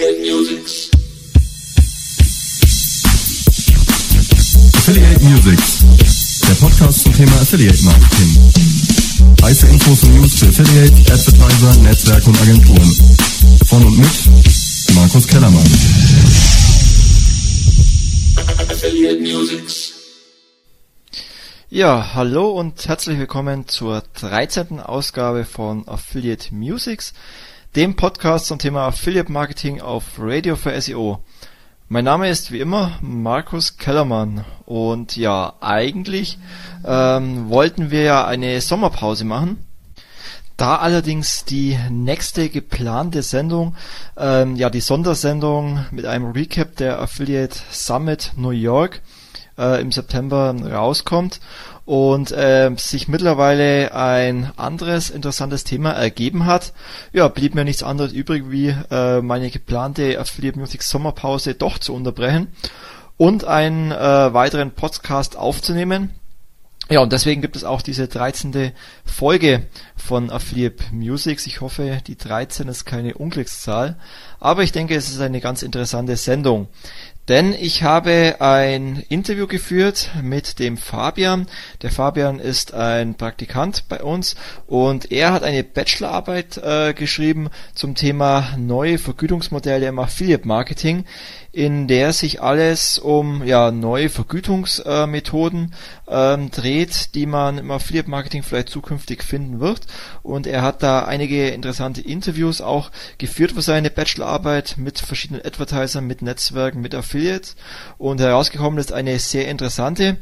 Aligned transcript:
Affiliate 0.00 0.32
Musics. 0.32 0.90
Affiliate 4.78 5.22
Musics, 5.22 5.84
der 6.40 6.54
Podcast 6.54 7.02
zum 7.02 7.14
Thema 7.14 7.32
Affiliate 7.32 7.84
Marketing. 7.84 8.52
Heiße 9.42 9.66
Infos 9.66 10.02
und 10.04 10.14
News 10.14 10.38
für 10.38 10.46
Affiliate, 10.46 11.12
Advertiser, 11.12 11.74
Netzwerke 11.82 12.30
und 12.30 12.40
Agenturen. 12.40 12.96
Von 13.66 13.84
und 13.84 13.98
mit 13.98 14.94
Markus 14.94 15.26
Kellermann. 15.26 15.66
Affiliate 18.70 19.20
Musics. 19.20 19.92
Ja, 21.68 22.14
hallo 22.14 22.48
und 22.52 22.88
herzlich 22.88 23.18
willkommen 23.18 23.68
zur 23.68 24.02
13. 24.14 24.80
Ausgabe 24.80 25.44
von 25.44 25.86
Affiliate 25.86 26.54
Musics, 26.54 27.12
dem 27.76 27.94
Podcast 27.94 28.46
zum 28.46 28.58
Thema 28.58 28.88
Affiliate 28.88 29.30
Marketing 29.30 29.80
auf 29.80 30.18
Radio 30.18 30.56
für 30.56 30.78
SEO. 30.80 31.22
Mein 31.88 32.04
Name 32.04 32.28
ist 32.28 32.50
wie 32.50 32.58
immer 32.58 32.98
Markus 33.00 33.76
Kellermann 33.76 34.44
und 34.66 35.16
ja, 35.16 35.52
eigentlich 35.60 36.38
ähm, 36.84 37.48
wollten 37.48 37.92
wir 37.92 38.02
ja 38.02 38.26
eine 38.26 38.60
Sommerpause 38.60 39.24
machen. 39.24 39.64
Da 40.56 40.76
allerdings 40.76 41.44
die 41.44 41.78
nächste 41.90 42.48
geplante 42.48 43.22
Sendung, 43.22 43.76
ähm, 44.16 44.56
ja 44.56 44.68
die 44.68 44.80
Sondersendung 44.80 45.86
mit 45.92 46.06
einem 46.06 46.32
Recap 46.32 46.74
der 46.74 47.00
Affiliate 47.00 47.56
Summit 47.70 48.32
New 48.34 48.50
York 48.50 49.00
äh, 49.56 49.80
im 49.80 49.92
September 49.92 50.56
rauskommt 50.60 51.38
und 51.90 52.30
äh, 52.30 52.70
sich 52.76 53.08
mittlerweile 53.08 53.92
ein 53.92 54.52
anderes 54.56 55.10
interessantes 55.10 55.64
Thema 55.64 55.90
ergeben 55.90 56.46
hat, 56.46 56.72
ja, 57.12 57.26
blieb 57.26 57.56
mir 57.56 57.64
nichts 57.64 57.82
anderes 57.82 58.12
übrig, 58.12 58.44
wie 58.46 58.68
äh, 58.92 59.20
meine 59.20 59.50
geplante 59.50 60.16
Affiliate 60.20 60.56
Music 60.56 60.84
Sommerpause 60.84 61.54
doch 61.54 61.80
zu 61.80 61.92
unterbrechen 61.92 62.46
und 63.16 63.42
einen 63.42 63.90
äh, 63.90 64.32
weiteren 64.32 64.70
Podcast 64.70 65.36
aufzunehmen. 65.36 66.10
Ja, 66.90 67.00
und 67.00 67.12
deswegen 67.12 67.40
gibt 67.40 67.56
es 67.56 67.64
auch 67.64 67.82
diese 67.82 68.06
13. 68.06 68.72
Folge 69.04 69.66
von 69.96 70.30
Affiliate 70.30 70.84
Musics. 70.92 71.46
Ich 71.46 71.60
hoffe, 71.60 72.00
die 72.06 72.16
13 72.16 72.68
ist 72.68 72.84
keine 72.84 73.14
Unglückszahl, 73.14 73.96
aber 74.38 74.62
ich 74.62 74.70
denke, 74.70 74.94
es 74.94 75.10
ist 75.10 75.20
eine 75.20 75.40
ganz 75.40 75.62
interessante 75.62 76.16
Sendung. 76.16 76.68
Denn 77.30 77.52
ich 77.52 77.84
habe 77.84 78.40
ein 78.40 79.04
Interview 79.08 79.46
geführt 79.46 80.10
mit 80.20 80.58
dem 80.58 80.76
Fabian. 80.76 81.46
Der 81.80 81.92
Fabian 81.92 82.40
ist 82.40 82.74
ein 82.74 83.14
Praktikant 83.14 83.84
bei 83.88 84.02
uns 84.02 84.34
und 84.66 85.12
er 85.12 85.32
hat 85.32 85.44
eine 85.44 85.62
Bachelorarbeit 85.62 86.58
äh, 86.58 86.92
geschrieben 86.92 87.48
zum 87.72 87.94
Thema 87.94 88.56
neue 88.58 88.98
Vergütungsmodelle 88.98 89.86
im 89.86 90.00
Affiliate 90.00 90.48
Marketing 90.48 91.04
in 91.52 91.88
der 91.88 92.12
sich 92.12 92.40
alles 92.40 92.98
um 92.98 93.44
ja, 93.44 93.72
neue 93.72 94.08
Vergütungsmethoden 94.08 95.74
äh, 96.06 96.34
ähm, 96.34 96.50
dreht, 96.50 97.14
die 97.14 97.26
man 97.26 97.58
im 97.58 97.70
Affiliate 97.72 98.08
Marketing 98.08 98.44
vielleicht 98.44 98.68
zukünftig 98.68 99.24
finden 99.24 99.58
wird. 99.58 99.80
Und 100.22 100.46
er 100.46 100.62
hat 100.62 100.82
da 100.82 101.04
einige 101.04 101.48
interessante 101.48 102.02
Interviews 102.02 102.60
auch 102.60 102.90
geführt 103.18 103.52
für 103.52 103.62
seine 103.62 103.90
Bachelorarbeit 103.90 104.76
mit 104.76 105.00
verschiedenen 105.00 105.44
Advertisern, 105.44 106.06
mit 106.06 106.22
Netzwerken, 106.22 106.80
mit 106.80 106.94
Affiliates. 106.94 107.56
Und 107.98 108.20
herausgekommen 108.20 108.78
ist 108.78 108.92
eine 108.92 109.18
sehr 109.18 109.48
interessante 109.48 110.18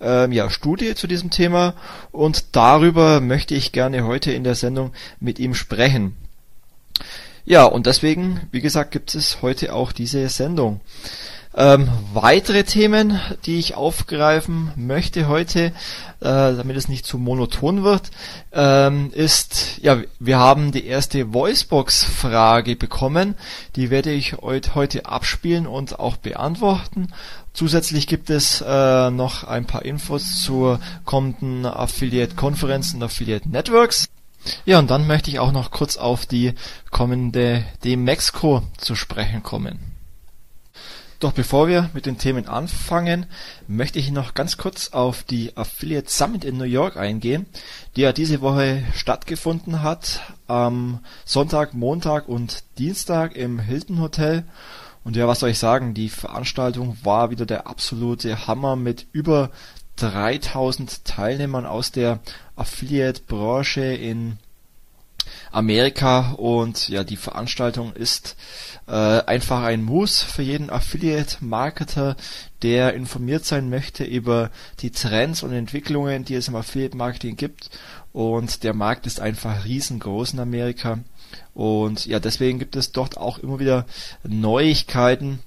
ähm, 0.00 0.32
ja, 0.32 0.50
Studie 0.50 0.96
zu 0.96 1.06
diesem 1.06 1.30
Thema. 1.30 1.74
Und 2.10 2.56
darüber 2.56 3.20
möchte 3.20 3.54
ich 3.54 3.70
gerne 3.70 4.04
heute 4.04 4.32
in 4.32 4.42
der 4.42 4.56
Sendung 4.56 4.92
mit 5.20 5.38
ihm 5.38 5.54
sprechen. 5.54 6.16
Ja, 7.44 7.64
und 7.64 7.86
deswegen, 7.86 8.40
wie 8.52 8.60
gesagt, 8.60 8.92
gibt 8.92 9.14
es 9.14 9.42
heute 9.42 9.74
auch 9.74 9.92
diese 9.92 10.28
Sendung. 10.28 10.80
Ähm, 11.54 11.90
weitere 12.14 12.64
Themen, 12.64 13.20
die 13.44 13.58
ich 13.58 13.74
aufgreifen 13.74 14.72
möchte 14.74 15.28
heute, 15.28 15.66
äh, 15.66 15.72
damit 16.20 16.76
es 16.76 16.88
nicht 16.88 17.04
zu 17.04 17.18
monoton 17.18 17.82
wird, 17.82 18.10
ähm, 18.52 19.10
ist, 19.12 19.78
ja, 19.82 19.98
wir 20.18 20.38
haben 20.38 20.72
die 20.72 20.86
erste 20.86 21.34
Voicebox-Frage 21.34 22.76
bekommen. 22.76 23.34
Die 23.76 23.90
werde 23.90 24.12
ich 24.12 24.36
heute 24.40 25.04
abspielen 25.04 25.66
und 25.66 25.98
auch 25.98 26.16
beantworten. 26.16 27.08
Zusätzlich 27.52 28.06
gibt 28.06 28.30
es 28.30 28.64
äh, 28.66 29.10
noch 29.10 29.44
ein 29.44 29.66
paar 29.66 29.84
Infos 29.84 30.42
zur 30.42 30.80
kommenden 31.04 31.66
Affiliate-Konferenz 31.66 32.94
und 32.94 33.02
Affiliate-Networks. 33.02 34.08
Ja, 34.64 34.78
und 34.78 34.90
dann 34.90 35.06
möchte 35.06 35.30
ich 35.30 35.38
auch 35.38 35.52
noch 35.52 35.70
kurz 35.70 35.96
auf 35.96 36.26
die 36.26 36.54
kommende 36.90 37.64
DMEXCO 37.84 38.62
zu 38.76 38.94
sprechen 38.94 39.42
kommen. 39.42 39.92
Doch 41.22 41.30
bevor 41.30 41.68
wir 41.68 41.88
mit 41.94 42.06
den 42.06 42.18
Themen 42.18 42.48
anfangen, 42.48 43.26
möchte 43.68 44.00
ich 44.00 44.10
noch 44.10 44.34
ganz 44.34 44.56
kurz 44.56 44.88
auf 44.88 45.22
die 45.22 45.56
Affiliate 45.56 46.10
Summit 46.10 46.44
in 46.44 46.56
New 46.56 46.64
York 46.64 46.96
eingehen, 46.96 47.46
die 47.94 48.00
ja 48.00 48.12
diese 48.12 48.40
Woche 48.40 48.82
stattgefunden 48.92 49.84
hat, 49.84 50.20
am 50.48 50.98
Sonntag, 51.24 51.74
Montag 51.74 52.28
und 52.28 52.64
Dienstag 52.76 53.36
im 53.36 53.60
Hilton 53.60 54.00
Hotel. 54.00 54.42
Und 55.04 55.14
ja, 55.14 55.28
was 55.28 55.38
soll 55.38 55.50
ich 55.50 55.60
sagen, 55.60 55.94
die 55.94 56.08
Veranstaltung 56.08 56.96
war 57.04 57.30
wieder 57.30 57.46
der 57.46 57.68
absolute 57.68 58.48
Hammer 58.48 58.74
mit 58.74 59.06
über 59.12 59.50
3000 59.96 61.04
Teilnehmern 61.04 61.66
aus 61.66 61.92
der 61.92 62.20
Affiliate-Branche 62.56 63.82
in 63.82 64.38
Amerika 65.50 66.32
und 66.32 66.88
ja, 66.88 67.04
die 67.04 67.16
Veranstaltung 67.16 67.92
ist 67.92 68.36
äh, 68.86 68.92
einfach 68.92 69.62
ein 69.62 69.82
Muss 69.82 70.22
für 70.22 70.42
jeden 70.42 70.70
Affiliate-Marketer, 70.70 72.16
der 72.62 72.94
informiert 72.94 73.44
sein 73.44 73.68
möchte 73.68 74.04
über 74.04 74.50
die 74.80 74.90
Trends 74.90 75.42
und 75.42 75.52
Entwicklungen, 75.52 76.24
die 76.24 76.34
es 76.34 76.48
im 76.48 76.56
Affiliate-Marketing 76.56 77.36
gibt. 77.36 77.70
Und 78.12 78.62
der 78.62 78.74
Markt 78.74 79.06
ist 79.06 79.20
einfach 79.20 79.64
riesengroß 79.64 80.34
in 80.34 80.40
Amerika. 80.40 80.98
Und 81.54 82.06
ja, 82.06 82.18
deswegen 82.18 82.58
gibt 82.58 82.76
es 82.76 82.92
dort 82.92 83.16
auch 83.16 83.38
immer 83.38 83.58
wieder 83.58 83.86
Neuigkeiten. 84.24 85.40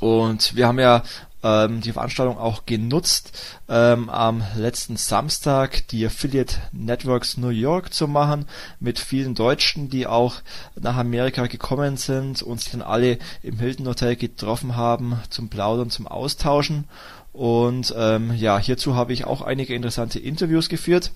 Und 0.00 0.56
wir 0.56 0.66
haben 0.66 0.78
ja 0.78 1.02
ähm, 1.42 1.80
die 1.80 1.92
Veranstaltung 1.92 2.38
auch 2.38 2.66
genutzt, 2.66 3.38
ähm, 3.68 4.08
am 4.08 4.42
letzten 4.56 4.96
Samstag 4.96 5.86
die 5.88 6.06
Affiliate 6.06 6.56
Networks 6.72 7.36
New 7.36 7.48
York 7.48 7.92
zu 7.92 8.08
machen 8.08 8.46
mit 8.80 8.98
vielen 8.98 9.34
Deutschen, 9.34 9.90
die 9.90 10.06
auch 10.06 10.36
nach 10.80 10.96
Amerika 10.96 11.46
gekommen 11.46 11.96
sind 11.96 12.42
und 12.42 12.60
sich 12.60 12.72
dann 12.72 12.82
alle 12.82 13.18
im 13.42 13.58
Hilton 13.58 13.88
Hotel 13.88 14.16
getroffen 14.16 14.76
haben 14.76 15.20
zum 15.30 15.48
Plaudern, 15.48 15.90
zum 15.90 16.06
Austauschen. 16.06 16.84
Und 17.32 17.94
ähm, 17.96 18.34
ja, 18.34 18.58
hierzu 18.58 18.94
habe 18.94 19.12
ich 19.12 19.24
auch 19.24 19.40
einige 19.40 19.74
interessante 19.74 20.18
Interviews 20.18 20.68
geführt. 20.68 21.12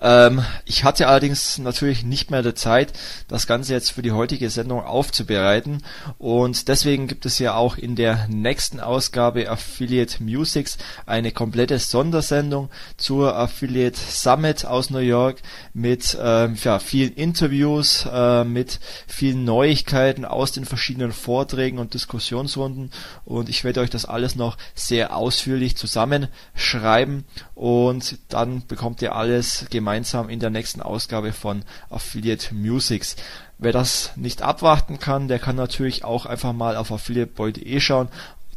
Ähm, 0.00 0.44
ich 0.64 0.84
hatte 0.84 1.08
allerdings 1.08 1.58
natürlich 1.58 2.04
nicht 2.04 2.30
mehr 2.30 2.42
die 2.42 2.54
Zeit, 2.54 2.92
das 3.28 3.46
Ganze 3.46 3.72
jetzt 3.72 3.92
für 3.92 4.02
die 4.02 4.12
heutige 4.12 4.50
Sendung 4.50 4.82
aufzubereiten. 4.82 5.82
Und 6.18 6.68
deswegen 6.68 7.06
gibt 7.06 7.26
es 7.26 7.38
ja 7.38 7.54
auch 7.54 7.76
in 7.76 7.96
der 7.96 8.28
nächsten 8.28 8.80
Ausgabe 8.80 9.48
Affiliate 9.48 10.22
Musics 10.22 10.78
eine 11.06 11.32
komplette 11.32 11.78
Sondersendung 11.78 12.68
zur 12.96 13.36
Affiliate 13.36 13.98
Summit 13.98 14.64
aus 14.64 14.90
New 14.90 14.98
York 14.98 15.38
mit 15.72 16.16
ähm, 16.20 16.56
ja, 16.62 16.78
vielen 16.78 17.14
Interviews, 17.14 18.06
äh, 18.12 18.44
mit 18.44 18.80
vielen 19.06 19.44
Neuigkeiten 19.44 20.24
aus 20.24 20.52
den 20.52 20.64
verschiedenen 20.64 21.12
Vorträgen 21.12 21.78
und 21.78 21.94
Diskussionsrunden. 21.94 22.90
Und 23.24 23.48
ich 23.48 23.64
werde 23.64 23.80
euch 23.80 23.90
das 23.90 24.04
alles 24.04 24.36
noch 24.36 24.58
sehr 24.74 25.16
ausführlich 25.16 25.76
zusammenschreiben. 25.76 27.24
Und 27.54 28.18
dann 28.28 28.66
bekommt 28.66 29.00
ihr 29.02 29.14
alles 29.14 29.45
gemeinsam 29.70 29.86
gemeinsam 29.96 30.28
in 30.28 30.40
der 30.40 30.50
nächsten 30.50 30.82
Ausgabe 30.82 31.32
von 31.32 31.64
Affiliate 31.90 32.54
Musics. 32.54 33.16
Wer 33.58 33.72
das 33.72 34.12
nicht 34.16 34.42
abwarten 34.42 34.98
kann, 34.98 35.28
der 35.28 35.38
kann 35.38 35.56
natürlich 35.56 36.04
auch 36.04 36.26
einfach 36.26 36.52
mal 36.52 36.76
auf 36.76 36.92
affiliateboy.de 36.92 37.80
schauen. 37.80 38.08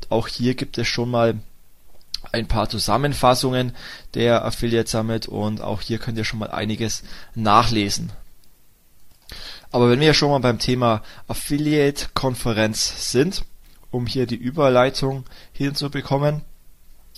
Auch 0.09 0.27
hier 0.27 0.55
gibt 0.55 0.77
es 0.77 0.87
schon 0.87 1.09
mal 1.09 1.35
ein 2.31 2.47
paar 2.47 2.67
Zusammenfassungen 2.69 3.73
der 4.13 4.43
Affiliate 4.43 4.89
Summit 4.89 5.27
und 5.27 5.61
auch 5.61 5.81
hier 5.81 5.99
könnt 5.99 6.17
ihr 6.17 6.25
schon 6.25 6.39
mal 6.39 6.51
einiges 6.51 7.03
nachlesen. 7.35 8.11
Aber 9.71 9.89
wenn 9.89 9.99
wir 9.99 10.13
schon 10.13 10.31
mal 10.31 10.39
beim 10.39 10.59
Thema 10.59 11.01
Affiliate 11.27 12.07
Konferenz 12.13 13.11
sind, 13.11 13.45
um 13.91 14.07
hier 14.07 14.25
die 14.25 14.35
Überleitung 14.35 15.25
hinzubekommen, 15.53 16.41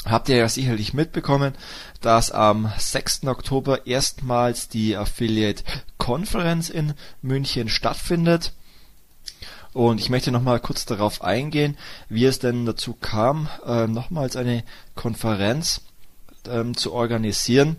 habt 0.06 0.30
ihr 0.30 0.38
ja 0.38 0.50
sicherlich 0.50 0.94
mitbekommen, 0.94 1.54
dass 2.02 2.32
am 2.32 2.72
6. 2.78 3.26
Oktober 3.26 3.86
erstmals 3.86 4.68
die 4.68 4.96
Affiliate 4.96 5.64
Konferenz 5.98 6.70
in 6.70 6.94
München 7.22 7.70
stattfindet. 7.70 8.54
Und 9.74 10.02
ich 10.02 10.10
möchte 10.10 10.32
nochmal 10.32 10.60
kurz 10.60 10.86
darauf 10.86 11.24
eingehen, 11.24 11.78
wie 12.10 12.26
es 12.26 12.40
denn 12.40 12.66
dazu 12.66 12.94
kam, 12.94 13.48
äh, 13.66 13.88
nochmals 13.88 14.36
eine 14.36 14.64
Konferenz 14.96 15.82
ähm, 16.48 16.76
zu 16.76 16.92
organisieren. 16.92 17.78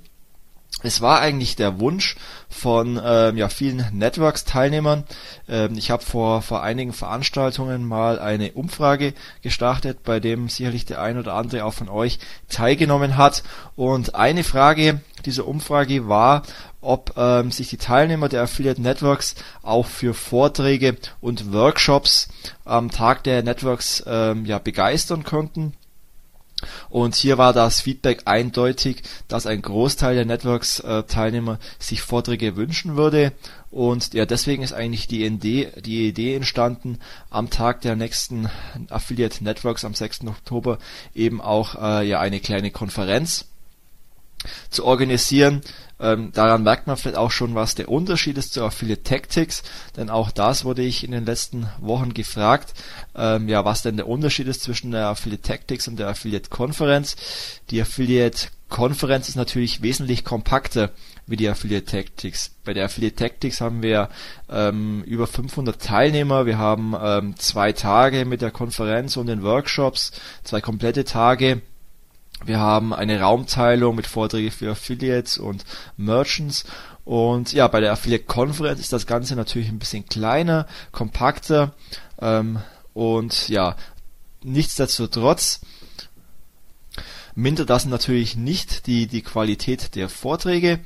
Es 0.82 1.00
war 1.00 1.20
eigentlich 1.20 1.56
der 1.56 1.80
Wunsch 1.80 2.16
von 2.48 3.00
ähm, 3.02 3.36
ja, 3.36 3.48
vielen 3.48 3.86
Networks-Teilnehmern. 3.92 5.04
Ähm, 5.48 5.76
ich 5.76 5.90
habe 5.90 6.02
vor, 6.02 6.42
vor 6.42 6.62
einigen 6.62 6.92
Veranstaltungen 6.92 7.86
mal 7.86 8.18
eine 8.18 8.52
Umfrage 8.52 9.14
gestartet, 9.42 10.02
bei 10.04 10.20
dem 10.20 10.48
sicherlich 10.48 10.84
der 10.84 11.00
ein 11.00 11.18
oder 11.18 11.34
andere 11.34 11.64
auch 11.64 11.74
von 11.74 11.88
euch 11.88 12.18
teilgenommen 12.48 13.16
hat. 13.16 13.42
Und 13.76 14.14
eine 14.14 14.44
Frage 14.44 15.00
dieser 15.24 15.46
Umfrage 15.46 16.08
war, 16.08 16.42
ob 16.80 17.14
ähm, 17.16 17.50
sich 17.50 17.68
die 17.68 17.76
Teilnehmer 17.76 18.28
der 18.28 18.42
Affiliate 18.42 18.82
Networks 18.82 19.36
auch 19.62 19.86
für 19.86 20.14
Vorträge 20.14 20.96
und 21.20 21.52
Workshops 21.52 22.28
am 22.64 22.90
Tag 22.90 23.22
der 23.24 23.42
Networks 23.42 24.02
ähm, 24.06 24.44
ja, 24.44 24.58
begeistern 24.58 25.22
konnten. 25.22 25.74
Und 26.90 27.14
hier 27.14 27.38
war 27.38 27.52
das 27.52 27.80
Feedback 27.80 28.22
eindeutig, 28.26 29.02
dass 29.28 29.46
ein 29.46 29.62
Großteil 29.62 30.14
der 30.14 30.24
Networks-Teilnehmer 30.24 31.58
sich 31.78 32.02
Vorträge 32.02 32.56
wünschen 32.56 32.96
würde. 32.96 33.32
Und 33.70 34.12
ja, 34.12 34.26
deswegen 34.26 34.62
ist 34.62 34.74
eigentlich 34.74 35.06
die 35.06 35.24
Idee, 35.24 35.72
die 35.80 36.08
Idee 36.08 36.36
entstanden, 36.36 36.98
am 37.30 37.48
Tag 37.48 37.80
der 37.80 37.96
nächsten 37.96 38.50
Affiliate 38.90 39.42
Networks 39.42 39.84
am 39.84 39.94
6. 39.94 40.26
Oktober 40.26 40.78
eben 41.14 41.40
auch 41.40 41.80
äh, 41.80 42.06
ja 42.06 42.20
eine 42.20 42.40
kleine 42.40 42.70
Konferenz 42.70 43.46
zu 44.70 44.84
organisieren, 44.84 45.62
ähm, 46.02 46.32
daran 46.32 46.64
merkt 46.64 46.86
man 46.86 46.96
vielleicht 46.96 47.16
auch 47.16 47.30
schon, 47.30 47.54
was 47.54 47.74
der 47.76 47.88
Unterschied 47.88 48.36
ist 48.36 48.52
zu 48.52 48.64
Affiliate 48.64 49.04
Tactics, 49.04 49.62
denn 49.96 50.10
auch 50.10 50.32
das 50.32 50.64
wurde 50.64 50.82
ich 50.82 51.04
in 51.04 51.12
den 51.12 51.24
letzten 51.24 51.68
Wochen 51.80 52.12
gefragt, 52.12 52.74
ähm, 53.14 53.48
ja, 53.48 53.64
was 53.64 53.82
denn 53.82 53.96
der 53.96 54.08
Unterschied 54.08 54.48
ist 54.48 54.62
zwischen 54.62 54.90
der 54.90 55.06
Affiliate 55.06 55.42
Tactics 55.42 55.86
und 55.86 55.98
der 55.98 56.08
Affiliate 56.08 56.50
Konferenz. 56.50 57.16
Die 57.70 57.80
Affiliate 57.80 58.48
Konferenz 58.68 59.28
ist 59.28 59.36
natürlich 59.36 59.82
wesentlich 59.82 60.24
kompakter 60.24 60.90
wie 61.26 61.36
die 61.36 61.48
Affiliate 61.48 61.84
Tactics. 61.84 62.50
Bei 62.64 62.72
der 62.72 62.86
Affiliate 62.86 63.16
Tactics 63.16 63.60
haben 63.60 63.82
wir 63.82 64.08
ähm, 64.50 65.04
über 65.04 65.26
500 65.26 65.80
Teilnehmer. 65.80 66.46
Wir 66.46 66.58
haben 66.58 66.96
ähm, 67.00 67.36
zwei 67.38 67.72
Tage 67.72 68.24
mit 68.24 68.42
der 68.42 68.50
Konferenz 68.50 69.16
und 69.16 69.26
den 69.26 69.42
Workshops, 69.42 70.12
zwei 70.42 70.60
komplette 70.60 71.04
Tage 71.04 71.60
wir 72.44 72.58
haben 72.58 72.92
eine 72.92 73.20
Raumteilung 73.20 73.94
mit 73.94 74.06
Vorträgen 74.06 74.50
für 74.50 74.72
Affiliates 74.72 75.38
und 75.38 75.64
Merchants. 75.96 76.64
Und 77.04 77.52
ja, 77.52 77.66
bei 77.68 77.80
der 77.80 77.92
Affiliate 77.92 78.24
Conference 78.24 78.80
ist 78.80 78.92
das 78.92 79.06
Ganze 79.06 79.36
natürlich 79.36 79.68
ein 79.68 79.78
bisschen 79.78 80.06
kleiner, 80.06 80.66
kompakter. 80.92 81.74
Ähm, 82.20 82.58
und 82.94 83.48
ja, 83.48 83.76
nichtsdestotrotz 84.42 85.60
mindert 87.34 87.70
das 87.70 87.86
natürlich 87.86 88.36
nicht 88.36 88.86
die, 88.86 89.06
die 89.06 89.22
Qualität 89.22 89.94
der 89.94 90.08
Vorträge. 90.08 90.80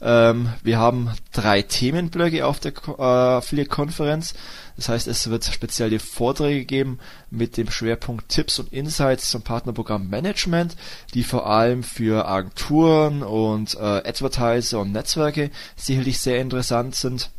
Ähm, 0.00 0.52
wir 0.62 0.78
haben 0.78 1.10
drei 1.32 1.62
Themenblöcke 1.62 2.46
auf 2.46 2.60
der 2.60 2.72
äh, 2.72 3.02
Affiliate-Konferenz. 3.02 4.34
Das 4.76 4.88
heißt, 4.88 5.08
es 5.08 5.28
wird 5.28 5.44
spezielle 5.44 5.98
Vorträge 5.98 6.64
geben 6.64 7.00
mit 7.30 7.56
dem 7.56 7.70
Schwerpunkt 7.70 8.28
Tipps 8.28 8.60
und 8.60 8.72
Insights 8.72 9.30
zum 9.30 9.42
Partnerprogramm 9.42 10.08
Management, 10.08 10.76
die 11.14 11.24
vor 11.24 11.46
allem 11.46 11.82
für 11.82 12.28
Agenturen 12.28 13.22
und 13.22 13.74
äh, 13.74 13.78
Advertiser 13.78 14.80
und 14.80 14.92
Netzwerke 14.92 15.50
sicherlich 15.76 16.20
sehr 16.20 16.40
interessant 16.40 16.94
sind. 16.94 17.30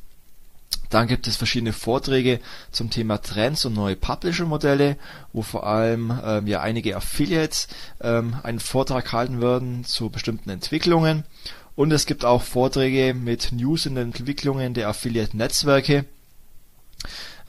Dann 0.90 1.08
gibt 1.08 1.28
es 1.28 1.38
verschiedene 1.38 1.72
Vorträge 1.72 2.40
zum 2.72 2.90
Thema 2.90 3.20
Trends 3.20 3.64
und 3.66 3.74
neue 3.74 3.96
Publisher-Modelle, 3.96 4.98
wo 5.34 5.44
vor 5.44 5.66
allem 5.66 6.12
ähm, 6.24 6.48
ja 6.48 6.62
einige 6.62 6.98
Affiliates 6.98 7.68
ähm, 8.02 8.36
einen 8.42 8.60
Vortrag 8.60 9.14
halten 9.14 9.40
werden 9.40 9.86
zu 9.86 10.10
bestimmten 10.10 10.50
Entwicklungen. 10.50 11.26
Und 11.80 11.94
es 11.94 12.06
gibt 12.06 12.26
auch 12.26 12.42
Vorträge 12.42 13.14
mit 13.14 13.54
News 13.54 13.88
und 13.88 13.96
Entwicklungen 13.96 14.74
der 14.74 14.90
Affiliate-Netzwerke, 14.90 16.04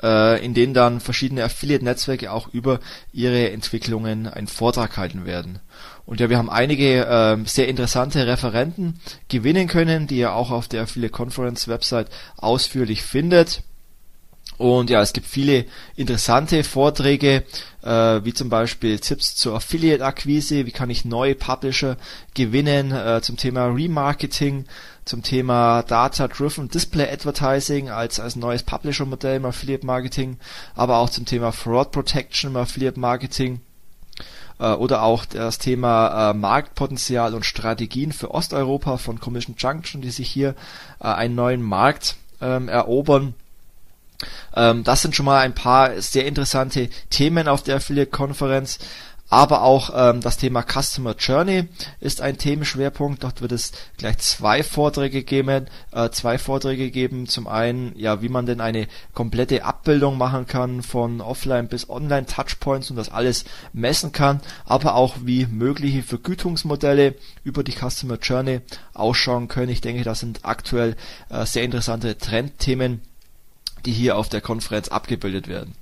äh, 0.01 0.45
in 0.45 0.55
denen 0.55 0.73
dann 0.73 1.01
verschiedene 1.01 1.43
Affiliate-Netzwerke 1.43 2.31
auch 2.31 2.47
über 2.55 2.79
ihre 3.13 3.51
Entwicklungen 3.51 4.29
einen 4.29 4.47
Vortrag 4.47 4.97
halten 4.97 5.27
werden. 5.27 5.59
Und 6.07 6.21
ja, 6.21 6.31
wir 6.31 6.39
haben 6.39 6.49
einige 6.49 7.07
äh, 7.07 7.39
sehr 7.45 7.67
interessante 7.67 8.25
Referenten 8.25 9.01
gewinnen 9.29 9.67
können, 9.67 10.07
die 10.07 10.19
ihr 10.19 10.33
auch 10.33 10.53
auf 10.53 10.69
der 10.69 10.83
Affiliate 10.83 11.13
Conference 11.13 11.67
Website 11.67 12.07
ausführlich 12.37 13.03
findet. 13.03 13.65
Und 14.61 14.91
ja, 14.91 15.01
es 15.01 15.15
gibt 15.15 15.27
viele 15.27 15.65
interessante 15.97 16.65
Vorträge, 16.65 17.45
äh, 17.83 17.89
wie 18.25 18.35
zum 18.35 18.51
Beispiel 18.51 18.99
Tipps 18.99 19.35
zur 19.35 19.55
Affiliate-Akquise, 19.55 20.67
wie 20.67 20.71
kann 20.71 20.91
ich 20.91 21.07
neue 21.07 21.35
Publisher 21.35 21.97
gewinnen, 22.35 22.93
äh, 22.93 23.23
zum 23.23 23.39
Thema 23.39 23.69
Remarketing, 23.69 24.67
zum 25.07 25.23
Thema 25.23 25.83
Data-Driven 25.85 26.69
Display 26.69 27.11
Advertising 27.11 27.89
als, 27.89 28.21
als 28.21 28.37
neues 28.37 28.63
Publisher-Modell 28.63 29.37
im 29.37 29.47
Affiliate-Marketing, 29.47 30.37
aber 30.75 30.99
auch 30.99 31.09
zum 31.09 31.25
Thema 31.25 31.53
Fraud 31.53 31.91
Protection 31.91 32.51
im 32.51 32.59
Affiliate-Marketing 32.59 33.63
äh, 34.59 34.73
oder 34.73 35.05
auch 35.05 35.25
das 35.25 35.57
Thema 35.57 36.33
äh, 36.33 36.35
Marktpotenzial 36.35 37.33
und 37.33 37.47
Strategien 37.47 38.13
für 38.13 38.35
Osteuropa 38.35 38.99
von 38.99 39.21
Commission 39.21 39.57
Junction, 39.59 40.03
die 40.03 40.11
sich 40.11 40.29
hier 40.29 40.55
äh, 41.01 41.05
einen 41.05 41.35
neuen 41.35 41.63
Markt 41.63 42.17
ähm, 42.43 42.69
erobern 42.69 43.33
ähm, 44.55 44.85
das 44.85 45.03
sind 45.03 45.15
schon 45.15 45.27
mal 45.27 45.41
ein 45.41 45.55
paar 45.55 46.01
sehr 46.01 46.27
interessante 46.27 46.89
Themen 47.11 47.49
auf 47.49 47.63
der 47.63 47.77
Affiliate-Konferenz. 47.77 48.79
Aber 49.31 49.63
auch 49.63 49.91
ähm, 49.95 50.21
das 50.21 50.39
Thema 50.39 50.65
Customer 50.65 51.15
Journey 51.17 51.69
ist 52.01 52.21
ein 52.21 52.37
Themenschwerpunkt. 52.37 53.23
Dort 53.23 53.41
wird 53.41 53.53
es 53.53 53.71
gleich 53.97 54.19
zwei 54.19 54.65
Vorträge 54.65 55.23
geben. 55.23 55.69
Äh, 55.93 56.11
zwei 56.11 56.37
Vorträge 56.37 56.91
geben. 56.91 57.29
Zum 57.29 57.47
einen, 57.47 57.97
ja, 57.97 58.23
wie 58.23 58.29
man 58.29 58.47
denn 58.47 58.61
eine 58.61 58.89
komplette 59.15 59.65
Abbildung 59.65 60.19
machen 60.19 60.49
kann 60.49 60.83
von 60.83 61.21
Offline 61.21 61.69
bis 61.69 61.89
Online 61.89 62.27
Touchpoints 62.27 62.91
und 62.91 62.97
das 62.97 63.09
alles 63.09 63.45
messen 63.73 64.11
kann. 64.11 64.41
Aber 64.67 64.97
auch 64.97 65.15
wie 65.23 65.47
mögliche 65.47 66.03
Vergütungsmodelle 66.03 67.15
über 67.45 67.63
die 67.63 67.77
Customer 67.79 68.19
Journey 68.21 68.63
ausschauen 68.95 69.47
können. 69.47 69.71
Ich 69.71 69.81
denke, 69.81 70.03
das 70.03 70.19
sind 70.19 70.41
aktuell 70.43 70.97
äh, 71.29 71.47
sehr 71.47 71.63
interessante 71.63 72.19
Trendthemen 72.19 73.01
die 73.85 73.93
hier 73.93 74.17
auf 74.17 74.29
der 74.29 74.41
Konferenz 74.41 74.89
abgebildet 74.89 75.49
werden. 75.49 75.75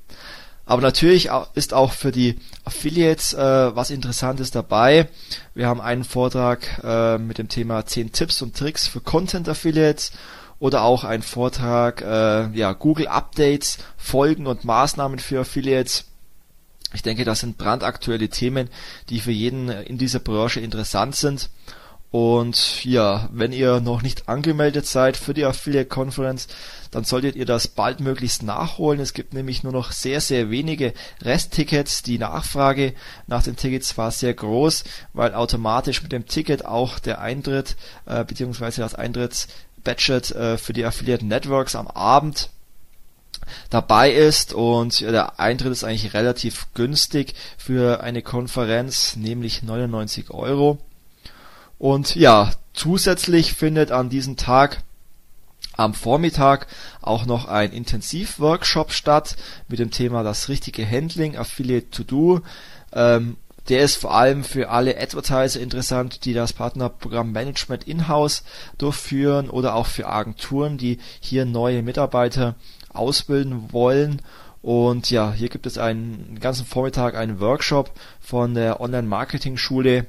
Aber 0.69 0.83
natürlich 0.83 1.31
ist 1.55 1.73
auch 1.73 1.93
für 1.93 2.13
die 2.13 2.39
Affiliates 2.67 3.33
äh, 3.33 3.39
was 3.75 3.91
Interessantes 3.91 4.51
dabei. 4.51 5.09
Wir 5.55 5.67
haben 5.67 5.81
einen 5.81 6.05
Vortrag 6.05 6.83
äh, 6.85 7.17
mit 7.17 7.39
dem 7.39 7.49
Thema 7.49 7.87
10 7.87 8.13
Tipps 8.13 8.43
und 8.43 8.55
Tricks 8.55 8.87
für 8.87 9.01
Content 9.01 9.49
Affiliates 9.49 10.13
oder 10.59 10.83
auch 10.83 11.05
einen 11.05 11.23
Vortrag, 11.23 12.03
äh, 12.03 12.51
ja, 12.51 12.75
Google 12.75 13.09
Updates, 13.09 13.79
Folgen 13.97 14.47
und 14.47 14.65
Maßnahmen 14.65 15.19
für 15.21 15.41
Affiliates. 15.41 16.05
Ich 16.93 17.03
denke, 17.03 17.25
das 17.25 17.41
sind 17.41 17.57
brandaktuelle 17.57 18.29
Themen, 18.29 18.69
die 19.09 19.21
für 19.21 19.31
jeden 19.31 19.71
in 19.71 19.97
dieser 19.97 20.21
Branche 20.21 20.61
interessant 20.61 21.17
sind. 21.17 21.49
Und 22.11 22.85
ja, 22.87 23.29
wenn 23.33 23.53
ihr 23.53 23.81
noch 23.81 24.01
nicht 24.01 24.29
angemeldet 24.31 24.87
seid 24.87 25.17
für 25.17 25.35
die 25.35 25.45
Affiliate 25.45 25.89
Conference, 25.89 26.49
dann 26.91 27.05
solltet 27.05 27.37
ihr 27.37 27.45
das 27.45 27.69
baldmöglichst 27.69 28.43
nachholen. 28.43 29.01
Es 29.01 29.13
gibt 29.13 29.35
nämlich 29.35 29.63
nur 29.63 29.75
noch 29.75 29.93
sehr, 29.93 30.23
sehr 30.23 30.51
wenige 30.51 30.95
Resttickets. 31.21 32.03
Die 32.03 32.19
Nachfrage 32.19 32.95
nach 33.27 33.43
den 33.43 33.57
Tickets 33.57 33.99
war 33.99 34.11
sehr 34.11 34.33
groß, 34.33 34.85
weil 35.13 35.35
automatisch 35.35 36.03
mit 36.03 36.13
dem 36.13 36.27
Ticket 36.27 36.65
auch 36.65 36.99
der 36.99 37.21
Eintritt 37.21 37.77
äh, 38.07 38.25
bzw. 38.25 38.81
das 38.81 38.95
Eintrittsbudget 38.95 40.31
äh, 40.31 40.57
für 40.57 40.73
die 40.73 40.87
Affiliate 40.87 41.27
Networks 41.27 41.77
am 41.77 41.89
Abend 41.89 42.49
dabei 43.71 44.11
ist 44.11 44.53
und 44.53 45.01
der 45.01 45.39
Eintritt 45.41 45.73
ist 45.73 45.85
eigentlich 45.85 46.15
relativ 46.15 46.67
günstig 46.75 47.35
für 47.57 48.03
eine 48.03 48.23
Konferenz, 48.23 49.17
nämlich 49.17 49.63
99 49.63 50.31
Euro. 50.31 50.79
Und 51.79 52.15
ja, 52.17 52.51
zusätzlich 52.73 53.55
findet 53.55 53.93
an 53.93 54.09
diesem 54.09 54.37
Tag 54.37 54.83
am 55.77 55.95
Vormittag 55.95 56.67
auch 57.01 57.25
noch 57.25 57.47
ein 57.47 57.73
Intensivworkshop 57.73 58.93
statt 58.93 59.37
mit 59.69 59.79
dem 59.79 59.93
Thema 59.93 60.25
das 60.25 60.49
richtige 60.49 60.89
Handling, 60.89 61.37
Affiliate 61.37 61.91
to 61.91 62.03
Do. 62.03 62.41
Ähm, 62.93 63.37
der 63.69 63.83
ist 63.83 63.97
vor 63.97 64.15
allem 64.15 64.45
für 64.45 64.71
alle 64.71 64.99
Advertiser 64.99 65.61
interessant, 65.61 66.25
die 66.25 66.33
das 66.33 66.53
Partnerprogramm 66.53 67.33
Management 67.33 67.85
in-house 67.85 68.43
durchführen 68.79 69.51
oder 69.51 69.75
auch 69.75 69.87
für 69.87 70.09
Agenturen, 70.09 70.79
die 70.79 70.99
hier 71.21 71.45
neue 71.45 71.83
Mitarbeiter 71.83 72.57
ausbilden 72.93 73.73
wollen. 73.73 74.23
Und 74.63 75.11
ja, 75.11 75.33
hier 75.33 75.51
gibt 75.51 75.67
es 75.67 75.79
einen 75.79 76.39
ganzen 76.41 76.67
Vormittag 76.67 77.15
einen 77.15 77.41
Workshop 77.41 77.93
von 78.21 78.55
der 78.55 78.81
Online-Marketing-Schule 78.81 80.07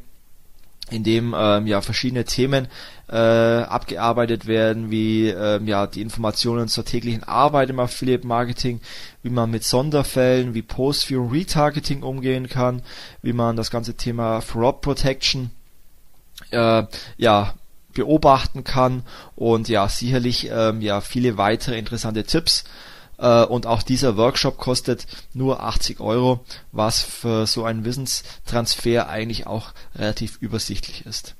in 0.91 1.03
dem 1.03 1.35
ähm, 1.37 1.67
ja 1.67 1.81
verschiedene 1.81 2.25
Themen 2.25 2.67
äh, 3.07 3.15
abgearbeitet 3.15 4.47
werden, 4.47 4.91
wie 4.91 5.29
ähm, 5.29 5.67
ja 5.67 5.87
die 5.87 6.01
Informationen 6.01 6.67
zur 6.67 6.85
täglichen 6.85 7.23
Arbeit 7.23 7.69
im 7.69 7.79
Affiliate 7.79 8.25
Marketing, 8.25 8.81
wie 9.23 9.29
man 9.29 9.49
mit 9.49 9.63
Sonderfällen 9.63 10.53
wie 10.53 10.61
Post-View 10.61 11.27
Retargeting 11.27 12.03
umgehen 12.03 12.47
kann, 12.49 12.81
wie 13.21 13.33
man 13.33 13.55
das 13.55 13.71
ganze 13.71 13.95
Thema 13.95 14.41
Fraud 14.41 14.81
Protection 14.81 15.51
äh, 16.51 16.83
ja 17.17 17.53
beobachten 17.93 18.63
kann 18.63 19.03
und 19.35 19.67
ja, 19.67 19.87
sicherlich 19.89 20.49
ähm, 20.51 20.81
ja 20.81 21.01
viele 21.01 21.37
weitere 21.37 21.77
interessante 21.77 22.23
Tipps. 22.23 22.63
Äh, 23.19 23.43
und 23.43 23.65
auch 23.65 23.83
dieser 23.83 24.17
Workshop 24.17 24.57
kostet 24.57 25.05
nur 25.33 25.61
80 25.61 25.99
Euro, 25.99 26.39
was 26.71 27.01
für 27.01 27.45
so 27.45 27.65
einen 27.65 27.85
Wissenstransfer 27.85 29.09
eigentlich 29.09 29.45
auch 29.45 29.73
relativ 29.95 30.37
übersichtlich 30.37 31.05
ist. 31.05 31.35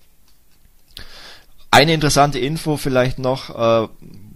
Eine 1.72 1.94
interessante 1.94 2.40
Info 2.40 2.78
vielleicht 2.78 3.20
noch, 3.20 3.50
äh, 3.50 3.88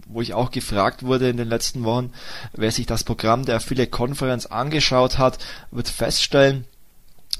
wo 0.06 0.20
ich 0.20 0.34
auch 0.34 0.50
gefragt 0.50 1.02
wurde 1.02 1.28
in 1.28 1.36
den 1.36 1.48
letzten 1.48 1.84
Wochen, 1.84 2.12
wer 2.52 2.70
sich 2.70 2.86
das 2.86 3.04
Programm 3.04 3.44
der 3.44 3.56
Affiliate 3.56 3.90
Conference 3.90 4.46
angeschaut 4.46 5.18
hat, 5.18 5.38
wird 5.70 5.88
feststellen, 5.88 6.64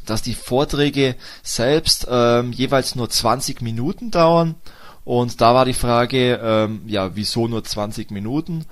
dass 0.04 0.23
die 0.23 0.34
Vorträge 0.34 1.14
selbst 1.42 2.06
ähm, 2.11 2.52
jeweils 2.52 2.96
nur 2.96 3.08
20 3.08 3.62
Minuten 3.62 4.11
dauern. 4.11 4.56
Und 5.04 5.40
da 5.40 5.54
war 5.54 5.64
die 5.64 5.75
Frage, 5.75 6.40
ähm, 6.42 6.82
ja, 6.87 7.14
wieso 7.14 7.46
nur 7.46 7.62
20 7.62 8.11
Minuten? 8.11 8.66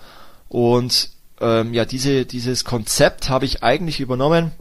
Und 0.48 1.10
ähm, 1.42 1.74
ja, 1.74 1.84
diese, 1.84 2.24
dieses 2.24 2.64
Konzept 2.64 3.28
habe 3.28 3.44
ich 3.44 3.62
eigentlich 3.62 4.00
übernommen 4.00 4.52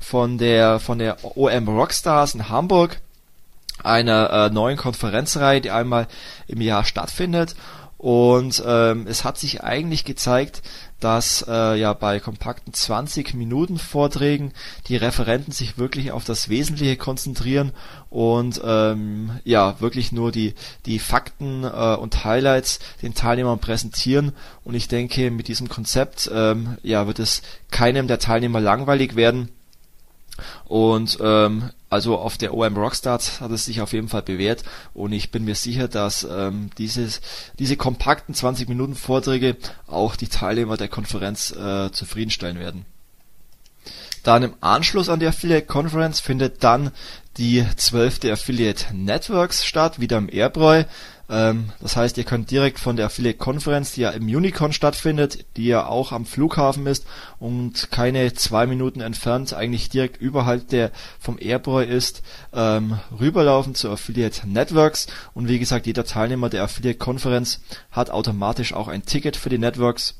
von 0.00 0.38
der, 0.38 0.80
von 0.80 0.98
der 0.98 1.18
OM 1.36 1.68
Rockstars 1.68 2.34
in 2.34 2.48
Hamburg, 2.48 3.00
einer 3.82 4.30
äh, 4.30 4.50
neuen 4.50 4.76
Konferenzreihe, 4.76 5.60
die 5.60 5.70
einmal 5.70 6.06
im 6.46 6.60
Jahr 6.60 6.84
stattfindet. 6.84 7.54
Und 7.98 8.62
ähm, 8.64 9.06
es 9.08 9.24
hat 9.24 9.38
sich 9.38 9.64
eigentlich 9.64 10.04
gezeigt, 10.04 10.62
dass 11.00 11.44
äh, 11.48 11.78
ja 11.78 11.92
bei 11.92 12.20
kompakten 12.20 12.72
20 12.72 13.34
Minuten 13.34 13.78
Vorträgen 13.78 14.52
die 14.88 14.96
Referenten 14.96 15.52
sich 15.52 15.78
wirklich 15.78 16.12
auf 16.12 16.24
das 16.24 16.48
Wesentliche 16.48 16.96
konzentrieren 16.96 17.72
und 18.10 18.60
ähm, 18.64 19.38
ja 19.44 19.80
wirklich 19.80 20.12
nur 20.12 20.32
die 20.32 20.54
die 20.86 20.98
Fakten 20.98 21.64
äh, 21.64 21.96
und 21.96 22.24
Highlights 22.24 22.80
den 23.02 23.14
Teilnehmern 23.14 23.60
präsentieren. 23.60 24.32
Und 24.64 24.74
ich 24.74 24.88
denke 24.88 25.30
mit 25.30 25.48
diesem 25.48 25.68
Konzept 25.68 26.30
ähm, 26.32 26.78
ja 26.82 27.06
wird 27.06 27.18
es 27.18 27.42
keinem 27.70 28.08
der 28.08 28.18
Teilnehmer 28.18 28.60
langweilig 28.60 29.14
werden. 29.14 29.50
Und 30.66 31.18
ähm, 31.20 31.70
also 31.90 32.18
auf 32.18 32.36
der 32.36 32.54
OM 32.54 32.76
Rockstars 32.76 33.40
hat 33.40 33.50
es 33.50 33.64
sich 33.64 33.80
auf 33.80 33.92
jeden 33.92 34.08
Fall 34.08 34.22
bewährt 34.22 34.62
und 34.92 35.12
ich 35.12 35.30
bin 35.30 35.44
mir 35.44 35.54
sicher, 35.54 35.88
dass 35.88 36.26
ähm, 36.30 36.70
dieses, 36.76 37.20
diese 37.58 37.76
kompakten 37.76 38.34
20 38.34 38.68
Minuten 38.68 38.94
Vorträge 38.94 39.56
auch 39.86 40.16
die 40.16 40.28
Teilnehmer 40.28 40.76
der 40.76 40.88
Konferenz 40.88 41.50
äh, 41.50 41.90
zufriedenstellen 41.90 42.58
werden. 42.58 42.84
Dann 44.22 44.42
im 44.42 44.54
Anschluss 44.60 45.08
an 45.08 45.20
die 45.20 45.26
Affiliate 45.26 45.66
Conference 45.66 46.20
findet 46.20 46.62
dann 46.62 46.90
die 47.38 47.64
zwölfte 47.76 48.30
Affiliate 48.32 48.94
Networks 48.94 49.64
statt, 49.64 50.00
wieder 50.00 50.18
im 50.18 50.28
Airbräu. 50.28 50.84
Ähm, 51.30 51.70
das 51.80 51.96
heißt, 51.96 52.16
ihr 52.16 52.24
könnt 52.24 52.50
direkt 52.50 52.78
von 52.78 52.96
der 52.96 53.06
Affiliate-Konferenz, 53.06 53.92
die 53.92 54.02
ja 54.02 54.10
im 54.10 54.26
Unicon 54.26 54.72
stattfindet, 54.72 55.44
die 55.56 55.66
ja 55.66 55.86
auch 55.86 56.12
am 56.12 56.24
Flughafen 56.24 56.86
ist 56.86 57.06
und 57.38 57.90
keine 57.90 58.32
zwei 58.34 58.66
Minuten 58.66 59.00
entfernt, 59.00 59.52
eigentlich 59.52 59.90
direkt 59.90 60.20
überhalb 60.20 60.68
der 60.68 60.90
vom 61.18 61.38
Airbräu 61.38 61.84
ist, 61.84 62.22
ähm, 62.54 62.98
rüberlaufen 63.18 63.74
zu 63.74 63.90
Affiliate 63.90 64.48
Networks. 64.48 65.06
Und 65.34 65.48
wie 65.48 65.58
gesagt, 65.58 65.86
jeder 65.86 66.04
Teilnehmer 66.04 66.48
der 66.48 66.62
Affiliate-Konferenz 66.62 67.60
hat 67.90 68.10
automatisch 68.10 68.72
auch 68.72 68.88
ein 68.88 69.04
Ticket 69.04 69.36
für 69.36 69.50
die 69.50 69.58
Networks 69.58 70.14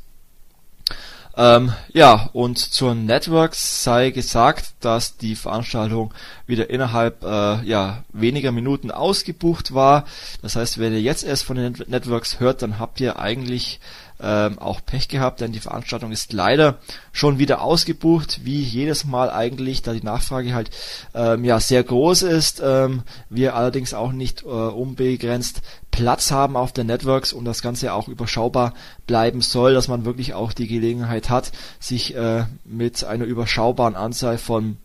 ähm, 1.38 1.72
ja, 1.92 2.28
und 2.32 2.58
zur 2.58 2.96
Networks 2.96 3.84
sei 3.84 4.10
gesagt, 4.10 4.72
dass 4.80 5.16
die 5.18 5.36
Veranstaltung 5.36 6.12
wieder 6.48 6.68
innerhalb 6.68 7.22
äh, 7.22 7.62
ja, 7.62 8.02
weniger 8.12 8.50
Minuten 8.50 8.90
ausgebucht 8.90 9.72
war. 9.72 10.04
Das 10.42 10.56
heißt, 10.56 10.78
wenn 10.78 10.92
ihr 10.92 11.00
jetzt 11.00 11.22
erst 11.22 11.44
von 11.44 11.56
den 11.56 11.76
Networks 11.86 12.40
hört, 12.40 12.62
dann 12.62 12.80
habt 12.80 13.00
ihr 13.00 13.20
eigentlich 13.20 13.78
ähm, 14.20 14.58
auch 14.58 14.80
Pech 14.84 15.08
gehabt, 15.08 15.40
denn 15.40 15.52
die 15.52 15.60
Veranstaltung 15.60 16.12
ist 16.12 16.32
leider 16.32 16.78
schon 17.12 17.38
wieder 17.38 17.62
ausgebucht, 17.62 18.40
wie 18.44 18.60
jedes 18.60 19.04
Mal 19.04 19.30
eigentlich, 19.30 19.82
da 19.82 19.92
die 19.92 20.02
Nachfrage 20.02 20.54
halt 20.54 20.70
ähm, 21.14 21.44
ja 21.44 21.60
sehr 21.60 21.84
groß 21.84 22.22
ist. 22.22 22.60
Ähm, 22.64 23.02
wir 23.30 23.54
allerdings 23.54 23.94
auch 23.94 24.12
nicht 24.12 24.42
äh, 24.42 24.46
unbegrenzt 24.46 25.62
Platz 25.90 26.30
haben 26.30 26.56
auf 26.56 26.72
den 26.72 26.86
Networks 26.86 27.32
und 27.32 27.44
das 27.44 27.62
Ganze 27.62 27.92
auch 27.92 28.08
überschaubar 28.08 28.74
bleiben 29.06 29.40
soll, 29.40 29.74
dass 29.74 29.88
man 29.88 30.04
wirklich 30.04 30.34
auch 30.34 30.52
die 30.52 30.68
Gelegenheit 30.68 31.30
hat, 31.30 31.52
sich 31.80 32.14
äh, 32.14 32.44
mit 32.64 33.04
einer 33.04 33.24
überschaubaren 33.24 33.96
Anzahl 33.96 34.38
von 34.38 34.76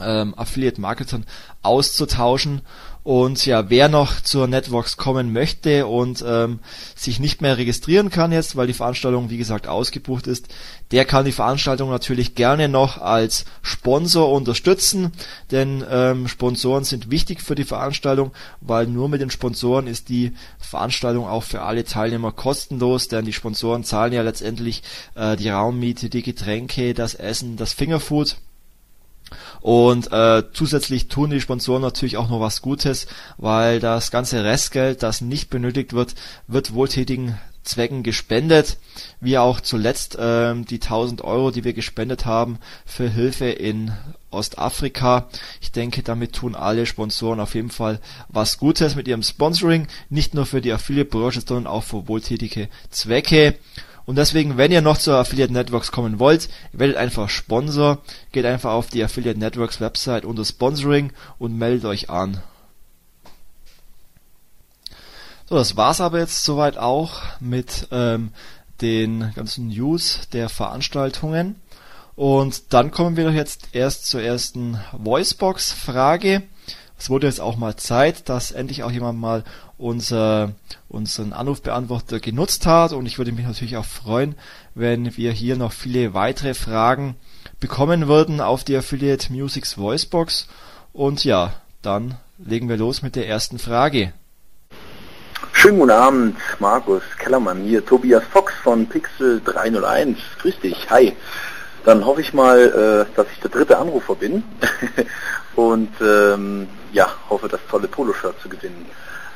ähm, 0.00 0.34
Affiliate-Marketern 0.36 1.26
auszutauschen. 1.62 2.62
Und 3.04 3.46
ja, 3.46 3.68
wer 3.68 3.88
noch 3.88 4.20
zur 4.20 4.46
Networks 4.46 4.96
kommen 4.96 5.32
möchte 5.32 5.88
und 5.88 6.24
ähm, 6.24 6.60
sich 6.94 7.18
nicht 7.18 7.42
mehr 7.42 7.58
registrieren 7.58 8.10
kann 8.10 8.30
jetzt, 8.30 8.54
weil 8.54 8.68
die 8.68 8.72
Veranstaltung 8.74 9.28
wie 9.28 9.38
gesagt 9.38 9.66
ausgebucht 9.66 10.28
ist, 10.28 10.46
der 10.92 11.04
kann 11.04 11.24
die 11.24 11.32
Veranstaltung 11.32 11.90
natürlich 11.90 12.36
gerne 12.36 12.68
noch 12.68 12.98
als 12.98 13.44
Sponsor 13.60 14.30
unterstützen, 14.30 15.10
denn 15.50 15.84
ähm, 15.90 16.28
Sponsoren 16.28 16.84
sind 16.84 17.10
wichtig 17.10 17.40
für 17.40 17.56
die 17.56 17.64
Veranstaltung, 17.64 18.30
weil 18.60 18.86
nur 18.86 19.08
mit 19.08 19.20
den 19.20 19.30
Sponsoren 19.30 19.88
ist 19.88 20.08
die 20.08 20.32
Veranstaltung 20.60 21.26
auch 21.26 21.42
für 21.42 21.62
alle 21.62 21.82
Teilnehmer 21.82 22.30
kostenlos, 22.30 23.08
denn 23.08 23.24
die 23.24 23.32
Sponsoren 23.32 23.82
zahlen 23.82 24.12
ja 24.12 24.22
letztendlich 24.22 24.84
äh, 25.16 25.36
die 25.36 25.48
Raummiete, 25.48 26.08
die 26.08 26.22
Getränke, 26.22 26.94
das 26.94 27.14
Essen, 27.14 27.56
das 27.56 27.72
Fingerfood 27.72 28.36
und 29.60 30.12
äh, 30.12 30.42
zusätzlich 30.52 31.08
tun 31.08 31.30
die 31.30 31.40
Sponsoren 31.40 31.82
natürlich 31.82 32.16
auch 32.16 32.28
noch 32.28 32.40
was 32.40 32.62
Gutes, 32.62 33.06
weil 33.38 33.80
das 33.80 34.10
ganze 34.10 34.44
Restgeld, 34.44 35.02
das 35.02 35.20
nicht 35.20 35.50
benötigt 35.50 35.92
wird, 35.92 36.14
wird 36.46 36.74
wohltätigen 36.74 37.38
Zwecken 37.64 38.02
gespendet, 38.02 38.78
wie 39.20 39.38
auch 39.38 39.60
zuletzt 39.60 40.16
ähm, 40.18 40.64
die 40.64 40.80
1000 40.80 41.22
Euro, 41.22 41.52
die 41.52 41.62
wir 41.62 41.74
gespendet 41.74 42.26
haben 42.26 42.58
für 42.84 43.08
Hilfe 43.08 43.46
in 43.46 43.92
Ostafrika. 44.30 45.28
Ich 45.60 45.70
denke, 45.70 46.02
damit 46.02 46.32
tun 46.32 46.56
alle 46.56 46.86
Sponsoren 46.86 47.38
auf 47.38 47.54
jeden 47.54 47.70
Fall 47.70 48.00
was 48.28 48.58
Gutes 48.58 48.96
mit 48.96 49.06
ihrem 49.06 49.22
Sponsoring, 49.22 49.86
nicht 50.10 50.34
nur 50.34 50.46
für 50.46 50.60
die 50.60 50.72
Affiliate-Branche, 50.72 51.42
sondern 51.46 51.68
auch 51.68 51.84
für 51.84 52.08
wohltätige 52.08 52.68
Zwecke. 52.90 53.54
Und 54.04 54.16
deswegen, 54.16 54.56
wenn 54.56 54.72
ihr 54.72 54.82
noch 54.82 54.98
zur 54.98 55.16
Affiliate 55.16 55.52
Networks 55.52 55.92
kommen 55.92 56.18
wollt, 56.18 56.48
werdet 56.72 56.96
einfach 56.96 57.28
Sponsor, 57.28 57.98
geht 58.32 58.44
einfach 58.44 58.72
auf 58.72 58.88
die 58.88 59.02
Affiliate 59.02 59.38
Networks 59.38 59.80
Website 59.80 60.24
unter 60.24 60.44
Sponsoring 60.44 61.12
und 61.38 61.56
meldet 61.56 61.84
euch 61.84 62.10
an. 62.10 62.42
So, 65.48 65.56
das 65.56 65.76
war's 65.76 66.00
aber 66.00 66.18
jetzt 66.18 66.44
soweit 66.44 66.78
auch 66.78 67.20
mit 67.38 67.88
ähm, 67.90 68.30
den 68.80 69.32
ganzen 69.34 69.68
News 69.68 70.20
der 70.32 70.48
Veranstaltungen. 70.48 71.56
Und 72.14 72.72
dann 72.72 72.90
kommen 72.90 73.16
wir 73.16 73.24
doch 73.24 73.32
jetzt 73.32 73.68
erst 73.72 74.06
zur 74.06 74.22
ersten 74.22 74.78
Voicebox-Frage. 74.92 76.42
Es 76.98 77.10
wurde 77.10 77.26
jetzt 77.26 77.40
auch 77.40 77.56
mal 77.56 77.76
Zeit, 77.76 78.28
dass 78.28 78.50
endlich 78.50 78.82
auch 78.82 78.90
jemand 78.90 79.18
mal 79.18 79.44
unser, 79.82 80.52
unseren 80.88 81.32
Anrufbeantworter 81.32 82.20
genutzt 82.20 82.66
hat 82.66 82.92
und 82.92 83.06
ich 83.06 83.18
würde 83.18 83.32
mich 83.32 83.46
natürlich 83.46 83.76
auch 83.76 83.84
freuen, 83.84 84.36
wenn 84.74 85.16
wir 85.16 85.32
hier 85.32 85.56
noch 85.56 85.72
viele 85.72 86.14
weitere 86.14 86.54
Fragen 86.54 87.16
bekommen 87.58 88.06
würden 88.06 88.40
auf 88.40 88.64
die 88.64 88.76
Affiliate 88.76 89.32
Musics 89.32 89.76
Voicebox. 89.76 90.48
Und 90.92 91.24
ja, 91.24 91.54
dann 91.82 92.14
legen 92.38 92.68
wir 92.68 92.76
los 92.76 93.02
mit 93.02 93.16
der 93.16 93.28
ersten 93.28 93.58
Frage. 93.58 94.12
Schönen 95.52 95.80
guten 95.80 95.90
Abend, 95.90 96.36
Markus 96.60 97.02
Kellermann 97.18 97.62
hier, 97.62 97.84
Tobias 97.84 98.24
Fox 98.32 98.54
von 98.62 98.86
Pixel 98.86 99.40
301. 99.44 100.18
Grüß 100.40 100.60
dich, 100.60 100.90
hi. 100.90 101.16
Dann 101.84 102.06
hoffe 102.06 102.20
ich 102.20 102.32
mal, 102.32 103.06
äh, 103.10 103.16
dass 103.16 103.26
ich 103.32 103.40
der 103.40 103.50
dritte 103.50 103.76
Anrufer 103.76 104.14
bin 104.14 104.44
und 105.56 105.90
ähm, 106.00 106.68
ja, 106.92 107.08
hoffe, 107.28 107.48
das 107.48 107.60
tolle 107.68 107.88
Poloshirt 107.88 108.40
zu 108.40 108.48
gewinnen. 108.48 108.86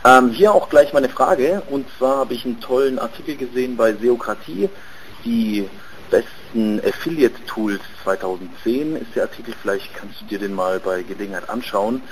Ähm, 0.06 0.30
hier 0.30 0.54
auch 0.54 0.68
gleich 0.68 0.92
meine 0.92 1.08
Frage. 1.08 1.62
Und 1.68 1.86
zwar 1.98 2.18
habe 2.18 2.34
ich 2.34 2.44
einen 2.44 2.60
tollen 2.60 3.00
Artikel 3.00 3.34
gesehen 3.36 3.76
bei 3.76 3.92
Seokratie. 3.92 4.68
Die 5.24 5.68
besten 6.10 6.80
Affiliate-Tools 6.86 7.80
2010 8.04 8.94
ist 8.94 9.16
der 9.16 9.24
Artikel. 9.24 9.52
Vielleicht 9.60 9.92
kannst 9.96 10.20
du 10.20 10.26
dir 10.26 10.38
den 10.38 10.54
mal 10.54 10.78
bei 10.78 11.02
Gelegenheit 11.02 11.50
anschauen. 11.50 12.02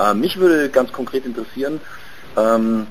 Ähm, 0.00 0.20
mich 0.20 0.38
würde 0.38 0.70
ganz 0.70 0.92
konkret 0.92 1.26
interessieren, 1.26 1.82
ähm, 2.38 2.86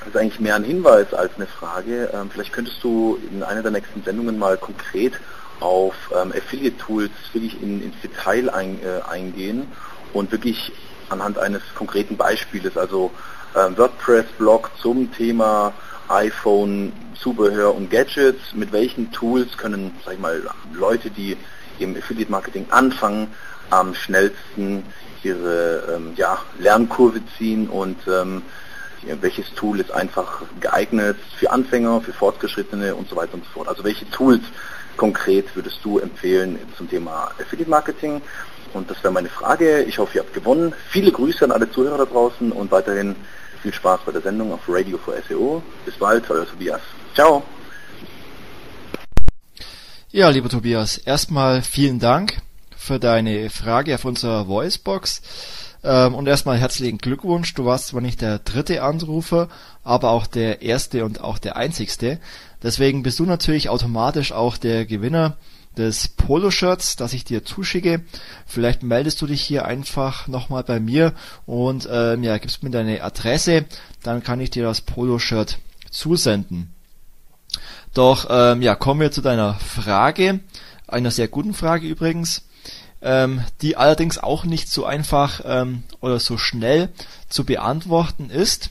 das 0.00 0.08
ist 0.08 0.16
eigentlich 0.16 0.40
mehr 0.40 0.56
ein 0.56 0.64
Hinweis 0.64 1.14
als 1.14 1.36
eine 1.36 1.46
Frage. 1.46 2.10
Ähm, 2.12 2.28
vielleicht 2.30 2.52
könntest 2.52 2.84
du 2.84 3.18
in 3.30 3.42
einer 3.42 3.62
der 3.62 3.70
nächsten 3.70 4.02
Sendungen 4.02 4.38
mal 4.38 4.58
konkret 4.58 5.14
auf 5.60 5.94
ähm, 6.14 6.32
Affiliate-Tools 6.32 7.12
wirklich 7.32 7.62
in, 7.62 7.82
ins 7.82 7.94
Detail 8.02 8.50
ein, 8.50 8.78
äh, 8.82 9.10
eingehen 9.10 9.68
und 10.12 10.32
wirklich 10.32 10.72
anhand 11.08 11.38
eines 11.38 11.62
konkreten 11.74 12.16
Beispieles, 12.18 12.76
also 12.76 13.06
äh, 13.06 13.31
WordPress-Blog 13.54 14.70
zum 14.80 15.12
Thema 15.12 15.72
iPhone, 16.08 16.92
Zubehör 17.18 17.74
und 17.74 17.90
Gadgets. 17.90 18.54
Mit 18.54 18.72
welchen 18.72 19.10
Tools 19.12 19.56
können, 19.56 19.92
sag 20.04 20.14
ich 20.14 20.20
mal, 20.20 20.42
Leute, 20.72 21.10
die 21.10 21.36
im 21.78 21.96
Affiliate-Marketing 21.96 22.66
anfangen, 22.70 23.28
am 23.70 23.94
schnellsten 23.94 24.84
ihre 25.22 25.94
ähm, 25.94 26.12
ja, 26.16 26.38
Lernkurve 26.58 27.20
ziehen 27.38 27.68
und 27.68 27.96
ähm, 28.06 28.42
welches 29.20 29.52
Tool 29.54 29.80
ist 29.80 29.90
einfach 29.90 30.42
geeignet 30.60 31.16
für 31.38 31.50
Anfänger, 31.50 32.00
für 32.00 32.12
Fortgeschrittene 32.12 32.94
und 32.94 33.08
so 33.08 33.16
weiter 33.16 33.34
und 33.34 33.44
so 33.44 33.50
fort. 33.50 33.68
Also 33.68 33.82
welche 33.84 34.08
Tools 34.10 34.42
konkret 34.96 35.54
würdest 35.56 35.78
du 35.82 35.98
empfehlen 35.98 36.58
zum 36.76 36.88
Thema 36.88 37.32
Affiliate 37.40 37.70
Marketing? 37.70 38.22
Und 38.74 38.90
das 38.90 39.02
wäre 39.02 39.12
meine 39.12 39.28
Frage. 39.28 39.82
Ich 39.82 39.98
hoffe, 39.98 40.18
ihr 40.18 40.22
habt 40.22 40.34
gewonnen. 40.34 40.72
Viele 40.88 41.12
Grüße 41.12 41.44
an 41.44 41.52
alle 41.52 41.70
Zuhörer 41.70 41.98
da 41.98 42.04
draußen 42.04 42.52
und 42.52 42.70
weiterhin 42.70 43.16
viel 43.62 43.72
Spaß 43.72 44.00
bei 44.04 44.12
der 44.12 44.20
Sendung 44.20 44.52
auf 44.52 44.60
Radio 44.68 44.98
for 44.98 45.14
SEO. 45.28 45.62
Bis 45.84 45.94
bald, 45.94 46.28
euer 46.30 46.46
Tobias. 46.46 46.80
Ciao. 47.14 47.42
Ja, 50.10 50.28
lieber 50.28 50.48
Tobias, 50.48 50.98
erstmal 50.98 51.62
vielen 51.62 51.98
Dank 51.98 52.42
für 52.76 52.98
deine 52.98 53.48
Frage 53.48 53.94
auf 53.94 54.04
unserer 54.04 54.48
Voicebox. 54.48 55.22
Ähm, 55.84 56.14
und 56.14 56.26
erstmal 56.26 56.58
herzlichen 56.58 56.98
Glückwunsch. 56.98 57.54
Du 57.54 57.64
warst 57.64 57.88
zwar 57.88 58.00
nicht 58.00 58.20
der 58.20 58.40
dritte 58.40 58.82
Anrufer, 58.82 59.48
aber 59.82 60.10
auch 60.10 60.26
der 60.26 60.62
erste 60.62 61.04
und 61.04 61.20
auch 61.20 61.38
der 61.38 61.56
einzigste. 61.56 62.18
Deswegen 62.62 63.02
bist 63.02 63.18
du 63.18 63.24
natürlich 63.24 63.68
automatisch 63.68 64.32
auch 64.32 64.56
der 64.56 64.84
Gewinner 64.84 65.36
des 65.76 66.08
Poloshirts, 66.08 66.96
das 66.96 67.12
ich 67.12 67.24
dir 67.24 67.44
zuschicke. 67.44 68.02
Vielleicht 68.46 68.82
meldest 68.82 69.20
du 69.22 69.26
dich 69.26 69.42
hier 69.42 69.64
einfach 69.64 70.28
nochmal 70.28 70.64
bei 70.64 70.80
mir 70.80 71.12
und 71.46 71.88
ähm, 71.90 72.22
ja, 72.22 72.38
gibst 72.38 72.62
mir 72.62 72.70
deine 72.70 73.02
Adresse, 73.02 73.64
dann 74.02 74.22
kann 74.22 74.40
ich 74.40 74.50
dir 74.50 74.64
das 74.64 74.80
Poloshirt 74.80 75.58
zusenden. 75.90 76.72
Doch 77.94 78.26
ähm, 78.30 78.62
ja, 78.62 78.74
kommen 78.74 79.00
wir 79.00 79.12
zu 79.12 79.20
deiner 79.20 79.54
Frage, 79.54 80.40
einer 80.86 81.10
sehr 81.10 81.28
guten 81.28 81.54
Frage 81.54 81.86
übrigens 81.86 82.42
ähm, 83.02 83.42
die 83.60 83.76
allerdings 83.76 84.18
auch 84.18 84.44
nicht 84.44 84.70
so 84.70 84.86
einfach 84.86 85.40
ähm, 85.44 85.82
oder 86.00 86.20
so 86.20 86.38
schnell 86.38 86.88
zu 87.28 87.44
beantworten 87.44 88.30
ist. 88.30 88.70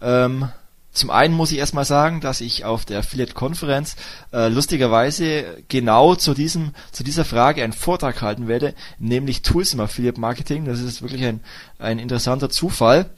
Ähm, 0.00 0.48
zum 0.92 1.10
einen 1.10 1.34
muss 1.34 1.52
ich 1.52 1.58
erstmal 1.58 1.84
sagen, 1.84 2.20
dass 2.20 2.40
ich 2.40 2.64
auf 2.64 2.84
der 2.84 2.98
Affiliate-Konferenz 2.98 3.96
äh, 4.32 4.48
lustigerweise 4.48 5.62
genau 5.68 6.14
zu 6.14 6.34
diesem 6.34 6.72
zu 6.92 7.02
dieser 7.02 7.24
Frage 7.24 7.64
einen 7.64 7.72
Vortrag 7.72 8.20
halten 8.20 8.46
werde, 8.46 8.74
nämlich 8.98 9.42
Tools 9.42 9.72
im 9.72 9.80
Affiliate-Marketing. 9.80 10.66
Das 10.66 10.80
ist 10.80 11.00
wirklich 11.00 11.24
ein, 11.24 11.40
ein 11.78 11.98
interessanter 11.98 12.50
Zufall. 12.50 13.10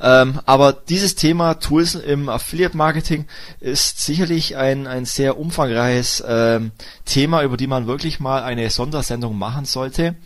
Ähm, 0.00 0.40
aber 0.46 0.72
dieses 0.72 1.14
Thema 1.14 1.54
Tools 1.54 1.94
im 1.94 2.28
Affiliate 2.28 2.76
Marketing 2.76 3.26
ist 3.60 4.04
sicherlich 4.04 4.56
ein, 4.56 4.86
ein 4.86 5.04
sehr 5.04 5.38
umfangreiches 5.38 6.24
ähm, 6.26 6.72
Thema, 7.04 7.42
über 7.42 7.56
die 7.56 7.66
man 7.66 7.86
wirklich 7.86 8.20
mal 8.20 8.42
eine 8.42 8.70
Sondersendung 8.70 9.36
machen 9.36 9.66
sollte. 9.66 10.16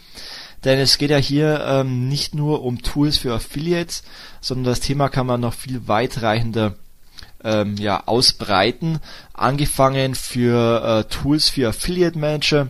Denn 0.65 0.79
es 0.79 0.99
geht 0.99 1.11
ja 1.11 1.19
hier 1.19 1.63
ähm, 1.67 2.09
nicht 2.09 2.35
nur 2.35 2.63
um 2.63 2.83
Tools 2.83 3.19
für 3.19 3.35
Affiliates, 3.35 4.03
sondern 4.41 4.65
das 4.65 4.81
Thema 4.81 5.09
kann 5.09 5.27
man 5.27 5.41
noch 5.41 5.55
viel 5.55 5.87
weitreichender 5.87 6.77
ähm, 7.45 7.77
ja, 7.77 8.05
ausbreiten. 8.07 8.99
Angefangen 9.35 10.15
für 10.15 11.05
äh, 11.05 11.05
Tools 11.13 11.51
für 11.51 11.69
Affiliate 11.69 12.19
Manager, 12.19 12.69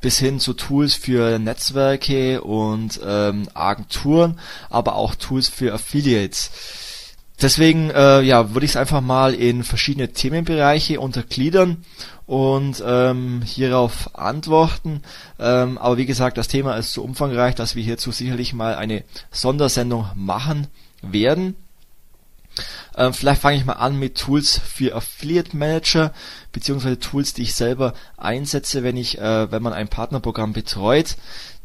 bis 0.00 0.18
hin 0.18 0.40
zu 0.40 0.54
Tools 0.54 0.94
für 0.94 1.38
Netzwerke 1.38 2.40
und 2.42 2.98
ähm, 3.04 3.48
Agenturen, 3.52 4.40
aber 4.70 4.96
auch 4.96 5.14
Tools 5.14 5.48
für 5.48 5.74
Affiliates. 5.74 6.50
Deswegen 7.40 7.90
äh, 7.90 8.20
ja, 8.22 8.52
würde 8.52 8.64
ich 8.64 8.72
es 8.72 8.76
einfach 8.76 9.00
mal 9.00 9.32
in 9.32 9.62
verschiedene 9.62 10.12
Themenbereiche 10.12 10.98
untergliedern 10.98 11.84
und 12.26 12.82
ähm, 12.84 13.42
hierauf 13.42 14.14
antworten. 14.16 15.02
Ähm, 15.38 15.78
aber 15.78 15.96
wie 15.96 16.06
gesagt, 16.06 16.36
das 16.36 16.48
Thema 16.48 16.76
ist 16.76 16.92
so 16.92 17.02
umfangreich, 17.02 17.54
dass 17.54 17.76
wir 17.76 17.82
hierzu 17.82 18.10
sicherlich 18.10 18.54
mal 18.54 18.74
eine 18.74 19.04
Sondersendung 19.30 20.06
machen 20.14 20.66
werden. 21.00 21.54
Ähm, 22.96 23.14
vielleicht 23.14 23.40
fange 23.40 23.56
ich 23.56 23.64
mal 23.64 23.74
an 23.74 23.98
mit 23.98 24.18
Tools 24.18 24.58
für 24.58 24.94
Affiliate 24.94 25.56
Manager, 25.56 26.12
beziehungsweise 26.52 26.98
Tools, 26.98 27.32
die 27.32 27.42
ich 27.42 27.54
selber 27.54 27.94
einsetze, 28.16 28.82
wenn 28.82 28.96
ich, 28.96 29.18
äh, 29.18 29.50
wenn 29.52 29.62
man 29.62 29.72
ein 29.72 29.88
Partnerprogramm 29.88 30.52
betreut. 30.52 31.16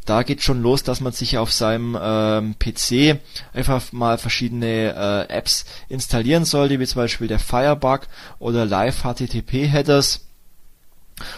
Da 0.05 0.23
geht 0.23 0.41
schon 0.41 0.61
los, 0.61 0.83
dass 0.83 1.01
man 1.01 1.13
sich 1.13 1.37
auf 1.37 1.51
seinem 1.51 1.97
ähm, 2.01 2.55
PC 2.59 3.19
einfach 3.53 3.91
mal 3.91 4.17
verschiedene 4.17 5.27
äh, 5.29 5.33
Apps 5.33 5.65
installieren 5.89 6.45
sollte, 6.45 6.79
wie 6.79 6.87
zum 6.87 7.01
Beispiel 7.01 7.27
der 7.27 7.39
Firebug 7.39 8.01
oder 8.39 8.65
Live 8.65 9.03
HTTP 9.03 9.67
Headers 9.67 10.21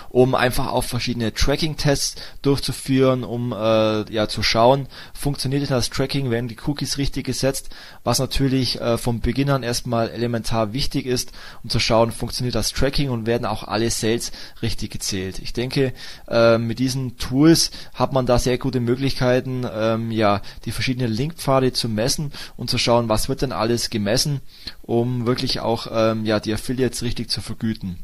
um 0.09 0.35
einfach 0.35 0.67
auch 0.67 0.83
verschiedene 0.83 1.33
Tracking-Tests 1.33 2.15
durchzuführen, 2.41 3.23
um 3.23 3.51
äh, 3.51 4.11
ja 4.11 4.27
zu 4.27 4.43
schauen, 4.43 4.87
funktioniert 5.13 5.69
das 5.69 5.89
Tracking, 5.89 6.31
werden 6.31 6.47
die 6.47 6.57
Cookies 6.65 6.97
richtig 6.97 7.25
gesetzt, 7.25 7.69
was 8.03 8.19
natürlich 8.19 8.79
äh, 8.79 8.97
vom 8.97 9.19
Beginn 9.19 9.49
an 9.49 9.63
erstmal 9.63 10.09
elementar 10.09 10.73
wichtig 10.73 11.05
ist, 11.05 11.31
um 11.63 11.69
zu 11.69 11.79
schauen, 11.79 12.11
funktioniert 12.11 12.55
das 12.55 12.71
Tracking 12.71 13.09
und 13.09 13.25
werden 13.25 13.45
auch 13.45 13.63
alle 13.63 13.89
Sales 13.89 14.31
richtig 14.61 14.91
gezählt. 14.91 15.39
Ich 15.39 15.53
denke, 15.53 15.93
äh, 16.27 16.57
mit 16.57 16.79
diesen 16.79 17.17
Tools 17.17 17.71
hat 17.93 18.13
man 18.13 18.25
da 18.25 18.39
sehr 18.39 18.57
gute 18.57 18.79
Möglichkeiten, 18.79 19.65
ähm, 19.71 20.11
ja 20.11 20.41
die 20.65 20.71
verschiedenen 20.71 21.11
Linkpfade 21.11 21.73
zu 21.73 21.89
messen 21.89 22.31
und 22.57 22.69
zu 22.69 22.77
schauen, 22.77 23.09
was 23.09 23.29
wird 23.29 23.41
denn 23.41 23.51
alles 23.51 23.89
gemessen, 23.89 24.41
um 24.81 25.25
wirklich 25.25 25.59
auch 25.59 25.87
ähm, 25.91 26.25
ja 26.25 26.39
die 26.39 26.53
Affiliates 26.53 27.01
richtig 27.03 27.29
zu 27.29 27.41
vergüten. 27.41 27.97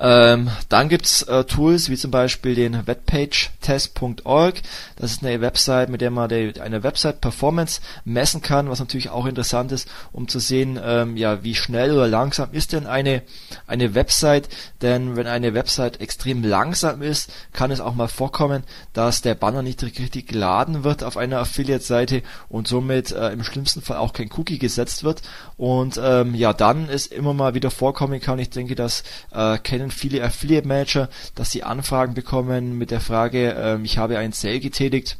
Ähm, 0.00 0.50
dann 0.68 0.88
gibt's 0.88 1.22
äh, 1.22 1.44
Tools 1.44 1.88
wie 1.90 1.96
zum 1.96 2.10
Beispiel 2.10 2.54
den 2.54 2.86
webpagetest.org. 2.86 4.54
Das 4.96 5.12
ist 5.12 5.24
eine 5.24 5.40
Website, 5.40 5.88
mit 5.88 6.00
der 6.00 6.10
man 6.10 6.28
die, 6.28 6.60
eine 6.60 6.82
Website-Performance 6.82 7.80
messen 8.04 8.40
kann, 8.40 8.70
was 8.70 8.78
natürlich 8.78 9.10
auch 9.10 9.26
interessant 9.26 9.72
ist, 9.72 9.88
um 10.12 10.28
zu 10.28 10.38
sehen, 10.38 10.78
ähm, 10.82 11.16
ja, 11.16 11.42
wie 11.42 11.54
schnell 11.54 11.92
oder 11.92 12.06
langsam 12.06 12.50
ist 12.52 12.72
denn 12.72 12.86
eine, 12.86 13.22
eine 13.66 13.94
Website. 13.94 14.48
Denn 14.82 15.16
wenn 15.16 15.26
eine 15.26 15.54
Website 15.54 16.00
extrem 16.00 16.44
langsam 16.44 17.02
ist, 17.02 17.32
kann 17.52 17.70
es 17.70 17.80
auch 17.80 17.94
mal 17.94 18.08
vorkommen, 18.08 18.62
dass 18.92 19.22
der 19.22 19.34
Banner 19.34 19.62
nicht 19.62 19.82
richtig 19.82 20.28
geladen 20.28 20.84
wird 20.84 21.02
auf 21.02 21.16
einer 21.16 21.40
Affiliate-Seite 21.40 22.22
und 22.48 22.68
somit 22.68 23.10
äh, 23.10 23.30
im 23.30 23.42
schlimmsten 23.42 23.82
Fall 23.82 23.96
auch 23.96 24.12
kein 24.12 24.30
Cookie 24.36 24.58
gesetzt 24.58 25.02
wird. 25.02 25.22
Und 25.56 26.00
ähm, 26.02 26.34
ja, 26.34 26.52
dann 26.52 26.88
ist 26.88 27.12
immer 27.12 27.34
mal 27.34 27.54
wieder 27.54 27.70
vorkommen 27.70 28.20
kann. 28.20 28.38
Ich 28.38 28.50
denke, 28.50 28.76
das 28.76 29.02
äh, 29.32 29.58
kennen 29.58 29.87
kennen 29.88 29.90
viele 29.90 30.22
Affiliate 30.22 30.66
Manager, 30.66 31.08
dass 31.34 31.50
sie 31.50 31.62
Anfragen 31.62 32.14
bekommen 32.14 32.78
mit 32.78 32.90
der 32.90 33.00
Frage, 33.00 33.54
äh, 33.54 33.78
ich 33.82 33.98
habe 33.98 34.18
einen 34.18 34.32
Sale 34.32 34.60
getätigt, 34.60 35.18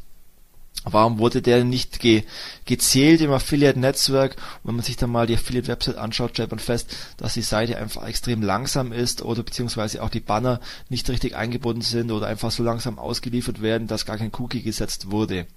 Warum 0.85 1.19
wurde 1.19 1.41
der 1.41 1.65
nicht 1.65 1.99
ge 1.99 2.23
gezählt 2.63 3.19
im 3.19 3.33
Affiliate-Netzwerk? 3.33 4.37
wenn 4.63 4.75
man 4.75 4.85
sich 4.85 4.95
dann 4.95 5.09
mal 5.09 5.27
die 5.27 5.33
Affiliate-Website 5.33 5.97
anschaut, 5.97 6.31
stellt 6.31 6.51
man 6.51 6.59
fest, 6.59 6.95
dass 7.17 7.33
die 7.33 7.41
Seite 7.41 7.77
einfach 7.77 8.07
extrem 8.07 8.41
langsam 8.41 8.93
ist 8.93 9.21
oder 9.21 9.43
beziehungsweise 9.43 10.01
auch 10.01 10.09
die 10.09 10.21
Banner 10.21 10.61
nicht 10.87 11.09
richtig 11.09 11.35
eingebunden 11.35 11.81
sind 11.81 12.11
oder 12.11 12.27
einfach 12.27 12.51
so 12.51 12.63
langsam 12.63 12.97
ausgeliefert 12.97 13.61
werden, 13.61 13.87
dass 13.87 14.05
gar 14.05 14.17
kein 14.17 14.31
Cookie 14.37 14.61
gesetzt 14.61 15.11
wurde. 15.11 15.47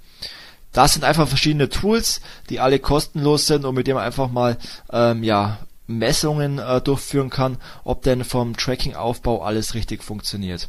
Das 0.72 0.94
sind 0.94 1.05
einfach 1.05 1.29
verschiedene 1.29 1.68
Tools, 1.68 2.20
die 2.51 2.59
alle 2.59 2.81
kostenlos 2.81 3.46
sind 3.46 3.64
und 3.64 3.77
mit 3.77 3.87
denen 3.87 3.96
man 3.98 4.07
einfach 4.07 4.29
mal 4.29 4.59
ähm, 4.90 5.22
ja 5.22 5.59
Messungen 5.98 6.59
äh, 6.59 6.81
durchführen 6.81 7.31
kann, 7.31 7.59
ob 7.85 8.02
denn 8.02 8.24
vom 8.24 8.57
Tracking-Aufbau 8.57 9.42
alles 9.42 9.74
richtig 9.74 10.02
funktioniert. 10.02 10.68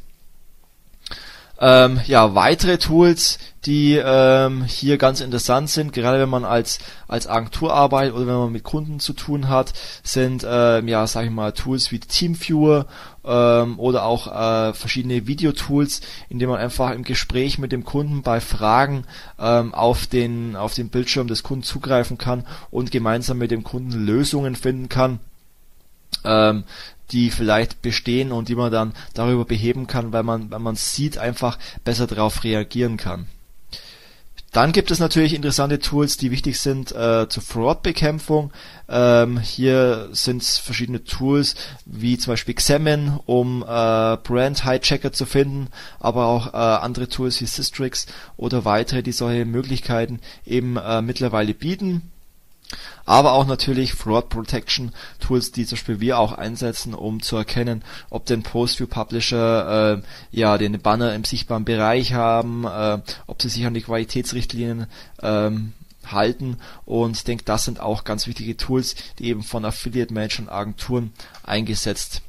Ähm, 1.65 2.01
ja, 2.07 2.35
weitere 2.35 2.77
Tools, 2.77 3.39
die 3.65 3.95
ähm, 3.95 4.65
hier 4.65 4.97
ganz 4.97 5.21
interessant 5.21 5.69
sind, 5.69 5.93
gerade 5.93 6.19
wenn 6.19 6.27
man 6.27 6.43
als 6.43 6.79
als 7.07 7.25
Agentur 7.25 7.73
arbeitet 7.73 8.15
oder 8.15 8.27
wenn 8.27 8.35
man 8.35 8.51
mit 8.51 8.65
Kunden 8.65 8.99
zu 8.99 9.13
tun 9.13 9.47
hat, 9.47 9.71
sind 10.03 10.45
ähm, 10.45 10.89
ja, 10.89 11.07
sag 11.07 11.23
ich 11.23 11.31
mal, 11.31 11.53
Tools 11.53 11.89
wie 11.93 11.99
Teamviewer 11.99 12.85
ähm, 13.23 13.79
oder 13.79 14.03
auch 14.03 14.27
äh, 14.27 14.73
verschiedene 14.73 15.25
Videotools, 15.25 16.01
in 16.27 16.37
denen 16.37 16.51
man 16.51 16.59
einfach 16.59 16.91
im 16.91 17.05
Gespräch 17.05 17.57
mit 17.59 17.71
dem 17.71 17.85
Kunden 17.85 18.23
bei 18.23 18.41
Fragen 18.41 19.05
ähm, 19.39 19.73
auf 19.73 20.05
den 20.05 20.57
auf 20.57 20.73
den 20.73 20.89
Bildschirm 20.89 21.29
des 21.29 21.43
Kunden 21.43 21.63
zugreifen 21.63 22.17
kann 22.17 22.45
und 22.71 22.91
gemeinsam 22.91 23.37
mit 23.37 23.51
dem 23.51 23.63
Kunden 23.63 24.05
Lösungen 24.05 24.57
finden 24.57 24.89
kann. 24.89 25.19
Ähm, 26.25 26.65
die 27.13 27.29
vielleicht 27.29 27.81
bestehen 27.81 28.31
und 28.31 28.49
die 28.49 28.55
man 28.55 28.71
dann 28.71 28.93
darüber 29.13 29.45
beheben 29.45 29.87
kann, 29.87 30.11
weil 30.11 30.23
man, 30.23 30.51
weil 30.51 30.59
man 30.59 30.75
sieht, 30.75 31.17
einfach 31.17 31.57
besser 31.83 32.07
darauf 32.07 32.43
reagieren 32.43 32.97
kann. 32.97 33.27
Dann 34.51 34.71
gibt 34.71 34.91
es 34.91 34.99
natürlich 34.99 35.33
interessante 35.33 35.79
Tools, 35.79 36.17
die 36.17 36.29
wichtig 36.29 36.59
sind 36.59 36.91
äh, 36.91 37.27
zur 37.27 37.41
Fraud-Bekämpfung. 37.41 38.51
Ähm, 38.87 39.39
hier 39.39 40.09
sind 40.11 40.43
verschiedene 40.43 41.03
Tools, 41.03 41.55
wie 41.87 42.19
zum 42.19 42.33
Beispiel 42.33 42.53
Xamen, 42.53 43.19
um 43.25 43.63
äh, 43.63 43.65
Brand-Hijacker 43.65 45.11
zu 45.11 45.25
finden, 45.25 45.69
aber 45.99 46.27
auch 46.27 46.53
äh, 46.53 46.57
andere 46.57 47.09
Tools 47.09 47.41
wie 47.41 47.47
Systrix 47.47 48.05
oder 48.37 48.63
weitere, 48.63 49.01
die 49.01 49.11
solche 49.11 49.45
Möglichkeiten 49.45 50.19
eben 50.45 50.77
äh, 50.77 51.01
mittlerweile 51.01 51.55
bieten 51.55 52.12
aber 53.05 53.33
auch 53.33 53.45
natürlich 53.45 53.93
Fraud 53.93 54.29
Protection 54.29 54.91
Tools, 55.19 55.51
die 55.51 55.65
zum 55.65 55.77
Beispiel 55.77 55.99
wir 55.99 56.19
auch 56.19 56.33
einsetzen, 56.33 56.93
um 56.93 57.21
zu 57.21 57.35
erkennen, 57.35 57.83
ob 58.09 58.25
denn 58.25 58.43
Post-View 58.43 58.87
Publisher 58.87 60.01
äh, 60.01 60.01
ja 60.31 60.57
den 60.57 60.79
Banner 60.81 61.13
im 61.13 61.23
sichtbaren 61.23 61.65
Bereich 61.65 62.13
haben, 62.13 62.65
äh, 62.65 62.99
ob 63.27 63.41
sie 63.41 63.49
sich 63.49 63.65
an 63.65 63.73
die 63.73 63.81
Qualitätsrichtlinien 63.81 64.87
ähm, 65.21 65.73
halten 66.05 66.57
und 66.85 67.15
ich 67.17 67.23
denke, 67.23 67.45
das 67.45 67.65
sind 67.65 67.79
auch 67.79 68.03
ganz 68.03 68.27
wichtige 68.27 68.57
Tools, 68.57 68.95
die 69.19 69.27
eben 69.27 69.43
von 69.43 69.65
Affiliate 69.65 70.13
Managern 70.13 70.47
und 70.47 70.53
Agenturen 70.53 71.13
eingesetzt 71.43 72.21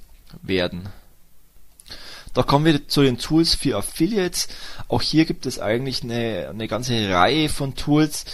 werden. 0.42 0.88
Da 2.34 2.42
kommen 2.42 2.64
wir 2.64 2.88
zu 2.88 3.02
den 3.02 3.16
Tools 3.16 3.54
für 3.54 3.76
Affiliates. 3.76 4.48
Auch 4.88 5.00
hier 5.00 5.24
gibt 5.24 5.46
es 5.46 5.60
eigentlich 5.60 6.02
eine, 6.02 6.48
eine 6.50 6.66
ganze 6.66 7.08
Reihe 7.08 7.48
von 7.48 7.76
Tools, 7.76 8.24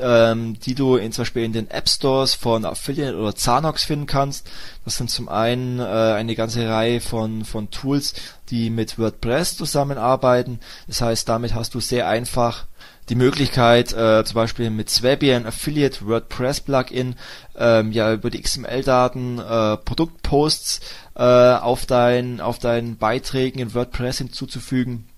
ähm, 0.00 0.58
die 0.58 0.74
du 0.74 0.96
in, 0.96 1.12
zum 1.12 1.22
Beispiel 1.22 1.44
in 1.44 1.52
den 1.52 1.70
App 1.70 1.88
Stores 1.88 2.34
von 2.34 2.64
Affiliate 2.64 3.14
oder 3.14 3.36
Zanox 3.36 3.84
finden 3.84 4.06
kannst. 4.06 4.48
Das 4.86 4.96
sind 4.96 5.10
zum 5.10 5.28
einen 5.28 5.80
äh, 5.80 5.82
eine 5.82 6.34
ganze 6.34 6.66
Reihe 6.66 7.02
von, 7.02 7.44
von 7.44 7.70
Tools, 7.70 8.14
die 8.48 8.70
mit 8.70 8.98
WordPress 8.98 9.58
zusammenarbeiten. 9.58 10.58
Das 10.86 11.02
heißt, 11.02 11.28
damit 11.28 11.54
hast 11.54 11.74
du 11.74 11.80
sehr 11.80 12.08
einfach 12.08 12.64
die 13.08 13.14
Möglichkeit, 13.14 13.92
äh, 13.92 14.24
zum 14.24 14.34
Beispiel 14.34 14.70
mit 14.70 14.88
Swabian 14.88 15.46
Affiliate 15.46 16.06
WordPress 16.06 16.60
Plugin 16.60 17.16
ähm, 17.56 17.92
ja 17.92 18.12
über 18.12 18.30
die 18.30 18.40
XML-Daten 18.40 19.38
äh, 19.38 19.76
Produktposts 19.78 20.80
äh, 21.16 21.22
auf 21.22 21.86
dein 21.86 22.40
auf 22.40 22.58
deinen 22.58 22.96
Beiträgen 22.96 23.58
in 23.58 23.74
WordPress 23.74 24.18
hinzuzufügen. 24.18 25.08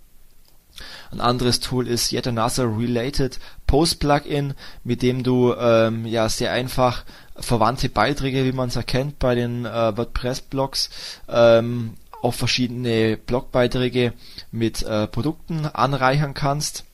Ein 1.13 1.21
anderes 1.21 1.61
Tool 1.61 1.87
ist 1.87 2.13
Yet 2.13 2.27
Another 2.27 2.65
Related 2.65 3.39
Post 3.67 4.01
Plugin, 4.01 4.55
mit 4.83 5.03
dem 5.03 5.23
du 5.23 5.55
ähm, 5.55 6.07
ja 6.07 6.29
sehr 6.29 6.53
einfach 6.53 7.05
verwandte 7.37 7.89
Beiträge, 7.89 8.45
wie 8.45 8.53
man 8.53 8.69
es 8.69 8.77
erkennt 8.77 9.19
bei 9.19 9.35
den 9.35 9.67
äh, 9.67 9.97
WordPress 9.97 10.41
Blogs, 10.41 10.91
ähm, 11.29 11.95
auf 12.23 12.37
verschiedene 12.37 13.17
Blogbeiträge 13.17 14.15
mit 14.51 14.83
äh, 14.83 15.07
Produkten 15.07 15.67
anreichern 15.67 16.35
kannst. 16.35 16.85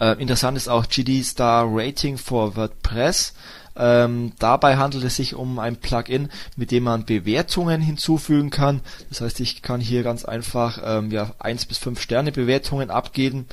Äh, 0.00 0.20
interessant 0.20 0.56
ist 0.56 0.68
auch 0.68 0.88
GD 0.88 1.22
Star 1.22 1.66
Rating 1.68 2.18
for 2.18 2.56
WordPress. 2.56 3.34
Ähm, 3.76 4.32
dabei 4.38 4.76
handelt 4.76 5.02
es 5.04 5.16
sich 5.16 5.34
um 5.34 5.58
ein 5.58 5.76
Plugin, 5.76 6.30
mit 6.56 6.70
dem 6.70 6.84
man 6.84 7.04
Bewertungen 7.04 7.80
hinzufügen 7.80 8.50
kann. 8.50 8.80
Das 9.08 9.20
heißt, 9.20 9.40
ich 9.40 9.62
kann 9.62 9.80
hier 9.80 10.02
ganz 10.04 10.24
einfach 10.24 10.80
ähm, 10.84 11.10
ja, 11.10 11.32
1 11.40 11.66
bis 11.66 11.78
5 11.78 12.00
Sterne 12.00 12.30
Bewertungen 12.30 12.90
abgeben 12.90 13.46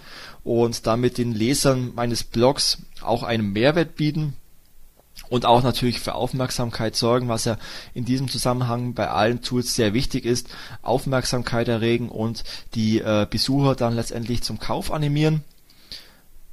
und 0.43 0.85
damit 0.85 1.17
den 1.17 1.33
Lesern 1.33 1.93
meines 1.95 2.23
Blogs 2.23 2.77
auch 3.01 3.23
einen 3.23 3.51
Mehrwert 3.51 3.95
bieten 3.95 4.35
und 5.29 5.45
auch 5.45 5.63
natürlich 5.63 5.99
für 5.99 6.13
Aufmerksamkeit 6.13 6.95
sorgen, 6.95 7.27
was 7.27 7.45
ja 7.45 7.57
in 7.93 8.05
diesem 8.05 8.27
Zusammenhang 8.27 8.93
bei 8.93 9.09
allen 9.09 9.41
Tools 9.41 9.73
sehr 9.73 9.93
wichtig 9.93 10.25
ist. 10.25 10.49
Aufmerksamkeit 10.83 11.67
erregen 11.67 12.09
und 12.09 12.43
die 12.75 12.99
äh, 12.99 13.25
Besucher 13.27 13.75
dann 13.75 13.95
letztendlich 13.95 14.43
zum 14.43 14.59
Kauf 14.59 14.91
animieren. 14.91 15.43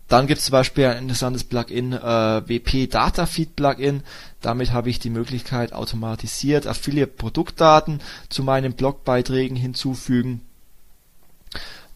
Dann 0.08 0.26
gibt 0.26 0.38
es 0.38 0.46
zum 0.46 0.52
Beispiel 0.52 0.86
ein 0.86 1.02
interessantes 1.02 1.44
Plugin, 1.44 1.92
äh, 1.92 2.48
WP 2.48 2.86
Datafeed 2.86 3.54
Plugin. 3.56 4.02
Damit 4.40 4.72
habe 4.72 4.88
ich 4.88 4.98
die 4.98 5.10
Möglichkeit, 5.10 5.72
automatisiert 5.74 6.66
Affiliate-Produktdaten 6.66 8.00
zu 8.30 8.42
meinen 8.42 8.72
Blogbeiträgen 8.72 9.56
hinzufügen. 9.56 10.40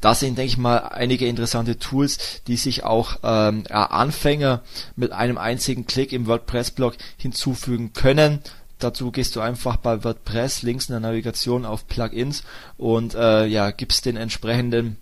Das 0.03 0.21
sind, 0.21 0.37
denke 0.37 0.49
ich 0.49 0.59
mal, 0.59 0.79
einige 0.79 1.27
interessante 1.27 1.79
Tools, 1.79 2.43
die 2.49 2.57
sich 2.57 2.83
auch 2.83 3.19
ähm, 3.23 3.65
Anfänger 3.71 4.63
mit 4.97 5.13
einem 5.13 5.39
einzigen 5.39 5.87
Klick 5.87 6.13
im 6.13 6.27
WordPress-Blog 6.27 6.97
hinzufügen 7.17 7.93
können. 7.93 8.41
Dazu 8.81 9.13
gehst 9.13 9.37
du 9.37 9.41
einfach 9.41 9.77
bei 9.77 10.03
WordPress 10.03 10.63
links 10.63 10.89
in 10.89 10.95
der 10.95 11.01
Navigation 11.01 11.65
auf 11.65 11.87
Plugins 11.87 12.43
und 12.77 13.15
äh, 13.15 13.47
ja, 13.47 13.71
gibst 13.71 14.05
den 14.05 14.17
entsprechenden 14.17 14.97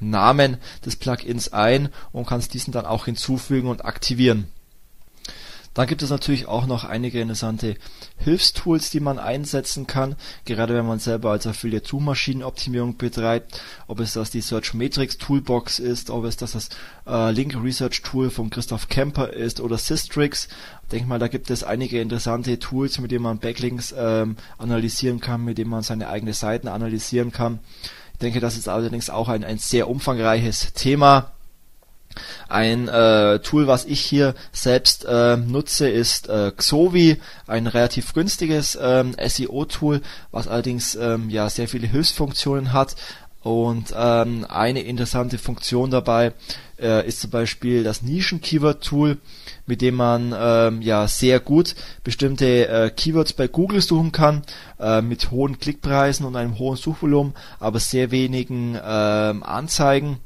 Namen 0.00 0.58
des 0.84 0.96
Plugins 0.96 1.52
ein 1.52 1.88
und 2.12 2.26
kannst 2.26 2.54
diesen 2.54 2.72
dann 2.72 2.86
auch 2.86 3.04
hinzufügen 3.04 3.68
und 3.68 3.84
aktivieren. 3.84 4.48
Dann 5.74 5.88
gibt 5.88 6.02
es 6.02 6.10
natürlich 6.10 6.46
auch 6.46 6.66
noch 6.66 6.84
einige 6.84 7.20
interessante 7.20 7.74
Hilfstools, 8.18 8.90
die 8.90 9.00
man 9.00 9.18
einsetzen 9.18 9.88
kann, 9.88 10.14
gerade 10.44 10.72
wenn 10.72 10.86
man 10.86 11.00
selber 11.00 11.32
als 11.32 11.48
Affiliate 11.48 11.88
Suchmaschinenoptimierung 11.88 12.96
betreibt, 12.96 13.60
ob 13.88 13.98
es 13.98 14.12
das 14.12 14.30
die 14.30 14.40
Search 14.40 14.72
Matrix 14.72 15.18
Toolbox 15.18 15.80
ist, 15.80 16.10
ob 16.10 16.24
es 16.26 16.36
das 16.36 16.52
das 16.52 16.68
äh, 17.08 17.32
Link 17.32 17.56
Research 17.60 18.02
Tool 18.02 18.30
von 18.30 18.50
Christoph 18.50 18.88
Kemper 18.88 19.32
ist 19.32 19.60
oder 19.60 19.76
Systrix. 19.76 20.46
Ich 20.84 20.88
denke 20.90 21.08
mal, 21.08 21.18
da 21.18 21.26
gibt 21.26 21.50
es 21.50 21.64
einige 21.64 22.00
interessante 22.00 22.56
Tools, 22.60 23.00
mit 23.00 23.10
denen 23.10 23.24
man 23.24 23.38
Backlinks 23.38 23.92
ähm, 23.98 24.36
analysieren 24.58 25.18
kann, 25.18 25.44
mit 25.44 25.58
denen 25.58 25.70
man 25.70 25.82
seine 25.82 26.08
eigenen 26.08 26.34
Seiten 26.34 26.68
analysieren 26.68 27.32
kann. 27.32 27.58
Denke, 28.24 28.40
das 28.40 28.56
ist 28.56 28.68
allerdings 28.68 29.10
auch 29.10 29.28
ein, 29.28 29.44
ein 29.44 29.58
sehr 29.58 29.88
umfangreiches 29.88 30.72
Thema. 30.72 31.32
Ein 32.48 32.88
äh, 32.88 33.40
Tool, 33.40 33.66
was 33.66 33.84
ich 33.84 34.00
hier 34.00 34.34
selbst 34.50 35.04
äh, 35.04 35.36
nutze, 35.36 35.90
ist 35.90 36.28
äh, 36.28 36.52
Xovi, 36.56 37.20
ein 37.46 37.66
relativ 37.66 38.14
günstiges 38.14 38.78
ähm, 38.80 39.14
SEO-Tool, 39.22 40.00
was 40.30 40.48
allerdings 40.48 40.94
ähm, 40.94 41.28
ja 41.28 41.50
sehr 41.50 41.68
viele 41.68 41.86
Hilfsfunktionen 41.86 42.72
hat. 42.72 42.96
Und 43.42 43.92
ähm, 43.94 44.46
eine 44.48 44.80
interessante 44.80 45.36
Funktion 45.36 45.90
dabei 45.90 46.32
äh, 46.80 47.06
ist 47.06 47.20
zum 47.20 47.30
Beispiel 47.30 47.84
das 47.84 48.02
Nischen-Keyword-Tool, 48.02 49.18
mit 49.66 49.82
dem 49.82 49.94
man 49.94 50.34
ähm, 50.36 50.82
ja 50.82 51.08
sehr 51.08 51.40
gut 51.40 51.74
bestimmte 52.02 52.68
äh, 52.68 52.90
Keywords 52.90 53.32
bei 53.32 53.48
Google 53.48 53.80
suchen 53.80 54.12
kann, 54.12 54.42
äh, 54.78 55.02
mit 55.02 55.30
hohen 55.30 55.58
Klickpreisen 55.58 56.26
und 56.26 56.36
einem 56.36 56.58
hohen 56.58 56.76
Suchvolumen, 56.76 57.34
aber 57.60 57.80
sehr 57.80 58.10
wenigen 58.10 58.78
ähm, 58.82 59.42
Anzeigen. 59.42 60.18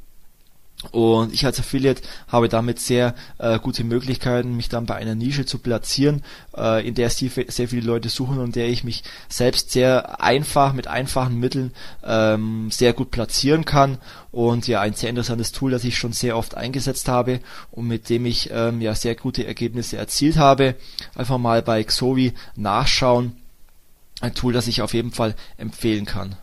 Und 0.91 1.33
ich 1.33 1.45
als 1.45 1.59
Affiliate 1.59 2.01
habe 2.29 2.47
damit 2.47 2.79
sehr 2.79 3.13
äh, 3.37 3.59
gute 3.59 3.83
Möglichkeiten, 3.83 4.55
mich 4.55 4.69
dann 4.69 4.85
bei 4.85 4.95
einer 4.95 5.13
Nische 5.13 5.45
zu 5.45 5.59
platzieren, 5.59 6.23
äh, 6.55 6.87
in 6.87 6.95
der 6.95 7.09
sehr, 7.09 7.29
sehr 7.49 7.67
viele 7.67 7.85
Leute 7.85 8.07
suchen 8.07 8.39
und 8.39 8.55
der 8.55 8.69
ich 8.69 8.85
mich 8.85 9.03
selbst 9.27 9.71
sehr 9.71 10.21
einfach 10.21 10.71
mit 10.71 10.87
einfachen 10.87 11.37
Mitteln 11.37 11.73
ähm, 12.05 12.71
sehr 12.71 12.93
gut 12.93 13.11
platzieren 13.11 13.65
kann. 13.65 13.97
Und 14.31 14.69
ja, 14.69 14.79
ein 14.79 14.93
sehr 14.93 15.09
interessantes 15.09 15.51
Tool, 15.51 15.71
das 15.71 15.83
ich 15.83 15.97
schon 15.97 16.13
sehr 16.13 16.37
oft 16.37 16.55
eingesetzt 16.55 17.09
habe 17.09 17.41
und 17.71 17.87
mit 17.87 18.09
dem 18.09 18.25
ich 18.25 18.49
ähm, 18.53 18.79
ja 18.79 18.95
sehr 18.95 19.15
gute 19.15 19.45
Ergebnisse 19.45 19.97
erzielt 19.97 20.37
habe. 20.37 20.75
Einfach 21.13 21.37
mal 21.37 21.61
bei 21.61 21.83
Xovi 21.83 22.33
nachschauen. 22.55 23.35
Ein 24.21 24.33
Tool, 24.33 24.53
das 24.53 24.67
ich 24.67 24.81
auf 24.81 24.93
jeden 24.93 25.11
Fall 25.11 25.35
empfehlen 25.57 26.05
kann. 26.05 26.37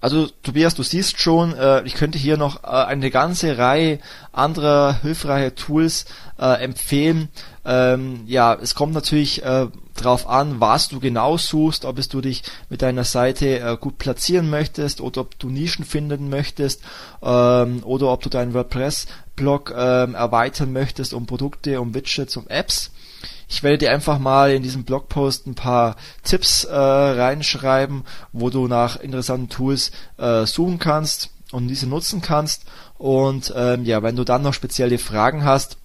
Also 0.00 0.28
Tobias, 0.42 0.74
du 0.74 0.82
siehst 0.82 1.20
schon, 1.20 1.54
äh, 1.54 1.82
ich 1.82 1.94
könnte 1.94 2.18
hier 2.18 2.36
noch 2.36 2.62
äh, 2.62 2.66
eine 2.68 3.10
ganze 3.10 3.58
Reihe 3.58 3.98
anderer 4.32 5.00
hilfreicher 5.02 5.54
Tools 5.54 6.04
äh, 6.38 6.62
empfehlen. 6.62 7.28
Ähm, 7.64 8.22
ja, 8.26 8.54
es 8.54 8.74
kommt 8.74 8.94
natürlich 8.94 9.42
äh, 9.44 9.66
drauf 9.96 10.28
an, 10.28 10.60
was 10.60 10.88
du 10.88 11.00
genau 11.00 11.36
suchst, 11.36 11.84
ob 11.84 11.98
es 11.98 12.08
du 12.08 12.20
dich 12.20 12.44
mit 12.70 12.82
deiner 12.82 13.04
Seite 13.04 13.58
äh, 13.58 13.76
gut 13.78 13.98
platzieren 13.98 14.48
möchtest 14.48 15.00
oder 15.00 15.22
ob 15.22 15.38
du 15.38 15.48
Nischen 15.48 15.84
finden 15.84 16.30
möchtest 16.30 16.82
ähm, 17.20 17.82
oder 17.82 18.12
ob 18.12 18.22
du 18.22 18.28
deinen 18.28 18.54
WordPress-Blog 18.54 19.74
ähm, 19.76 20.14
erweitern 20.14 20.72
möchtest 20.72 21.12
um 21.12 21.26
Produkte, 21.26 21.80
um 21.80 21.92
Widgets, 21.94 22.36
um 22.36 22.46
Apps. 22.46 22.92
Ich 23.48 23.62
werde 23.62 23.78
dir 23.78 23.92
einfach 23.92 24.18
mal 24.18 24.52
in 24.52 24.62
diesem 24.62 24.84
Blogpost 24.84 25.46
ein 25.46 25.54
paar 25.54 25.96
Tipps 26.22 26.64
äh, 26.64 26.76
reinschreiben, 26.76 28.04
wo 28.32 28.50
du 28.50 28.68
nach 28.68 28.96
interessanten 28.96 29.48
Tools 29.48 29.90
äh, 30.18 30.44
suchen 30.44 30.78
kannst 30.78 31.30
und 31.50 31.68
diese 31.68 31.86
nutzen 31.86 32.20
kannst. 32.20 32.64
Und 32.98 33.52
ähm, 33.56 33.84
ja, 33.84 34.02
wenn 34.02 34.16
du 34.16 34.24
dann 34.24 34.42
noch 34.42 34.52
spezielle 34.52 34.98
Fragen 34.98 35.44
hast, 35.44 35.78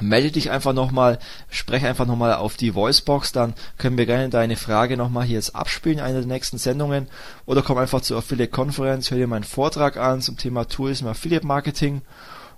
melde 0.00 0.32
dich 0.32 0.50
einfach 0.50 0.72
nochmal, 0.72 1.18
spreche 1.48 1.86
einfach 1.86 2.06
nochmal 2.06 2.34
auf 2.34 2.56
die 2.56 2.74
Voicebox, 2.74 3.32
dann 3.32 3.54
können 3.78 3.98
wir 3.98 4.06
gerne 4.06 4.28
deine 4.28 4.56
Frage 4.56 4.96
nochmal 4.96 5.26
hier 5.26 5.36
jetzt 5.36 5.54
abspielen 5.54 5.98
in 5.98 6.04
einer 6.04 6.18
der 6.20 6.26
nächsten 6.26 6.58
Sendungen 6.58 7.08
oder 7.46 7.62
komm 7.62 7.78
einfach 7.78 8.00
zur 8.00 8.18
Affiliate 8.18 8.50
Konferenz, 8.50 9.10
hör 9.10 9.18
dir 9.18 9.26
meinen 9.26 9.44
Vortrag 9.44 9.96
an 9.96 10.22
zum 10.22 10.36
Thema 10.36 10.66
Tools 10.66 11.02
im 11.02 11.06
Affiliate 11.06 11.46
Marketing 11.46 12.02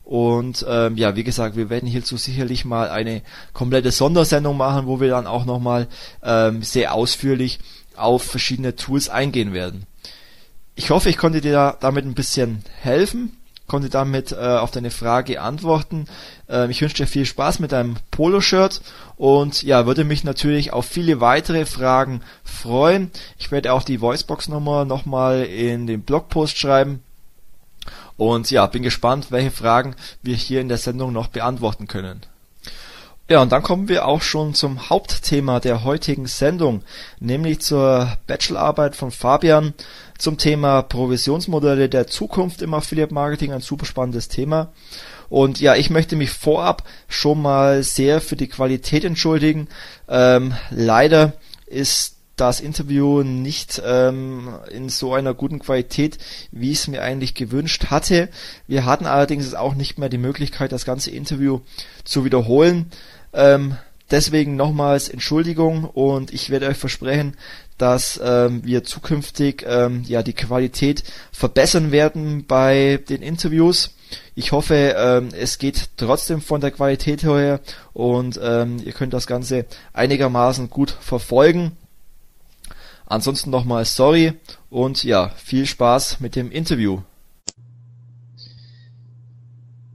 und 0.05 0.67
ähm, 0.69 0.97
ja, 0.97 1.17
wie 1.17 1.25
gesagt, 1.25 1.57
wir 1.57 1.71
werden 1.71 1.89
hierzu 1.89 2.17
sicherlich 2.17 2.65
mal 2.65 2.91
eine 2.91 3.23
komplette 3.53 3.93
Sondersendung 3.93 4.57
machen, 4.57 4.87
wo 4.87 5.01
wir 5.01 5.09
dann 5.09 5.27
auch 5.27 5.45
nochmal 5.45 5.87
ähm, 6.23 6.63
sehr 6.63 6.95
ausführlich 6.95 7.61
auf 7.97 8.23
verschiedene 8.23 8.75
Tools 8.75 9.09
eingehen 9.09 9.53
werden. 9.53 9.87
Ich 10.75 10.91
hoffe, 10.91 11.09
ich 11.09 11.19
konnte 11.19 11.41
dir 11.41 11.53
da, 11.53 11.77
damit 11.79 12.05
ein 12.05 12.15
bisschen 12.15 12.65
helfen, 12.81 13.37
konnte 13.69 13.91
damit 13.91 14.33
äh, 14.33 14.37
auf 14.37 14.71
deine 14.71 14.91
Frage 14.91 15.41
antworten. 15.41 16.07
Ähm, 16.49 16.71
ich 16.71 16.81
wünsche 16.81 16.97
dir 16.97 17.07
viel 17.07 17.27
Spaß 17.27 17.61
mit 17.61 17.73
deinem 17.73 17.97
Poloshirt 18.11 18.81
und 19.17 19.63
ja, 19.63 19.87
würde 19.87 20.05
mich 20.05 20.25
natürlich 20.25 20.73
auf 20.73 20.87
viele 20.87 21.21
weitere 21.21 21.65
Fragen 21.65 22.23
freuen. 22.43 23.13
Ich 23.39 23.53
werde 23.53 23.73
auch 23.73 23.85
die 23.85 24.01
Voicebox-Nummer 24.01 24.85
nochmal 24.85 25.45
in 25.45 25.87
den 25.87 26.03
Blogpost 26.03 26.59
schreiben 26.59 27.03
und 28.17 28.51
ja, 28.51 28.67
bin 28.67 28.83
gespannt, 28.83 29.27
welche 29.31 29.51
Fragen 29.51 29.95
wir 30.23 30.37
hier 30.37 30.61
in 30.61 30.69
der 30.69 30.79
Sendung 30.79 31.13
noch 31.13 31.29
beantworten 31.29 31.89
können. 31.89 32.21
Ja, 33.29 33.41
und 33.41 33.53
dann 33.53 33.63
kommen 33.63 33.89
wir 33.89 34.07
auch 34.07 34.21
schon 34.21 34.53
zum 34.53 34.91
Hauptthema 34.91 35.61
der 35.61 35.85
heutigen 35.85 36.27
Sendung, 36.27 36.83
nämlich 37.19 37.61
zur 37.61 38.19
Bachelorarbeit 38.27 38.95
von 38.95 39.11
Fabian 39.11 39.75
zum 40.19 40.39
Thema 40.39 40.83
Provisionsmodelle 40.83 41.89
der 41.89 42.07
Zukunft 42.09 42.63
im 42.63 42.75
Affiliate 42.75 43.15
Marketing, 43.15 43.53
ein 43.53 43.61
super 43.61 43.87
spannendes 43.87 44.29
Thema. 44.29 44.73
Und 45.31 45.61
ja, 45.61 45.77
ich 45.77 45.89
möchte 45.89 46.15
mich 46.15 46.31
vorab 46.31 46.85
schon 47.09 47.41
mal 47.41 47.83
sehr 47.83 48.21
für 48.21 48.37
die 48.37 48.49
Qualität 48.49 49.03
entschuldigen. 49.03 49.69
Ähm, 50.09 50.55
leider 50.71 51.33
ist 51.67 52.17
das 52.37 52.61
Interview 52.61 53.23
nicht 53.23 53.83
ähm, 53.85 54.49
in 54.71 54.89
so 54.89 55.15
einer 55.15 55.35
guten 55.35 55.59
Qualität, 55.59 56.19
wie 56.51 56.71
ich 56.71 56.79
es 56.79 56.89
mir 56.89 57.03
eigentlich 57.03 57.35
gewünscht 57.35 57.87
hatte. 57.91 58.29
Wir 58.67 58.85
hatten 58.85 59.07
allerdings 59.07 59.55
auch 59.55 59.75
nicht 59.75 59.99
mehr 59.99 60.09
die 60.09 60.19
Möglichkeit, 60.19 60.73
das 60.73 60.85
ganze 60.85 61.11
Interview 61.11 61.61
zu 62.05 62.25
wiederholen. 62.25 62.91
Ähm, 63.33 63.77
deswegen 64.11 64.57
nochmals 64.57 65.09
Entschuldigung 65.09 65.85
und 65.85 66.33
ich 66.33 66.51
werde 66.51 66.69
euch 66.69 66.77
versprechen, 66.77 67.37
dass 67.79 68.21
ähm, 68.23 68.65
wir 68.65 68.85
zukünftig 68.85 69.65
ähm, 69.67 70.05
ja 70.07 70.23
die 70.23 70.35
Qualität 70.35 71.03
verbessern 71.33 71.93
werden 71.93 72.45
bei 72.47 73.01
den 73.09 73.23
Interviews. 73.23 73.91
Ich 74.35 74.53
hoffe, 74.53 74.95
ähm, 74.97 75.29
es 75.33 75.59
geht 75.59 75.91
trotzdem 75.97 76.41
von 76.41 76.61
der 76.61 76.71
Qualität 76.71 77.23
her 77.23 77.61
und 77.93 78.39
ähm, 78.43 78.81
ihr 78.85 78.93
könnt 78.93 79.13
das 79.13 79.27
Ganze 79.27 79.67
einigermaßen 79.93 80.71
gut 80.71 80.91
verfolgen. 80.91 81.73
Ansonsten 83.13 83.51
nochmal 83.51 83.85
sorry 83.85 84.33
und 84.71 85.05
ja, 85.05 85.29
viel 85.37 85.67
Spaß 85.67 86.21
mit 86.21 86.35
dem 86.35 86.51
Interview. 86.51 87.01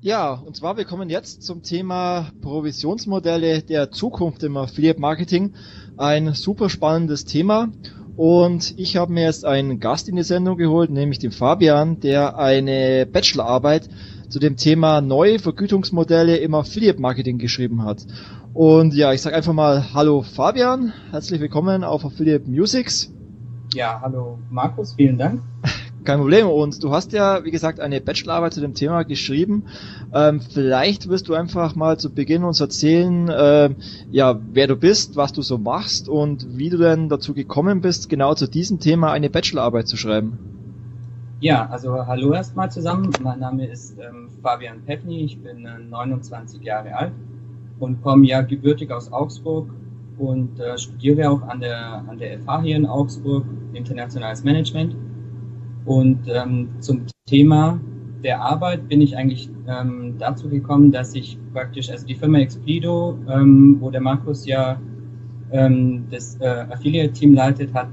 Ja, 0.02 0.34
und 0.34 0.56
zwar 0.56 0.78
wir 0.78 0.86
kommen 0.86 1.10
jetzt 1.10 1.42
zum 1.42 1.64
Thema 1.64 2.30
Provisionsmodelle 2.44 3.64
der 3.64 3.90
Zukunft 3.90 4.44
im 4.44 4.56
Affiliate 4.56 5.00
Marketing. 5.00 5.56
Ein 5.98 6.36
super 6.36 6.70
spannendes 6.70 7.26
Thema. 7.26 7.70
Und 8.18 8.76
ich 8.78 8.98
habe 8.98 9.12
mir 9.12 9.24
jetzt 9.24 9.46
einen 9.46 9.80
Gast 9.80 10.08
in 10.08 10.16
die 10.16 10.22
Sendung 10.22 10.56
geholt, 10.56 10.92
nämlich 10.92 11.18
den 11.18 11.32
Fabian, 11.32 12.00
der 12.00 12.38
eine 12.38 13.08
Bachelorarbeit 13.08 13.90
zu 14.30 14.38
dem 14.38 14.58
Thema 14.58 15.02
neue 15.02 15.40
Vergütungsmodelle 15.40 16.38
im 16.38 16.54
Affiliate 16.54 17.02
Marketing 17.02 17.40
geschrieben 17.40 17.84
hat. 17.84 18.06
Und 18.58 18.96
ja, 18.96 19.14
ich 19.14 19.22
sage 19.22 19.36
einfach 19.36 19.54
mal 19.54 19.94
Hallo 19.94 20.24
Fabian, 20.24 20.92
herzlich 21.12 21.40
willkommen 21.40 21.84
auf 21.84 22.04
Affiliate 22.04 22.50
Musics. 22.50 23.14
Ja, 23.76 24.00
hallo 24.02 24.40
Markus, 24.50 24.96
vielen 24.96 25.20
Dank. 25.20 25.44
Kein 26.04 26.18
Problem. 26.18 26.48
Und 26.48 26.84
du 26.84 26.90
hast 26.90 27.14
ja, 27.14 27.44
wie 27.44 27.52
gesagt, 27.52 27.80
eine 27.80 28.02
Bachelorarbeit 28.02 28.56
zu 28.56 28.60
dem 28.60 28.74
Thema 28.74 29.04
geschrieben. 29.04 29.66
Ähm, 30.12 30.42
vielleicht 30.42 31.08
wirst 31.08 31.30
du 31.30 31.36
einfach 31.36 31.76
mal 31.76 32.00
zu 32.00 32.12
Beginn 32.12 32.44
uns 32.44 32.60
erzählen, 32.60 33.30
äh, 33.30 33.76
ja, 34.10 34.40
wer 34.52 34.66
du 34.66 34.76
bist, 34.76 35.16
was 35.16 35.34
du 35.34 35.44
so 35.44 35.60
machst 35.60 36.10
und 36.10 36.58
wie 36.58 36.72
du 36.72 36.78
denn 36.78 37.10
dazu 37.10 37.36
gekommen 37.36 37.82
bist, 37.82 38.10
genau 38.10 38.34
zu 38.34 38.48
diesem 38.48 38.80
Thema 38.80 39.12
eine 39.12 39.30
Bachelorarbeit 39.30 39.88
zu 39.88 39.98
schreiben. 39.98 40.40
Ja, 41.42 41.70
also 41.70 42.08
hallo 42.08 42.34
erstmal 42.34 42.72
zusammen. 42.72 43.12
Mein 43.22 43.38
Name 43.38 43.68
ist 43.68 44.00
ähm, 44.00 44.30
Fabian 44.42 44.82
Pepni. 44.82 45.26
Ich 45.26 45.44
bin 45.44 45.64
äh, 45.64 45.78
29 45.78 46.64
Jahre 46.64 46.96
alt 46.96 47.12
und 47.80 48.02
komme 48.02 48.26
ja 48.28 48.42
gebürtig 48.42 48.92
aus 48.92 49.12
Augsburg 49.12 49.70
und 50.18 50.60
äh, 50.60 50.78
studiere 50.78 51.30
auch 51.30 51.42
an 51.44 51.60
der, 51.60 52.04
an 52.08 52.18
der 52.18 52.40
FH 52.40 52.62
hier 52.62 52.76
in 52.76 52.86
Augsburg 52.86 53.46
Internationales 53.74 54.44
Management 54.44 54.96
und 55.86 56.20
ähm, 56.28 56.70
zum 56.80 57.06
Thema 57.26 57.80
der 58.24 58.42
Arbeit 58.42 58.90
bin 58.90 59.02
ich 59.02 59.16
eigentlich 59.16 59.50
ähm, 59.68 60.16
dazu 60.18 60.50
gekommen, 60.50 60.92
dass 60.92 61.14
ich 61.16 61.38
praktisch, 61.54 61.90
also 61.90 62.06
die 62.06 62.16
Firma 62.16 62.40
Explido, 62.40 63.18
ähm, 63.30 63.78
wo 63.80 63.90
der 63.90 64.02
Markus 64.02 64.46
ja 64.46 64.80
ähm, 65.52 66.06
das 66.10 66.36
äh, 66.42 66.66
Affiliate-Team 66.70 67.34
leitet, 67.34 67.74
hat 67.74 67.88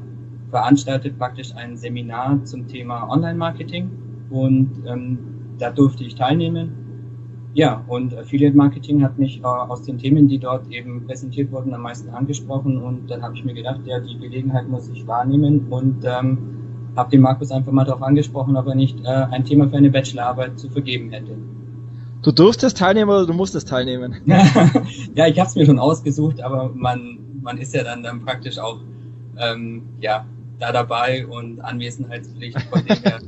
veranstaltet 0.50 1.18
praktisch 1.18 1.54
ein 1.54 1.76
Seminar 1.76 2.42
zum 2.44 2.66
Thema 2.66 3.08
Online-Marketing 3.10 3.90
und 4.30 4.70
ähm, 4.86 5.18
da 5.58 5.70
durfte 5.70 6.04
ich 6.04 6.14
teilnehmen. 6.14 6.72
Ja, 7.54 7.84
und 7.86 8.16
Affiliate-Marketing 8.16 9.04
hat 9.04 9.16
mich 9.16 9.40
äh, 9.40 9.44
aus 9.44 9.82
den 9.82 9.98
Themen, 9.98 10.26
die 10.26 10.38
dort 10.38 10.68
eben 10.72 11.06
präsentiert 11.06 11.52
wurden, 11.52 11.72
am 11.72 11.82
meisten 11.82 12.10
angesprochen 12.10 12.78
und 12.78 13.08
dann 13.08 13.22
habe 13.22 13.36
ich 13.36 13.44
mir 13.44 13.54
gedacht, 13.54 13.80
ja, 13.84 14.00
die 14.00 14.18
Gelegenheit 14.18 14.68
muss 14.68 14.88
ich 14.88 15.06
wahrnehmen 15.06 15.68
und 15.70 16.04
ähm, 16.04 16.38
habe 16.96 17.10
den 17.10 17.20
Markus 17.20 17.52
einfach 17.52 17.70
mal 17.70 17.84
darauf 17.84 18.02
angesprochen, 18.02 18.56
ob 18.56 18.66
er 18.66 18.74
nicht 18.74 18.98
äh, 19.04 19.08
ein 19.08 19.44
Thema 19.44 19.68
für 19.68 19.76
eine 19.76 19.90
Bachelorarbeit 19.90 20.58
zu 20.58 20.68
vergeben 20.68 21.10
hätte. 21.10 21.36
Du 22.22 22.32
durftest 22.32 22.78
teilnehmen 22.78 23.10
oder 23.10 23.26
du 23.26 23.34
musstest 23.34 23.68
teilnehmen? 23.68 24.16
ja, 25.14 25.26
ich 25.28 25.38
habe 25.38 25.48
es 25.48 25.54
mir 25.54 25.66
schon 25.66 25.78
ausgesucht, 25.78 26.42
aber 26.42 26.72
man, 26.74 27.18
man 27.40 27.58
ist 27.58 27.72
ja 27.72 27.84
dann, 27.84 28.02
dann 28.02 28.24
praktisch 28.24 28.58
auch 28.58 28.80
ähm, 29.38 29.82
ja, 30.00 30.26
da 30.58 30.72
dabei 30.72 31.26
und 31.26 31.60
Anwesenheitspflicht 31.60 32.60
von 32.62 32.84
dem 32.86 32.96
her. 33.02 33.20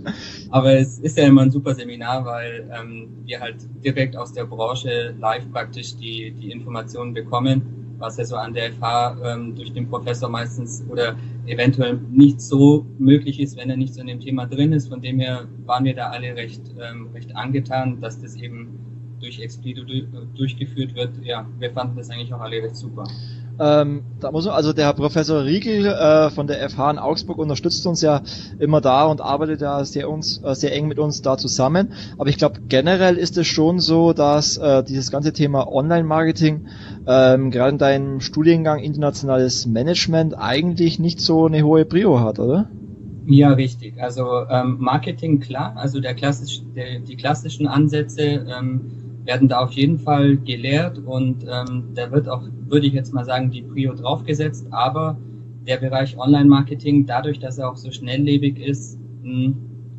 aber 0.51 0.75
es 0.75 0.99
ist 0.99 1.19
ja 1.19 1.27
immer 1.27 1.43
ein 1.43 1.51
super 1.51 1.75
Seminar, 1.75 2.25
weil 2.25 2.71
ähm, 2.79 3.09
wir 3.25 3.41
halt 3.41 3.57
direkt 3.85 4.17
aus 4.17 4.33
der 4.33 4.45
Branche 4.45 5.15
live 5.19 5.51
praktisch 5.51 5.97
die, 5.97 6.31
die 6.33 6.51
Informationen 6.51 7.15
bekommen 7.15 7.77
was 7.99 8.17
ja 8.17 8.25
so 8.25 8.37
an 8.37 8.53
der 8.53 8.73
FH 8.73 9.17
ähm, 9.25 9.55
durch 9.55 9.73
den 9.73 9.89
Professor 9.89 10.29
meistens 10.29 10.85
oder 10.89 11.17
eventuell 11.47 11.99
nicht 12.11 12.41
so 12.41 12.87
möglich 12.99 13.41
ist, 13.41 13.57
wenn 13.57 13.71
er 13.71 13.77
nicht 13.77 13.95
so 13.95 14.01
in 14.01 14.07
dem 14.09 14.21
Thema 14.21 14.47
drin 14.47 14.73
ist. 14.73 14.89
Von 14.89 15.01
dem 15.01 15.19
her 15.19 15.47
waren 15.65 15.85
wir 15.85 15.95
da 15.95 16.11
alle 16.11 16.35
recht, 16.37 16.63
ähm, 16.81 17.09
recht 17.15 17.35
angetan, 17.35 18.01
dass 18.01 18.21
das 18.21 18.37
eben 18.37 18.79
durch 19.21 19.41
Explido 19.41 19.83
durchgeführt 20.37 20.95
wird. 20.95 21.11
Ja, 21.23 21.47
wir 21.59 21.71
fanden 21.71 21.97
das 21.97 22.11
eigentlich 22.11 22.33
auch 22.35 22.41
alle 22.41 22.63
recht 22.63 22.77
super. 22.77 23.05
Ähm, 23.59 24.03
da 24.21 24.31
muss 24.31 24.45
man, 24.45 24.55
also 24.55 24.73
der 24.73 24.87
Herr 24.87 24.93
Professor 24.93 25.45
Riegel 25.45 25.87
äh, 25.87 26.31
von 26.31 26.47
der 26.47 26.69
FH 26.69 26.91
in 26.91 26.99
Augsburg 26.99 27.39
unterstützt 27.39 27.87
uns 27.87 28.03
ja 28.03 28.23
immer 28.59 28.81
da 28.81 29.07
und 29.07 29.21
arbeitet 29.21 29.63
ja 29.63 29.85
sehr 29.85 30.11
uns 30.11 30.43
äh, 30.45 30.55
sehr 30.55 30.75
eng 30.75 30.89
mit 30.89 30.99
uns 30.99 31.23
da 31.23 31.39
zusammen. 31.39 31.93
Aber 32.19 32.29
ich 32.29 32.37
glaube 32.37 32.61
generell 32.69 33.17
ist 33.17 33.39
es 33.39 33.47
schon 33.47 33.81
so, 33.81 34.13
dass 34.13 34.59
äh, 34.59 34.83
dieses 34.85 35.11
ganze 35.11 35.33
Thema 35.33 35.67
Online-Marketing 35.73 36.67
ähm, 37.07 37.51
gerade 37.51 37.71
in 37.71 37.79
deinem 37.79 38.21
Studiengang 38.21 38.81
internationales 38.81 39.67
Management 39.67 40.37
eigentlich 40.39 40.99
nicht 40.99 41.21
so 41.21 41.47
eine 41.47 41.63
hohe 41.63 41.85
Prio 41.85 42.21
hat, 42.21 42.39
oder? 42.39 42.69
Ja, 43.27 43.51
richtig. 43.51 44.01
Also 44.01 44.45
ähm, 44.49 44.77
Marketing 44.79 45.41
klar, 45.41 45.75
also 45.77 46.01
der 46.01 46.15
klassisch, 46.15 46.63
der, 46.77 47.01
die 47.01 47.17
klassischen 47.17 47.67
Ansätze 47.67 48.23
ähm, 48.23 49.06
werden 49.27 49.49
da 49.49 49.61
auf 49.61 49.73
jeden 49.73 49.99
Fall 49.99 50.37
gelehrt 50.39 50.99
und 50.99 51.45
ähm, 51.45 51.85
da 51.95 52.11
wird 52.11 52.29
auch, 52.29 52.43
würde 52.67 52.87
ich 52.87 52.93
jetzt 52.93 53.13
mal 53.13 53.25
sagen, 53.25 53.51
die 53.51 53.63
Prio 53.63 53.95
draufgesetzt, 53.95 54.69
aber 54.71 55.19
der 55.67 55.79
Bereich 55.79 56.17
Online-Marketing, 56.17 57.07
dadurch, 57.07 57.41
dass 57.41 57.59
er 57.59 57.71
auch 57.71 57.77
so 57.77 57.91
schnelllebig 57.91 58.59
ist, 58.59 58.99
mh, 59.23 59.33
hm, 59.33 59.57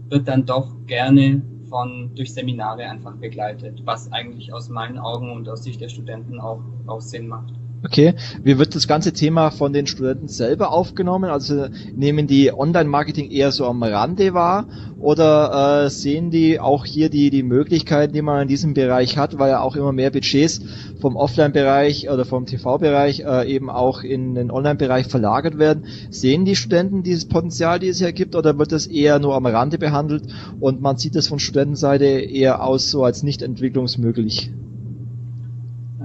wird 0.10 0.28
dann 0.28 0.46
doch 0.46 0.74
gerne 0.88 1.42
von 1.70 2.12
durch 2.16 2.34
Seminare 2.34 2.84
einfach 2.84 3.16
begleitet, 3.16 3.82
was 3.84 4.12
eigentlich 4.14 4.54
aus 4.54 4.70
meinen 4.70 4.98
Augen 4.98 5.32
und 5.32 5.50
aus 5.50 5.64
Sicht 5.64 5.82
der 5.82 5.90
Studenten 5.90 6.40
auch, 6.40 6.62
auch 6.86 7.02
Sinn 7.02 7.28
macht. 7.28 7.54
Okay, 7.84 8.16
wie 8.44 8.58
wird 8.58 8.74
das 8.74 8.88
ganze 8.88 9.14
Thema 9.14 9.52
von 9.52 9.72
den 9.72 9.86
Studenten 9.86 10.28
selber 10.28 10.72
aufgenommen? 10.72 11.30
Also 11.30 11.68
nehmen 11.96 12.26
die 12.26 12.52
Online-Marketing 12.52 13.30
eher 13.30 13.52
so 13.52 13.66
am 13.68 13.84
Rande 13.84 14.34
wahr 14.34 14.68
oder 15.00 15.86
äh, 15.86 15.90
sehen 15.92 16.32
die 16.32 16.60
auch 16.60 16.86
hier 16.86 17.10
die, 17.10 17.30
die 17.30 17.44
Möglichkeiten, 17.44 18.14
die 18.14 18.24
man 18.24 18.42
in 18.42 18.48
diesem 18.48 18.74
Bereich 18.74 19.16
hat, 19.18 19.38
weil 19.38 19.52
ja 19.52 19.62
auch 19.62 19.76
immer 19.76 19.92
mehr 19.92 20.10
Budgets 20.10 20.60
vom 21.00 21.16
Offline-Bereich 21.16 22.10
oder 22.10 22.26
vom 22.26 22.48
TV-Bereich 22.48 23.20
äh, 23.20 23.54
eben 23.54 23.70
auch 23.70 24.02
in 24.02 24.34
den 24.34 24.50
Online-Bereich 24.50 25.06
verlagert 25.06 25.60
werden? 25.60 25.86
Sehen 26.10 26.46
die 26.46 26.56
Studenten 26.56 27.04
dieses 27.04 27.28
Potenzial, 27.28 27.78
die 27.78 27.90
es 27.90 28.00
hier 28.00 28.12
gibt, 28.12 28.36
oder 28.36 28.58
wird 28.58 28.72
das 28.72 28.88
eher 28.88 29.20
nur 29.20 29.36
am 29.36 29.46
Rande 29.46 29.78
behandelt 29.78 30.24
und 30.60 30.82
man 30.82 30.98
sieht 30.98 31.16
das 31.16 31.28
von 31.28 31.38
Studentenseite 31.38 32.06
eher 32.06 32.64
aus 32.64 32.90
so 32.90 33.04
als 33.04 33.22
nicht 33.22 33.44
entwicklungsmöglich? 33.44 34.52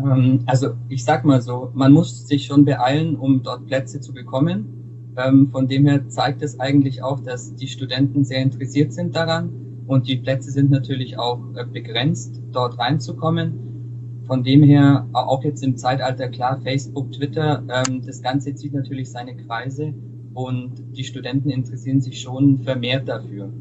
Ähm, 0.05 0.41
also 0.47 0.75
ich 0.89 1.05
sag 1.05 1.25
mal 1.25 1.41
so, 1.41 1.71
man 1.75 1.93
muss 1.93 2.27
sich 2.27 2.47
schon 2.47 2.65
beeilen, 2.65 3.17
um 3.17 3.43
dort 3.43 3.67
Plätze 3.67 4.01
zu 4.01 4.13
bekommen. 4.13 5.13
Ähm, 5.17 5.49
von 5.51 5.69
dem 5.69 5.87
her 5.87 6.09
zeigt 6.09 6.43
es 6.43 6.59
eigentlich 6.59 7.03
auch, 7.03 7.21
dass 7.21 7.55
die 7.55 7.69
Studenten 7.69 8.25
sehr 8.25 8.41
interessiert 8.41 8.93
sind 8.93 9.15
daran 9.15 9.51
und 9.87 10.09
die 10.09 10.17
Plätze 10.17 10.51
sind 10.51 10.71
natürlich 10.71 11.19
auch 11.19 11.41
äh, 11.55 11.65
begrenzt, 11.65 12.41
dort 12.51 12.79
reinzukommen. 12.79 14.23
Von 14.27 14.45
dem 14.45 14.63
her, 14.63 15.07
auch 15.13 15.43
jetzt 15.43 15.63
im 15.65 15.77
Zeitalter, 15.77 16.29
klar, 16.29 16.61
Facebook, 16.63 17.13
Twitter, 17.13 17.63
ähm, 17.69 18.03
das 18.07 18.23
Ganze 18.23 18.55
zieht 18.55 18.73
natürlich 18.73 19.11
seine 19.11 19.37
Kreise 19.37 19.93
und 20.33 20.73
die 20.97 21.05
Studenten 21.05 21.51
interessieren 21.51 22.01
sich 22.01 22.21
schon 22.21 22.61
vermehrt 22.61 23.09
dafür. 23.09 23.53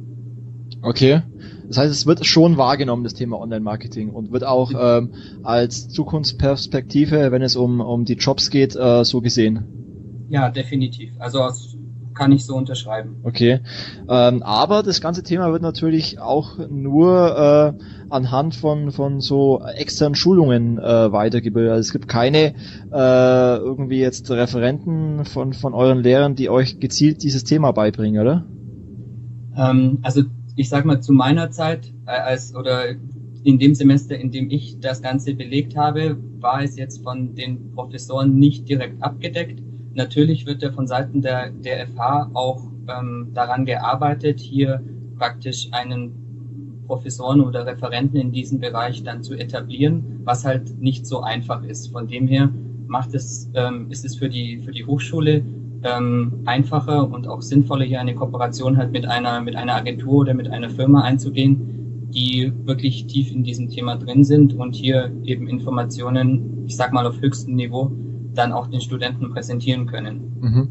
Okay. 0.82 1.22
Das 1.68 1.78
heißt, 1.78 1.92
es 1.92 2.06
wird 2.06 2.26
schon 2.26 2.58
wahrgenommen, 2.58 3.04
das 3.04 3.14
Thema 3.14 3.40
Online-Marketing 3.40 4.10
und 4.10 4.32
wird 4.32 4.44
auch 4.44 4.72
ähm, 4.78 5.14
als 5.44 5.88
Zukunftsperspektive, 5.90 7.32
wenn 7.32 7.42
es 7.42 7.56
um, 7.56 7.80
um 7.80 8.04
die 8.04 8.16
Jobs 8.16 8.50
geht, 8.50 8.76
äh, 8.76 9.06
so 9.06 9.22
gesehen. 9.22 10.28
Ja, 10.30 10.50
definitiv. 10.50 11.14
Also 11.20 11.40
das 11.40 11.78
kann 12.14 12.32
ich 12.32 12.46
so 12.46 12.56
unterschreiben. 12.56 13.18
Okay. 13.24 13.62
Ähm, 14.10 14.44
aber 14.44 14.84
das 14.84 15.02
ganze 15.02 15.24
Thema 15.24 15.52
wird 15.52 15.62
natürlich 15.62 16.20
auch 16.20 16.58
nur 16.70 17.78
äh, 17.80 17.84
anhand 18.10 18.56
von, 18.56 18.92
von 18.92 19.22
so 19.22 19.62
externen 19.64 20.16
Schulungen 20.16 20.78
äh, 20.78 21.12
weitergebildet. 21.12 21.72
Also 21.72 21.82
es 21.82 21.92
gibt 21.92 22.08
keine 22.08 22.54
äh, 22.92 23.58
irgendwie 23.58 24.00
jetzt 24.00 24.30
Referenten 24.30 25.26
von, 25.26 25.54
von 25.54 25.74
euren 25.74 26.00
Lehrern, 26.00 26.36
die 26.36 26.50
euch 26.50 26.80
gezielt 26.80 27.24
dieses 27.24 27.44
Thema 27.44 27.72
beibringen, 27.72 28.22
oder? 28.22 28.46
Ähm, 29.56 30.00
also 30.02 30.24
ich 30.62 30.70
sag 30.70 30.86
mal, 30.86 31.02
zu 31.02 31.12
meiner 31.12 31.50
Zeit, 31.50 31.92
äh, 32.06 32.12
als 32.12 32.56
oder 32.56 32.90
in 33.44 33.58
dem 33.58 33.74
Semester, 33.74 34.16
in 34.16 34.30
dem 34.30 34.52
ich 34.52 34.80
das 34.80 35.02
Ganze 35.02 35.34
belegt 35.34 35.76
habe, 35.76 36.18
war 36.40 36.62
es 36.62 36.78
jetzt 36.78 37.04
von 37.04 37.34
den 37.34 37.72
Professoren 37.72 38.38
nicht 38.38 38.70
direkt 38.70 39.02
abgedeckt. 39.02 39.60
Natürlich 39.96 40.46
wird 40.46 40.62
er 40.62 40.72
von 40.72 40.86
Seiten 40.86 41.24
der, 41.24 41.50
der 41.50 41.88
FH 41.88 42.30
auch 42.34 42.62
ähm, 42.88 43.32
daran 43.34 43.66
gearbeitet, 43.66 44.40
hier 44.40 44.84
praktisch 45.18 45.70
einen 45.72 46.84
Professoren 46.86 47.42
oder 47.42 47.66
Referenten 47.66 48.18
in 48.20 48.32
diesem 48.32 48.60
Bereich 48.60 49.02
dann 49.02 49.24
zu 49.24 49.34
etablieren, 49.34 50.20
was 50.26 50.46
halt 50.46 50.80
nicht 50.80 51.08
so 51.08 51.22
einfach 51.22 51.64
ist. 51.64 51.92
Von 51.92 52.08
dem 52.08 52.28
her 52.28 52.52
macht 52.86 53.16
es, 53.16 53.50
ähm, 53.56 53.88
ist 53.90 54.06
es 54.06 54.16
für 54.16 54.30
die, 54.30 54.60
für 54.60 54.72
die 54.72 54.86
Hochschule 54.86 55.44
ähm, 55.84 56.42
einfacher 56.46 57.10
und 57.12 57.28
auch 57.28 57.42
sinnvoller, 57.42 57.86
hier 57.86 58.00
eine 58.00 58.16
Kooperation 58.16 58.78
halt 58.78 58.92
mit 58.92 59.06
einer, 59.06 59.42
mit 59.42 59.56
einer 59.56 59.76
Agentur 59.76 60.20
oder 60.20 60.34
mit 60.34 60.50
einer 60.50 60.70
Firma 60.70 61.02
einzugehen, 61.02 62.10
die 62.14 62.52
wirklich 62.66 63.08
tief 63.08 63.32
in 63.32 63.44
diesem 63.44 63.70
Thema 63.70 63.96
drin 63.96 64.24
sind 64.24 64.54
und 64.54 64.76
hier 64.76 65.12
eben 65.24 65.48
Informationen, 65.48 66.66
ich 66.66 66.76
sag 66.76 66.94
mal 66.94 67.06
auf 67.08 67.22
höchstem 67.22 67.56
Niveau, 67.56 67.92
dann 68.34 68.52
auch 68.52 68.68
den 68.68 68.82
Studenten 68.82 69.32
präsentieren 69.32 69.88
können. 69.88 70.32
Mhm. 70.40 70.70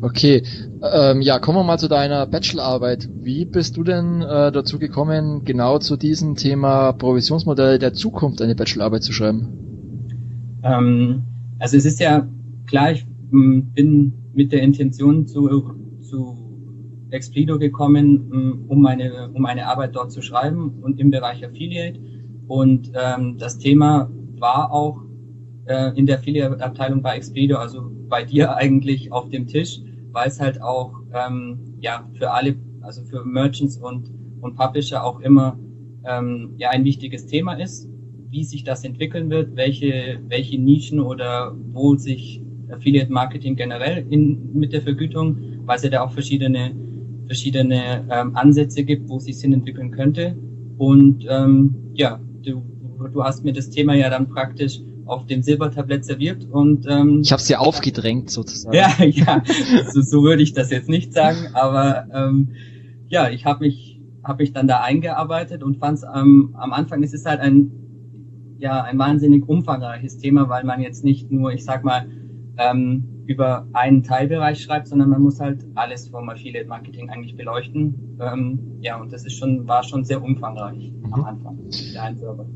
Okay, 0.00 0.42
ähm, 0.82 1.22
ja, 1.22 1.38
kommen 1.38 1.58
wir 1.58 1.64
mal 1.64 1.78
zu 1.78 1.88
deiner 1.88 2.26
Bachelorarbeit. 2.26 3.08
Wie 3.14 3.44
bist 3.44 3.76
du 3.76 3.84
denn 3.84 4.22
äh, 4.22 4.52
dazu 4.52 4.78
gekommen, 4.78 5.44
genau 5.44 5.78
zu 5.78 5.96
diesem 5.96 6.34
Thema 6.34 6.92
Provisionsmodell 6.92 7.78
der 7.78 7.94
Zukunft 7.94 8.42
eine 8.42 8.54
Bachelorarbeit 8.54 9.02
zu 9.02 9.12
schreiben? 9.12 9.48
Ähm, 10.62 11.22
also 11.58 11.76
es 11.76 11.84
ist 11.84 12.00
ja 12.00 12.26
klar, 12.66 12.92
ich 12.92 13.06
bin 13.30 14.12
mit 14.34 14.52
der 14.52 14.62
Intention 14.62 15.26
zu, 15.26 15.48
zu 16.00 16.44
Explido 17.10 17.58
gekommen, 17.58 18.30
m, 18.32 18.64
um 18.68 18.82
meine, 18.82 19.30
um 19.32 19.42
meine 19.42 19.66
Arbeit 19.66 19.94
dort 19.94 20.12
zu 20.12 20.22
schreiben 20.22 20.80
und 20.82 20.98
im 21.00 21.10
Bereich 21.10 21.44
Affiliate. 21.44 22.00
Und 22.46 22.92
ähm, 22.94 23.38
das 23.38 23.58
Thema 23.58 24.10
war 24.38 24.72
auch 24.72 25.00
äh, 25.66 25.96
in 25.96 26.06
der 26.06 26.18
Affiliate-Abteilung 26.18 27.02
bei 27.02 27.16
Expedo, 27.16 27.56
also 27.56 27.90
bei 28.08 28.24
dir 28.24 28.56
eigentlich 28.56 29.12
auf 29.12 29.28
dem 29.28 29.46
Tisch, 29.46 29.80
weil 30.12 30.28
es 30.28 30.40
halt 30.40 30.60
auch 30.60 30.92
ähm, 31.12 31.76
ja 31.80 32.08
für 32.14 32.32
alle, 32.32 32.56
also 32.80 33.02
für 33.04 33.24
Merchants 33.24 33.78
und, 33.78 34.10
und 34.40 34.56
Publisher 34.56 35.04
auch 35.04 35.20
immer 35.20 35.58
ähm, 36.04 36.54
ja 36.58 36.70
ein 36.70 36.84
wichtiges 36.84 37.26
Thema 37.26 37.54
ist, 37.54 37.88
wie 38.28 38.44
sich 38.44 38.64
das 38.64 38.84
entwickeln 38.84 39.30
wird, 39.30 39.56
welche, 39.56 40.20
welche 40.28 40.58
Nischen 40.58 41.00
oder 41.00 41.54
wo 41.72 41.94
sich 41.94 42.42
Affiliate 42.70 43.12
Marketing 43.12 43.56
generell 43.56 44.04
in, 44.10 44.52
mit 44.54 44.72
der 44.72 44.82
Vergütung, 44.82 45.36
weil 45.66 45.76
es 45.76 45.82
ja 45.82 45.90
da 45.90 46.02
auch 46.02 46.12
verschiedene, 46.12 46.72
verschiedene 47.26 48.04
ähm, 48.10 48.36
Ansätze 48.36 48.84
gibt, 48.84 49.08
wo 49.08 49.16
es 49.16 49.24
sich 49.24 49.38
Sinn 49.38 49.52
entwickeln 49.52 49.90
könnte. 49.90 50.36
Und 50.78 51.26
ähm, 51.28 51.74
ja, 51.94 52.20
du, 52.42 52.62
du 53.12 53.24
hast 53.24 53.44
mir 53.44 53.52
das 53.52 53.70
Thema 53.70 53.94
ja 53.94 54.10
dann 54.10 54.28
praktisch 54.28 54.80
auf 55.06 55.26
dem 55.26 55.42
Silbertablett 55.42 56.04
serviert 56.04 56.46
und 56.50 56.86
ähm, 56.88 57.20
ich 57.22 57.30
habe 57.30 57.40
es 57.40 57.46
dir 57.46 57.60
aufgedrängt 57.60 58.30
sozusagen. 58.30 58.74
Ja, 58.74 58.90
ja, 59.04 59.42
so, 59.92 60.00
so 60.00 60.22
würde 60.22 60.42
ich 60.42 60.54
das 60.54 60.70
jetzt 60.70 60.88
nicht 60.88 61.12
sagen, 61.12 61.48
aber 61.52 62.06
ähm, 62.12 62.48
ja, 63.08 63.28
ich 63.28 63.44
habe 63.44 63.64
mich 63.64 64.00
habe 64.22 64.42
mich 64.42 64.54
dann 64.54 64.66
da 64.66 64.80
eingearbeitet 64.80 65.62
und 65.62 65.76
fand 65.76 65.98
es 65.98 66.04
ähm, 66.04 66.54
am 66.58 66.72
Anfang 66.72 67.02
ist 67.02 67.12
es 67.12 67.26
halt 67.26 67.40
ein 67.40 67.70
ja 68.58 68.82
ein 68.82 68.98
wahnsinnig 68.98 69.46
umfangreiches 69.46 70.16
Thema, 70.16 70.48
weil 70.48 70.64
man 70.64 70.80
jetzt 70.80 71.04
nicht 71.04 71.30
nur, 71.30 71.52
ich 71.52 71.64
sag 71.64 71.84
mal, 71.84 72.06
ähm, 72.58 73.04
über 73.26 73.66
einen 73.72 74.02
Teilbereich 74.02 74.62
schreibt, 74.62 74.88
sondern 74.88 75.08
man 75.08 75.22
muss 75.22 75.40
halt 75.40 75.64
alles 75.74 76.08
vom 76.08 76.28
Affiliate 76.28 76.68
Marketing 76.68 77.10
eigentlich 77.10 77.36
beleuchten. 77.36 78.18
Ähm, 78.20 78.78
ja, 78.80 79.00
und 79.00 79.12
das 79.12 79.24
ist 79.24 79.38
schon 79.38 79.66
war 79.66 79.82
schon 79.82 80.04
sehr 80.04 80.22
umfangreich 80.22 80.92
mhm. 80.92 81.14
am 81.14 81.24
Anfang 81.24 81.58
der 81.94 82.02
Einzelarbeit. 82.02 82.46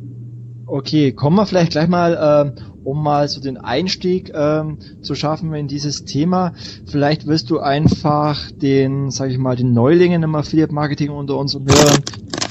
Okay, 0.67 1.13
kommen 1.13 1.37
wir 1.37 1.47
vielleicht 1.47 1.73
gleich 1.73 1.89
mal, 1.89 2.55
ähm, 2.55 2.65
um 2.85 3.03
mal 3.03 3.27
so 3.27 3.41
den 3.41 3.57
Einstieg 3.57 4.31
ähm, 4.35 4.79
zu 5.01 5.15
schaffen 5.15 5.55
in 5.55 5.67
dieses 5.67 6.05
Thema. 6.05 6.53
Vielleicht 6.85 7.27
wirst 7.27 7.49
du 7.49 7.59
einfach 7.59 8.51
den, 8.51 9.11
sage 9.11 9.33
ich 9.33 9.39
mal, 9.39 9.57
den 9.57 9.73
Neulingen 9.73 10.23
im 10.23 10.35
Affiliate 10.35 10.75
Marketing 10.75 11.09
unter 11.09 11.39
uns 11.39 11.55
und 11.55 11.71
Hörern 11.71 12.03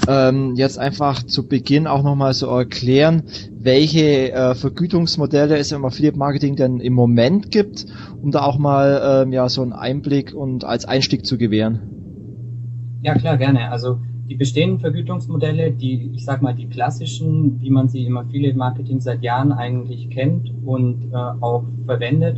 ähm, 0.07 0.55
jetzt 0.55 0.79
einfach 0.79 1.23
zu 1.23 1.47
Beginn 1.47 1.87
auch 1.87 2.03
nochmal 2.03 2.33
so 2.33 2.47
erklären, 2.47 3.23
welche 3.51 4.31
äh, 4.31 4.55
Vergütungsmodelle 4.55 5.57
es 5.57 5.71
im 5.71 5.85
Affiliate 5.85 6.17
Marketing 6.17 6.55
denn 6.55 6.79
im 6.79 6.93
Moment 6.93 7.51
gibt, 7.51 7.85
um 8.21 8.31
da 8.31 8.43
auch 8.43 8.57
mal 8.57 9.23
ähm, 9.25 9.33
ja 9.33 9.49
so 9.49 9.61
einen 9.61 9.73
Einblick 9.73 10.33
und 10.33 10.63
als 10.63 10.85
Einstieg 10.85 11.25
zu 11.25 11.37
gewähren. 11.37 11.81
Ja 13.01 13.15
klar, 13.15 13.37
gerne. 13.37 13.71
Also 13.71 13.99
die 14.27 14.35
bestehenden 14.35 14.79
Vergütungsmodelle, 14.79 15.71
die, 15.71 16.11
ich 16.13 16.25
sag 16.25 16.41
mal, 16.41 16.53
die 16.53 16.67
klassischen, 16.67 17.61
wie 17.61 17.69
man 17.69 17.87
sie 17.87 18.05
im 18.05 18.17
Affiliate 18.17 18.57
Marketing 18.57 18.99
seit 18.99 19.23
Jahren 19.23 19.51
eigentlich 19.51 20.09
kennt 20.09 20.51
und 20.65 21.11
äh, 21.13 21.15
auch 21.15 21.63
verwendet, 21.85 22.37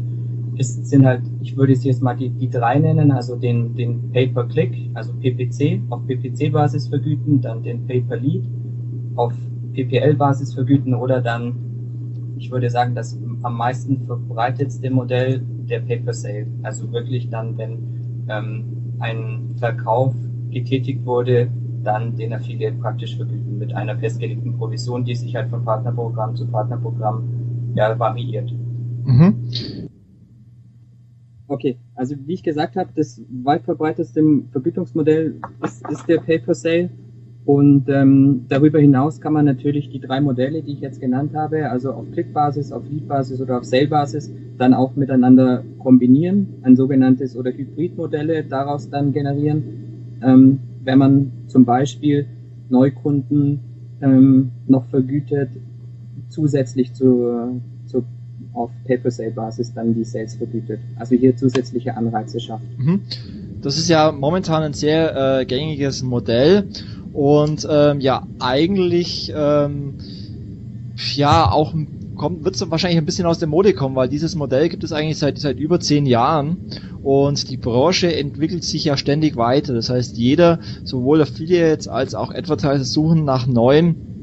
ist, 0.60 0.86
sind 0.88 1.06
halt, 1.06 1.22
ich 1.42 1.56
würde 1.56 1.72
es 1.72 1.86
jetzt 1.86 2.04
mal 2.04 2.16
die, 2.16 2.30
die 2.30 2.50
drei 2.50 2.80
nennen, 2.80 3.12
also 3.12 3.38
den, 3.38 3.76
den 3.76 4.12
Pay-per-Click, 4.12 4.92
also 4.94 5.14
PPC, 5.14 5.82
auf 5.90 6.06
PPC-Basis 6.06 6.90
vergüten, 6.90 7.40
dann 7.40 7.64
den 7.64 7.88
Pay-per-Lead 7.88 8.44
auf 9.16 9.34
PPL-Basis 9.74 10.54
vergüten 10.54 10.94
oder 10.94 11.22
dann, 11.22 11.56
ich 12.38 12.52
würde 12.52 12.70
sagen, 12.70 12.94
das 12.94 13.18
am 13.42 13.56
meisten 13.56 14.06
verbreitetste 14.06 14.92
Modell 14.92 15.42
der 15.70 15.80
Pay-per-Sale. 15.80 16.48
Also 16.64 16.92
wirklich 16.92 17.30
dann, 17.30 17.58
wenn 17.58 18.26
ähm, 18.28 18.66
ein 19.00 19.56
Verkauf 19.60 20.14
getätigt 20.52 21.06
wurde, 21.06 21.50
dann 21.84 22.18
den 22.18 22.34
Affiliate 22.34 22.76
praktisch 22.78 23.16
vergüten 23.16 23.58
mit 23.58 23.74
einer 23.74 23.98
festgelegten 23.98 24.58
Provision, 24.58 25.06
die 25.06 25.16
sich 25.16 25.34
halt 25.36 25.50
von 25.50 25.64
Partnerprogramm 25.64 26.36
zu 26.36 26.46
Partnerprogramm 26.48 27.24
ja, 27.76 27.98
variiert. 27.98 28.52
Mhm. 29.06 29.89
Okay, 31.50 31.78
also 31.96 32.16
wie 32.28 32.34
ich 32.34 32.44
gesagt 32.44 32.76
habe, 32.76 32.92
das 32.96 33.20
weit 33.44 33.64
verbreiteste 33.64 34.24
Vergütungsmodell 34.52 35.42
ist, 35.64 35.84
ist 35.90 36.08
der 36.08 36.20
Pay-per-Sale. 36.20 36.92
Und 37.44 37.90
ähm, 37.90 38.46
darüber 38.48 38.80
hinaus 38.80 39.20
kann 39.20 39.34
man 39.34 39.46
natürlich 39.46 39.90
die 39.90 40.00
drei 40.00 40.22
Modelle, 40.22 40.62
die 40.62 40.74
ich 40.74 40.82
jetzt 40.82 41.02
genannt 41.02 41.32
habe, 41.34 41.72
also 41.72 41.92
auf 41.94 42.06
Klickbasis, 42.12 42.72
auf 42.72 42.84
Lead-Basis 42.88 43.42
oder 43.42 43.58
auf 43.58 43.64
Sale-Basis, 43.64 44.32
dann 44.60 44.76
auch 44.76 44.96
miteinander 44.96 45.64
kombinieren, 45.80 46.60
ein 46.62 46.76
sogenanntes 46.76 47.36
oder 47.36 47.52
Hybrid-Modelle 47.52 48.44
daraus 48.44 48.92
dann 48.92 49.12
generieren. 49.12 49.64
Ähm, 50.22 50.60
wenn 50.84 51.00
man 51.00 51.32
zum 51.48 51.66
Beispiel 51.66 52.28
Neukunden 52.70 53.62
ähm, 54.02 54.52
noch 54.68 54.86
vergütet, 54.86 55.50
zusätzlich 56.30 56.94
zu, 56.94 57.06
zu 57.06 57.62
auf 58.60 58.72
Pay-per-Sale-Basis 58.86 59.74
dann 59.74 59.96
die 59.96 60.04
Sales 60.04 60.36
vergütet. 60.36 60.80
Also 60.98 61.16
hier 61.16 61.36
zusätzliche 61.36 61.96
Anreize 61.96 62.40
schafft. 62.40 62.64
Mhm. 62.78 63.02
Das 63.62 63.78
ist 63.78 63.90
ja 63.90 64.12
momentan 64.12 64.64
ein 64.64 64.74
sehr 64.74 65.40
äh, 65.40 65.46
gängiges 65.46 66.04
Modell 66.04 66.68
und 67.14 67.68
ähm, 67.70 68.00
ja 68.00 68.28
eigentlich 68.40 69.34
ähm, 69.36 69.96
ja 71.16 71.50
auch 71.52 71.74
kommt, 72.16 72.44
wird 72.44 72.56
es 72.56 72.70
wahrscheinlich 72.70 72.98
ein 72.98 73.06
bisschen 73.06 73.26
aus 73.26 73.40
der 73.40 73.48
Mode 73.48 73.74
kommen, 73.74 73.96
weil 73.96 74.10
dieses 74.10 74.36
Modell 74.36 74.70
gibt 74.70 74.84
es 74.84 74.92
eigentlich 74.92 75.18
seit, 75.18 75.40
seit 75.40 75.58
über 75.58 75.80
zehn 75.80 76.06
Jahren 76.06 76.58
und 77.02 77.50
die 77.50 77.58
Branche 77.58 78.14
entwickelt 78.14 78.64
sich 78.64 78.84
ja 78.84 78.98
ständig 78.98 79.38
weiter. 79.38 79.74
Das 79.74 79.90
heißt, 79.90 80.18
jeder, 80.18 80.60
sowohl 80.84 81.22
Affiliates 81.22 81.88
als 81.88 82.14
auch 82.14 82.34
Advertiser 82.34 82.84
suchen 82.84 83.24
nach 83.24 83.48
neuen 83.48 84.19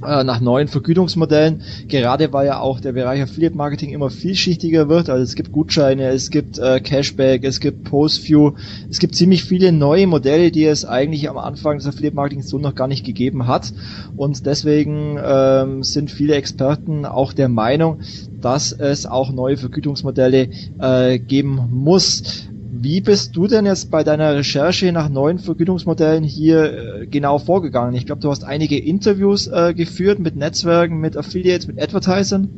nach 0.00 0.40
neuen 0.40 0.68
Vergütungsmodellen, 0.68 1.62
gerade 1.88 2.32
weil 2.32 2.46
ja 2.46 2.60
auch 2.60 2.80
der 2.80 2.92
Bereich 2.92 3.22
Affiliate 3.22 3.56
Marketing 3.56 3.90
immer 3.90 4.10
vielschichtiger 4.10 4.88
wird. 4.88 5.08
Also 5.08 5.22
es 5.22 5.34
gibt 5.34 5.52
Gutscheine, 5.52 6.08
es 6.08 6.30
gibt 6.30 6.58
äh, 6.58 6.80
Cashback, 6.80 7.44
es 7.44 7.60
gibt 7.60 7.84
Postview, 7.84 8.52
es 8.90 8.98
gibt 8.98 9.14
ziemlich 9.14 9.44
viele 9.44 9.72
neue 9.72 10.06
Modelle, 10.06 10.50
die 10.50 10.64
es 10.64 10.84
eigentlich 10.84 11.28
am 11.28 11.38
Anfang 11.38 11.78
des 11.78 11.86
Affiliate 11.86 12.16
Marketings 12.16 12.48
so 12.48 12.58
noch 12.58 12.74
gar 12.74 12.88
nicht 12.88 13.04
gegeben 13.04 13.46
hat. 13.46 13.72
Und 14.16 14.46
deswegen 14.46 15.18
ähm, 15.22 15.82
sind 15.82 16.10
viele 16.10 16.34
Experten 16.34 17.04
auch 17.04 17.32
der 17.32 17.48
Meinung, 17.48 18.00
dass 18.40 18.72
es 18.72 19.06
auch 19.06 19.32
neue 19.32 19.56
Vergütungsmodelle 19.56 20.48
äh, 20.78 21.18
geben 21.18 21.68
muss. 21.70 22.48
Wie 22.82 23.00
bist 23.00 23.34
du 23.36 23.46
denn 23.46 23.64
jetzt 23.64 23.90
bei 23.90 24.04
deiner 24.04 24.34
Recherche 24.34 24.92
nach 24.92 25.08
neuen 25.08 25.38
Vergütungsmodellen 25.38 26.24
hier 26.24 27.02
äh, 27.02 27.06
genau 27.06 27.38
vorgegangen? 27.38 27.94
Ich 27.94 28.04
glaube, 28.04 28.20
du 28.20 28.30
hast 28.30 28.44
einige 28.44 28.78
Interviews 28.78 29.46
äh, 29.46 29.72
geführt 29.74 30.18
mit 30.18 30.36
Netzwerken, 30.36 31.00
mit 31.00 31.16
Affiliates, 31.16 31.66
mit 31.66 31.80
Advertisern. 31.80 32.48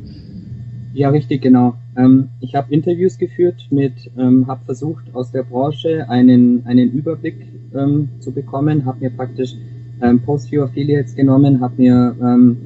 Ja, 0.93 1.09
richtig, 1.09 1.41
genau. 1.41 1.75
Ähm, 1.95 2.29
ich 2.41 2.55
habe 2.55 2.73
Interviews 2.73 3.17
geführt 3.17 3.67
mit, 3.69 3.93
ähm, 4.17 4.47
habe 4.47 4.65
versucht 4.65 5.05
aus 5.13 5.31
der 5.31 5.43
Branche 5.43 6.09
einen, 6.09 6.65
einen 6.65 6.91
Überblick 6.91 7.35
ähm, 7.73 8.09
zu 8.19 8.31
bekommen, 8.31 8.85
habe 8.85 8.99
mir 8.99 9.11
praktisch 9.11 9.55
ähm, 10.01 10.19
Postview 10.21 10.63
Affiliates 10.63 11.15
genommen, 11.15 11.61
habe 11.61 11.75
mir, 11.77 12.15
ähm, 12.21 12.57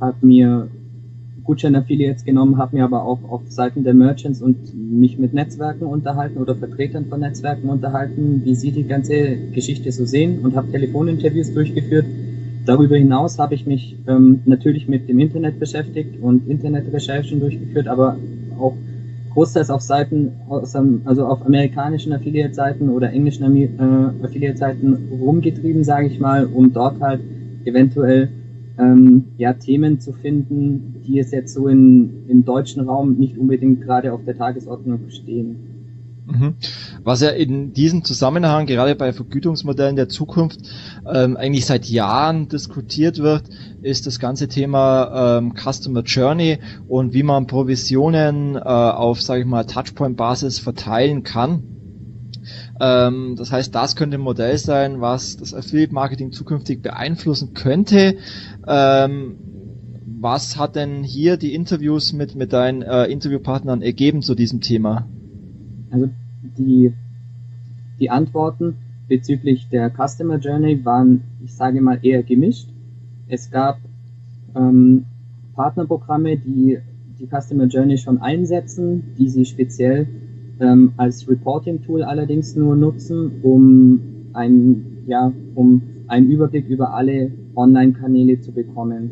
hab 0.00 0.22
mir 0.22 0.68
Gutschein-Affiliates 1.44 2.24
genommen, 2.24 2.58
habe 2.58 2.76
mir 2.76 2.84
aber 2.84 3.04
auch 3.04 3.18
auf 3.28 3.42
Seiten 3.48 3.84
der 3.84 3.94
Merchants 3.94 4.40
und 4.40 4.74
mich 4.74 5.18
mit 5.18 5.34
Netzwerken 5.34 5.84
unterhalten 5.84 6.38
oder 6.38 6.54
Vertretern 6.54 7.06
von 7.06 7.20
Netzwerken 7.20 7.68
unterhalten, 7.68 8.42
wie 8.44 8.54
sie 8.54 8.70
die 8.70 8.84
ganze 8.84 9.36
Geschichte 9.52 9.90
so 9.92 10.04
sehen 10.04 10.40
und 10.40 10.56
habe 10.56 10.70
Telefoninterviews 10.70 11.52
durchgeführt. 11.52 12.06
darüber 12.64 12.96
hinaus 12.96 13.38
habe 13.38 13.54
ich 13.54 13.66
mich 13.66 13.96
ähm, 14.06 14.40
natürlich 14.44 14.86
mit 14.86 15.08
dem 15.08 15.18
Internet 15.18 15.58
beschäftigt 15.58 16.20
und 16.20 16.48
Internetrecherchen 16.48 17.40
durchgeführt, 17.40 17.88
aber 17.88 18.16
auch 18.58 18.76
großteils 19.32 19.70
auf 19.70 19.80
Seiten, 19.80 20.32
also 21.04 21.26
auf 21.26 21.44
amerikanischen 21.44 22.12
Affiliate-Seiten 22.12 22.88
oder 22.88 23.10
englischen 23.10 23.56
äh, 23.56 24.24
Affiliate-Seiten 24.24 25.08
rumgetrieben, 25.10 25.84
sage 25.84 26.06
ich 26.06 26.20
mal, 26.20 26.46
um 26.46 26.72
dort 26.72 27.00
halt 27.00 27.20
eventuell 27.64 28.28
ähm, 28.78 29.24
ja, 29.36 29.52
Themen 29.52 30.00
zu 30.00 30.12
finden, 30.12 31.02
die 31.06 31.18
es 31.18 31.30
jetzt 31.30 31.54
so 31.54 31.68
in, 31.68 32.28
im 32.28 32.44
deutschen 32.44 32.88
Raum 32.88 33.16
nicht 33.18 33.38
unbedingt 33.38 33.82
gerade 33.82 34.12
auf 34.12 34.24
der 34.24 34.36
Tagesordnung 34.36 35.10
stehen. 35.10 35.72
Mhm. 36.26 36.54
Was 37.02 37.20
ja 37.20 37.30
in 37.30 37.72
diesem 37.72 38.04
Zusammenhang, 38.04 38.66
gerade 38.66 38.94
bei 38.94 39.12
Vergütungsmodellen 39.12 39.96
der 39.96 40.08
Zukunft, 40.08 40.60
ähm, 41.12 41.36
eigentlich 41.36 41.66
seit 41.66 41.86
Jahren 41.86 42.48
diskutiert 42.48 43.18
wird, 43.18 43.44
ist 43.82 44.06
das 44.06 44.18
ganze 44.20 44.48
Thema 44.48 45.38
ähm, 45.38 45.54
Customer 45.54 46.02
Journey 46.02 46.58
und 46.88 47.12
wie 47.12 47.24
man 47.24 47.46
Provisionen 47.46 48.54
äh, 48.54 48.60
auf, 48.60 49.20
sage 49.20 49.40
ich 49.40 49.46
mal, 49.46 49.64
Touchpoint-Basis 49.64 50.60
verteilen 50.60 51.22
kann. 51.24 51.71
Ähm, 52.82 53.36
das 53.36 53.52
heißt, 53.52 53.72
das 53.72 53.94
könnte 53.94 54.16
ein 54.16 54.22
Modell 54.22 54.58
sein, 54.58 55.00
was 55.00 55.36
das 55.36 55.54
Affiliate-Marketing 55.54 56.32
zukünftig 56.32 56.82
beeinflussen 56.82 57.54
könnte. 57.54 58.16
Ähm, 58.66 59.36
was 60.20 60.58
hat 60.58 60.74
denn 60.74 61.04
hier 61.04 61.36
die 61.36 61.54
Interviews 61.54 62.12
mit, 62.12 62.34
mit 62.34 62.52
deinen 62.52 62.82
äh, 62.82 63.04
Interviewpartnern 63.04 63.82
ergeben 63.82 64.20
zu 64.20 64.34
diesem 64.34 64.60
Thema? 64.60 65.06
Also 65.90 66.08
die, 66.58 66.92
die 68.00 68.10
Antworten 68.10 68.76
bezüglich 69.06 69.68
der 69.68 69.90
Customer 69.90 70.38
Journey 70.38 70.84
waren, 70.84 71.22
ich 71.44 71.54
sage 71.54 71.80
mal, 71.80 72.00
eher 72.02 72.24
gemischt. 72.24 72.68
Es 73.28 73.52
gab 73.52 73.78
ähm, 74.56 75.04
Partnerprogramme, 75.54 76.36
die 76.36 76.78
die 77.20 77.28
Customer 77.28 77.66
Journey 77.66 77.98
schon 77.98 78.20
einsetzen, 78.20 79.14
die 79.16 79.28
sie 79.28 79.44
speziell 79.44 80.08
ähm, 80.60 80.92
als 80.96 81.28
Reporting-Tool 81.28 82.02
allerdings 82.02 82.56
nur 82.56 82.76
nutzen, 82.76 83.40
um 83.42 84.00
ein, 84.32 85.04
ja, 85.06 85.32
um 85.54 85.82
einen 86.08 86.30
Überblick 86.30 86.68
über 86.68 86.94
alle 86.94 87.30
Online-Kanäle 87.54 88.40
zu 88.40 88.52
bekommen. 88.52 89.10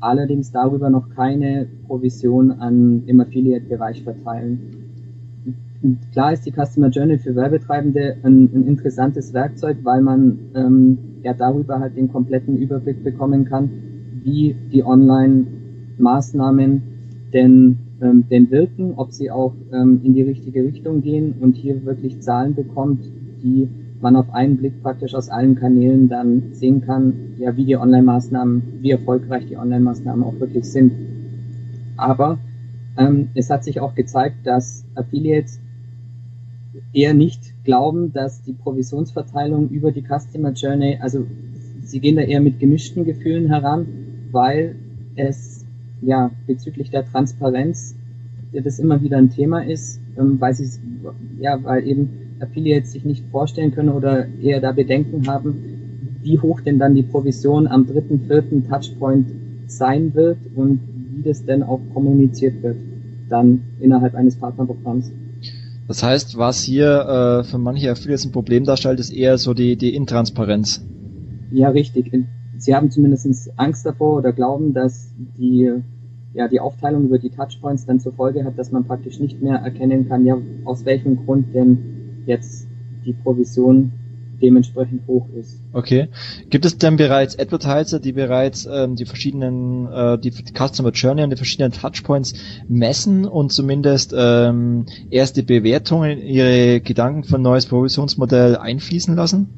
Allerdings 0.00 0.50
darüber 0.50 0.90
noch 0.90 1.10
keine 1.10 1.66
Provision 1.86 2.50
an, 2.52 3.02
im 3.06 3.20
Affiliate-Bereich 3.20 4.02
verteilen. 4.02 4.58
Klar 6.12 6.32
ist 6.32 6.46
die 6.46 6.52
Customer 6.52 6.88
Journey 6.88 7.18
für 7.18 7.34
Werbetreibende 7.34 8.16
ein, 8.22 8.48
ein 8.54 8.66
interessantes 8.66 9.34
Werkzeug, 9.34 9.78
weil 9.82 10.00
man 10.00 10.38
ähm, 10.54 10.98
ja 11.22 11.34
darüber 11.34 11.80
halt 11.80 11.96
den 11.96 12.08
kompletten 12.08 12.56
Überblick 12.56 13.02
bekommen 13.02 13.44
kann, 13.44 13.70
wie 14.22 14.54
die 14.72 14.84
Online-Maßnahmen 14.84 16.82
denn, 17.32 17.78
ähm, 18.02 18.24
denn 18.28 18.50
wirken, 18.50 18.94
ob 18.96 19.12
sie 19.12 19.30
auch 19.30 19.54
ähm, 19.72 20.00
in 20.02 20.14
die 20.14 20.22
richtige 20.22 20.64
Richtung 20.64 21.02
gehen 21.02 21.34
und 21.40 21.56
hier 21.56 21.84
wirklich 21.84 22.20
Zahlen 22.20 22.54
bekommt, 22.54 23.04
die 23.42 23.68
man 24.00 24.16
auf 24.16 24.34
einen 24.34 24.56
Blick 24.56 24.82
praktisch 24.82 25.14
aus 25.14 25.28
allen 25.28 25.54
Kanälen 25.54 26.08
dann 26.08 26.52
sehen 26.52 26.82
kann, 26.84 27.34
ja, 27.38 27.56
wie 27.56 27.64
die 27.64 27.76
Online-Maßnahmen, 27.76 28.80
wie 28.80 28.90
erfolgreich 28.90 29.46
die 29.46 29.56
Online-Maßnahmen 29.56 30.24
auch 30.24 30.38
wirklich 30.40 30.64
sind. 30.64 30.92
Aber 31.96 32.38
ähm, 32.98 33.28
es 33.34 33.48
hat 33.48 33.62
sich 33.62 33.78
auch 33.78 33.94
gezeigt, 33.94 34.38
dass 34.44 34.84
Affiliates 34.96 35.60
eher 36.92 37.14
nicht 37.14 37.54
glauben, 37.64 38.12
dass 38.12 38.42
die 38.42 38.52
Provisionsverteilung 38.52 39.68
über 39.68 39.92
die 39.92 40.02
Customer 40.02 40.52
Journey, 40.52 40.98
also 41.00 41.26
sie 41.84 42.00
gehen 42.00 42.16
da 42.16 42.22
eher 42.22 42.40
mit 42.40 42.58
gemischten 42.58 43.04
Gefühlen 43.04 43.46
heran, 43.48 43.86
weil 44.32 44.74
es 45.14 45.61
ja 46.02 46.30
bezüglich 46.46 46.90
der 46.90 47.10
Transparenz 47.10 47.94
das 48.60 48.78
immer 48.78 49.00
wieder 49.02 49.16
ein 49.16 49.30
Thema 49.30 49.64
ist, 49.64 50.00
ähm, 50.18 50.40
weil 50.40 50.54
sie 50.54 50.68
ja, 51.40 51.58
weil 51.62 51.86
eben 51.86 52.10
Affiliates 52.40 52.92
sich 52.92 53.04
nicht 53.04 53.24
vorstellen 53.30 53.72
können 53.72 53.88
oder 53.88 54.26
eher 54.42 54.60
da 54.60 54.72
Bedenken 54.72 55.26
haben, 55.26 55.54
wie 56.22 56.38
hoch 56.38 56.60
denn 56.60 56.78
dann 56.78 56.94
die 56.94 57.02
Provision 57.02 57.66
am 57.66 57.86
dritten, 57.86 58.26
vierten 58.26 58.68
Touchpoint 58.68 59.28
sein 59.66 60.14
wird 60.14 60.38
und 60.54 60.80
wie 61.14 61.22
das 61.22 61.44
denn 61.44 61.62
auch 61.62 61.80
kommuniziert 61.94 62.62
wird, 62.62 62.76
dann 63.28 63.62
innerhalb 63.80 64.14
eines 64.14 64.36
Partnerprogramms. 64.36 65.10
Das 65.88 66.02
heißt, 66.02 66.36
was 66.36 66.62
hier 66.62 67.42
äh, 67.42 67.44
für 67.44 67.58
manche 67.58 67.90
Affiliates 67.90 68.24
ein 68.24 68.32
Problem 68.32 68.64
darstellt, 68.64 69.00
ist 69.00 69.12
eher 69.12 69.38
so 69.38 69.54
die, 69.54 69.76
die 69.76 69.94
Intransparenz. 69.94 70.84
Ja, 71.50 71.70
richtig. 71.70 72.12
Sie 72.62 72.76
haben 72.76 72.92
zumindest 72.92 73.50
Angst 73.56 73.84
davor 73.84 74.18
oder 74.18 74.32
glauben, 74.32 74.72
dass 74.72 75.12
die, 75.36 75.72
ja, 76.32 76.46
die 76.46 76.60
Aufteilung 76.60 77.06
über 77.06 77.18
die 77.18 77.30
Touchpoints 77.30 77.86
dann 77.86 77.98
zur 77.98 78.12
Folge 78.12 78.44
hat, 78.44 78.56
dass 78.56 78.70
man 78.70 78.84
praktisch 78.84 79.18
nicht 79.18 79.42
mehr 79.42 79.56
erkennen 79.56 80.08
kann, 80.08 80.24
ja, 80.24 80.36
aus 80.64 80.84
welchem 80.84 81.24
Grund 81.24 81.52
denn 81.54 82.22
jetzt 82.24 82.68
die 83.04 83.14
Provision 83.14 83.90
dementsprechend 84.40 85.08
hoch 85.08 85.26
ist. 85.36 85.60
Okay. 85.72 86.08
Gibt 86.50 86.64
es 86.64 86.78
denn 86.78 86.96
bereits 86.96 87.36
Advertiser, 87.36 87.98
die 87.98 88.12
bereits 88.12 88.68
ähm, 88.70 88.94
die 88.94 89.06
verschiedenen, 89.06 89.86
äh, 89.86 90.18
die, 90.18 90.30
Customer 90.30 90.90
Journey 90.90 91.24
und 91.24 91.30
die 91.30 91.36
verschiedenen 91.36 91.72
Touchpoints 91.72 92.34
messen 92.68 93.24
und 93.24 93.52
zumindest 93.52 94.14
ähm, 94.16 94.86
erste 95.10 95.42
Bewertungen, 95.42 96.18
ihre 96.18 96.80
Gedanken 96.80 97.24
von 97.24 97.42
neues 97.42 97.66
Provisionsmodell 97.66 98.56
einfließen 98.56 99.16
lassen? 99.16 99.48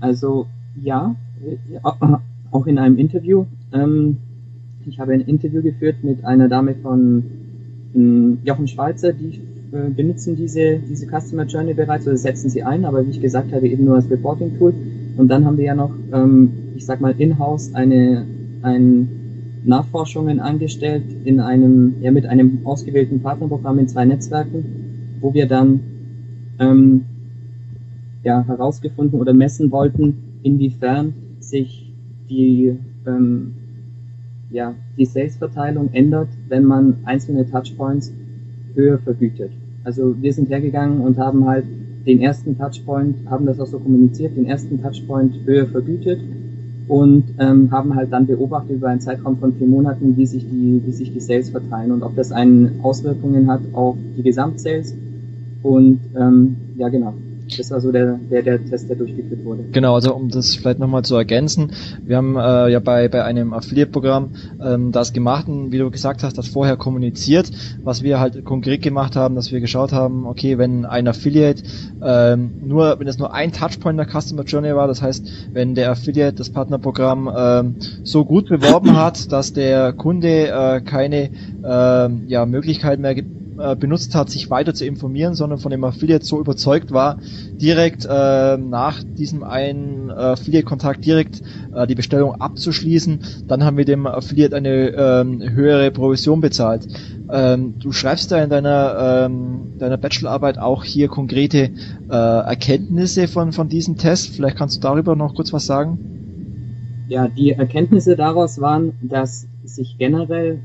Also 0.00 0.46
ja, 0.80 1.16
auch 2.50 2.66
in 2.66 2.78
einem 2.78 2.98
Interview. 2.98 3.46
Ähm, 3.72 4.18
ich 4.86 4.98
habe 4.98 5.12
ein 5.12 5.22
Interview 5.22 5.62
geführt 5.62 5.96
mit 6.02 6.24
einer 6.24 6.48
Dame 6.48 6.74
von 6.74 7.24
ähm, 7.94 8.38
Jochen 8.44 8.68
Schweizer, 8.68 9.12
die 9.12 9.40
äh, 9.72 9.90
benutzen 9.90 10.36
diese, 10.36 10.78
diese 10.78 11.06
Customer 11.06 11.44
Journey 11.44 11.74
bereits 11.74 12.06
oder 12.06 12.16
setzen 12.16 12.50
sie 12.50 12.62
ein, 12.62 12.84
aber 12.84 13.04
wie 13.06 13.10
ich 13.10 13.20
gesagt 13.20 13.52
habe, 13.52 13.66
eben 13.68 13.84
nur 13.84 13.96
als 13.96 14.10
Reporting-Tool. 14.10 14.74
Und 15.16 15.28
dann 15.28 15.44
haben 15.44 15.56
wir 15.56 15.64
ja 15.64 15.74
noch, 15.74 15.94
ähm, 16.12 16.50
ich 16.76 16.84
sag 16.86 17.00
mal, 17.00 17.14
in-house 17.18 17.74
eine, 17.74 18.24
ein 18.62 19.08
Nachforschungen 19.64 20.40
angestellt 20.40 21.04
in 21.24 21.40
einem, 21.40 21.94
ja, 22.02 22.10
mit 22.10 22.26
einem 22.26 22.60
ausgewählten 22.64 23.20
Partnerprogramm 23.20 23.78
in 23.78 23.88
zwei 23.88 24.04
Netzwerken, 24.04 24.64
wo 25.20 25.32
wir 25.32 25.46
dann 25.46 25.80
ähm, 26.58 27.04
ja, 28.22 28.44
herausgefunden 28.46 29.20
oder 29.20 29.32
messen 29.32 29.70
wollten, 29.70 30.38
inwiefern 30.42 31.14
sich 31.48 31.92
die, 32.28 32.76
ähm, 33.06 33.52
ja, 34.50 34.74
die 34.96 35.04
Sales-Verteilung 35.04 35.90
ändert, 35.92 36.28
wenn 36.48 36.64
man 36.64 36.96
einzelne 37.04 37.48
Touchpoints 37.50 38.12
höher 38.74 38.98
vergütet. 38.98 39.50
Also 39.84 40.14
wir 40.20 40.32
sind 40.32 40.48
hergegangen 40.48 41.00
und 41.00 41.18
haben 41.18 41.46
halt 41.46 41.64
den 42.06 42.20
ersten 42.20 42.56
Touchpoint, 42.58 43.16
haben 43.28 43.46
das 43.46 43.60
auch 43.60 43.66
so 43.66 43.78
kommuniziert, 43.78 44.36
den 44.36 44.46
ersten 44.46 44.82
Touchpoint 44.82 45.34
höher 45.44 45.66
vergütet 45.66 46.20
und 46.86 47.24
ähm, 47.38 47.70
haben 47.70 47.94
halt 47.94 48.12
dann 48.12 48.26
beobachtet 48.26 48.76
über 48.76 48.88
einen 48.88 49.00
Zeitraum 49.00 49.38
von 49.38 49.54
vier 49.54 49.66
Monaten, 49.66 50.16
wie 50.16 50.26
sich 50.26 50.44
die, 50.44 50.82
wie 50.84 50.92
sich 50.92 51.12
die 51.12 51.20
Sales 51.20 51.50
verteilen 51.50 51.92
und 51.92 52.02
ob 52.02 52.14
das 52.16 52.30
einen 52.30 52.80
Auswirkungen 52.82 53.50
hat 53.50 53.62
auf 53.72 53.96
die 54.16 54.22
Gesamtsales. 54.22 54.94
Und 55.62 56.00
ähm, 56.14 56.56
ja 56.76 56.88
genau, 56.90 57.14
das 57.56 57.70
war 57.70 57.80
so 57.80 57.92
der, 57.92 58.18
der, 58.30 58.42
der 58.42 58.64
Test, 58.64 58.88
der 58.88 58.96
durchgeführt 58.96 59.44
wurde. 59.44 59.64
Genau, 59.72 59.94
also 59.94 60.14
um 60.14 60.28
das 60.28 60.54
vielleicht 60.54 60.78
nochmal 60.78 61.02
zu 61.02 61.14
ergänzen, 61.16 61.72
wir 62.04 62.16
haben 62.16 62.36
äh, 62.36 62.70
ja 62.70 62.80
bei, 62.80 63.08
bei 63.08 63.24
einem 63.24 63.52
Affiliate-Programm 63.52 64.30
ähm, 64.62 64.92
das 64.92 65.12
gemacht 65.12 65.48
und 65.48 65.72
wie 65.72 65.78
du 65.78 65.90
gesagt 65.90 66.22
hast, 66.22 66.38
das 66.38 66.48
vorher 66.48 66.76
kommuniziert. 66.76 67.50
Was 67.82 68.02
wir 68.02 68.20
halt 68.20 68.44
konkret 68.44 68.82
gemacht 68.82 69.16
haben, 69.16 69.34
dass 69.34 69.52
wir 69.52 69.60
geschaut 69.60 69.92
haben, 69.92 70.26
okay, 70.26 70.58
wenn 70.58 70.84
ein 70.84 71.06
Affiliate 71.06 71.62
ähm, 72.02 72.54
nur, 72.62 72.98
wenn 72.98 73.06
es 73.06 73.18
nur 73.18 73.32
ein 73.32 73.52
Touchpoint 73.52 73.98
der 73.98 74.06
Customer 74.06 74.44
Journey 74.44 74.74
war, 74.74 74.86
das 74.86 75.02
heißt, 75.02 75.52
wenn 75.52 75.74
der 75.74 75.90
Affiliate 75.90 76.36
das 76.36 76.50
Partnerprogramm 76.50 77.30
ähm, 77.36 77.74
so 78.02 78.24
gut 78.24 78.48
beworben 78.48 78.96
hat, 78.96 79.30
dass 79.32 79.52
der 79.52 79.92
Kunde 79.92 80.48
äh, 80.48 80.80
keine 80.80 81.30
äh, 81.62 82.26
ja, 82.26 82.46
Möglichkeit 82.46 82.98
mehr 83.00 83.14
gibt, 83.14 83.43
äh, 83.58 83.76
benutzt 83.76 84.14
hat, 84.14 84.30
sich 84.30 84.50
weiter 84.50 84.74
zu 84.74 84.84
informieren, 84.84 85.34
sondern 85.34 85.58
von 85.58 85.70
dem 85.70 85.84
Affiliate 85.84 86.24
so 86.24 86.40
überzeugt 86.40 86.92
war, 86.92 87.18
direkt 87.52 88.04
äh, 88.04 88.56
nach 88.56 89.02
diesem 89.02 89.42
einen 89.42 90.10
äh, 90.10 90.12
Affiliate-Kontakt 90.12 91.04
direkt 91.04 91.42
äh, 91.74 91.86
die 91.86 91.94
Bestellung 91.94 92.40
abzuschließen. 92.40 93.20
Dann 93.46 93.64
haben 93.64 93.76
wir 93.76 93.84
dem 93.84 94.06
Affiliate 94.06 94.56
eine 94.56 94.88
ähm, 94.88 95.42
höhere 95.42 95.90
Provision 95.90 96.40
bezahlt. 96.40 96.86
Ähm, 97.30 97.74
du 97.78 97.92
schreibst 97.92 98.32
da 98.32 98.42
in 98.42 98.50
deiner, 98.50 99.26
ähm, 99.26 99.74
deiner 99.78 99.96
Bachelorarbeit 99.96 100.58
auch 100.58 100.84
hier 100.84 101.08
konkrete 101.08 101.70
äh, 102.10 102.14
Erkenntnisse 102.14 103.28
von, 103.28 103.52
von 103.52 103.68
diesem 103.68 103.96
Test. 103.96 104.30
Vielleicht 104.30 104.56
kannst 104.56 104.76
du 104.76 104.80
darüber 104.80 105.16
noch 105.16 105.34
kurz 105.34 105.52
was 105.52 105.66
sagen? 105.66 105.98
Ja, 107.08 107.28
die 107.28 107.52
Erkenntnisse 107.52 108.16
daraus 108.16 108.60
waren, 108.60 108.94
dass 109.02 109.46
sich 109.64 109.96
generell 109.98 110.60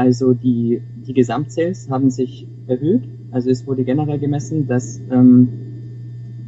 also 0.00 0.32
die, 0.32 0.80
die 1.06 1.12
Gesamtsales 1.12 1.90
haben 1.90 2.08
sich 2.08 2.46
erhöht. 2.66 3.02
Also 3.32 3.50
es 3.50 3.66
wurde 3.66 3.84
generell 3.84 4.18
gemessen, 4.18 4.66
dass, 4.66 4.98
ähm, 5.10 5.48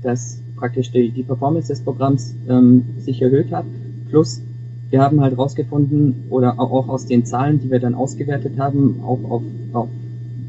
dass 0.00 0.40
praktisch 0.57 0.90
die, 0.90 1.11
die 1.11 1.22
Performance 1.22 1.68
des 1.68 1.82
Programms 1.82 2.34
ähm, 2.48 2.82
sich 2.96 3.20
erhöht 3.20 3.53
hat. 3.53 3.66
Plus 4.09 4.40
wir 4.88 5.03
haben 5.03 5.20
halt 5.20 5.36
rausgefunden 5.36 6.14
oder 6.30 6.59
auch 6.59 6.88
aus 6.88 7.05
den 7.05 7.26
Zahlen, 7.26 7.61
die 7.61 7.70
wir 7.70 7.78
dann 7.78 7.94
ausgewertet 7.94 8.59
haben, 8.59 9.00
auch 9.05 9.22
auf, 9.28 9.42
auf 9.74 9.88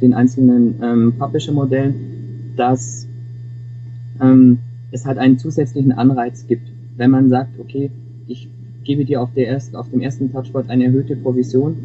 den 0.01 0.13
einzelnen 0.13 0.75
ähm, 0.81 1.13
Publisher-Modellen, 1.19 2.53
dass 2.55 3.05
ähm, 4.21 4.59
es 4.91 5.05
halt 5.05 5.17
einen 5.17 5.39
zusätzlichen 5.39 5.91
Anreiz 5.91 6.47
gibt. 6.47 6.69
Wenn 6.95 7.11
man 7.11 7.27
sagt, 7.27 7.59
okay, 7.59 7.91
ich 8.27 8.47
gebe 8.85 9.03
dir 9.03 9.21
auf, 9.21 9.33
der 9.33 9.47
erst, 9.47 9.75
auf 9.75 9.89
dem 9.89 9.99
ersten 9.99 10.31
Touchpoint 10.31 10.69
eine 10.69 10.85
erhöhte 10.85 11.17
Provision, 11.17 11.75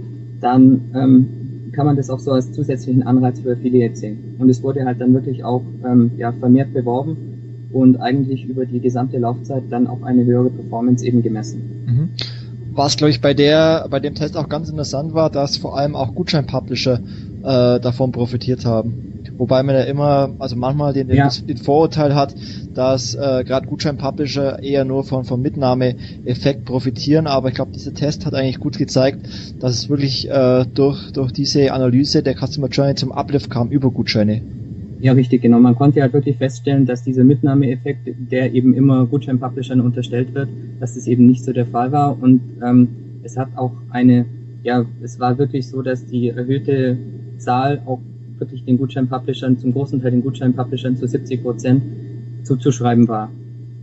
dann 0.40 0.80
ähm, 0.94 1.72
kann 1.72 1.86
man 1.86 1.96
das 1.96 2.10
auch 2.10 2.18
so 2.18 2.32
als 2.32 2.52
zusätzlichen 2.52 3.02
Anreiz 3.02 3.40
für 3.40 3.52
Affiliate 3.52 3.96
sehen. 3.96 4.36
Und 4.38 4.48
es 4.48 4.62
wurde 4.62 4.84
halt 4.84 5.00
dann 5.00 5.14
wirklich 5.14 5.44
auch 5.44 5.62
ähm, 5.84 6.12
ja, 6.16 6.32
vermehrt 6.32 6.72
beworben 6.72 7.68
und 7.72 7.96
eigentlich 8.00 8.46
über 8.46 8.66
die 8.66 8.80
gesamte 8.80 9.18
Laufzeit 9.18 9.64
dann 9.70 9.86
auch 9.86 10.02
eine 10.02 10.24
höhere 10.24 10.50
Performance 10.50 11.04
eben 11.06 11.22
gemessen. 11.22 11.84
Mhm 11.86 12.08
was 12.78 12.96
glaube 12.96 13.10
ich 13.10 13.20
bei 13.20 13.34
der 13.34 13.86
bei 13.90 13.98
dem 13.98 14.14
Test 14.14 14.36
auch 14.36 14.48
ganz 14.48 14.70
interessant 14.70 15.12
war, 15.12 15.30
dass 15.30 15.56
vor 15.56 15.76
allem 15.76 15.96
auch 15.96 16.14
Gutschein-Publisher 16.14 17.00
äh, 17.42 17.80
davon 17.80 18.12
profitiert 18.12 18.64
haben. 18.64 19.17
Wobei 19.36 19.62
man 19.62 19.74
ja 19.74 19.82
immer, 19.82 20.34
also 20.38 20.56
manchmal 20.56 20.92
den, 20.92 21.08
ja. 21.10 21.28
den 21.28 21.56
Vorurteil 21.56 22.14
hat, 22.14 22.34
dass 22.74 23.14
äh, 23.14 23.44
gerade 23.44 23.66
Gutschein-Publisher 23.66 24.62
eher 24.62 24.84
nur 24.84 25.04
von 25.04 25.24
vom 25.24 25.42
Mitnahmeeffekt 25.42 26.64
profitieren, 26.64 27.26
aber 27.26 27.48
ich 27.48 27.54
glaube, 27.54 27.72
dieser 27.72 27.94
Test 27.94 28.26
hat 28.26 28.34
eigentlich 28.34 28.60
gut 28.60 28.78
gezeigt, 28.78 29.26
dass 29.60 29.74
es 29.74 29.88
wirklich 29.88 30.30
äh, 30.30 30.64
durch 30.74 31.12
durch 31.12 31.32
diese 31.32 31.72
Analyse 31.72 32.22
der 32.22 32.34
Customer 32.34 32.68
Journey 32.68 32.94
zum 32.94 33.12
Uplift 33.12 33.50
kam 33.50 33.70
über 33.70 33.90
Gutscheine. 33.90 34.42
Ja, 35.00 35.12
richtig, 35.12 35.42
genau. 35.42 35.60
Man 35.60 35.76
konnte 35.76 36.02
halt 36.02 36.12
wirklich 36.12 36.38
feststellen, 36.38 36.84
dass 36.84 37.04
dieser 37.04 37.22
Mitnahmeeffekt, 37.22 38.08
der 38.32 38.52
eben 38.52 38.74
immer 38.74 39.06
Gutschein-Publishern 39.06 39.80
unterstellt 39.80 40.34
wird, 40.34 40.48
dass 40.80 40.94
das 40.94 41.06
eben 41.06 41.26
nicht 41.26 41.44
so 41.44 41.52
der 41.52 41.66
Fall 41.66 41.92
war. 41.92 42.20
Und 42.20 42.40
ähm, 42.62 42.88
es 43.22 43.36
hat 43.36 43.48
auch 43.56 43.72
eine, 43.90 44.26
ja, 44.64 44.84
es 45.00 45.20
war 45.20 45.38
wirklich 45.38 45.68
so, 45.68 45.82
dass 45.82 46.06
die 46.06 46.30
erhöhte 46.30 46.98
Zahl 47.38 47.80
auch 47.86 48.00
wirklich 48.40 48.64
den 48.64 48.78
Gutschein-Publishern, 48.78 49.58
zum 49.58 49.72
großen 49.72 50.00
Teil 50.00 50.12
den 50.12 50.22
Gutschein-Publishern 50.22 50.96
zu 50.96 51.06
70 51.06 51.42
Prozent 51.42 51.82
zuzuschreiben 52.44 53.08
war 53.08 53.30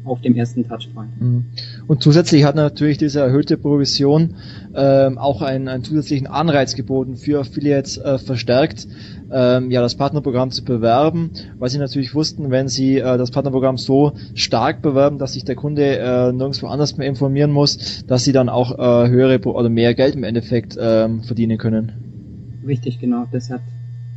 auf 0.05 0.21
dem 0.21 0.35
ersten 0.35 0.67
Touchpoint. 0.67 1.19
Mhm. 1.19 1.45
Und 1.87 2.03
zusätzlich 2.03 2.43
hat 2.45 2.55
natürlich 2.55 2.97
diese 2.97 3.21
erhöhte 3.21 3.57
Provision 3.57 4.35
ähm, 4.75 5.17
auch 5.17 5.41
einen, 5.41 5.67
einen 5.67 5.83
zusätzlichen 5.83 6.27
Anreiz 6.27 6.75
geboten 6.75 7.15
für 7.15 7.39
Affiliates 7.39 7.97
äh, 7.97 8.17
verstärkt, 8.17 8.87
ähm, 9.31 9.71
ja 9.71 9.81
das 9.81 9.95
Partnerprogramm 9.95 10.51
zu 10.51 10.63
bewerben, 10.63 11.31
weil 11.57 11.69
sie 11.69 11.79
natürlich 11.79 12.13
wussten, 12.13 12.51
wenn 12.51 12.67
sie 12.67 12.99
äh, 12.99 13.17
das 13.17 13.31
Partnerprogramm 13.31 13.77
so 13.77 14.13
stark 14.35 14.81
bewerben, 14.81 15.17
dass 15.17 15.33
sich 15.33 15.43
der 15.43 15.55
Kunde 15.55 15.97
äh, 15.97 16.31
nirgendwo 16.31 16.67
anders 16.67 16.97
mehr 16.97 17.07
informieren 17.07 17.51
muss, 17.51 18.05
dass 18.05 18.23
sie 18.23 18.31
dann 18.31 18.49
auch 18.49 18.77
äh, 18.77 19.09
höhere 19.09 19.39
oder 19.41 19.69
mehr 19.69 19.93
Geld 19.95 20.15
im 20.15 20.23
Endeffekt 20.23 20.77
ähm, 20.79 21.23
verdienen 21.23 21.57
können. 21.57 22.61
Richtig, 22.65 22.99
genau. 22.99 23.25
Das 23.31 23.49
hat 23.49 23.61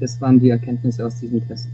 das 0.00 0.20
waren 0.20 0.38
die 0.38 0.50
Erkenntnisse 0.50 1.04
aus 1.04 1.18
diesem 1.20 1.46
Test. 1.46 1.68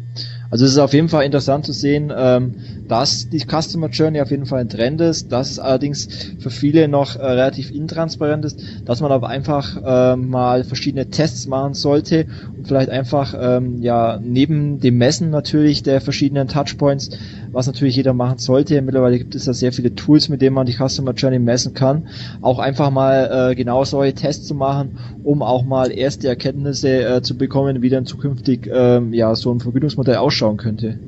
Also 0.51 0.65
es 0.65 0.73
ist 0.73 0.79
auf 0.79 0.93
jeden 0.93 1.09
Fall 1.09 1.25
interessant 1.25 1.67
zu 1.67 1.73
sehen, 1.73 2.13
ähm, 2.17 2.55
dass 2.87 3.29
die 3.29 3.41
Customer 3.41 3.89
Journey 3.89 4.21
auf 4.21 4.31
jeden 4.31 4.47
Fall 4.47 4.61
ein 4.61 4.69
Trend 4.69 5.01
ist, 5.01 5.33
dass 5.33 5.51
es 5.51 5.59
allerdings 5.59 6.09
für 6.39 6.51
viele 6.51 6.87
noch 6.87 7.17
äh, 7.17 7.25
relativ 7.25 7.71
intransparent 7.73 8.45
ist, 8.45 8.63
dass 8.85 9.01
man 9.01 9.11
aber 9.11 9.29
einfach 9.29 9.77
äh, 9.85 10.17
mal 10.17 10.65
verschiedene 10.65 11.11
Tests 11.11 11.47
machen 11.49 11.75
sollte 11.75 12.27
und 12.57 12.69
vielleicht 12.69 12.91
einfach 12.91 13.35
ähm, 13.37 13.83
ja 13.83 14.21
neben 14.23 14.79
dem 14.79 14.99
Messen 14.99 15.31
natürlich 15.31 15.83
der 15.83 16.01
verschiedenen 16.01 16.47
Touchpoints 16.47 17.11
was 17.55 17.67
natürlich 17.67 17.97
jeder 17.97 18.13
machen 18.13 18.39
sollte. 18.39 18.83
Mittlerweile 18.83 19.19
gibt 19.19 19.35
es 19.35 19.47
ja 19.47 19.53
sehr 19.53 19.73
viele 19.73 19.95
Tools, 19.95 20.29
mit 20.29 20.43
denen 20.43 20.55
man 20.55 20.67
die 20.67 20.75
Customer 20.75 21.13
Journey 21.13 21.39
messen 21.39 21.73
kann. 21.73 22.09
Auch 22.43 22.59
einfach 22.59 22.91
mal 22.91 23.51
äh, 23.51 23.55
genau 23.55 23.85
solche 23.85 24.15
Tests 24.15 24.47
zu 24.47 24.55
machen, 24.55 24.99
um 25.23 25.41
auch 25.41 25.65
mal 25.65 25.91
erste 25.91 26.29
Erkenntnisse 26.29 27.05
äh, 27.05 27.23
zu 27.23 27.39
bekommen, 27.39 27.81
wie 27.81 27.89
dann 27.89 28.07
zukünftig 28.07 28.69
ähm, 28.71 29.15
ja 29.15 29.35
so 29.37 29.53
ein 29.53 29.61
Vergütungsmodell 29.61 30.04
ausschauen 30.13 30.57
könnte. 30.57 30.99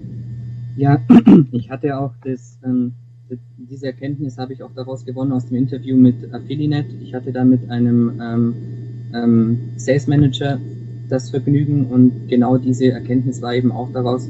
Ja, 0.77 1.01
ich 1.53 1.71
hatte 1.71 1.99
auch 1.99 2.13
das, 2.25 2.59
ähm, 2.65 2.93
diese 3.57 3.87
Erkenntnis 3.87 4.39
habe 4.39 4.53
ich 4.53 4.63
auch 4.63 4.73
daraus 4.75 5.05
gewonnen 5.05 5.33
aus 5.33 5.47
dem 5.47 5.57
Interview 5.57 5.97
mit 5.97 6.33
Affiliate. 6.33 6.89
Ich 7.03 7.15
hatte 7.15 7.33
da 7.33 7.45
mit 7.45 7.71
einem 7.71 8.21
ähm, 8.21 8.55
ähm, 9.15 9.59
Sales 9.77 10.07
Manager 10.07 10.59
das 11.09 11.31
Vergnügen 11.31 11.87
und 11.87 12.29
genau 12.29 12.59
diese 12.59 12.91
Erkenntnis 12.91 13.41
war 13.41 13.55
eben 13.55 13.73
auch 13.73 13.93
daraus, 13.93 14.29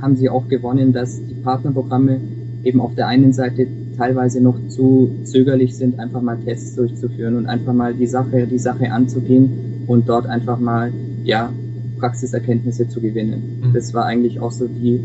haben 0.00 0.16
sie 0.16 0.28
auch 0.28 0.48
gewonnen, 0.48 0.92
dass 0.92 1.20
die 1.26 1.34
Partnerprogramme 1.34 2.20
eben 2.64 2.80
auf 2.80 2.94
der 2.94 3.08
einen 3.08 3.32
Seite 3.32 3.66
teilweise 3.96 4.40
noch 4.40 4.56
zu 4.68 5.10
zögerlich 5.24 5.76
sind, 5.76 5.98
einfach 5.98 6.22
mal 6.22 6.38
Tests 6.44 6.76
durchzuführen 6.76 7.36
und 7.36 7.46
einfach 7.46 7.72
mal 7.72 7.94
die 7.94 8.06
Sache, 8.06 8.46
die 8.46 8.58
Sache 8.58 8.92
anzugehen 8.92 9.84
und 9.86 10.08
dort 10.08 10.26
einfach 10.26 10.58
mal, 10.58 10.92
ja, 11.24 11.52
Praxiserkenntnisse 11.98 12.88
zu 12.88 13.00
gewinnen. 13.00 13.60
Mhm. 13.62 13.72
Das 13.74 13.94
war 13.94 14.04
eigentlich 14.04 14.40
auch 14.40 14.52
so 14.52 14.66
die, 14.66 15.00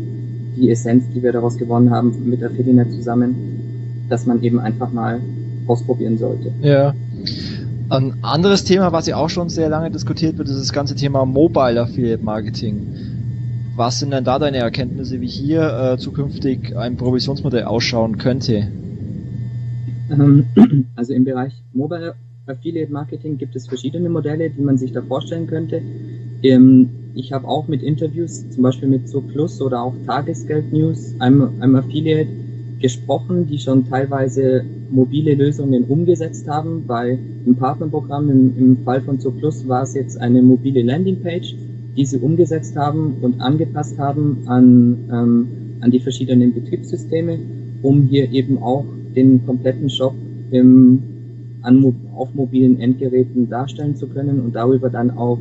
die 0.56 0.70
Essenz, 0.70 1.04
die 1.14 1.22
wir 1.22 1.32
daraus 1.32 1.56
gewonnen 1.56 1.90
haben 1.90 2.14
mit 2.28 2.42
Affiliate 2.42 2.90
zusammen, 2.90 3.34
dass 4.08 4.26
man 4.26 4.42
eben 4.42 4.60
einfach 4.60 4.92
mal 4.92 5.20
ausprobieren 5.66 6.18
sollte. 6.18 6.52
Ja. 6.60 6.94
Ein 7.90 8.14
anderes 8.22 8.64
Thema, 8.64 8.92
was 8.92 9.06
ja 9.06 9.16
auch 9.16 9.28
schon 9.28 9.48
sehr 9.50 9.68
lange 9.68 9.90
diskutiert 9.90 10.38
wird, 10.38 10.48
ist 10.48 10.58
das 10.58 10.72
ganze 10.72 10.94
Thema 10.94 11.24
Mobile 11.26 11.80
Affiliate 11.80 12.24
Marketing. 12.24 12.86
Was 13.76 13.98
sind 13.98 14.12
denn 14.12 14.24
da 14.24 14.38
deine 14.38 14.58
Erkenntnisse, 14.58 15.20
wie 15.20 15.26
hier 15.26 15.94
äh, 15.94 15.98
zukünftig 15.98 16.76
ein 16.76 16.96
Provisionsmodell 16.96 17.64
ausschauen 17.64 18.18
könnte? 18.18 18.68
Ähm, 20.10 20.46
also 20.96 21.12
im 21.12 21.24
Bereich 21.24 21.52
Mobile 21.72 22.14
Affiliate 22.46 22.92
Marketing 22.92 23.38
gibt 23.38 23.56
es 23.56 23.66
verschiedene 23.66 24.08
Modelle, 24.08 24.50
die 24.50 24.60
man 24.60 24.78
sich 24.78 24.92
da 24.92 25.02
vorstellen 25.02 25.46
könnte. 25.46 25.82
Ähm, 26.44 26.90
ich 27.14 27.32
habe 27.32 27.48
auch 27.48 27.68
mit 27.68 27.82
Interviews, 27.82 28.44
zum 28.50 28.62
Beispiel 28.62 28.88
mit 28.88 29.08
SoPlus 29.08 29.62
oder 29.62 29.82
auch 29.82 29.94
Tagesgeld 30.06 30.72
News, 30.72 31.14
einem, 31.18 31.48
einem 31.60 31.76
Affiliate 31.76 32.28
gesprochen, 32.80 33.46
die 33.46 33.58
schon 33.58 33.88
teilweise 33.88 34.64
mobile 34.90 35.34
Lösungen 35.34 35.84
umgesetzt 35.84 36.46
haben. 36.48 36.84
Bei 36.86 37.18
im 37.46 37.56
Partnerprogramm 37.56 38.28
im, 38.30 38.58
im 38.58 38.76
Fall 38.84 39.00
von 39.00 39.18
SoPlus 39.18 39.66
war 39.68 39.84
es 39.84 39.94
jetzt 39.94 40.20
eine 40.20 40.42
mobile 40.42 40.82
Landingpage, 40.82 41.54
die 41.96 42.04
sie 42.04 42.18
umgesetzt 42.18 42.76
haben 42.76 43.14
und 43.22 43.40
angepasst 43.40 43.98
haben 43.98 44.42
an, 44.46 44.98
ähm, 45.10 45.48
an 45.80 45.90
die 45.90 46.00
verschiedenen 46.00 46.52
Betriebssysteme, 46.52 47.38
um 47.82 48.02
hier 48.02 48.30
eben 48.32 48.58
auch 48.58 48.84
den 49.16 49.46
kompletten 49.46 49.88
Shop 49.88 50.14
im, 50.50 51.02
an, 51.62 51.94
auf 52.16 52.34
mobilen 52.34 52.80
Endgeräten 52.80 53.48
darstellen 53.48 53.96
zu 53.96 54.08
können 54.08 54.40
und 54.40 54.54
darüber 54.54 54.90
dann 54.90 55.10
auch 55.12 55.38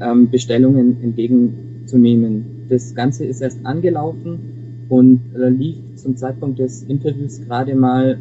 ähm, 0.00 0.30
Bestellungen 0.30 1.02
entgegenzunehmen. 1.02 2.66
Das 2.68 2.94
Ganze 2.94 3.24
ist 3.24 3.40
erst 3.40 3.64
angelaufen 3.64 4.86
und 4.88 5.20
äh, 5.34 5.48
lief 5.48 5.76
zum 5.96 6.16
Zeitpunkt 6.16 6.58
des 6.58 6.82
Interviews 6.82 7.40
gerade 7.40 7.74
mal 7.74 8.18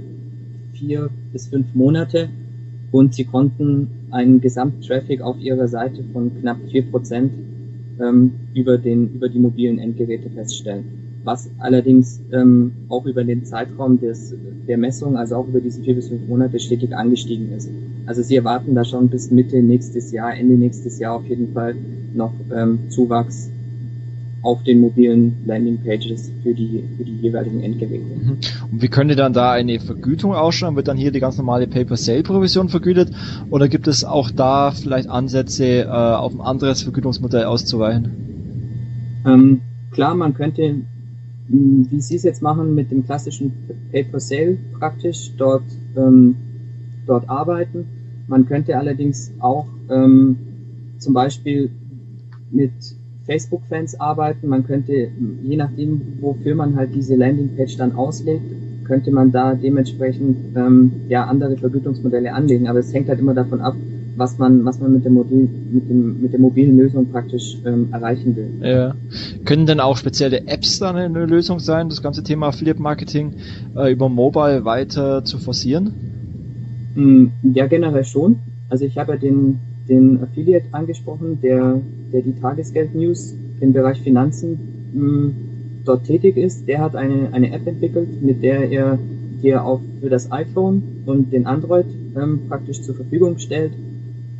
vier 0.73 1.09
bis 1.31 1.47
fünf 1.47 1.73
Monate 1.73 2.29
und 2.91 3.13
sie 3.13 3.25
konnten 3.25 3.87
einen 4.11 4.41
Gesamttraffic 4.41 5.21
auf 5.21 5.39
ihrer 5.39 5.67
Seite 5.67 6.03
von 6.13 6.31
knapp 6.39 6.57
vier 6.69 6.83
Prozent 6.83 7.31
ähm, 7.99 8.31
über, 8.53 8.77
den, 8.77 9.13
über 9.15 9.29
die 9.29 9.39
mobilen 9.39 9.79
Endgeräte 9.79 10.29
feststellen. 10.29 11.02
Was 11.23 11.49
allerdings 11.59 12.21
ähm, 12.31 12.73
auch 12.89 13.05
über 13.05 13.23
den 13.23 13.45
Zeitraum 13.45 13.99
des, 13.99 14.35
der 14.67 14.77
Messung, 14.77 15.15
also 15.15 15.35
auch 15.35 15.47
über 15.47 15.61
diese 15.61 15.81
vier 15.81 15.95
bis 15.95 16.09
fünf 16.09 16.27
Monate 16.27 16.59
stetig 16.59 16.95
angestiegen 16.95 17.51
ist. 17.53 17.69
Also 18.05 18.21
Sie 18.21 18.35
erwarten 18.35 18.75
da 18.75 18.83
schon 18.83 19.09
bis 19.09 19.31
Mitte 19.31 19.61
nächstes 19.61 20.11
Jahr, 20.11 20.35
Ende 20.35 20.55
nächstes 20.55 20.99
Jahr 20.99 21.15
auf 21.15 21.25
jeden 21.25 21.53
Fall 21.53 21.75
noch 22.13 22.33
ähm, 22.53 22.89
Zuwachs 22.89 23.49
auf 24.43 24.61
den 24.63 24.81
mobilen 24.81 25.37
Landingpages 25.45 26.31
für 26.43 26.53
die, 26.53 26.83
für 26.97 27.05
die 27.05 27.15
jeweiligen 27.15 27.63
Endgeräte. 27.63 28.03
Mhm. 28.03 28.37
Und 28.71 28.81
wie 28.81 28.89
könnte 28.89 29.15
dann 29.15 29.31
da 29.31 29.53
eine 29.53 29.79
Vergütung 29.79 30.33
ausschauen? 30.33 30.75
Wird 30.75 30.89
dann 30.89 30.97
hier 30.97 31.11
die 31.11 31.21
ganz 31.21 31.37
normale 31.37 31.65
Pay-per-Sale-Provision 31.65 32.67
vergütet? 32.67 33.11
Oder 33.49 33.69
gibt 33.69 33.87
es 33.87 34.03
auch 34.03 34.29
da 34.29 34.71
vielleicht 34.71 35.09
Ansätze, 35.09 35.83
äh, 35.83 35.87
auf 35.87 36.33
ein 36.33 36.41
anderes 36.41 36.83
Vergütungsmodell 36.83 37.45
auszuweichen? 37.45 39.21
Ähm, 39.25 39.61
klar, 39.91 40.13
man 40.13 40.33
könnte, 40.33 40.81
wie 41.47 42.01
Sie 42.01 42.15
es 42.15 42.23
jetzt 42.23 42.41
machen, 42.41 42.73
mit 42.75 42.91
dem 42.91 43.05
klassischen 43.05 43.51
Pay-per-Sale 43.91 44.57
praktisch 44.79 45.31
dort, 45.37 45.63
ähm, 45.95 46.35
dort 47.05 47.29
arbeiten. 47.29 47.85
Man 48.27 48.45
könnte 48.45 48.77
allerdings 48.77 49.31
auch 49.39 49.67
ähm, 49.89 50.37
zum 50.99 51.13
Beispiel 51.13 51.69
mit 52.51 52.71
Facebook-Fans 53.25 53.99
arbeiten. 53.99 54.47
Man 54.47 54.65
könnte, 54.65 55.09
je 55.43 55.57
nachdem, 55.57 56.01
wofür 56.21 56.55
man 56.55 56.75
halt 56.75 56.95
diese 56.95 57.15
Landingpage 57.15 57.77
dann 57.77 57.93
auslegt, 57.93 58.43
könnte 58.85 59.11
man 59.11 59.31
da 59.31 59.55
dementsprechend 59.55 60.55
ähm, 60.55 60.91
ja 61.09 61.25
andere 61.25 61.57
Vergütungsmodelle 61.57 62.33
anlegen. 62.33 62.67
Aber 62.67 62.79
es 62.79 62.93
hängt 62.93 63.09
halt 63.09 63.19
immer 63.19 63.33
davon 63.33 63.61
ab, 63.61 63.75
was 64.15 64.37
man, 64.37 64.65
was 64.65 64.79
man 64.79 64.93
mit 64.93 65.03
der, 65.03 65.11
Mobil, 65.11 65.49
mit 65.71 65.89
dem, 65.89 66.21
mit 66.21 66.33
der 66.33 66.39
mobilen 66.39 66.77
Lösung 66.77 67.09
praktisch 67.09 67.57
ähm, 67.65 67.89
erreichen 67.91 68.35
will. 68.35 68.49
Ja. 68.61 68.95
Können 69.45 69.65
denn 69.65 69.79
auch 69.79 69.97
spezielle 69.97 70.47
Apps 70.47 70.79
dann 70.79 70.95
eine 70.95 71.25
Lösung 71.25 71.59
sein, 71.59 71.89
das 71.89 72.01
ganze 72.01 72.23
Thema 72.23 72.47
Affiliate 72.47 72.81
Marketing 72.81 73.33
äh, 73.75 73.91
über 73.91 74.09
Mobile 74.09 74.65
weiter 74.65 75.23
zu 75.25 75.37
forcieren? 75.37 75.93
Mm, 76.95 77.27
ja, 77.53 77.67
generell 77.67 78.03
schon. 78.03 78.37
Also 78.69 78.85
ich 78.85 78.97
habe 78.97 79.13
ja 79.13 79.17
den, 79.17 79.59
den 79.89 80.21
Affiliate 80.21 80.67
angesprochen, 80.71 81.39
der, 81.41 81.79
der 82.11 82.21
die 82.21 82.33
Tagesgeld-News 82.39 83.35
im 83.59 83.73
Bereich 83.73 84.01
Finanzen 84.01 84.91
mh, 84.93 85.01
mm, 85.01 85.33
dort 85.85 86.05
tätig 86.05 86.37
ist. 86.37 86.67
Der 86.67 86.79
hat 86.79 86.95
eine, 86.95 87.29
eine 87.33 87.51
App 87.51 87.65
entwickelt, 87.67 88.21
mit 88.21 88.43
der 88.43 88.71
er 88.71 88.99
dir 89.41 89.65
auch 89.65 89.81
für 90.01 90.09
das 90.09 90.31
iPhone 90.31 90.83
und 91.05 91.33
den 91.33 91.45
Android 91.45 91.85
ähm, 92.15 92.41
praktisch 92.47 92.81
zur 92.81 92.95
Verfügung 92.95 93.37
stellt. 93.39 93.73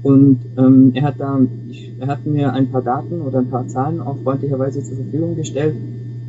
Und 0.03 0.39
ähm, 0.57 0.91
er 0.93 1.03
hat 1.03 1.15
da, 1.17 1.39
ich, 1.69 1.93
er 1.97 2.07
hat 2.07 2.25
mir 2.25 2.51
ein 2.51 2.69
paar 2.69 2.81
Daten 2.81 3.21
oder 3.21 3.39
ein 3.39 3.49
paar 3.49 3.67
Zahlen 3.69 4.01
auch 4.01 4.17
freundlicherweise 4.21 4.83
zur 4.83 4.97
Verfügung 4.97 5.35
gestellt. 5.35 5.75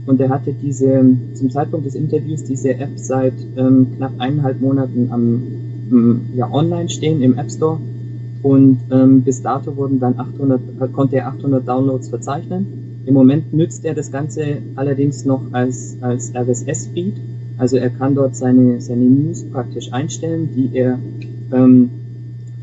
Und 0.06 0.20
er 0.20 0.28
hatte 0.28 0.52
diese, 0.52 1.04
zum 1.34 1.50
Zeitpunkt 1.50 1.86
des 1.86 1.96
Interviews 1.96 2.44
diese 2.44 2.74
App 2.74 2.90
seit 2.96 3.34
ähm, 3.56 3.88
knapp 3.96 4.12
eineinhalb 4.18 4.60
Monaten 4.60 5.08
am, 5.10 5.42
ähm, 5.90 6.20
ja, 6.34 6.50
online 6.50 6.88
stehen 6.88 7.20
im 7.20 7.36
App 7.36 7.50
Store. 7.50 7.78
Und 8.42 8.78
ähm, 8.92 9.22
bis 9.22 9.42
dato 9.42 9.76
wurden 9.76 9.98
dann 9.98 10.18
800, 10.18 10.60
konnte 10.92 11.16
er 11.16 11.28
800 11.28 11.66
Downloads 11.66 12.10
verzeichnen. 12.10 12.66
Im 13.06 13.14
Moment 13.14 13.52
nützt 13.52 13.84
er 13.84 13.94
das 13.94 14.12
Ganze 14.12 14.58
allerdings 14.76 15.24
noch 15.24 15.42
als, 15.52 15.96
als 16.00 16.32
RSS-Feed. 16.34 17.14
Also 17.58 17.76
er 17.76 17.90
kann 17.90 18.14
dort 18.14 18.36
seine, 18.36 18.80
seine 18.80 19.04
News 19.04 19.44
praktisch 19.44 19.92
einstellen, 19.92 20.50
die 20.54 20.76
er 20.76 20.98
ähm, 21.52 21.90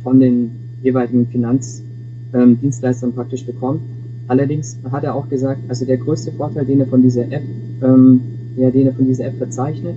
von 0.04 0.20
den 0.20 0.61
jeweiligen 0.82 1.28
Finanzdienstleistern 1.28 3.10
ähm, 3.10 3.16
praktisch 3.16 3.46
bekommt. 3.46 3.82
Allerdings 4.28 4.78
hat 4.92 5.04
er 5.04 5.16
auch 5.16 5.30
gesagt, 5.30 5.62
also 5.68 5.86
der 5.86 5.98
größte 5.98 6.32
Vorteil, 6.32 6.66
den 6.66 6.80
er 6.80 6.88
von 6.88 7.02
dieser 7.02 7.24
App, 7.32 7.44
ähm, 7.84 8.22
ja, 8.56 8.70
den 8.70 8.88
er 8.88 8.94
von 8.94 9.06
dieser 9.06 9.26
App 9.26 9.38
verzeichnet, 9.38 9.96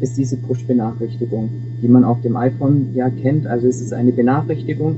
ist 0.00 0.16
diese 0.16 0.36
Push-Benachrichtigung, 0.36 1.48
die 1.82 1.88
man 1.88 2.04
auf 2.04 2.20
dem 2.22 2.36
iPhone 2.36 2.88
ja 2.94 3.10
kennt. 3.10 3.46
Also 3.46 3.66
es 3.66 3.80
ist 3.80 3.92
eine 3.92 4.12
Benachrichtigung, 4.12 4.96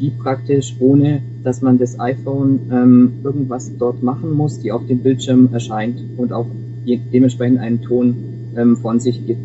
die 0.00 0.10
praktisch 0.10 0.76
ohne, 0.80 1.22
dass 1.42 1.62
man 1.62 1.78
das 1.78 1.98
iPhone 2.00 2.60
ähm, 2.70 3.12
irgendwas 3.22 3.70
dort 3.78 4.02
machen 4.02 4.32
muss, 4.32 4.60
die 4.60 4.72
auf 4.72 4.86
dem 4.86 4.98
Bildschirm 4.98 5.50
erscheint 5.52 5.96
und 6.16 6.32
auch 6.32 6.46
dementsprechend 6.86 7.58
einen 7.58 7.82
Ton 7.82 8.14
ähm, 8.56 8.76
von 8.76 9.00
sich 9.00 9.26
gibt. 9.26 9.40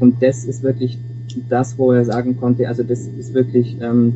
Und 0.00 0.22
das 0.22 0.44
ist 0.44 0.62
wirklich 0.62 0.98
das, 1.48 1.78
wo 1.78 1.92
er 1.92 2.04
sagen 2.04 2.36
konnte, 2.36 2.68
also 2.68 2.82
das 2.82 3.08
ist 3.18 3.34
wirklich 3.34 3.76
ähm, 3.80 4.12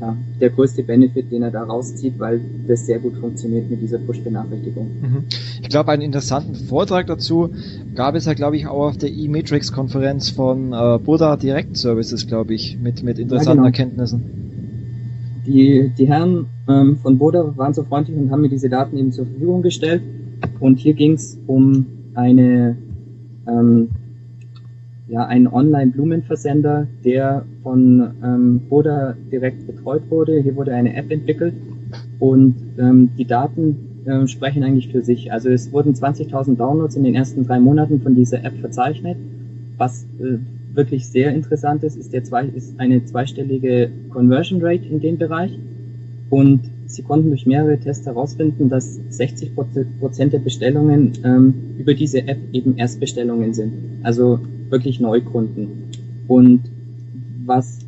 ja, 0.00 0.16
der 0.40 0.50
größte 0.50 0.82
Benefit, 0.82 1.30
den 1.30 1.42
er 1.42 1.50
da 1.50 1.62
rauszieht, 1.62 2.18
weil 2.18 2.40
das 2.66 2.86
sehr 2.86 2.98
gut 2.98 3.16
funktioniert 3.16 3.70
mit 3.70 3.80
dieser 3.80 3.98
Push-Benachrichtigung. 3.98 4.86
Mhm. 5.00 5.24
Ich 5.62 5.68
glaube, 5.68 5.90
einen 5.90 6.02
interessanten 6.02 6.54
Vortrag 6.54 7.06
dazu 7.06 7.50
gab 7.94 8.14
es 8.14 8.26
ja, 8.26 8.34
glaube 8.34 8.56
ich, 8.56 8.66
auch 8.66 8.88
auf 8.88 8.98
der 8.98 9.10
E-Matrix-Konferenz 9.10 10.30
von 10.30 10.72
äh, 10.72 10.98
Buddha 10.98 11.36
Direct 11.36 11.76
Services, 11.76 12.26
glaube 12.26 12.54
ich, 12.54 12.78
mit, 12.78 13.02
mit 13.02 13.18
interessanten 13.18 13.48
ja, 13.48 13.54
genau. 13.54 13.66
Erkenntnissen. 13.66 14.22
Die, 15.46 15.92
die 15.96 16.08
Herren 16.08 16.46
ähm, 16.68 16.96
von 16.96 17.18
Buddha 17.18 17.52
waren 17.56 17.72
so 17.72 17.84
freundlich 17.84 18.16
und 18.16 18.30
haben 18.30 18.42
mir 18.42 18.48
diese 18.48 18.68
Daten 18.68 18.98
eben 18.98 19.12
zur 19.12 19.26
Verfügung 19.26 19.62
gestellt. 19.62 20.02
Und 20.60 20.78
hier 20.78 20.94
ging 20.94 21.12
es 21.12 21.38
um 21.46 21.86
eine 22.14 22.76
ähm, 23.48 23.88
ja, 25.08 25.24
ein 25.24 25.46
Online-Blumenversender, 25.46 26.86
der 27.04 27.44
von 27.62 28.10
ähm, 28.24 28.60
Boda 28.68 29.16
direkt 29.30 29.66
betreut 29.66 30.02
wurde. 30.10 30.40
Hier 30.40 30.56
wurde 30.56 30.74
eine 30.74 30.96
App 30.96 31.10
entwickelt 31.10 31.54
und 32.18 32.56
ähm, 32.78 33.10
die 33.16 33.24
Daten 33.24 34.04
äh, 34.04 34.26
sprechen 34.26 34.64
eigentlich 34.64 34.88
für 34.90 35.02
sich. 35.02 35.32
Also 35.32 35.48
es 35.50 35.72
wurden 35.72 35.94
20.000 35.94 36.56
Downloads 36.56 36.96
in 36.96 37.04
den 37.04 37.14
ersten 37.14 37.46
drei 37.46 37.60
Monaten 37.60 38.00
von 38.00 38.14
dieser 38.14 38.44
App 38.44 38.56
verzeichnet. 38.58 39.16
Was 39.76 40.04
äh, 40.20 40.38
wirklich 40.74 41.08
sehr 41.08 41.32
interessant 41.32 41.84
ist, 41.84 41.96
ist, 41.96 42.12
der 42.12 42.24
zwei, 42.24 42.44
ist 42.46 42.78
eine 42.78 43.04
zweistellige 43.04 43.90
Conversion 44.10 44.60
Rate 44.60 44.86
in 44.86 45.00
dem 45.00 45.18
Bereich. 45.18 45.56
Und 46.30 46.62
sie 46.86 47.02
konnten 47.02 47.28
durch 47.28 47.46
mehrere 47.46 47.78
Tests 47.78 48.06
herausfinden, 48.06 48.68
dass 48.68 48.98
60 49.10 49.52
Prozent 49.54 50.32
der 50.32 50.40
Bestellungen 50.40 51.12
ähm, 51.24 51.54
über 51.78 51.94
diese 51.94 52.26
App 52.26 52.38
eben 52.52 52.76
Erstbestellungen 52.76 53.54
sind. 53.54 53.72
Also 54.02 54.40
wirklich 54.70 55.00
Neukunden. 55.00 55.90
Und 56.28 56.62
was 57.44 57.78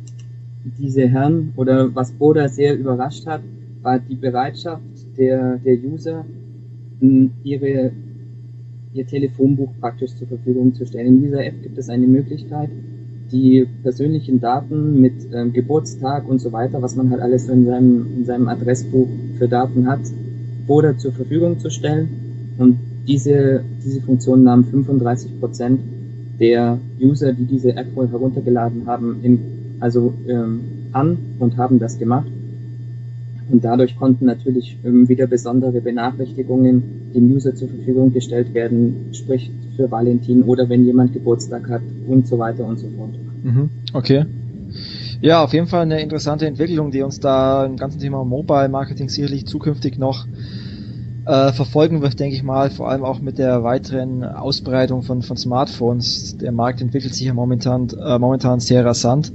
diese 0.77 1.07
Herren 1.07 1.53
oder 1.55 1.93
was 1.95 2.11
Boda 2.11 2.47
sehr 2.47 2.77
überrascht 2.77 3.25
hat, 3.25 3.41
war 3.81 3.99
die 3.99 4.15
Bereitschaft 4.15 4.83
der, 5.17 5.57
der 5.57 5.77
User, 5.83 6.25
ihre, 7.43 7.91
ihr 8.93 9.07
Telefonbuch 9.07 9.69
praktisch 9.79 10.15
zur 10.15 10.27
Verfügung 10.27 10.73
zu 10.73 10.85
stellen. 10.85 11.07
In 11.07 11.21
dieser 11.23 11.45
App 11.45 11.61
gibt 11.63 11.77
es 11.77 11.89
eine 11.89 12.07
Möglichkeit, 12.07 12.69
die 13.31 13.67
persönlichen 13.83 14.39
Daten 14.39 14.99
mit 14.99 15.13
ähm, 15.33 15.53
Geburtstag 15.53 16.27
und 16.27 16.39
so 16.39 16.51
weiter, 16.51 16.81
was 16.81 16.95
man 16.95 17.09
halt 17.11 17.21
alles 17.21 17.47
in 17.47 17.65
seinem, 17.65 18.07
in 18.17 18.25
seinem 18.25 18.47
Adressbuch 18.47 19.07
für 19.37 19.47
Daten 19.47 19.87
hat, 19.87 20.01
Boda 20.67 20.97
zur 20.97 21.11
Verfügung 21.13 21.59
zu 21.59 21.69
stellen. 21.69 22.09
Und 22.57 22.77
diese, 23.07 23.63
diese 23.83 24.01
Funktion 24.01 24.43
nahm 24.43 24.65
35 24.65 25.39
Prozent 25.39 25.79
der 26.39 26.77
User, 27.01 27.33
die 27.33 27.45
diese 27.45 27.75
App 27.75 27.95
wohl 27.95 28.09
heruntergeladen 28.09 28.85
haben, 28.85 29.19
im, 29.23 29.39
also 29.79 30.13
ähm, 30.27 30.61
an 30.91 31.17
und 31.39 31.57
haben 31.57 31.79
das 31.79 31.99
gemacht. 31.99 32.27
Und 33.51 33.63
dadurch 33.63 33.97
konnten 33.97 34.25
natürlich 34.25 34.77
ähm, 34.83 35.09
wieder 35.09 35.27
besondere 35.27 35.81
Benachrichtigungen 35.81 36.83
dem 37.13 37.31
User 37.31 37.55
zur 37.55 37.67
Verfügung 37.67 38.13
gestellt 38.13 38.53
werden, 38.53 39.09
sprich 39.13 39.49
für 39.75 39.89
Valentin 39.89 40.43
oder 40.43 40.69
wenn 40.69 40.85
jemand 40.85 41.13
Geburtstag 41.13 41.67
hat 41.69 41.81
und 42.07 42.27
so 42.27 42.37
weiter 42.37 42.65
und 42.65 42.77
so 42.79 42.87
fort. 42.95 43.11
Mhm, 43.43 43.69
okay. 43.93 44.25
Ja, 45.21 45.43
auf 45.43 45.53
jeden 45.53 45.67
Fall 45.67 45.81
eine 45.81 46.01
interessante 46.01 46.45
Entwicklung, 46.45 46.91
die 46.91 47.01
uns 47.01 47.19
da 47.19 47.65
im 47.65 47.75
ganzen 47.75 47.99
Thema 47.99 48.23
Mobile 48.23 48.69
Marketing 48.69 49.09
sicherlich 49.09 49.45
zukünftig 49.45 49.97
noch 49.97 50.27
äh, 51.29 51.53
verfolgen 51.53 52.01
wird, 52.01 52.19
denke 52.19 52.35
ich 52.35 52.41
mal, 52.41 52.71
vor 52.71 52.89
allem 52.89 53.03
auch 53.03 53.19
mit 53.19 53.37
der 53.37 53.63
weiteren 53.63 54.23
Ausbreitung 54.23 55.03
von, 55.03 55.21
von 55.21 55.37
Smartphones. 55.37 56.37
Der 56.37 56.51
Markt 56.51 56.81
entwickelt 56.81 57.13
sich 57.13 57.27
ja 57.27 57.35
momentan, 57.35 57.87
äh, 57.89 58.17
momentan 58.17 58.59
sehr 58.59 58.83
rasant 58.83 59.31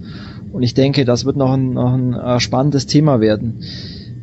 und 0.52 0.62
ich 0.62 0.74
denke, 0.74 1.04
das 1.04 1.24
wird 1.24 1.36
noch 1.36 1.52
ein, 1.52 1.74
noch 1.74 1.92
ein 1.92 2.14
äh, 2.14 2.40
spannendes 2.40 2.86
Thema 2.86 3.20
werden. 3.20 3.62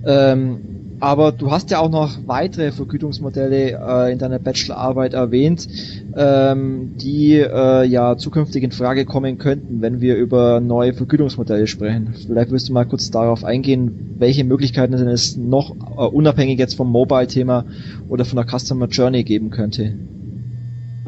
Ähm, 0.06 0.81
aber 1.02 1.32
du 1.32 1.50
hast 1.52 1.72
ja 1.72 1.80
auch 1.80 1.90
noch 1.90 2.20
weitere 2.28 2.72
Vergütungsmodelle 2.72 3.72
äh, 3.72 4.14
in 4.14 4.20
deiner 4.20 4.38
Bachelorarbeit 4.38 5.16
erwähnt, 5.16 5.68
ähm, 6.16 6.92
die 6.96 7.38
äh, 7.38 7.86
ja 7.86 8.18
zukünftig 8.18 8.64
in 8.64 8.72
Frage 8.72 9.06
kommen 9.06 9.40
könnten, 9.40 9.82
wenn 9.82 10.00
wir 10.00 10.16
über 10.16 10.60
neue 10.60 10.94
Vergütungsmodelle 10.94 11.66
sprechen. 11.66 12.14
Vielleicht 12.14 12.52
wirst 12.52 12.70
du 12.70 12.74
mal 12.74 12.86
kurz 12.86 13.10
darauf 13.10 13.44
eingehen, 13.44 14.16
welche 14.20 14.44
Möglichkeiten 14.44 14.94
es 14.94 15.36
noch 15.36 15.72
äh, 15.72 16.06
unabhängig 16.06 16.60
jetzt 16.60 16.76
vom 16.76 16.92
Mobile-Thema 16.92 17.66
oder 18.08 18.24
von 18.24 18.36
der 18.36 18.46
Customer 18.46 18.86
Journey 18.86 19.24
geben 19.24 19.50
könnte. 19.50 19.96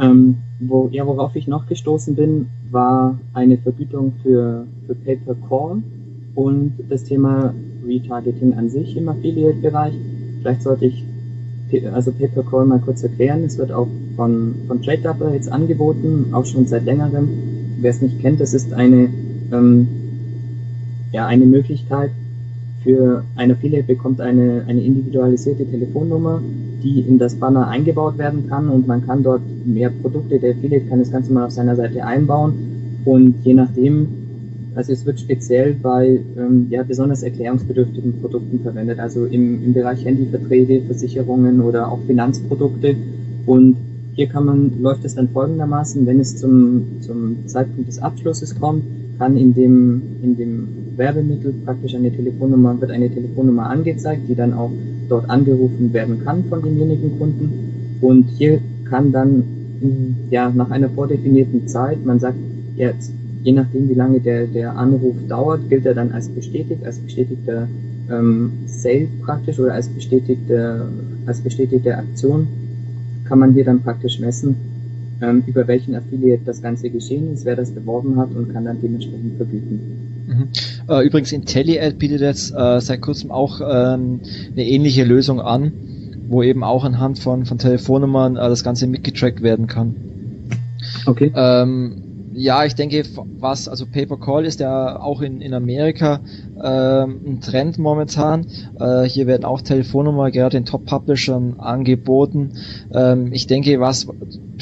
Ähm, 0.02 0.38
wo, 0.60 0.90
ja, 0.92 1.06
worauf 1.06 1.36
ich 1.36 1.48
noch 1.48 1.68
gestoßen 1.68 2.16
bin, 2.16 2.48
war 2.72 3.20
eine 3.34 3.60
Vergütung 3.60 4.14
für, 4.24 4.66
für 4.88 4.96
Pay-per-Call 4.96 5.84
und 6.34 6.74
das 6.90 7.04
Thema 7.04 7.54
Retargeting 7.86 8.54
an 8.54 8.70
sich 8.70 8.98
im 8.98 9.10
Affiliate-Bereich. 9.10 9.94
Vielleicht 10.42 10.64
sollte 10.64 10.86
ich 10.86 11.06
also 11.92 12.12
Pay-per-Call 12.12 12.66
mal 12.66 12.80
kurz 12.80 13.04
erklären. 13.04 13.44
Es 13.44 13.58
wird 13.58 13.72
auch 13.72 13.88
von, 14.16 14.56
von 14.68 14.82
TradeDouble 14.82 15.34
jetzt 15.34 15.52
angeboten, 15.52 16.28
auch 16.32 16.46
schon 16.46 16.68
seit 16.68 16.86
längerem. 16.86 17.30
Wer 17.80 17.92
es 17.92 18.02
nicht 18.02 18.20
kennt, 18.22 18.40
das 18.40 18.54
ist 18.54 18.74
eine, 18.74 19.10
ähm, 19.52 19.88
ja, 21.12 21.26
eine 21.26 21.46
Möglichkeit 21.46 22.12
für 22.84 23.24
ein 23.36 23.52
Affiliate 23.52 23.88
bekommt 23.88 24.20
eine, 24.20 24.66
eine 24.68 24.82
individualisierte 24.82 25.66
Telefonnummer, 25.66 26.42
die 26.84 27.00
in 27.00 27.18
das 27.18 27.36
Banner 27.36 27.68
eingebaut 27.70 28.18
werden 28.18 28.48
kann 28.50 28.70
und 28.70 28.88
man 28.88 29.06
kann 29.06 29.24
dort 29.24 29.42
mehr 29.66 29.90
Produkte, 29.90 30.40
der 30.40 30.52
Affiliate 30.52 30.88
kann 30.88 31.00
das 31.00 31.12
Ganze 31.12 31.32
mal 31.32 31.46
auf 31.46 31.52
seiner 31.52 31.76
Seite 31.76 32.06
einbauen 32.06 32.54
und 33.06 33.36
je 33.44 33.54
nachdem, 33.54 34.08
also 34.76 34.92
es 34.92 35.06
wird 35.06 35.20
speziell 35.20 35.74
bei 35.74 36.20
ähm, 36.38 36.68
ja, 36.70 36.84
besonders 36.84 37.24
erklärungsbedürftigen 37.24 38.20
Produkten 38.22 38.60
verwendet, 38.62 39.00
also 39.00 39.26
im, 39.26 39.64
im 39.64 39.74
Bereich 39.74 40.04
Handyverträge, 40.06 40.82
Versicherungen 40.82 41.62
oder 41.62 41.92
auch 41.92 42.00
Finanzprodukte. 42.08 42.96
Und 43.46 43.78
hier 44.16 44.28
kann 44.28 44.46
man, 44.46 44.82
läuft 44.82 45.06
es 45.06 45.16
dann 45.16 45.30
folgendermaßen, 45.30 46.06
wenn 46.06 46.20
es 46.20 46.38
zum, 46.38 47.02
zum 47.02 47.48
Zeitpunkt 47.48 47.88
des 47.88 48.00
Abschlusses 48.00 48.60
kommt, 48.60 48.84
kann 49.18 49.38
in 49.38 49.54
dem, 49.54 50.02
in 50.22 50.38
dem 50.38 50.68
Werbemittel 50.96 51.54
praktisch 51.66 51.96
eine 51.96 52.12
Telefonnummer, 52.12 52.80
wird 52.80 52.92
eine 52.92 53.10
Telefonnummer 53.10 53.70
angezeigt, 53.70 54.24
die 54.28 54.36
dann 54.36 54.54
auch 54.54 54.72
dort 55.10 55.30
angerufen 55.30 55.94
werden 55.94 56.24
kann 56.24 56.44
von 56.46 56.62
demjenigen 56.62 57.18
Kunden. 57.18 58.00
Und 58.02 58.26
hier 58.38 58.60
kann 58.90 59.12
dann 59.12 59.44
ja, 60.30 60.50
nach 60.50 60.72
einer 60.72 60.90
vordefinierten 60.90 61.68
Zeit, 61.68 62.06
man 62.06 62.20
sagt, 62.20 62.38
jetzt 62.76 63.12
je 63.44 63.52
nachdem, 63.52 63.90
wie 63.90 63.94
lange 63.94 64.20
der, 64.20 64.48
der 64.48 64.76
Anruf 64.78 65.16
dauert, 65.28 65.70
gilt 65.70 65.86
er 65.86 65.94
dann 65.94 66.12
als 66.12 66.30
bestätigt, 66.30 66.86
als 66.86 66.98
bestätigter 67.00 67.68
ähm, 68.10 68.52
Sale 68.66 69.08
praktisch 69.24 69.60
oder 69.60 69.74
als 69.74 69.88
bestätigte, 69.90 70.88
als 71.26 71.42
bestätigte 71.42 71.98
Aktion 71.98 72.48
kann 73.26 73.40
man 73.40 73.54
hier 73.54 73.66
dann 73.66 73.82
praktisch 73.82 74.20
messen, 74.20 74.56
ähm, 75.22 75.44
über 75.48 75.68
welchen 75.68 75.96
Affiliate 75.96 76.44
das 76.46 76.62
Ganze 76.62 76.90
geschehen 76.90 77.34
ist, 77.34 77.46
wer 77.46 77.56
das 77.56 77.72
beworben 77.72 78.18
hat 78.18 78.30
und 78.36 78.52
kann 78.52 78.66
dann 78.66 78.82
dementsprechend 78.82 79.38
vergüten. 79.38 79.80
Mhm. 80.28 80.48
Äh, 80.90 81.06
übrigens, 81.06 81.32
IntelliAd 81.32 81.98
bietet 81.98 82.22
jetzt 82.22 82.54
äh, 82.56 82.80
seit 82.80 83.02
kurzem 83.02 83.32
auch 83.32 83.62
ähm, 83.62 84.20
eine 84.52 84.66
ähnliche 84.66 85.04
Lösung 85.04 85.40
an, 85.40 85.72
wo 86.28 86.44
eben 86.44 86.64
auch 86.64 86.84
anhand 86.84 87.20
von, 87.20 87.46
von 87.46 87.58
Telefonnummern 87.58 88.36
äh, 88.36 88.40
das 88.40 88.64
Ganze 88.64 88.88
mitgetrackt 88.88 89.42
werden 89.42 89.68
kann. 89.68 89.96
Okay. 91.06 91.32
Ähm, 91.36 92.13
ja, 92.34 92.66
ich 92.66 92.76
denke, 92.76 93.04
was, 93.40 93.68
also 93.68 93.86
Paper 93.86 94.18
Call 94.18 94.46
ist 94.46 94.60
ja 94.60 95.00
auch 95.00 95.22
in, 95.22 95.42
in 95.42 95.54
Amerika 95.54 96.22
ähm, 96.62 97.22
ein 97.26 97.42
Trend 97.42 97.78
momentan. 97.78 98.48
Äh, 98.80 99.04
hier 99.04 99.28
werden 99.28 99.46
auch 99.46 99.62
Telefonnummern 99.62 100.32
gerade 100.32 100.58
den 100.58 100.66
Top-Publishern 100.66 101.60
angeboten. 101.60 102.54
Ähm, 102.94 103.32
ich 103.34 103.48
denke, 103.48 103.80
was 103.80 104.08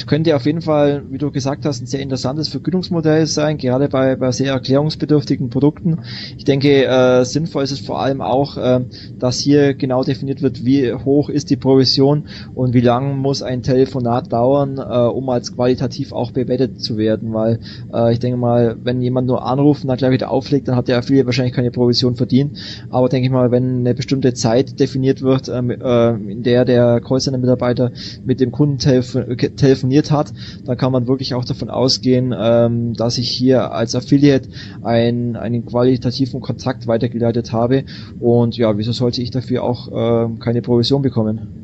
könnte 0.06 0.34
auf 0.36 0.46
jeden 0.46 0.62
Fall, 0.62 1.04
wie 1.10 1.18
du 1.18 1.30
gesagt 1.30 1.64
hast, 1.64 1.82
ein 1.82 1.86
sehr 1.86 2.00
interessantes 2.00 2.48
Vergütungsmodell 2.48 3.26
sein, 3.26 3.58
gerade 3.58 3.88
bei, 3.88 4.16
bei 4.16 4.32
sehr 4.32 4.52
erklärungsbedürftigen 4.52 5.50
Produkten. 5.50 6.00
Ich 6.36 6.44
denke, 6.44 6.84
äh, 6.84 7.24
sinnvoll 7.24 7.64
ist 7.64 7.72
es 7.72 7.80
vor 7.80 8.00
allem 8.00 8.20
auch, 8.20 8.56
äh, 8.56 8.80
dass 9.18 9.38
hier 9.38 9.74
genau 9.74 10.02
definiert 10.02 10.42
wird, 10.42 10.64
wie 10.64 10.92
hoch 10.92 11.28
ist 11.28 11.50
die 11.50 11.56
Provision 11.56 12.24
und 12.54 12.74
wie 12.74 12.80
lang 12.80 13.18
muss 13.18 13.42
ein 13.42 13.62
Telefonat 13.62 14.32
dauern, 14.32 14.78
äh, 14.78 14.82
um 14.82 15.28
als 15.28 15.54
qualitativ 15.54 16.12
auch 16.12 16.30
bewertet 16.30 16.80
zu 16.80 16.96
werden, 16.96 17.32
weil 17.32 17.60
äh, 17.92 18.12
ich 18.12 18.18
denke 18.18 18.38
mal, 18.38 18.76
wenn 18.82 19.02
jemand 19.02 19.26
nur 19.26 19.44
anruft 19.44 19.82
und 19.82 19.88
dann 19.88 19.98
gleich 19.98 20.12
wieder 20.12 20.30
auflegt, 20.30 20.68
dann 20.68 20.76
hat 20.76 20.88
der 20.88 20.98
Affiliate 20.98 21.26
wahrscheinlich 21.26 21.54
keine 21.54 21.70
Provision 21.70 21.91
verdient. 21.94 22.58
Aber 22.90 23.08
denke 23.08 23.26
ich 23.26 23.32
mal, 23.32 23.50
wenn 23.50 23.80
eine 23.80 23.94
bestimmte 23.94 24.34
Zeit 24.34 24.80
definiert 24.80 25.22
wird, 25.22 25.48
ähm, 25.48 25.70
äh, 25.70 26.10
in 26.30 26.42
der 26.42 26.64
der 26.64 27.00
Callcenter-Mitarbeiter 27.00 27.92
mit 28.24 28.40
dem 28.40 28.52
Kunden 28.52 28.78
telef 28.78 29.16
telefoniert 29.56 30.10
hat, 30.10 30.32
dann 30.64 30.76
kann 30.76 30.92
man 30.92 31.06
wirklich 31.06 31.34
auch 31.34 31.44
davon 31.44 31.70
ausgehen, 31.70 32.34
ähm, 32.36 32.94
dass 32.94 33.18
ich 33.18 33.28
hier 33.28 33.72
als 33.72 33.94
Affiliate 33.94 34.48
ein, 34.82 35.36
einen 35.36 35.64
qualitativen 35.66 36.40
Kontakt 36.40 36.86
weitergeleitet 36.86 37.52
habe. 37.52 37.84
Und 38.20 38.56
ja, 38.56 38.76
wieso 38.78 38.92
sollte 38.92 39.22
ich 39.22 39.30
dafür 39.30 39.62
auch 39.62 39.88
äh, 39.88 40.38
keine 40.38 40.62
Provision 40.62 41.02
bekommen? 41.02 41.62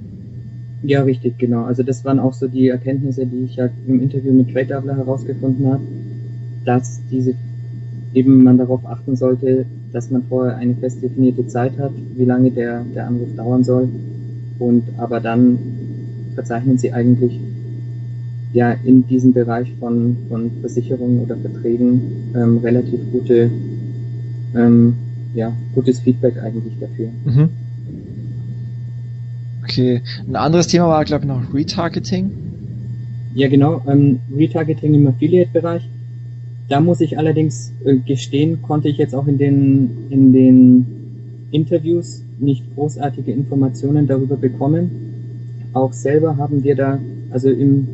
Ja, 0.83 1.03
richtig, 1.03 1.39
genau. 1.39 1.65
Also 1.65 1.83
das 1.83 2.05
waren 2.05 2.21
auch 2.21 2.35
so 2.35 2.47
die 2.47 2.69
Erkenntnisse, 2.69 3.27
die 3.27 3.45
ich 3.45 3.57
ja 3.57 3.69
im 3.87 4.01
Interview 4.01 4.33
mit 4.33 4.53
Trade 4.53 4.83
herausgefunden 4.95 5.67
habe, 5.67 5.83
dass 6.65 7.01
diese 7.11 7.35
eben 8.15 8.45
man 8.45 8.59
darauf 8.59 8.87
achten 8.87 9.17
sollte, 9.17 9.67
dass 9.93 10.11
man 10.11 10.25
vorher 10.29 10.57
eine 10.57 10.75
fest 10.75 11.03
definierte 11.03 11.47
Zeit 11.47 11.79
hat, 11.79 11.93
wie 12.17 12.25
lange 12.25 12.51
der, 12.51 12.85
der 12.95 13.07
Anruf 13.07 13.35
dauern 13.37 13.65
soll. 13.65 13.89
Und 14.59 14.85
aber 14.99 15.21
dann 15.21 15.59
verzeichnen 16.35 16.79
sie 16.79 16.93
eigentlich 16.93 17.39
ja 18.53 18.73
in 18.85 19.07
diesem 19.07 19.33
Bereich 19.33 19.73
von, 19.79 20.17
von 20.29 20.51
Versicherungen 20.61 21.21
oder 21.21 21.37
Verträgen 21.37 22.01
ähm, 22.35 22.59
relativ 22.59 23.01
gute 23.13 23.51
ähm, 24.55 24.95
ja, 25.35 25.53
gutes 25.75 26.01
Feedback 26.01 26.43
eigentlich 26.43 26.75
dafür. 26.81 27.09
Mhm. 27.25 27.49
Okay. 29.63 30.01
Ein 30.27 30.37
anderes 30.37 30.67
Thema 30.67 30.89
war, 30.89 31.05
glaube 31.05 31.25
ich, 31.25 31.29
noch 31.29 31.53
Retargeting. 31.53 32.31
Ja, 33.35 33.49
genau. 33.49 33.83
Ähm, 33.87 34.21
Retargeting 34.35 34.95
im 34.95 35.07
Affiliate-Bereich. 35.07 35.83
Da 36.69 36.81
muss 36.81 37.01
ich 37.01 37.17
allerdings 37.17 37.73
äh, 37.85 37.97
gestehen, 37.97 38.61
konnte 38.63 38.89
ich 38.89 38.99
jetzt 38.99 39.15
auch 39.15 39.27
in 39.27 39.39
den, 39.39 39.91
in 40.11 40.33
den 40.33 40.87
Interviews 41.51 42.23
nicht 42.39 42.63
großartige 42.75 43.33
Informationen 43.33 44.07
darüber 44.07 44.37
bekommen. 44.37 44.91
Auch 45.73 45.93
selber 45.95 46.37
haben 46.37 46.63
wir 46.63 46.77
da, 46.77 47.01
also 47.31 47.49
im, 47.49 47.89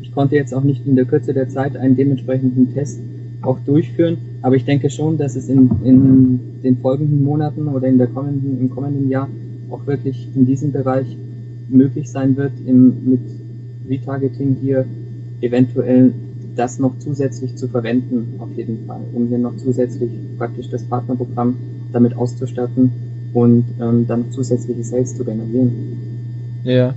ich 0.00 0.12
konnte 0.12 0.34
jetzt 0.34 0.54
auch 0.54 0.64
nicht 0.64 0.86
in 0.86 0.96
der 0.96 1.04
Kürze 1.04 1.34
der 1.34 1.48
Zeit 1.50 1.76
einen 1.76 1.96
dementsprechenden 1.96 2.72
Test 2.72 3.00
auch 3.42 3.60
durchführen, 3.60 4.16
aber 4.40 4.56
ich 4.56 4.64
denke 4.64 4.88
schon, 4.88 5.18
dass 5.18 5.36
es 5.36 5.48
in, 5.50 5.70
in 5.84 6.40
den 6.64 6.78
folgenden 6.78 7.22
Monaten 7.22 7.68
oder 7.68 7.86
in 7.86 7.98
der 7.98 8.06
kommenden, 8.06 8.58
im 8.58 8.70
kommenden 8.70 9.10
Jahr 9.10 9.28
auch 9.70 9.86
wirklich 9.86 10.28
in 10.34 10.46
diesem 10.46 10.72
Bereich 10.72 11.16
möglich 11.68 12.10
sein 12.10 12.36
wird, 12.36 12.52
im, 12.66 12.94
mit 13.04 13.20
Retargeting 13.88 14.56
hier 14.62 14.86
eventuell 15.42 16.12
das 16.56 16.78
noch 16.78 16.98
zusätzlich 16.98 17.56
zu 17.56 17.68
verwenden, 17.68 18.34
auf 18.38 18.48
jeden 18.56 18.86
Fall, 18.86 19.00
um 19.12 19.28
hier 19.28 19.38
noch 19.38 19.56
zusätzlich 19.56 20.10
praktisch 20.38 20.68
das 20.70 20.82
Partnerprogramm 20.84 21.56
damit 21.92 22.16
auszustatten 22.16 22.90
und 23.32 23.64
ähm, 23.80 24.06
dann 24.06 24.32
zusätzliche 24.32 24.82
Sales 24.82 25.16
zu 25.16 25.24
generieren. 25.24 25.72
Ja. 26.64 26.94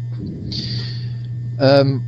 Ähm, 1.60 2.02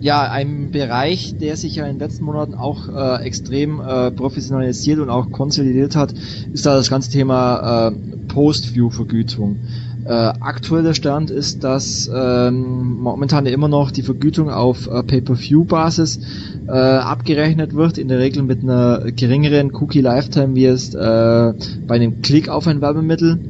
ja, 0.00 0.30
ein 0.30 0.70
Bereich, 0.70 1.36
der 1.38 1.56
sich 1.56 1.76
ja 1.76 1.86
in 1.86 1.94
den 1.94 1.98
letzten 1.98 2.24
Monaten 2.24 2.54
auch 2.54 2.88
äh, 2.88 3.24
extrem 3.24 3.80
äh, 3.80 4.10
professionalisiert 4.10 4.98
und 4.98 5.10
auch 5.10 5.30
konsolidiert 5.30 5.96
hat, 5.96 6.14
ist 6.52 6.66
da 6.66 6.76
das 6.76 6.90
ganze 6.90 7.10
Thema 7.10 7.88
äh, 7.88 7.92
Post-View-Vergütung. 8.28 9.58
Äh, 10.06 10.12
aktueller 10.12 10.94
Stand 10.94 11.32
ist, 11.32 11.64
dass 11.64 12.08
ähm, 12.14 12.96
momentan 13.00 13.44
immer 13.46 13.66
noch 13.66 13.90
die 13.90 14.02
Vergütung 14.02 14.50
auf 14.50 14.86
äh, 14.86 15.02
Pay-per-View-Basis 15.02 16.20
äh, 16.68 16.70
abgerechnet 16.70 17.74
wird, 17.74 17.98
in 17.98 18.06
der 18.06 18.20
Regel 18.20 18.44
mit 18.44 18.62
einer 18.62 19.10
geringeren 19.10 19.74
Cookie-Lifetime, 19.74 20.54
wie 20.54 20.66
es 20.66 20.94
äh, 20.94 20.98
bei 21.00 21.96
einem 21.96 22.22
Klick 22.22 22.48
auf 22.48 22.68
ein 22.68 22.80
Werbemittel. 22.80 23.40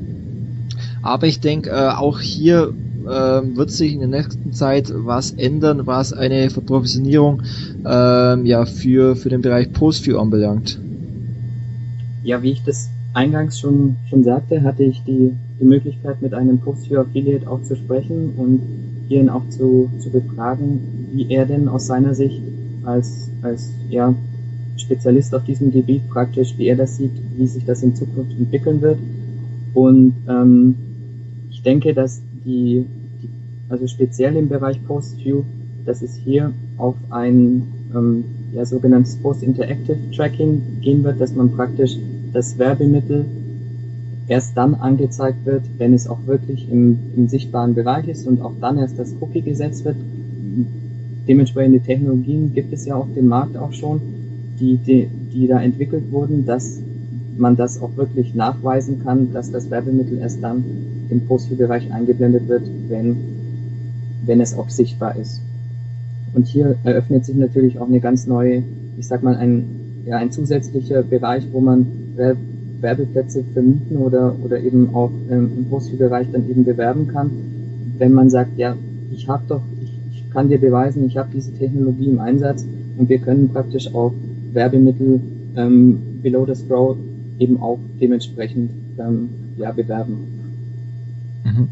Aber 1.03 1.27
ich 1.27 1.41
denke, 1.41 1.69
äh, 1.69 1.91
auch 1.91 2.21
hier 2.21 2.73
äh, 3.05 3.11
wird 3.11 3.71
sich 3.71 3.93
in 3.93 4.01
der 4.01 4.09
nächsten 4.09 4.55
Zeit 4.55 4.91
was 4.95 5.33
ändern, 5.33 5.87
was 5.87 6.15
eine 6.15 6.49
Verprofessionierung 6.49 7.43
äh, 7.85 8.49
ja, 8.49 8.65
für, 8.65 9.15
für 9.15 9.29
den 9.29 9.43
Bereich 9.43 9.75
Post-View 9.75 10.19
anbelangt. 10.19 10.81
Ja, 12.25 12.43
wie 12.43 12.53
ich 12.53 12.65
das 12.65 12.89
eingangs 13.13 13.61
schon, 13.61 13.97
schon 14.09 14.25
sagte, 14.25 14.63
hatte 14.63 14.85
ich 14.85 15.03
die 15.05 15.35
die 15.61 15.65
Möglichkeit, 15.65 16.21
mit 16.23 16.35
einem 16.35 16.59
Post-View-Affiliate 16.59 17.51
auch 17.51 17.63
zu 17.63 17.77
sprechen 17.77 18.35
und 18.37 18.61
ihn 19.09 19.29
auch 19.29 19.49
zu, 19.49 19.89
zu 19.99 20.11
befragen, 20.11 20.81
wie 21.13 21.31
er 21.31 21.47
denn 21.47 21.69
aus 21.69 21.87
seiner 21.87 22.15
Sicht 22.15 22.43
als, 22.85 23.31
als 23.43 23.71
ja, 23.89 24.15
Spezialist 24.77 25.35
auf 25.35 25.45
diesem 25.45 25.73
Gebiet 25.73 26.09
praktisch, 26.09 26.57
wie 26.59 26.67
er 26.67 26.77
das 26.77 26.97
sieht, 26.97 27.13
wie 27.37 27.47
sich 27.47 27.65
das 27.65 27.83
in 27.83 27.95
Zukunft 27.95 28.33
entwickeln 28.39 28.81
wird. 28.81 28.99
Und 29.75 30.15
ähm, 30.29 30.75
ich 31.51 31.63
denke, 31.63 31.95
dass 31.95 32.21
die, 32.45 32.85
die 33.23 33.29
also 33.69 33.87
speziell 33.87 34.37
im 34.37 34.49
Bereich 34.49 34.85
Post-View, 34.87 35.43
dass 35.85 36.03
es 36.03 36.17
hier 36.17 36.53
auf 36.77 36.95
ein 37.11 37.63
ähm, 37.95 38.25
ja, 38.53 38.65
sogenanntes 38.65 39.17
Post-Interactive 39.17 39.97
Tracking 40.15 40.63
gehen 40.81 41.05
wird, 41.05 41.21
dass 41.21 41.35
man 41.35 41.53
praktisch 41.53 41.97
das 42.33 42.59
Werbemittel 42.59 43.25
erst 44.29 44.57
dann 44.57 44.75
angezeigt 44.75 45.45
wird, 45.45 45.63
wenn 45.79 45.95
es 45.95 46.09
auch 46.09 46.27
wirklich 46.27 46.71
im, 46.71 46.99
im 47.17 47.29
sichtbaren 47.29 47.75
Bereich 47.75 48.09
ist 48.09 48.27
und 48.27 48.41
auch 48.41 48.53
dann 48.61 48.79
erst 48.79 48.99
das 48.99 49.15
Cookie 49.21 49.43
gesetzt 49.43 49.85
wird. 49.85 49.97
Dementsprechende 51.29 51.81
Technologien 51.81 52.53
gibt 52.55 52.73
es 52.73 52.87
ja 52.87 52.97
auf 52.97 53.09
dem 53.15 53.27
Markt 53.27 53.57
auch 53.57 53.73
schon, 53.73 54.01
die, 54.59 54.77
die, 54.77 55.09
die 55.33 55.47
da 55.47 55.61
entwickelt 55.61 56.11
wurden, 56.11 56.47
dass 56.47 56.81
man 57.37 57.57
das 57.57 57.81
auch 57.81 57.97
wirklich 57.97 58.35
nachweisen 58.35 59.03
kann, 59.05 59.33
dass 59.33 59.51
das 59.51 59.71
Werbemittel 59.71 60.19
erst 60.19 60.43
dann 60.43 60.65
im 61.11 61.27
Post-View-Bereich 61.27 61.93
eingeblendet 61.93 62.49
wird, 62.49 62.63
wenn, 62.89 63.17
wenn 64.25 64.41
es 64.41 64.57
auch 64.57 64.71
sichtbar 64.71 65.17
ist. 65.17 65.41
Und 66.35 66.47
hier 66.47 66.77
eröffnet 66.85 67.25
sich 67.25 67.37
natürlich 67.37 67.79
auch 67.79 67.89
eine 67.89 68.01
ganz 68.01 68.27
neue, 68.27 68.63
ich 68.99 69.07
sag 69.07 69.23
mal, 69.23 69.37
ein, 69.37 69.65
ja, 70.05 70.17
ein 70.17 70.33
zusätzlicher 70.33 71.03
Bereich, 71.03 71.45
wo 71.53 71.61
man 71.61 71.87
Werbeplätze 72.81 73.45
vermieten 73.53 73.97
oder, 73.99 74.35
oder 74.45 74.61
eben 74.61 74.95
auch 74.95 75.11
ähm, 75.31 75.51
im 75.57 75.65
Postview-Bereich 75.67 76.29
dann 76.33 76.49
eben 76.49 76.65
bewerben 76.65 77.09
kann, 77.09 77.31
wenn 77.99 78.13
man 78.13 78.31
sagt, 78.31 78.59
ja, 78.59 78.77
ich 79.13 79.29
habe 79.29 79.43
doch, 79.49 79.63
ich, 79.83 79.93
ich 80.13 80.31
kann 80.31 80.49
dir 80.49 80.61
beweisen, 80.61 81.07
ich 81.07 81.17
habe 81.17 81.29
diese 81.35 81.53
Technologie 81.53 82.09
im 82.09 82.21
Einsatz 82.21 82.67
und 82.99 83.09
wir 83.09 83.19
können 83.19 83.49
praktisch 83.49 83.95
auch 83.95 84.13
Werbemittel 84.53 85.21
ähm, 85.57 86.21
below 86.23 86.47
the 86.47 86.55
scroll 86.55 86.97
eben 87.39 87.61
auch 87.61 87.79
dementsprechend 88.01 88.71
ähm, 88.99 89.29
ja, 89.57 89.73
bewerben. 89.73 90.19
Mhm. 91.45 91.69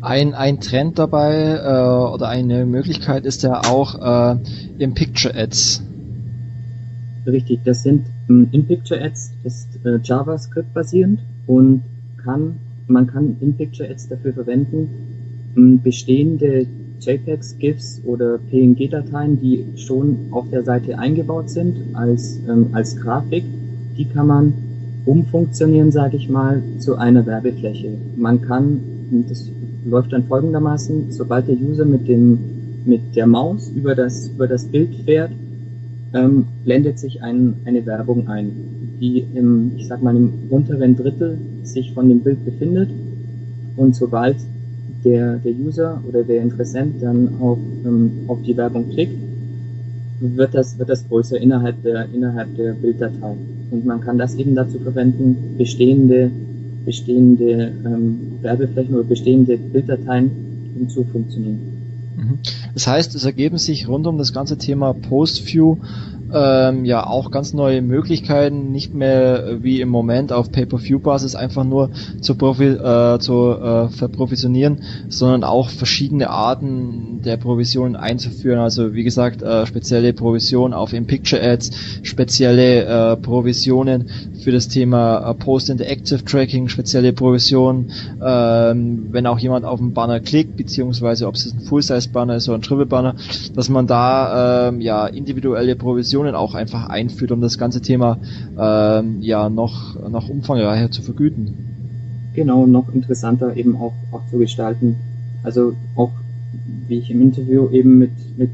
Ein, 0.00 0.34
ein 0.34 0.60
Trend 0.60 0.98
dabei 0.98 1.56
äh, 1.56 2.14
oder 2.14 2.28
eine 2.28 2.66
Möglichkeit 2.66 3.26
ist 3.26 3.42
ja 3.42 3.62
auch 3.68 4.34
äh, 4.34 4.38
im 4.78 4.94
Picture 4.94 5.34
Ads. 5.34 5.82
Richtig, 7.26 7.60
das 7.64 7.82
sind 7.82 8.06
ähm, 8.28 8.48
In-Picture 8.52 9.02
Ads 9.02 9.32
ist 9.44 9.68
äh, 9.84 9.98
JavaScript 10.02 10.72
basierend 10.74 11.20
und 11.46 11.82
kann, 12.22 12.56
man 12.86 13.06
kann 13.06 13.36
In-Picture 13.40 13.88
Ads 13.88 14.08
dafür 14.08 14.32
verwenden, 14.32 14.88
ähm, 15.56 15.80
bestehende 15.82 16.66
JPEGs, 17.00 17.58
GIFs 17.58 18.02
oder 18.04 18.38
PNG-Dateien, 18.38 19.40
die 19.40 19.64
schon 19.76 20.28
auf 20.30 20.48
der 20.50 20.64
Seite 20.64 20.98
eingebaut 20.98 21.48
sind 21.48 21.76
als, 21.94 22.40
ähm, 22.48 22.68
als 22.72 22.96
Grafik, 22.96 23.44
die 23.96 24.04
kann 24.04 24.26
man 24.26 24.52
umfunktionieren, 25.06 25.92
sage 25.92 26.16
ich 26.16 26.28
mal, 26.28 26.62
zu 26.78 26.96
einer 26.96 27.24
Werbefläche. 27.24 27.96
Man 28.16 28.42
kann, 28.42 28.80
das 29.28 29.48
läuft 29.84 30.12
dann 30.12 30.24
folgendermaßen, 30.24 31.12
sobald 31.12 31.48
der 31.48 31.56
User 31.56 31.84
mit 31.84 32.08
dem 32.08 32.38
mit 32.84 33.14
der 33.14 33.26
Maus 33.26 33.70
über 33.70 33.94
das, 33.94 34.28
über 34.28 34.48
das 34.48 34.64
Bild 34.64 34.94
fährt, 35.04 35.30
ähm, 36.14 36.46
blendet 36.64 36.98
sich 36.98 37.22
ein, 37.22 37.54
eine 37.64 37.84
Werbung 37.84 38.28
ein, 38.28 38.50
die 39.00 39.24
im, 39.34 39.72
ich 39.76 39.86
sag 39.86 40.02
mal, 40.02 40.16
im 40.16 40.32
unteren 40.50 40.96
Drittel 40.96 41.38
sich 41.62 41.92
von 41.92 42.08
dem 42.08 42.20
Bild 42.20 42.44
befindet. 42.44 42.88
Und 43.76 43.94
sobald 43.94 44.36
der, 45.04 45.36
der 45.36 45.52
User 45.52 46.02
oder 46.08 46.22
der 46.22 46.42
Interessent 46.42 47.02
dann 47.02 47.40
auf, 47.40 47.58
ähm, 47.84 48.10
auf 48.26 48.38
die 48.42 48.56
Werbung 48.56 48.88
klickt, 48.90 49.14
wird 50.20 50.54
das, 50.54 50.78
wird 50.78 50.88
das 50.88 51.06
größer 51.08 51.40
innerhalb 51.40 51.82
der, 51.82 52.06
innerhalb 52.12 52.56
der 52.56 52.72
Bilddatei. 52.72 53.34
Und 53.70 53.84
man 53.86 54.00
kann 54.00 54.18
das 54.18 54.34
eben 54.34 54.54
dazu 54.54 54.78
verwenden, 54.78 55.54
bestehende, 55.56 56.30
bestehende 56.84 57.72
ähm, 57.84 58.18
Werbeflächen 58.40 58.94
oder 58.94 59.04
bestehende 59.04 59.56
Bilddateien 59.56 60.30
umzufunktionieren. 60.80 61.77
Das 62.74 62.86
heißt, 62.86 63.14
es 63.14 63.24
ergeben 63.24 63.58
sich 63.58 63.88
rund 63.88 64.06
um 64.06 64.18
das 64.18 64.32
ganze 64.32 64.56
Thema 64.58 64.94
Post-View 64.94 65.76
ähm, 66.32 66.84
ja 66.84 67.06
auch 67.06 67.30
ganz 67.30 67.54
neue 67.54 67.82
Möglichkeiten, 67.82 68.70
nicht 68.72 68.94
mehr 68.94 69.62
wie 69.62 69.80
im 69.80 69.88
Moment 69.88 70.32
auf 70.32 70.52
Pay-per-View-Basis 70.52 71.34
einfach 71.34 71.64
nur 71.64 71.90
zu, 72.20 72.34
profi 72.34 72.66
äh, 72.66 73.18
zu 73.18 73.52
äh, 73.52 73.88
verprovisionieren, 73.88 74.82
sondern 75.08 75.44
auch 75.44 75.70
verschiedene 75.70 76.30
Arten 76.30 77.20
der 77.24 77.36
Provisionen 77.36 77.96
einzuführen. 77.96 78.58
Also 78.58 78.94
wie 78.94 79.04
gesagt, 79.04 79.42
äh, 79.42 79.66
spezielle 79.66 80.12
Provisionen 80.12 80.74
auf 80.74 80.92
In-Picture-Ads, 80.92 81.70
spezielle 82.02 82.84
äh, 82.84 83.16
Provisionen 83.16 84.10
für 84.42 84.52
das 84.52 84.68
Thema 84.68 85.30
äh, 85.30 85.34
Post-Interactive 85.34 86.24
Tracking, 86.24 86.68
spezielle 86.68 87.12
Provisionen, 87.12 87.90
ähm, 88.24 89.08
wenn 89.10 89.26
auch 89.26 89.38
jemand 89.38 89.64
auf 89.64 89.80
einen 89.80 89.92
Banner 89.92 90.20
klickt, 90.20 90.56
beziehungsweise 90.56 91.26
ob 91.26 91.34
es 91.34 91.52
ein 91.52 91.60
Full-Size-Banner 91.60 92.36
ist 92.36 92.48
oder 92.48 92.58
ein 92.58 92.62
Triple-Banner, 92.62 93.14
dass 93.54 93.68
man 93.68 93.86
da 93.86 94.68
ähm, 94.68 94.80
ja 94.80 95.06
individuelle 95.06 95.76
Provisionen 95.76 96.17
Optionen 96.18 96.34
auch 96.34 96.54
einfach 96.54 96.88
einführt, 96.88 97.30
um 97.30 97.40
das 97.40 97.58
ganze 97.58 97.80
Thema 97.80 98.18
ähm, 98.58 99.18
ja 99.20 99.48
noch, 99.48 99.96
noch 100.10 100.28
umfangreicher 100.28 100.90
zu 100.90 101.02
vergüten. 101.02 101.54
Genau, 102.34 102.66
noch 102.66 102.92
interessanter 102.92 103.56
eben 103.56 103.76
auch, 103.76 103.92
auch 104.10 104.22
zu 104.28 104.38
gestalten. 104.38 104.96
Also 105.44 105.74
auch, 105.94 106.10
wie 106.88 106.98
ich 106.98 107.10
im 107.12 107.22
Interview 107.22 107.68
eben 107.70 107.98
mit, 107.98 108.10
mit 108.36 108.50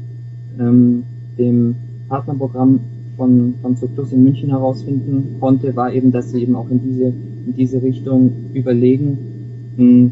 ähm, 0.59 1.05
dem 1.39 1.75
Partnerprogramm 2.07 2.81
von, 3.17 3.55
von 3.63 3.77
Zuctus 3.77 4.11
in 4.11 4.23
München 4.23 4.49
herausfinden 4.49 5.37
konnte, 5.39 5.75
war 5.75 5.91
eben, 5.91 6.11
dass 6.11 6.29
sie 6.31 6.43
eben 6.43 6.55
auch 6.55 6.69
in 6.69 6.81
diese, 6.83 7.05
in 7.47 7.55
diese 7.57 7.81
Richtung 7.81 8.31
überlegen, 8.53 9.17
mh, 9.75 9.83
hm, 9.83 10.11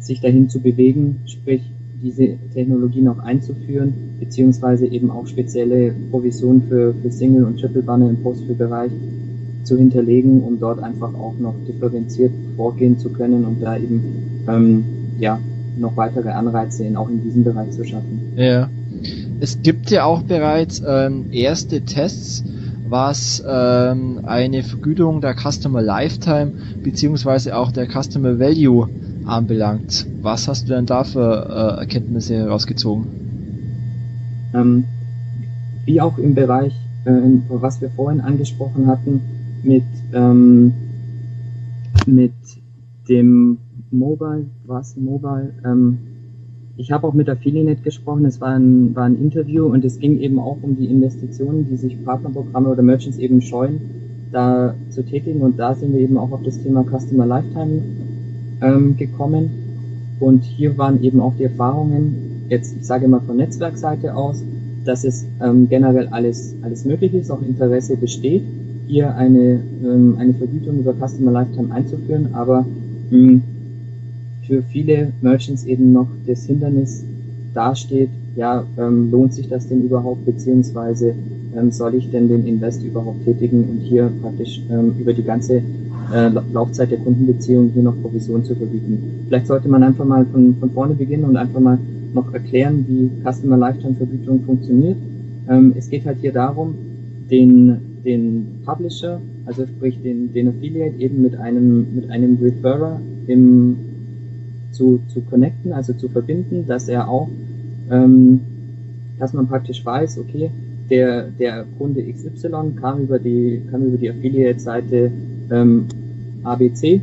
sich 0.00 0.20
dahin 0.20 0.50
zu 0.50 0.60
bewegen, 0.60 1.20
sprich 1.24 1.62
diese 2.02 2.36
Technologie 2.54 3.02
noch 3.02 3.18
einzuführen, 3.18 3.92
beziehungsweise 4.18 4.86
eben 4.86 5.10
auch 5.10 5.26
spezielle 5.26 5.92
Provisionen 6.10 6.62
für, 6.68 6.94
für 6.94 7.10
Single- 7.10 7.44
und 7.44 7.60
Triple-Banner 7.60 8.08
im 8.08 8.22
Post-Bereich 8.22 8.90
zu 9.64 9.76
hinterlegen, 9.76 10.42
um 10.42 10.58
dort 10.58 10.82
einfach 10.82 11.14
auch 11.14 11.34
noch 11.38 11.54
differenziert 11.66 12.32
vorgehen 12.56 12.98
zu 12.98 13.10
können 13.10 13.44
und 13.44 13.60
da 13.62 13.76
eben 13.76 14.44
ähm, 14.48 14.84
ja 15.18 15.38
noch 15.78 15.96
weitere 15.96 16.30
Anreize 16.30 16.84
in, 16.84 16.96
auch 16.96 17.08
in 17.08 17.22
diesem 17.22 17.44
Bereich 17.44 17.70
zu 17.70 17.84
schaffen. 17.84 18.32
Ja. 18.36 18.68
Es 19.40 19.62
gibt 19.62 19.90
ja 19.90 20.04
auch 20.04 20.22
bereits 20.22 20.82
ähm, 20.86 21.26
erste 21.30 21.82
Tests, 21.82 22.44
was 22.88 23.42
ähm, 23.46 24.20
eine 24.24 24.62
Vergütung 24.62 25.20
der 25.20 25.34
Customer 25.34 25.80
Lifetime 25.80 26.52
beziehungsweise 26.82 27.56
auch 27.56 27.70
der 27.70 27.86
Customer 27.86 28.38
Value 28.38 28.88
anbelangt. 29.24 30.06
Was 30.22 30.48
hast 30.48 30.68
du 30.68 30.74
denn 30.74 30.86
da 30.86 31.04
für 31.04 31.76
äh, 31.76 31.80
Erkenntnisse 31.80 32.36
herausgezogen? 32.36 33.06
Ähm, 34.54 34.84
wie 35.84 36.00
auch 36.00 36.18
im 36.18 36.34
Bereich, 36.34 36.74
äh, 37.04 37.10
was 37.48 37.80
wir 37.80 37.90
vorhin 37.90 38.20
angesprochen 38.20 38.86
hatten, 38.86 39.20
mit, 39.62 39.84
ähm, 40.12 40.72
mit 42.06 42.32
dem 43.08 43.58
Mobile, 43.90 44.46
was 44.66 44.96
Mobile, 44.96 45.52
ähm, 45.64 45.98
ich 46.76 46.92
habe 46.92 47.06
auch 47.06 47.12
mit 47.12 47.28
Affiliate 47.28 47.82
gesprochen, 47.82 48.24
es 48.24 48.40
war 48.40 48.54
ein, 48.54 48.94
war 48.94 49.04
ein 49.04 49.20
Interview 49.20 49.66
und 49.66 49.84
es 49.84 49.98
ging 49.98 50.18
eben 50.18 50.38
auch 50.38 50.56
um 50.62 50.76
die 50.76 50.86
Investitionen, 50.86 51.66
die 51.68 51.76
sich 51.76 52.02
Partnerprogramme 52.04 52.70
oder 52.70 52.82
Merchants 52.82 53.18
eben 53.18 53.42
scheuen, 53.42 53.80
da 54.32 54.74
zu 54.88 55.04
tätigen 55.04 55.42
und 55.42 55.58
da 55.58 55.74
sind 55.74 55.92
wir 55.92 56.00
eben 56.00 56.16
auch 56.16 56.32
auf 56.32 56.42
das 56.42 56.62
Thema 56.62 56.84
Customer 56.84 57.26
Lifetime 57.26 57.82
ähm, 58.62 58.96
gekommen. 58.96 59.50
Und 60.18 60.44
hier 60.44 60.76
waren 60.76 61.02
eben 61.02 61.20
auch 61.20 61.34
die 61.38 61.44
Erfahrungen, 61.44 62.44
jetzt 62.48 62.76
ich 62.78 62.86
sage 62.86 63.08
mal 63.08 63.20
von 63.20 63.36
Netzwerkseite 63.36 64.14
aus, 64.14 64.42
dass 64.84 65.04
es 65.04 65.24
ähm, 65.42 65.68
generell 65.68 66.08
alles, 66.08 66.54
alles 66.62 66.84
möglich 66.84 67.14
ist, 67.14 67.30
auch 67.30 67.42
Interesse 67.42 67.96
besteht, 67.96 68.42
hier 68.86 69.14
eine, 69.14 69.60
ähm, 69.84 70.16
eine 70.18 70.34
Vergütung 70.34 70.80
über 70.80 70.94
Customer 70.94 71.30
Lifetime 71.30 71.72
einzuführen, 71.72 72.30
aber 72.32 72.66
mh, 73.10 73.18
hm, 73.18 73.42
für 74.46 74.62
viele 74.62 75.12
Merchants 75.20 75.64
eben 75.64 75.92
noch 75.92 76.08
das 76.26 76.44
Hindernis 76.44 77.04
dasteht, 77.54 78.10
ja, 78.36 78.64
ähm, 78.78 79.10
lohnt 79.10 79.34
sich 79.34 79.48
das 79.48 79.68
denn 79.68 79.82
überhaupt, 79.84 80.24
beziehungsweise 80.26 81.14
ähm, 81.56 81.70
soll 81.70 81.94
ich 81.94 82.10
denn 82.10 82.28
den 82.28 82.46
Invest 82.46 82.82
überhaupt 82.82 83.24
tätigen 83.24 83.64
und 83.64 83.78
hier 83.80 84.10
praktisch 84.20 84.60
ähm, 84.70 84.94
über 84.98 85.12
die 85.12 85.24
ganze 85.24 85.62
äh, 86.12 86.28
Laufzeit 86.52 86.90
der 86.90 86.98
Kundenbeziehung 86.98 87.70
hier 87.72 87.82
noch 87.82 88.00
Provision 88.00 88.44
zu 88.44 88.54
vergüten. 88.54 89.24
Vielleicht 89.28 89.46
sollte 89.46 89.68
man 89.68 89.82
einfach 89.82 90.04
mal 90.04 90.26
von, 90.26 90.56
von 90.56 90.70
vorne 90.70 90.94
beginnen 90.94 91.24
und 91.24 91.36
einfach 91.36 91.60
mal 91.60 91.78
noch 92.12 92.32
erklären, 92.32 92.84
wie 92.88 93.10
Customer 93.22 93.56
Lifetime 93.56 93.94
Vergütung 93.94 94.42
funktioniert. 94.44 94.96
Ähm, 95.48 95.74
es 95.76 95.88
geht 95.88 96.04
halt 96.06 96.18
hier 96.20 96.32
darum, 96.32 96.74
den, 97.30 98.02
den 98.04 98.60
Publisher, 98.64 99.20
also 99.46 99.66
sprich 99.66 100.00
den, 100.02 100.32
den 100.32 100.48
Affiliate 100.48 100.98
eben 100.98 101.22
mit 101.22 101.36
einem, 101.36 101.94
mit 101.94 102.10
einem 102.10 102.38
Referrer 102.40 103.00
im, 103.26 103.76
zu, 104.72 105.00
zu 105.08 105.20
connecten, 105.22 105.72
also 105.72 105.92
zu 105.92 106.08
verbinden, 106.08 106.66
dass 106.66 106.88
er 106.88 107.08
auch, 107.08 107.28
ähm, 107.90 108.40
dass 109.18 109.32
man 109.32 109.46
praktisch 109.46 109.84
weiß, 109.84 110.18
okay, 110.18 110.50
der, 110.90 111.28
der 111.38 111.64
Kunde 111.78 112.02
XY 112.02 112.72
kam 112.80 113.02
über 113.02 113.18
die, 113.18 113.62
kam 113.70 113.84
über 113.84 113.96
die 113.96 114.10
Affiliate-Seite 114.10 115.10
ähm, 115.50 115.86
ABC 116.42 117.00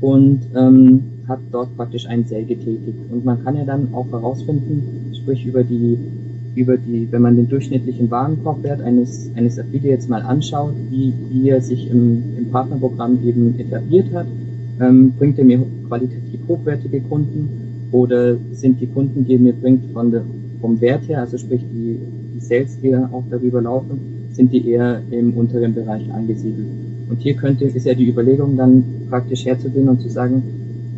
und 0.00 0.40
ähm, 0.54 1.02
hat 1.26 1.40
dort 1.52 1.76
praktisch 1.76 2.06
ein 2.06 2.26
Sale 2.26 2.44
getätigt. 2.44 2.98
Und 3.10 3.24
man 3.24 3.42
kann 3.44 3.56
ja 3.56 3.64
dann 3.64 3.94
auch 3.94 4.10
herausfinden, 4.10 5.12
sprich 5.14 5.46
über 5.46 5.62
die, 5.62 5.98
über 6.54 6.76
die, 6.76 7.08
wenn 7.10 7.22
man 7.22 7.36
den 7.36 7.48
durchschnittlichen 7.48 8.10
Warenkorbwert 8.10 8.82
eines, 8.82 9.30
eines 9.36 9.58
Affiliates 9.58 10.08
mal 10.08 10.22
anschaut, 10.22 10.74
wie, 10.90 11.14
wie 11.30 11.48
er 11.48 11.60
sich 11.60 11.90
im, 11.90 12.22
im 12.36 12.50
Partnerprogramm 12.50 13.20
eben 13.24 13.58
etabliert 13.58 14.12
hat, 14.12 14.26
ähm, 14.80 15.12
bringt 15.18 15.38
er 15.38 15.44
mir 15.44 15.60
qualitativ 15.86 16.40
hochwertige 16.48 17.00
Kunden 17.02 17.48
oder 17.92 18.36
sind 18.52 18.80
die 18.80 18.86
Kunden, 18.86 19.24
die 19.26 19.34
er 19.34 19.40
mir 19.40 19.52
bringt 19.52 19.92
von 19.92 20.10
der, 20.10 20.24
vom 20.60 20.80
Wert 20.80 21.08
her, 21.08 21.20
also 21.20 21.38
sprich 21.38 21.62
die, 21.72 21.96
die 21.96 22.19
Sales, 22.40 22.78
die 22.82 22.96
auch 22.96 23.24
darüber 23.30 23.62
laufen, 23.62 24.28
sind 24.32 24.52
die 24.52 24.68
eher 24.68 25.02
im 25.10 25.34
unteren 25.34 25.74
Bereich 25.74 26.10
angesiedelt. 26.12 26.66
Und 27.08 27.20
hier 27.20 27.34
könnte, 27.34 27.64
ist 27.64 27.86
ja 27.86 27.94
die 27.94 28.08
Überlegung 28.08 28.56
dann 28.56 28.84
praktisch 29.08 29.44
herzugehen 29.44 29.88
und 29.88 30.00
zu 30.00 30.08
sagen, 30.08 30.42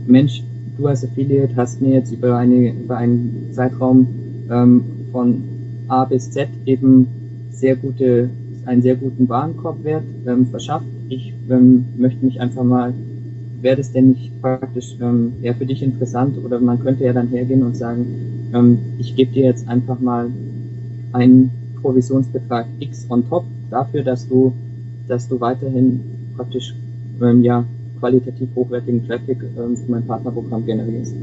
Mensch, 0.07 0.43
du 0.77 0.87
als 0.87 1.05
Affiliate 1.05 1.55
hast 1.57 1.81
mir 1.81 1.95
jetzt 1.95 2.13
über, 2.13 2.37
eine, 2.37 2.71
über 2.71 2.97
einen 2.97 3.49
Zeitraum 3.53 4.07
ähm, 4.51 4.83
von 5.11 5.43
A 5.89 6.05
bis 6.05 6.31
Z 6.31 6.49
eben 6.67 7.07
sehr 7.51 7.77
gute, 7.77 8.31
einen 8.67 8.83
sehr 8.83 8.97
guten 8.97 9.29
Warenkorbwert 9.29 10.05
ähm, 10.27 10.47
verschafft. 10.47 10.87
Ich 11.09 11.33
ähm, 11.51 11.85
möchte 11.97 12.25
mich 12.25 12.41
einfach 12.41 12.65
mal, 12.65 12.95
wäre 13.61 13.77
das 13.77 13.93
denn 13.93 14.11
nicht 14.11 14.41
praktisch 14.41 14.97
ähm, 15.01 15.33
eher 15.43 15.55
für 15.55 15.67
dich 15.67 15.83
interessant 15.83 16.37
oder 16.45 16.61
man 16.61 16.81
könnte 16.81 17.05
ja 17.05 17.13
dann 17.13 17.29
hergehen 17.29 17.63
und 17.63 17.77
sagen, 17.77 18.07
ähm, 18.55 18.79
ich 18.99 19.15
gebe 19.15 19.33
dir 19.33 19.45
jetzt 19.45 19.69
einfach 19.69 20.01
mal 20.01 20.31
einen 21.13 21.51
Provisionsbetrag 21.81 22.67
X 22.81 23.07
on 23.09 23.29
top 23.29 23.45
dafür, 23.71 24.03
dass 24.03 24.29
du 24.29 24.53
dass 25.09 25.29
du 25.29 25.41
weiterhin 25.41 26.01
praktisch 26.37 26.75
ähm, 27.21 27.43
ja, 27.43 27.65
qualitativ 27.99 28.49
hochwertigen 28.55 29.07
Traffic 29.07 29.39
ähm, 29.43 29.77
für 29.77 29.91
mein 29.91 30.07
Partnerprogramm 30.07 30.65
generierst. 30.65 31.15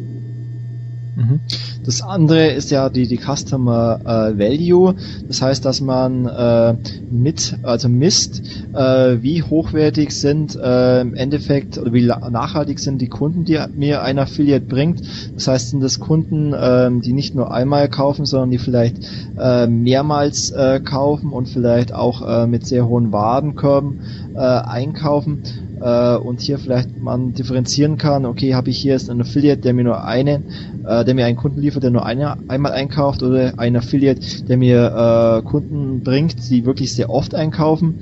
Mhm. 1.19 1.41
Das 1.83 2.01
andere 2.01 2.47
ist 2.47 2.71
ja 2.71 2.89
die, 2.89 3.07
die 3.07 3.17
Customer 3.17 3.99
äh, 4.05 4.37
Value. 4.39 4.95
Das 5.27 5.41
heißt, 5.41 5.65
dass 5.65 5.81
man 5.81 6.25
äh, 6.25 6.77
mit, 7.09 7.57
also 7.61 7.89
misst, 7.89 8.41
äh, 8.73 9.17
wie 9.21 9.43
hochwertig 9.43 10.11
sind 10.11 10.55
äh, 10.55 11.01
im 11.01 11.13
Endeffekt 11.13 11.77
oder 11.77 11.91
wie 11.91 12.05
nachhaltig 12.05 12.79
sind 12.79 12.99
die 12.99 13.09
Kunden, 13.09 13.43
die 13.43 13.59
mir 13.73 14.01
ein 14.01 14.17
Affiliate 14.17 14.65
bringt. 14.65 15.01
Das 15.35 15.47
heißt, 15.47 15.69
sind 15.71 15.81
das 15.81 15.99
Kunden, 15.99 16.53
äh, 16.53 16.89
die 17.01 17.13
nicht 17.13 17.35
nur 17.35 17.51
einmal 17.51 17.89
kaufen, 17.89 18.25
sondern 18.25 18.51
die 18.51 18.59
vielleicht 18.59 19.05
äh, 19.37 19.67
mehrmals 19.67 20.51
äh, 20.51 20.79
kaufen 20.79 21.33
und 21.33 21.49
vielleicht 21.49 21.93
auch 21.93 22.21
äh, 22.21 22.47
mit 22.47 22.65
sehr 22.65 22.87
hohen 22.87 23.11
Warenkörben 23.11 23.97
äh, 24.33 24.39
einkaufen. 24.39 25.41
Äh, 25.81 26.15
und 26.17 26.41
hier 26.41 26.59
vielleicht 26.59 26.99
man 26.99 27.33
differenzieren 27.33 27.97
kann, 27.97 28.25
okay, 28.25 28.53
habe 28.53 28.69
ich 28.69 28.77
hier 28.77 28.93
jetzt 28.93 29.09
einen 29.09 29.21
Affiliate, 29.21 29.61
der 29.61 29.73
mir 29.73 29.83
nur 29.83 30.03
einen, 30.03 30.45
äh, 30.85 31.05
der 31.05 31.13
mir 31.13 31.25
einen 31.25 31.37
Kunden 31.37 31.61
liefert, 31.61 31.83
der 31.83 31.91
nur 31.91 32.05
eine, 32.05 32.37
einmal 32.47 32.71
einkauft 32.71 33.23
oder 33.23 33.53
ein 33.57 33.75
Affiliate, 33.75 34.45
der 34.45 34.57
mir 34.57 35.41
äh, 35.43 35.47
Kunden 35.47 36.01
bringt, 36.03 36.49
die 36.49 36.65
wirklich 36.65 36.93
sehr 36.93 37.09
oft 37.09 37.35
einkaufen. 37.35 37.99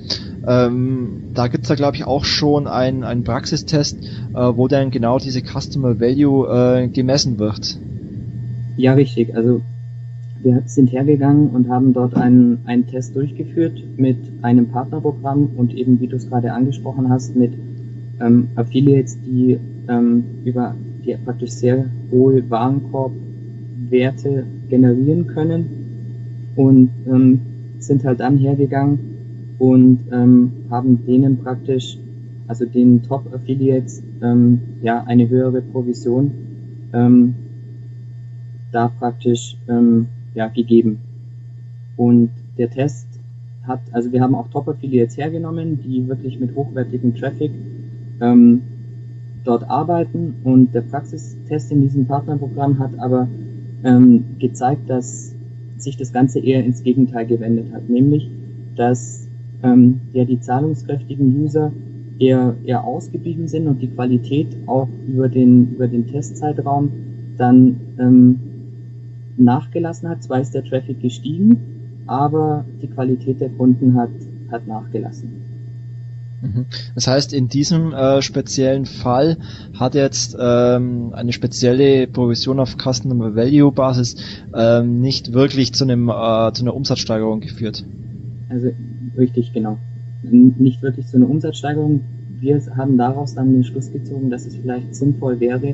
Ähm, 0.47 1.23
da 1.34 1.47
gibt's 1.47 1.67
da 1.67 1.75
glaube 1.75 1.97
ich 1.97 2.05
auch 2.05 2.23
schon 2.23 2.67
einen, 2.67 3.03
einen 3.03 3.23
Praxistest, 3.23 3.97
äh, 4.03 4.36
wo 4.36 4.67
dann 4.67 4.91
genau 4.91 5.19
diese 5.19 5.41
Customer 5.41 5.99
Value 5.99 6.47
äh, 6.47 6.88
gemessen 6.88 7.38
wird. 7.38 7.78
Ja, 8.78 8.93
richtig. 8.93 9.36
Also 9.36 9.61
wir 10.43 10.63
sind 10.65 10.91
hergegangen 10.91 11.49
und 11.49 11.69
haben 11.69 11.93
dort 11.93 12.15
einen, 12.15 12.59
einen 12.65 12.88
Test 12.88 13.15
durchgeführt 13.15 13.81
mit 13.97 14.17
einem 14.41 14.67
Partnerprogramm 14.67 15.49
und 15.55 15.73
eben, 15.75 15.99
wie 15.99 16.07
du 16.07 16.15
es 16.15 16.29
gerade 16.29 16.53
angesprochen 16.53 17.09
hast, 17.09 17.35
mit 17.35 17.53
ähm, 18.19 18.47
Affiliates, 18.55 19.17
die 19.25 19.59
ähm, 19.88 20.23
über 20.45 20.75
die 21.05 21.15
praktisch 21.23 21.51
sehr 21.51 21.85
hohe 22.11 22.49
Warenkorbwerte 22.49 24.43
generieren 24.69 25.27
können 25.27 25.65
und 26.55 26.89
ähm, 27.07 27.39
sind 27.79 28.03
halt 28.03 28.19
dann 28.19 28.38
hergegangen 28.38 28.99
und 29.59 29.99
ähm, 30.11 30.51
haben 30.69 31.05
denen 31.05 31.38
praktisch, 31.38 31.97
also 32.47 32.65
den 32.65 33.03
Top 33.03 33.33
Affiliates, 33.33 34.03
ähm, 34.21 34.59
ja 34.81 35.03
eine 35.03 35.29
höhere 35.29 35.61
Provision 35.61 36.31
ähm, 36.93 37.35
da 38.71 38.89
praktisch 38.89 39.57
ähm, 39.67 40.07
ja, 40.38 40.47
gegeben. 40.49 40.99
Und 41.97 42.29
der 42.59 42.69
Test 42.69 43.07
hat, 43.63 43.81
also 43.91 44.11
wir 44.11 44.21
haben 44.21 44.35
auch 44.35 44.47
Top-Affiliates 44.49 45.17
hergenommen, 45.17 45.79
die 45.81 46.07
wirklich 46.07 46.39
mit 46.39 46.55
hochwertigem 46.55 47.15
Traffic 47.15 47.51
ähm, 48.21 48.61
dort 49.43 49.67
arbeiten 49.67 50.35
und 50.43 50.75
der 50.75 50.81
Praxistest 50.81 51.71
in 51.71 51.81
diesem 51.81 52.05
Partnerprogramm 52.05 52.77
hat 52.77 52.91
aber 52.99 53.27
ähm, 53.83 54.25
gezeigt, 54.38 54.88
dass 54.89 55.33
sich 55.77 55.97
das 55.97 56.13
Ganze 56.13 56.39
eher 56.39 56.63
ins 56.63 56.83
Gegenteil 56.83 57.25
gewendet 57.25 57.73
hat, 57.73 57.89
nämlich 57.89 58.29
dass 58.75 59.27
ähm, 59.63 60.01
ja 60.13 60.23
die 60.23 60.39
zahlungskräftigen 60.39 61.35
User 61.41 61.71
eher, 62.19 62.55
eher 62.63 62.83
ausgeblieben 62.83 63.47
sind 63.47 63.67
und 63.67 63.81
die 63.81 63.89
Qualität 63.89 64.55
auch 64.67 64.88
über 65.07 65.29
den, 65.29 65.73
über 65.73 65.88
den 65.88 66.05
Testzeitraum 66.05 66.91
dann 67.38 67.79
ähm, 67.99 68.39
nachgelassen 69.38 70.09
hat. 70.09 70.23
Zwar 70.23 70.41
ist 70.41 70.53
der 70.53 70.63
Traffic 70.63 71.01
gestiegen, 71.01 72.03
aber 72.05 72.65
die 72.81 72.88
Qualität 72.88 73.41
der 73.41 73.49
Kunden 73.49 73.95
hat, 73.95 74.09
hat 74.51 74.67
nachgelassen. 74.67 75.47
Mhm. 76.41 76.65
Das 76.93 77.07
heißt, 77.07 77.33
in 77.33 77.47
diesem 77.47 77.93
äh, 77.93 78.21
speziellen 78.21 78.85
Fall 78.85 79.38
hat 79.73 79.95
jetzt 79.95 80.38
ähm, 80.39 81.13
eine 81.13 81.33
spezielle 81.33 82.07
Provision 82.07 82.59
auf 82.59 82.77
Customer 82.77 83.35
Value 83.35 83.71
Basis 83.71 84.17
ähm, 84.53 85.01
nicht 85.01 85.33
wirklich 85.33 85.73
zu 85.73 85.83
einem 85.83 86.09
äh, 86.09 86.51
zu 86.53 86.63
einer 86.63 86.75
Umsatzsteigerung 86.75 87.39
geführt. 87.39 87.85
Also 88.49 88.69
richtig, 89.17 89.53
genau. 89.53 89.77
Nicht 90.21 90.81
wirklich 90.81 91.07
zu 91.07 91.17
einer 91.17 91.29
Umsatzsteigerung. 91.29 92.01
Wir 92.39 92.61
haben 92.75 92.97
daraus 92.97 93.33
dann 93.33 93.53
den 93.53 93.63
Schluss 93.63 93.91
gezogen, 93.91 94.29
dass 94.29 94.45
es 94.45 94.55
vielleicht 94.55 94.95
sinnvoll 94.95 95.39
wäre, 95.39 95.73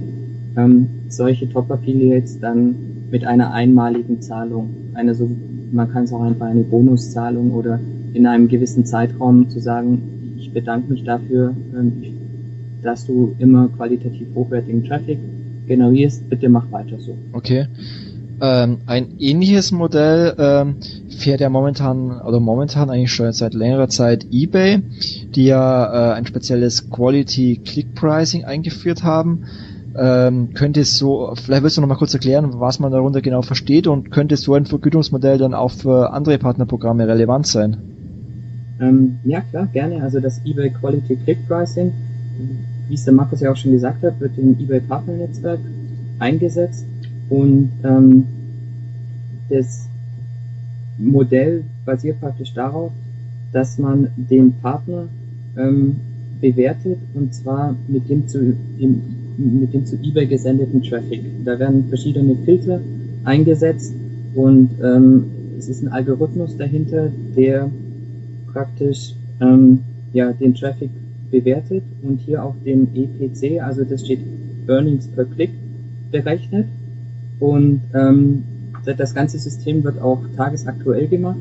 ähm, 0.56 0.88
solche 1.10 1.50
Top-Affiliates 1.50 2.40
dann 2.40 2.76
mit 3.14 3.26
einer 3.26 3.54
einmaligen 3.54 4.24
Zahlung, 4.24 4.72
eine 4.96 5.14
so, 5.14 5.30
man 5.72 5.88
kann 5.94 6.06
es 6.06 6.12
auch 6.12 6.24
einfach 6.24 6.48
eine 6.48 6.64
Bonuszahlung 6.64 7.52
oder 7.52 7.80
in 8.12 8.26
einem 8.26 8.48
gewissen 8.48 8.88
Zeitraum 8.88 9.52
zu 9.52 9.60
sagen, 9.60 10.36
ich 10.40 10.52
bedanke 10.52 10.92
mich 10.92 11.04
dafür, 11.04 11.54
ähm, 11.76 12.02
dass 12.82 13.06
du 13.06 13.36
immer 13.38 13.70
qualitativ 13.70 14.30
hochwertigen 14.34 14.84
Traffic 14.84 15.20
generierst, 15.68 16.28
bitte 16.28 16.50
mach 16.50 16.72
weiter 16.72 16.98
so. 17.00 17.16
Okay. 17.34 17.68
Ähm, 18.42 18.80
ein 18.88 19.20
ähnliches 19.20 19.72
Modell 19.72 20.34
ähm, 20.40 20.78
fährt 21.16 21.40
ja 21.40 21.50
momentan 21.50 22.20
oder 22.20 22.40
momentan 22.40 22.90
eigentlich 22.90 23.14
schon 23.14 23.32
seit 23.32 23.54
längerer 23.54 23.90
Zeit 23.90 24.26
eBay, 24.32 24.82
die 25.36 25.46
ja 25.46 26.14
äh, 26.14 26.14
ein 26.16 26.26
spezielles 26.26 26.90
Quality 26.90 27.62
Click 27.64 27.94
Pricing 27.94 28.44
eingeführt 28.44 29.04
haben. 29.04 29.46
Ähm, 29.96 30.54
könnte 30.56 30.84
so, 30.86 31.34
vielleicht 31.36 31.62
willst 31.64 31.78
du 31.78 31.82
noch 31.82 31.88
mal 31.88 31.96
kurz 31.96 32.14
erklären, 32.14 32.60
was 32.60 32.80
man 32.80 32.92
darunter 32.92 33.22
genau 33.22 33.44
versteht 33.44 33.86
und 33.86 34.10
könnte 34.10 34.38
so 34.38 34.56
ein 34.56 34.66
Vergütungsmodell 34.66 35.38
dann 35.38 35.54
auch 35.54 35.72
für 35.72 36.12
andere 36.12 36.40
Partnerprogramme 36.40 37.08
relevant 37.08 37.46
sein? 37.46 37.78
Ähm, 38.82 39.20
ja, 39.24 39.42
klar, 39.42 39.68
gerne. 39.72 40.02
Also 40.02 40.20
das 40.20 40.42
eBay 40.46 40.72
Quality 40.72 41.16
Click 41.18 41.48
Pricing, 41.48 41.92
wie 42.90 42.96
es 42.96 43.06
der 43.06 43.14
Markus 43.14 43.42
ja 43.42 43.52
auch 43.52 43.56
schon 43.56 43.72
gesagt 43.72 44.04
hat, 44.04 44.20
wird 44.20 44.38
im 44.38 44.58
eBay 44.60 44.80
Partnernetzwerk 44.80 45.60
eingesetzt 46.18 46.86
und 47.30 47.72
ähm, 47.84 48.26
das 49.50 49.88
Modell 50.98 51.64
basiert 51.86 52.20
praktisch 52.20 52.54
darauf, 52.54 52.92
dass 53.52 53.78
man 53.78 54.08
den 54.18 54.54
Partner 54.54 55.08
ähm, 55.56 55.98
bewertet 56.42 56.98
und 57.14 57.34
zwar 57.34 57.76
mit 57.88 58.10
dem 58.10 58.28
zu 58.28 58.56
dem 58.80 59.23
mit 59.38 59.74
dem 59.74 59.86
zu 59.86 59.96
eBay 59.96 60.28
gesendeten 60.28 60.82
Traffic. 60.84 61.22
Da 61.46 61.58
werden 61.60 61.86
verschiedene 61.90 62.36
Filter 62.46 62.80
eingesetzt 63.24 63.94
und 64.36 64.72
ähm, 64.84 65.26
es 65.58 65.70
ist 65.70 65.84
ein 65.84 65.90
Algorithmus 65.90 66.58
dahinter, 66.58 67.12
der 67.36 67.70
praktisch 68.52 69.16
ähm, 69.42 69.80
ja, 70.14 70.32
den 70.32 70.54
Traffic 70.54 70.90
bewertet 71.32 71.84
und 72.04 72.20
hier 72.22 72.44
auch 72.44 72.56
den 72.64 72.88
EPC, 72.94 73.62
also 73.62 73.84
das 73.84 74.06
steht 74.06 74.20
Earnings 74.68 75.08
per 75.08 75.26
Click, 75.26 75.52
berechnet. 76.12 76.68
Und 77.40 77.82
ähm, 77.94 78.44
das 78.86 79.14
ganze 79.16 79.40
System 79.40 79.84
wird 79.84 80.02
auch 80.02 80.22
tagesaktuell 80.38 81.08
gemacht 81.08 81.40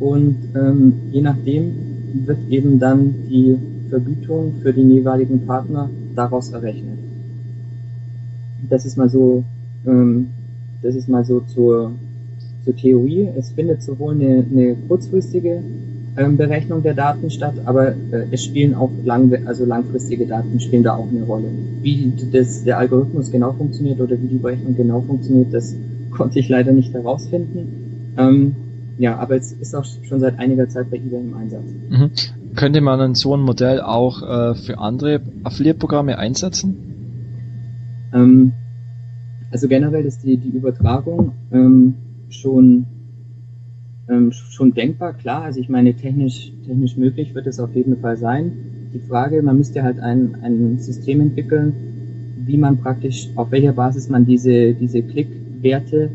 und 0.00 0.36
ähm, 0.54 0.94
je 1.12 1.22
nachdem 1.22 1.72
wird 2.26 2.38
eben 2.50 2.78
dann 2.78 3.14
die 3.30 3.56
Vergütung 3.88 4.54
für 4.62 4.72
den 4.72 4.90
jeweiligen 4.90 5.46
Partner 5.46 5.88
daraus 6.14 6.50
errechnet 6.50 6.97
das 8.68 8.84
ist 8.84 8.96
mal 8.96 9.08
so, 9.08 9.44
ähm, 9.86 10.28
das 10.82 10.94
ist 10.94 11.08
mal 11.08 11.24
so 11.24 11.40
zur, 11.40 11.92
zur 12.64 12.76
Theorie. 12.76 13.28
Es 13.36 13.50
findet 13.50 13.82
sowohl 13.82 14.14
eine, 14.14 14.44
eine 14.50 14.76
kurzfristige 14.88 15.62
ähm, 16.16 16.36
Berechnung 16.36 16.82
der 16.82 16.94
Daten 16.94 17.30
statt, 17.30 17.54
aber 17.64 17.88
äh, 17.88 18.26
es 18.30 18.44
spielen 18.44 18.74
auch 18.74 18.90
lang, 19.04 19.32
also 19.46 19.64
langfristige 19.64 20.26
Daten 20.26 20.60
spielen 20.60 20.82
da 20.82 20.96
auch 20.96 21.08
eine 21.08 21.22
Rolle. 21.22 21.48
Wie 21.82 22.12
das, 22.32 22.64
der 22.64 22.78
Algorithmus 22.78 23.30
genau 23.30 23.52
funktioniert 23.52 24.00
oder 24.00 24.20
wie 24.20 24.26
die 24.26 24.38
Berechnung 24.38 24.76
genau 24.76 25.00
funktioniert, 25.00 25.52
das 25.52 25.74
konnte 26.10 26.38
ich 26.38 26.48
leider 26.48 26.72
nicht 26.72 26.92
herausfinden. 26.92 28.14
Ähm, 28.16 28.56
ja, 28.98 29.16
aber 29.16 29.36
es 29.36 29.52
ist 29.52 29.76
auch 29.76 29.84
schon 29.84 30.18
seit 30.18 30.38
einiger 30.40 30.68
Zeit 30.68 30.90
bei 30.90 30.96
eBay 30.96 31.20
im 31.20 31.34
Einsatz. 31.36 31.62
Mhm. 31.88 32.10
Könnte 32.56 32.80
man 32.80 33.14
so 33.14 33.34
ein 33.36 33.40
Modell 33.40 33.80
auch 33.80 34.22
äh, 34.22 34.54
für 34.56 34.78
andere 34.78 35.20
Affiliate-Programme 35.44 36.18
einsetzen? 36.18 36.88
Ähm, 38.12 38.52
also 39.50 39.68
generell 39.68 40.04
ist 40.04 40.22
die, 40.24 40.36
die 40.36 40.50
Übertragung 40.50 41.32
ähm, 41.52 41.94
schon, 42.28 42.86
ähm, 44.08 44.32
schon 44.32 44.74
denkbar, 44.74 45.14
klar. 45.14 45.42
Also 45.42 45.60
ich 45.60 45.68
meine, 45.68 45.94
technisch, 45.94 46.52
technisch 46.66 46.96
möglich 46.96 47.34
wird 47.34 47.46
es 47.46 47.58
auf 47.58 47.74
jeden 47.74 47.96
Fall 47.98 48.16
sein. 48.16 48.52
Die 48.92 49.00
Frage, 49.00 49.42
man 49.42 49.58
müsste 49.58 49.82
halt 49.82 49.98
ein, 50.00 50.36
ein 50.42 50.78
System 50.78 51.20
entwickeln, 51.20 51.72
wie 52.44 52.56
man 52.58 52.78
praktisch, 52.78 53.28
auf 53.36 53.50
welcher 53.50 53.72
Basis 53.72 54.08
man 54.08 54.24
diese, 54.24 54.74
diese 54.74 55.02
Klickwerte 55.02 56.10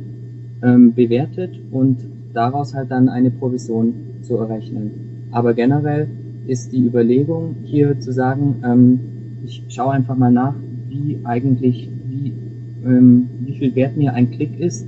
ähm, 0.63 0.93
bewertet 0.93 1.59
und 1.71 1.97
daraus 2.33 2.73
halt 2.73 2.89
dann 2.91 3.09
eine 3.09 3.31
Provision 3.31 3.93
zu 4.21 4.37
errechnen. 4.37 5.27
Aber 5.31 5.53
generell 5.53 6.07
ist 6.47 6.71
die 6.73 6.85
Überlegung 6.85 7.55
hier 7.63 7.99
zu 7.99 8.11
sagen, 8.11 8.63
ähm, 8.65 8.99
ich 9.45 9.63
schaue 9.69 9.93
einfach 9.93 10.15
mal 10.15 10.31
nach, 10.31 10.55
wie 10.93 11.19
eigentlich, 11.23 11.89
wie, 12.07 12.33
ähm, 12.85 13.29
wie 13.45 13.57
viel 13.57 13.75
Wert 13.75 13.97
mir 13.97 14.13
ein 14.13 14.31
Klick 14.31 14.59
ist 14.59 14.85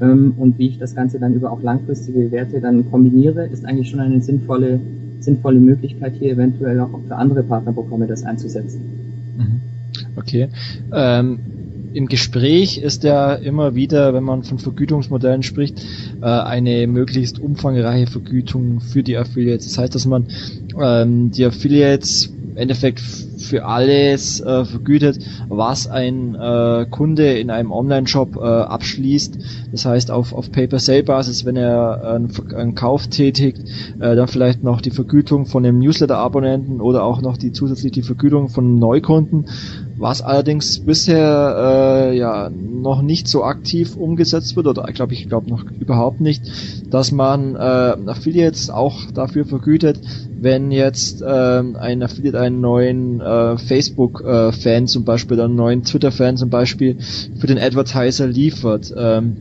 ähm, 0.00 0.34
und 0.36 0.58
wie 0.58 0.68
ich 0.68 0.78
das 0.78 0.94
Ganze 0.94 1.18
dann 1.18 1.34
über 1.34 1.50
auch 1.50 1.62
langfristige 1.62 2.30
Werte 2.30 2.60
dann 2.60 2.90
kombiniere, 2.90 3.46
ist 3.46 3.64
eigentlich 3.64 3.88
schon 3.88 4.00
eine 4.00 4.20
sinnvolle, 4.20 4.80
sinnvolle 5.20 5.58
Möglichkeit, 5.58 6.14
hier 6.18 6.32
eventuell 6.32 6.80
auch 6.80 6.90
für 7.06 7.16
andere 7.16 7.42
Partnerprogramme 7.42 8.06
das 8.06 8.24
einzusetzen. 8.24 8.80
Mhm. 9.38 9.60
Okay. 10.16 10.48
Ähm, 10.92 11.38
Im 11.94 12.06
Gespräch 12.08 12.78
ist 12.78 13.04
ja 13.04 13.34
immer 13.34 13.74
wieder, 13.74 14.12
wenn 14.12 14.24
man 14.24 14.42
von 14.42 14.58
Vergütungsmodellen 14.58 15.42
spricht, 15.42 15.82
äh, 16.20 16.26
eine 16.26 16.86
möglichst 16.86 17.38
umfangreiche 17.38 18.10
Vergütung 18.10 18.80
für 18.80 19.02
die 19.02 19.16
Affiliates. 19.16 19.66
Das 19.68 19.78
heißt, 19.78 19.94
dass 19.94 20.04
man 20.04 20.26
ähm, 20.78 21.30
die 21.30 21.44
Affiliates 21.46 22.35
Endeffekt 22.56 23.00
für 23.00 23.64
alles 23.64 24.40
äh, 24.40 24.64
vergütet, 24.64 25.18
was 25.48 25.86
ein 25.86 26.34
äh, 26.34 26.86
Kunde 26.90 27.38
in 27.38 27.50
einem 27.50 27.70
Online-Shop 27.70 28.36
äh, 28.36 28.40
abschließt. 28.40 29.38
Das 29.72 29.84
heißt 29.84 30.10
auf, 30.10 30.32
auf 30.32 30.50
Pay-per-Sale-Basis, 30.50 31.44
wenn 31.44 31.56
er 31.56 32.14
einen, 32.14 32.32
einen 32.54 32.74
Kauf 32.74 33.08
tätigt, 33.08 33.60
äh, 34.00 34.16
dann 34.16 34.28
vielleicht 34.28 34.62
noch 34.62 34.80
die 34.80 34.90
Vergütung 34.90 35.46
von 35.46 35.62
dem 35.62 35.78
Newsletter-Abonnenten 35.78 36.80
oder 36.80 37.04
auch 37.04 37.20
noch 37.20 37.36
die 37.36 37.52
zusätzlich 37.52 37.92
die 37.92 38.02
Vergütung 38.02 38.48
von 38.48 38.78
Neukunden 38.78 39.46
was 39.98 40.22
allerdings 40.22 40.80
bisher 40.80 42.10
äh, 42.12 42.18
ja 42.18 42.50
noch 42.50 43.02
nicht 43.02 43.28
so 43.28 43.44
aktiv 43.44 43.96
umgesetzt 43.96 44.56
wird 44.56 44.66
oder 44.66 44.88
ich 44.88 44.94
glaube 44.94 45.14
ich 45.14 45.28
glaube 45.28 45.48
noch 45.48 45.64
überhaupt 45.80 46.20
nicht, 46.20 46.42
dass 46.90 47.12
man 47.12 47.56
äh, 47.56 47.58
Affiliates 47.58 48.70
auch 48.70 49.10
dafür 49.12 49.44
vergütet, 49.46 49.98
wenn 50.38 50.70
jetzt 50.70 51.22
äh, 51.22 51.24
ein 51.24 52.02
Affiliate 52.02 52.40
einen 52.40 52.60
neuen 52.60 53.20
äh, 53.20 53.56
Facebook-Fan 53.58 54.82
äh, 54.82 54.86
zum 54.86 55.04
Beispiel, 55.04 55.40
einen 55.40 55.56
neuen 55.56 55.82
Twitter-Fan 55.82 56.36
zum 56.36 56.50
Beispiel 56.50 56.98
für 57.38 57.46
den 57.46 57.58
Advertiser 57.58 58.26
liefert. 58.26 58.92
Ähm, 58.96 59.36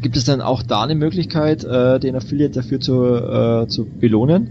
gibt 0.00 0.16
es 0.16 0.24
dann 0.24 0.40
auch 0.40 0.62
da 0.62 0.84
eine 0.84 0.94
Möglichkeit, 0.94 1.64
äh, 1.64 1.98
den 1.98 2.16
Affiliate 2.16 2.54
dafür 2.54 2.80
zu, 2.80 3.04
äh, 3.04 3.66
zu 3.68 3.84
belohnen? 3.84 4.48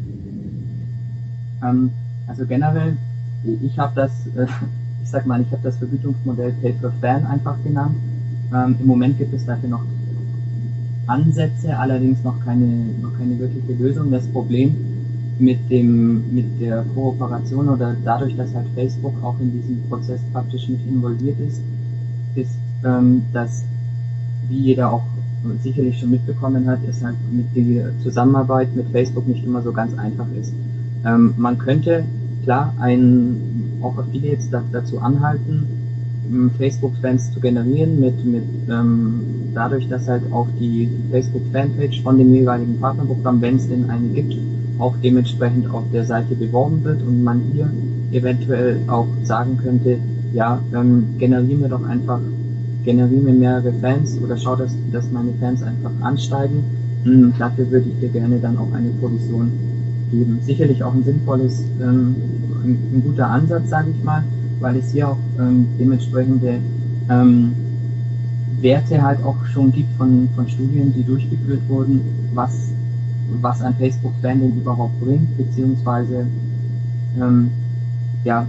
Ähm, 1.64 1.92
also 2.28 2.46
generell, 2.46 2.98
ich 3.64 3.78
habe 3.78 3.94
das 3.96 4.12
äh, 4.36 4.48
sag 5.12 5.26
mal, 5.26 5.42
ich 5.42 5.52
habe 5.52 5.62
das 5.64 5.78
Vergütungsmodell 5.78 6.54
Pay 6.62 6.74
per 6.74 6.92
Fan 7.02 7.26
einfach 7.26 7.62
genannt. 7.64 7.96
Ähm, 8.54 8.76
Im 8.80 8.88
Moment 8.88 9.18
gibt 9.18 9.34
es 9.34 9.46
dafür 9.46 9.70
noch 9.70 9.84
Ansätze, 11.08 11.78
allerdings 11.78 12.24
noch 12.24 12.44
keine, 12.44 12.66
noch 13.02 13.18
keine 13.18 13.38
wirkliche 13.38 13.74
Lösung. 13.74 14.12
Das 14.12 14.28
Problem 14.28 14.76
mit 15.40 15.70
dem, 15.70 16.34
mit 16.34 16.62
der 16.62 16.86
Kooperation 16.94 17.70
oder 17.70 17.96
dadurch, 18.04 18.36
dass 18.36 18.54
halt 18.54 18.68
Facebook 18.76 19.14
auch 19.24 19.40
in 19.40 19.52
diesem 19.52 19.82
Prozess 19.90 20.22
praktisch 20.32 20.68
mit 20.70 20.86
involviert 20.88 21.40
ist, 21.40 21.62
ist, 22.36 22.58
ähm, 22.86 23.24
dass, 23.34 23.64
wie 24.50 24.60
jeder 24.60 24.92
auch 24.92 25.04
sicherlich 25.64 26.00
schon 26.00 26.12
mitbekommen 26.12 26.68
hat, 26.68 26.84
ist 26.88 27.04
halt 27.04 27.16
mit 27.32 27.56
der 27.56 27.92
Zusammenarbeit 28.04 28.76
mit 28.76 28.88
Facebook 28.92 29.28
nicht 29.28 29.44
immer 29.44 29.62
so 29.62 29.72
ganz 29.72 29.98
einfach 29.98 30.28
ist. 30.40 30.54
Ähm, 31.06 31.34
man 31.38 31.58
könnte 31.58 32.04
klar 32.44 32.74
ein 32.80 33.80
auch 33.82 33.98
Affiliates 33.98 34.50
dazu 34.72 35.00
anhalten, 35.00 35.66
ähm, 36.30 36.52
Facebook-Fans 36.58 37.34
zu 37.34 37.40
generieren 37.40 38.00
mit, 38.00 38.24
mit 38.26 38.44
ähm, 38.70 39.22
dadurch, 39.54 39.88
dass 39.90 40.08
halt 40.08 40.32
auch 40.32 40.48
die, 40.60 40.90
Facebook-Fanpage 41.12 42.02
von 42.04 42.18
dem 42.18 42.34
jeweiligen 42.34 42.80
Partnerprogramm, 42.80 43.42
wenn 43.42 43.56
es 43.56 43.68
denn 43.68 43.90
eine 43.90 44.08
gibt, 44.10 44.36
auch 44.82 44.96
dementsprechend 45.04 45.70
auf 45.72 45.84
der 45.94 46.06
Seite 46.06 46.36
beworben 46.36 46.84
wird 46.84 47.02
und 47.04 47.24
man 47.24 47.42
hier 47.54 47.70
eventuell 48.12 48.80
auch 48.88 49.08
sagen 49.24 49.58
könnte, 49.58 49.98
ja, 50.34 50.60
ähm, 50.74 51.16
generieren 51.18 51.62
wir 51.62 51.70
doch 51.70 51.84
einfach, 51.84 52.20
generieren 52.84 53.26
wir 53.26 53.34
mehrere 53.34 53.74
Fans 53.74 54.18
oder 54.22 54.38
schau, 54.38 54.56
dass, 54.56 54.76
dass 54.92 55.12
meine 55.12 55.34
Fans 55.40 55.62
einfach 55.62 55.92
ansteigen. 56.02 56.64
Hm, 57.04 57.34
dafür 57.38 57.70
würde 57.70 57.90
ich 57.90 58.00
dir 58.00 58.10
gerne 58.10 58.40
dann 58.40 58.58
auch 58.58 58.72
eine 58.74 58.90
Provision 59.00 59.52
geben. 60.12 60.40
Sicherlich 60.42 60.84
auch 60.84 60.94
ein 60.94 61.04
sinnvolles 61.04 61.64
ähm, 61.82 62.16
ein, 62.64 62.78
ein 62.94 63.04
guter 63.04 63.28
Ansatz, 63.28 63.70
sage 63.70 63.92
ich 63.96 64.04
mal, 64.04 64.24
weil 64.60 64.78
es 64.78 64.92
hier 64.92 65.10
auch 65.10 65.18
ähm, 65.40 65.68
dementsprechende 65.80 66.60
ähm, 67.10 67.54
Werte 68.62 69.02
halt 69.02 69.24
auch 69.24 69.44
schon 69.48 69.72
gibt 69.72 69.96
von, 69.98 70.30
von 70.36 70.48
Studien, 70.48 70.94
die 70.96 71.04
durchgeführt 71.04 71.62
wurden, 71.68 72.02
was, 72.34 72.71
was 73.42 73.62
ein 73.62 73.76
Facebook-Fan 73.76 74.40
denn 74.40 74.58
überhaupt 74.58 75.00
bringt, 75.00 75.38
beziehungsweise 75.38 76.28
ähm, 77.20 77.52
ja, 78.24 78.48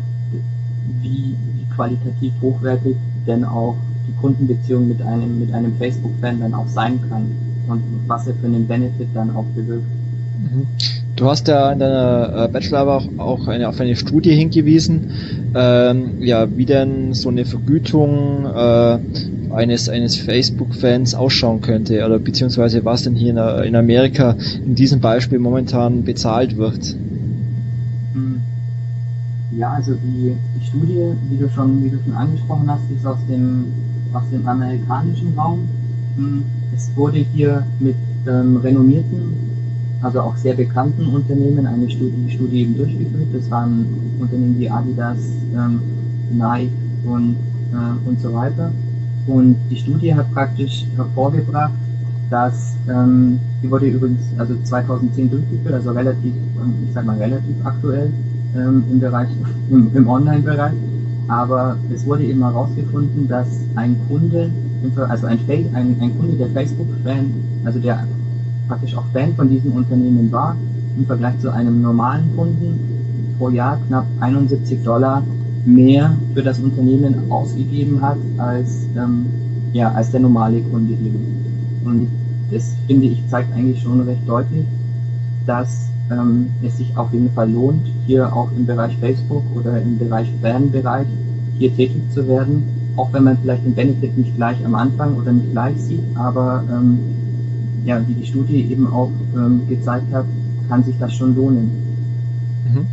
wie, 1.00 1.34
wie 1.54 1.74
qualitativ 1.74 2.32
hochwertig 2.40 2.96
denn 3.26 3.44
auch 3.44 3.76
die 4.08 4.20
Kundenbeziehung 4.20 4.88
mit 4.88 5.00
einem, 5.02 5.38
mit 5.38 5.52
einem 5.52 5.76
Facebook-Fan 5.76 6.40
dann 6.40 6.54
auch 6.54 6.66
sein 6.66 7.00
kann 7.08 7.30
und 7.68 7.82
was 8.06 8.26
er 8.26 8.34
für 8.34 8.46
einen 8.46 8.66
Benefit 8.66 9.08
dann 9.14 9.34
auch 9.34 9.44
bewirkt. 9.54 9.86
Mhm. 10.38 10.66
Du 11.14 11.28
hast 11.28 11.46
ja 11.46 11.70
in 11.70 11.78
deiner 11.78 12.46
äh, 12.46 12.48
Bachelorarbeit 12.48 13.18
auch, 13.18 13.46
eine, 13.46 13.68
auf 13.68 13.78
eine 13.80 13.96
Studie 13.96 14.34
hingewiesen, 14.34 15.10
ähm, 15.54 16.22
ja, 16.22 16.48
wie 16.56 16.64
denn 16.64 17.12
so 17.12 17.28
eine 17.28 17.44
Vergütung 17.44 18.46
äh, 18.46 18.98
eines, 19.52 19.88
eines 19.88 20.16
Facebook-Fans 20.16 21.14
ausschauen 21.14 21.60
könnte, 21.60 22.04
oder 22.04 22.18
beziehungsweise 22.18 22.84
was 22.84 23.02
denn 23.02 23.14
hier 23.14 23.30
in, 23.30 23.64
in 23.66 23.76
Amerika 23.76 24.36
in 24.64 24.74
diesem 24.74 25.00
Beispiel 25.00 25.38
momentan 25.38 26.02
bezahlt 26.04 26.56
wird. 26.56 26.96
Hm. 28.14 28.40
Ja, 29.56 29.74
also 29.74 29.92
die, 29.94 30.34
die 30.58 30.66
Studie, 30.66 31.12
wie 31.28 31.36
du 31.36 31.48
schon, 31.50 31.84
wie 31.84 31.90
du 31.90 31.98
schon 32.02 32.14
angesprochen 32.14 32.70
hast, 32.70 32.90
ist 32.90 33.06
aus 33.06 33.18
dem, 33.28 33.66
aus 34.14 34.24
dem 34.32 34.46
amerikanischen 34.48 35.34
Raum. 35.36 35.68
Hm. 36.16 36.42
Es 36.74 36.90
wurde 36.96 37.18
hier 37.18 37.66
mit 37.80 37.96
ähm, 38.26 38.56
renommierten 38.56 39.51
also 40.02 40.20
auch 40.20 40.36
sehr 40.36 40.54
bekannten 40.54 41.06
Unternehmen 41.06 41.66
eine 41.66 41.88
Studie, 41.88 42.30
Studie 42.30 42.74
durchgeführt. 42.74 43.28
Das 43.32 43.50
waren 43.50 43.86
Unternehmen 44.20 44.58
wie 44.58 44.68
Adidas, 44.68 45.18
ähm, 45.54 45.80
Nike 46.32 46.72
und, 47.04 47.36
äh, 47.72 48.08
und 48.08 48.20
so 48.20 48.32
weiter. 48.32 48.72
Und 49.26 49.56
die 49.70 49.76
Studie 49.76 50.14
hat 50.14 50.32
praktisch 50.32 50.84
hervorgebracht, 50.96 51.72
dass, 52.30 52.74
ähm, 52.88 53.38
die 53.62 53.70
wurde 53.70 53.86
übrigens 53.86 54.22
also 54.38 54.54
2010 54.64 55.30
durchgeführt, 55.30 55.74
also 55.74 55.92
relativ, 55.92 56.32
ähm, 56.60 56.74
ich 56.86 56.92
sag 56.92 57.04
mal 57.04 57.18
relativ 57.18 57.54
aktuell 57.62 58.10
ähm, 58.56 58.84
im 58.90 59.00
Bereich, 59.00 59.28
im, 59.70 59.90
im 59.94 60.08
Online-Bereich. 60.08 60.74
Aber 61.28 61.76
es 61.94 62.04
wurde 62.04 62.24
eben 62.24 62.42
herausgefunden, 62.42 63.28
dass 63.28 63.46
ein 63.76 63.96
Kunde, 64.08 64.50
also 65.08 65.26
ein, 65.28 65.38
ein, 65.48 65.96
ein 66.00 66.18
Kunde 66.18 66.36
der 66.36 66.48
Facebook-Fan, 66.48 67.30
also 67.64 67.78
der 67.78 68.04
praktisch 68.72 68.96
auch 68.96 69.04
Fan 69.12 69.34
von 69.34 69.50
diesem 69.50 69.72
Unternehmen 69.72 70.32
war, 70.32 70.56
im 70.96 71.04
Vergleich 71.04 71.38
zu 71.40 71.50
einem 71.50 71.82
normalen 71.82 72.34
Kunden 72.34 73.36
pro 73.38 73.50
Jahr 73.50 73.78
knapp 73.86 74.06
71 74.20 74.82
Dollar 74.82 75.22
mehr 75.66 76.16
für 76.32 76.42
das 76.42 76.58
Unternehmen 76.58 77.30
ausgegeben 77.30 78.00
hat 78.00 78.16
als, 78.38 78.86
ähm, 78.96 79.26
ja, 79.74 79.92
als 79.92 80.10
der 80.10 80.20
normale 80.20 80.62
Kunde 80.62 80.94
eben. 80.94 81.82
Und 81.84 82.08
das 82.50 82.74
finde 82.86 83.08
ich 83.08 83.22
zeigt 83.28 83.52
eigentlich 83.52 83.82
schon 83.82 84.00
recht 84.00 84.26
deutlich, 84.26 84.64
dass 85.44 85.90
ähm, 86.10 86.46
es 86.62 86.78
sich 86.78 86.96
auf 86.96 87.12
jeden 87.12 87.30
Fall 87.32 87.50
lohnt, 87.50 87.86
hier 88.06 88.34
auch 88.34 88.50
im 88.56 88.64
Bereich 88.64 88.96
Facebook 88.96 89.44
oder 89.54 89.82
im 89.82 89.98
Bereich 89.98 90.28
Fanbereich 90.40 91.06
hier 91.58 91.76
tätig 91.76 92.00
zu 92.14 92.26
werden, 92.26 92.62
auch 92.96 93.12
wenn 93.12 93.24
man 93.24 93.36
vielleicht 93.36 93.66
den 93.66 93.74
Benefit 93.74 94.16
nicht 94.16 94.34
gleich 94.36 94.64
am 94.64 94.74
Anfang 94.74 95.14
oder 95.16 95.30
nicht 95.30 95.52
gleich 95.52 95.76
sieht, 95.76 96.04
aber 96.14 96.64
ähm, 96.70 96.98
ja, 97.84 98.00
wie 98.06 98.14
die 98.14 98.26
Studie 98.26 98.66
eben 98.70 98.86
auch 98.86 99.10
ähm, 99.34 99.62
gezeigt 99.68 100.12
hat, 100.12 100.26
kann 100.68 100.84
sich 100.84 100.96
das 100.98 101.14
schon 101.14 101.34
lohnen. 101.34 101.70
Mhm. 102.72 102.86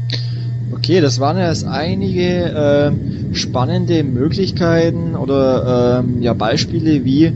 Okay, 0.71 1.01
das 1.01 1.19
waren 1.19 1.37
jetzt 1.37 1.65
einige 1.65 2.21
äh, 2.21 3.35
spannende 3.35 4.03
Möglichkeiten 4.03 5.15
oder 5.15 6.03
äh, 6.03 6.23
ja, 6.23 6.33
Beispiele, 6.33 7.05
wie 7.05 7.31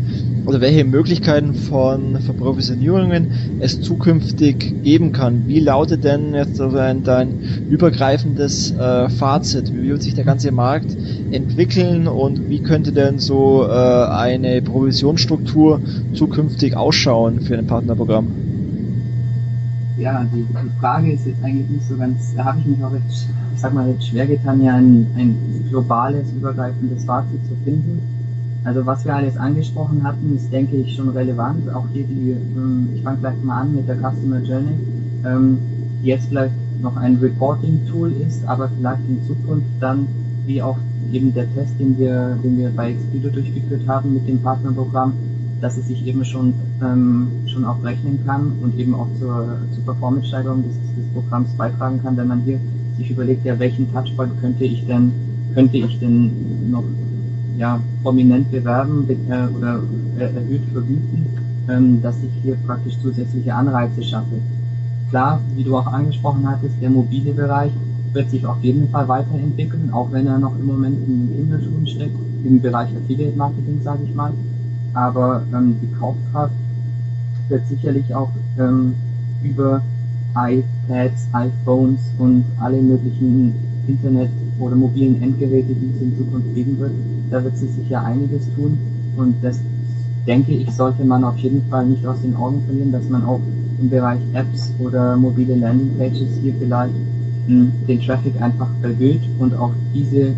oder 0.46 0.60
welche 0.62 0.84
Möglichkeiten 0.84 1.54
von 1.54 2.20
Verprovisionierungen 2.20 3.60
es 3.60 3.82
zukünftig 3.82 4.84
geben 4.84 5.12
kann. 5.12 5.48
Wie 5.48 5.60
lautet 5.60 6.04
denn 6.04 6.34
jetzt 6.34 6.60
dein, 6.60 7.04
dein 7.04 7.40
übergreifendes 7.70 8.72
äh, 8.72 9.10
Fazit? 9.10 9.74
Wie 9.74 9.90
wird 9.90 10.04
sich 10.04 10.16
der 10.16 10.26
ganze 10.26 10.52
Markt 10.52 10.96
entwickeln 11.32 12.08
und 12.08 12.50
wie 12.50 12.62
könnte 12.62 12.92
denn 12.92 13.20
so 13.20 13.66
äh, 13.66 13.72
eine 13.72 14.62
Provisionsstruktur 14.62 15.82
zukünftig 16.14 16.76
ausschauen 16.76 17.42
für 17.42 17.58
ein 17.58 17.68
Partnerprogramm? 17.68 18.28
Ja, 19.98 20.26
die, 20.34 20.44
die 20.44 20.80
Frage 20.80 21.12
ist 21.14 21.26
jetzt 21.26 21.42
eigentlich 21.44 21.70
nicht 21.70 21.88
so 21.88 21.96
ganz, 21.96 22.34
da 22.36 22.46
habe 22.46 22.60
ich 22.60 22.66
mich 22.66 22.84
auch 22.84 22.92
recht, 22.92 23.06
ich 23.54 23.62
sag 23.62 23.74
mal, 23.74 23.86
recht 23.86 24.04
schwer 24.04 24.26
getan, 24.26 24.62
ja 24.62 24.76
ein, 24.76 25.08
ein 25.16 25.66
globales, 25.70 26.32
übergreifendes 26.36 27.06
Fazit 27.06 27.40
zu 27.48 27.56
finden 27.64 28.02
also 28.64 28.86
was 28.86 29.04
wir 29.04 29.14
alles 29.14 29.38
angesprochen 29.38 30.04
hatten, 30.04 30.36
ist, 30.36 30.52
denke 30.52 30.78
ich, 30.78 30.96
schon 30.96 31.10
relevant. 31.10 31.70
Auch 31.74 31.86
hier 31.92 32.06
die, 32.06 32.32
ähm, 32.32 32.90
ich 32.96 33.04
fange 33.04 33.20
gleich 33.20 33.44
mal 33.44 33.62
an 33.62 33.76
mit 33.76 33.88
der 33.88 33.98
Customer 33.98 34.40
Journey, 34.40 34.72
ähm, 35.26 35.58
die 36.02 36.08
jetzt 36.08 36.28
vielleicht 36.28 36.54
noch 36.82 36.96
ein 36.96 37.18
Reporting-Tool 37.18 38.14
ist, 38.26 38.46
aber 38.48 38.70
vielleicht 38.70 39.02
in 39.08 39.22
Zukunft 39.28 39.68
dann, 39.80 40.08
wie 40.46 40.62
auch 40.62 40.78
eben 41.12 41.34
der 41.34 41.54
Test, 41.54 41.80
den 41.80 41.98
wir, 41.98 42.38
den 42.44 42.58
wir 42.58 42.70
bei 42.70 42.92
Expedo 42.92 43.30
durchgeführt 43.30 43.88
haben 43.88 44.14
mit 44.14 44.28
dem 44.28 44.40
Partnerprogramm, 44.40 45.14
dass 45.62 45.78
es 45.78 45.88
sich 45.88 46.06
eben 46.06 46.24
schon, 46.26 46.54
ähm, 46.82 47.28
schon 47.48 47.66
auch 47.66 47.84
rechnen 47.84 48.20
kann 48.26 48.54
und 48.62 48.78
eben 48.78 48.96
auch 48.96 49.08
zur, 49.20 49.58
zur 49.74 49.84
Performance-Steigerung 49.84 50.64
des, 50.64 50.74
des 50.74 51.14
Programms 51.14 51.50
beitragen 51.58 52.02
kann, 52.02 52.18
wenn 52.18 52.28
man 52.28 52.42
hier 52.42 52.60
sich 52.98 53.10
überlegt, 53.10 53.46
ja, 53.46 53.58
welchen 53.60 53.92
Touchpoint 53.92 54.40
könnte 54.42 54.64
ich 54.64 54.86
denn, 54.86 55.12
könnte 55.54 55.78
ich 55.78 56.00
denn 56.00 56.70
noch 56.72 56.84
ja, 57.64 57.80
prominent 58.04 58.52
bewerben 58.52 59.08
äh, 59.10 59.48
oder 59.56 59.80
äh, 60.20 60.36
erhöht 60.36 60.66
vergüten, 60.74 61.26
ähm, 61.70 62.02
dass 62.02 62.18
ich 62.18 62.34
hier 62.44 62.56
praktisch 62.68 62.96
zusätzliche 63.02 63.56
Anreize 63.56 64.04
schaffe. 64.04 64.36
Klar, 65.10 65.40
wie 65.56 65.64
du 65.64 65.78
auch 65.78 65.88
angesprochen 65.88 66.46
hattest, 66.46 66.76
der 66.82 66.90
mobile 66.90 67.32
Bereich 67.32 67.72
wird 68.12 68.30
sich 68.32 68.46
auf 68.46 68.62
jeden 68.62 68.90
Fall 68.90 69.08
weiterentwickeln, 69.08 69.94
auch 69.94 70.12
wenn 70.12 70.28
er 70.28 70.40
noch 70.40 70.60
im 70.60 70.66
Moment 70.66 70.98
in 71.08 71.28
den 71.28 71.38
Kinderschuhen 71.38 71.88
steckt, 71.88 72.18
im 72.44 72.60
Bereich 72.60 72.90
Affiliate 72.98 73.38
Marketing, 73.38 73.80
sage 73.82 74.04
ich 74.04 74.14
mal. 74.14 74.34
Aber 74.94 75.44
ähm, 75.54 75.78
die 75.82 75.92
Kaufkraft 75.98 76.54
wird 77.48 77.66
sicherlich 77.70 78.14
auch 78.14 78.32
ähm, 78.60 78.94
über 79.42 79.82
iPads, 80.36 81.30
iPhones 81.32 82.02
und 82.18 82.44
alle 82.60 82.82
möglichen 82.82 83.54
Internet- 83.88 84.43
oder 84.60 84.76
mobilen 84.76 85.22
Endgeräte, 85.22 85.74
die 85.74 85.92
es 85.96 86.02
in 86.02 86.18
Zukunft 86.18 86.54
geben 86.56 86.80
wird, 86.80 86.92
da 87.32 87.44
wird 87.44 87.58
sich 87.58 87.72
sicher 87.72 88.04
einiges 88.04 88.46
tun. 88.56 88.78
Und 89.18 89.36
das 89.42 89.60
denke 90.28 90.54
ich, 90.54 90.72
sollte 90.72 91.04
man 91.04 91.24
auf 91.24 91.38
jeden 91.38 91.62
Fall 91.70 91.86
nicht 91.86 92.06
aus 92.06 92.22
den 92.22 92.36
Augen 92.36 92.62
verlieren, 92.66 92.92
dass 92.92 93.08
man 93.10 93.24
auch 93.24 93.40
im 93.80 93.90
Bereich 93.90 94.20
Apps 94.34 94.72
oder 94.80 95.18
mobile 95.18 95.56
Landingpages 95.56 96.40
hier 96.42 96.54
vielleicht 96.60 96.94
mh, 97.48 97.66
den 97.88 98.02
Traffic 98.02 98.42
einfach 98.42 98.70
erhöht 98.82 99.22
und 99.40 99.54
auch 99.56 99.72
diese, 99.94 100.34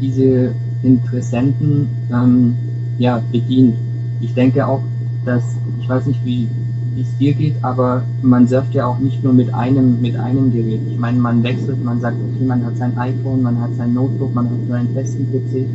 diese 0.00 0.52
Interessenten 0.82 1.88
ähm, 2.12 2.54
ja, 2.98 3.22
bedient. 3.32 3.76
Ich 4.20 4.34
denke 4.34 4.66
auch, 4.66 4.82
dass, 5.24 5.42
ich 5.80 5.88
weiß 5.88 6.06
nicht, 6.06 6.24
wie, 6.24 6.48
wie 6.94 7.02
es 7.02 7.18
dir 7.18 7.34
geht, 7.34 7.54
aber 7.62 8.02
man 8.22 8.48
surft 8.48 8.74
ja 8.74 8.86
auch 8.86 8.98
nicht 8.98 9.22
nur 9.22 9.32
mit 9.32 9.52
einem, 9.54 10.00
mit 10.00 10.16
einem 10.16 10.52
Gerät. 10.52 10.80
Ich 10.90 10.98
meine, 10.98 11.18
man 11.18 11.42
wechselt, 11.42 11.82
man 11.84 12.00
sagt, 12.00 12.16
okay, 12.16 12.44
man 12.44 12.64
hat 12.64 12.76
sein 12.76 12.96
iPhone, 12.98 13.42
man 13.42 13.60
hat 13.60 13.74
sein 13.76 13.94
Notebook, 13.94 14.34
man 14.34 14.46
hat 14.46 14.68
seinen 14.68 14.92
festen 14.92 15.26
PC 15.30 15.66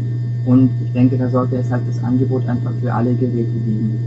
und 0.46 0.70
ich 0.84 0.92
denke, 0.94 1.18
da 1.18 1.30
sollte 1.30 1.56
es 1.56 1.72
halt 1.72 1.84
das 1.88 2.04
Angebot 2.04 2.48
einfach 2.48 2.74
für 2.82 2.94
alle 2.94 3.14
Geräte 3.14 3.52
geben. 3.52 3.98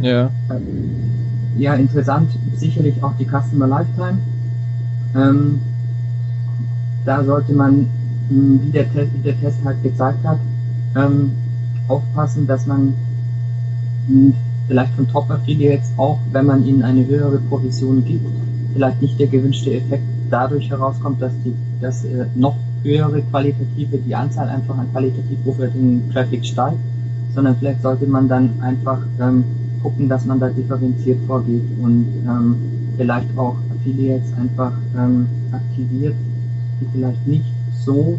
Ja. 0.00 0.30
Ja, 1.56 1.74
interessant, 1.74 2.30
sicherlich 2.56 3.02
auch 3.02 3.12
die 3.18 3.26
Customer 3.26 3.66
Lifetime. 3.66 4.18
Ähm, 5.16 5.60
da 7.04 7.24
sollte 7.24 7.52
man, 7.52 7.86
wie 8.28 8.70
der, 8.70 8.92
Test, 8.92 9.12
wie 9.14 9.22
der 9.22 9.40
Test 9.40 9.58
halt 9.64 9.82
gezeigt 9.82 10.24
hat, 10.24 10.38
ähm, 10.94 11.32
aufpassen, 11.88 12.46
dass 12.46 12.66
man 12.66 12.94
vielleicht 14.68 14.94
von 14.94 15.08
Top-Affiliates 15.08 15.92
auch, 15.96 16.18
wenn 16.30 16.46
man 16.46 16.64
ihnen 16.64 16.82
eine 16.82 17.06
höhere 17.06 17.38
Provision 17.38 18.04
gibt, 18.04 18.26
vielleicht 18.74 19.02
nicht 19.02 19.18
der 19.18 19.26
gewünschte 19.26 19.72
Effekt 19.72 20.04
dadurch 20.30 20.70
herauskommt, 20.70 21.20
dass 21.20 21.32
die, 21.44 21.54
dass 21.80 22.04
äh, 22.04 22.26
noch 22.36 22.56
höhere 22.82 23.22
qualitative, 23.22 23.98
die 23.98 24.14
Anzahl 24.14 24.48
einfach 24.48 24.76
an 24.76 24.90
qualitativ 24.92 25.38
hochwertigen 25.44 26.10
Traffic 26.12 26.44
steigt, 26.44 26.78
sondern 27.34 27.56
vielleicht 27.56 27.82
sollte 27.82 28.06
man 28.06 28.28
dann 28.28 28.60
einfach 28.60 29.00
ähm, 29.20 29.44
gucken, 29.82 30.08
dass 30.08 30.24
man 30.26 30.38
da 30.38 30.48
differenziert 30.48 31.18
vorgeht 31.26 31.62
und 31.80 32.06
ähm, 32.26 32.56
vielleicht 32.96 33.36
auch 33.36 33.56
Affiliates 33.74 34.32
einfach 34.38 34.72
ähm, 34.96 35.26
aktiviert, 35.52 36.14
die 36.80 36.86
vielleicht 36.92 37.26
nicht 37.26 37.46
so 37.84 38.18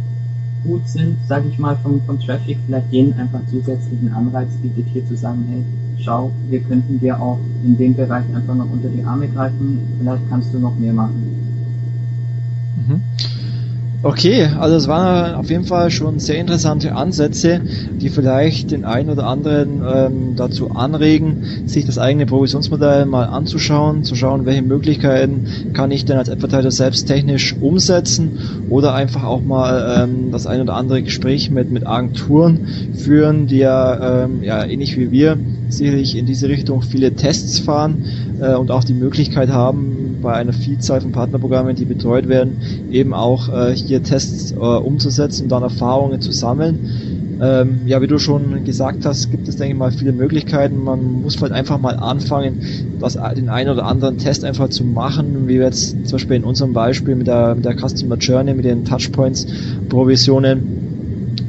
gut 0.63 0.87
sind, 0.87 1.17
sage 1.27 1.47
ich 1.49 1.59
mal, 1.59 1.77
vom, 1.77 2.01
vom 2.01 2.19
Traffic, 2.19 2.57
vielleicht 2.65 2.91
denen 2.91 3.13
einfach 3.13 3.39
zusätzlichen 3.49 4.11
Anreiz 4.13 4.49
bietet, 4.61 4.85
hier 4.91 5.05
zu 5.05 5.15
sagen, 5.15 5.45
hey, 5.49 5.63
schau, 6.03 6.31
wir 6.49 6.59
könnten 6.61 6.99
dir 6.99 7.19
auch 7.19 7.39
in 7.63 7.77
dem 7.77 7.95
Bereich 7.95 8.25
einfach 8.33 8.55
noch 8.55 8.69
unter 8.71 8.89
die 8.89 9.03
Arme 9.03 9.27
greifen, 9.27 9.79
vielleicht 9.99 10.29
kannst 10.29 10.53
du 10.53 10.59
noch 10.59 10.77
mehr 10.77 10.93
machen. 10.93 11.23
Mhm. 12.87 13.01
Okay, 14.01 14.45
also 14.45 14.77
es 14.77 14.87
waren 14.87 15.35
auf 15.35 15.49
jeden 15.49 15.65
Fall 15.65 15.91
schon 15.91 16.19
sehr 16.19 16.37
interessante 16.37 16.95
Ansätze, 16.95 17.59
die 17.99 18.07
vielleicht 18.07 18.71
den 18.71 18.85
einen 18.85 19.09
oder 19.09 19.27
anderen 19.27 19.81
ähm, 19.85 20.35
dazu 20.37 20.71
anregen, 20.71 21.43
sich 21.65 21.85
das 21.85 21.97
eigene 21.97 22.25
Provisionsmodell 22.25 23.05
mal 23.05 23.25
anzuschauen, 23.25 24.05
zu 24.05 24.15
schauen, 24.15 24.45
welche 24.45 24.61
Möglichkeiten 24.61 25.73
kann 25.73 25.91
ich 25.91 26.05
denn 26.05 26.17
als 26.17 26.29
Advertiser 26.29 26.71
selbst 26.71 27.07
technisch 27.07 27.57
umsetzen 27.59 28.65
oder 28.69 28.93
einfach 28.93 29.25
auch 29.25 29.43
mal 29.43 30.03
ähm, 30.03 30.31
das 30.31 30.47
ein 30.47 30.61
oder 30.61 30.75
andere 30.75 31.03
Gespräch 31.03 31.51
mit, 31.51 31.69
mit 31.69 31.85
Agenturen 31.85 32.93
führen, 32.93 33.47
die 33.47 33.57
ja, 33.57 34.23
ähm, 34.23 34.43
ja 34.43 34.63
ähnlich 34.63 34.97
wie 34.97 35.11
wir 35.11 35.37
sicherlich 35.67 36.15
in 36.15 36.25
diese 36.25 36.47
Richtung 36.47 36.83
viele 36.83 37.15
Tests 37.15 37.59
fahren 37.59 38.05
äh, 38.39 38.55
und 38.55 38.71
auch 38.71 38.85
die 38.85 38.93
Möglichkeit 38.93 39.49
haben, 39.49 40.08
bei 40.21 40.33
einer 40.33 40.53
Vielzahl 40.53 41.01
von 41.01 41.11
Partnerprogrammen, 41.11 41.75
die 41.75 41.85
betreut 41.85 42.27
werden, 42.27 42.57
eben 42.91 43.13
auch 43.13 43.49
äh, 43.49 43.75
hier 43.75 44.03
Tests 44.03 44.51
äh, 44.51 44.55
umzusetzen 44.55 45.43
und 45.43 45.49
dann 45.49 45.63
Erfahrungen 45.63 46.21
zu 46.21 46.31
sammeln. 46.31 47.37
Ähm, 47.41 47.81
ja, 47.85 48.01
wie 48.01 48.07
du 48.07 48.19
schon 48.19 48.65
gesagt 48.65 49.05
hast, 49.05 49.31
gibt 49.31 49.47
es, 49.47 49.55
denke 49.55 49.73
ich 49.73 49.79
mal, 49.79 49.91
viele 49.91 50.11
Möglichkeiten. 50.11 50.83
Man 50.83 51.21
muss 51.21 51.41
halt 51.41 51.53
einfach 51.53 51.79
mal 51.79 51.95
anfangen, 51.95 52.59
das, 52.99 53.17
den 53.37 53.47
einen 53.47 53.69
oder 53.69 53.85
anderen 53.85 54.17
Test 54.17 54.43
einfach 54.43 54.69
zu 54.69 54.83
machen, 54.83 55.47
wie 55.47 55.57
wir 55.57 55.65
jetzt 55.65 55.91
zum 56.05 56.17
Beispiel 56.17 56.35
in 56.35 56.43
unserem 56.43 56.73
Beispiel 56.73 57.15
mit 57.15 57.27
der, 57.27 57.55
mit 57.55 57.63
der 57.63 57.75
Customer 57.77 58.17
Journey, 58.17 58.53
mit 58.53 58.65
den 58.65 58.83
Touchpoints, 58.83 59.47
Provisionen, 59.87 60.78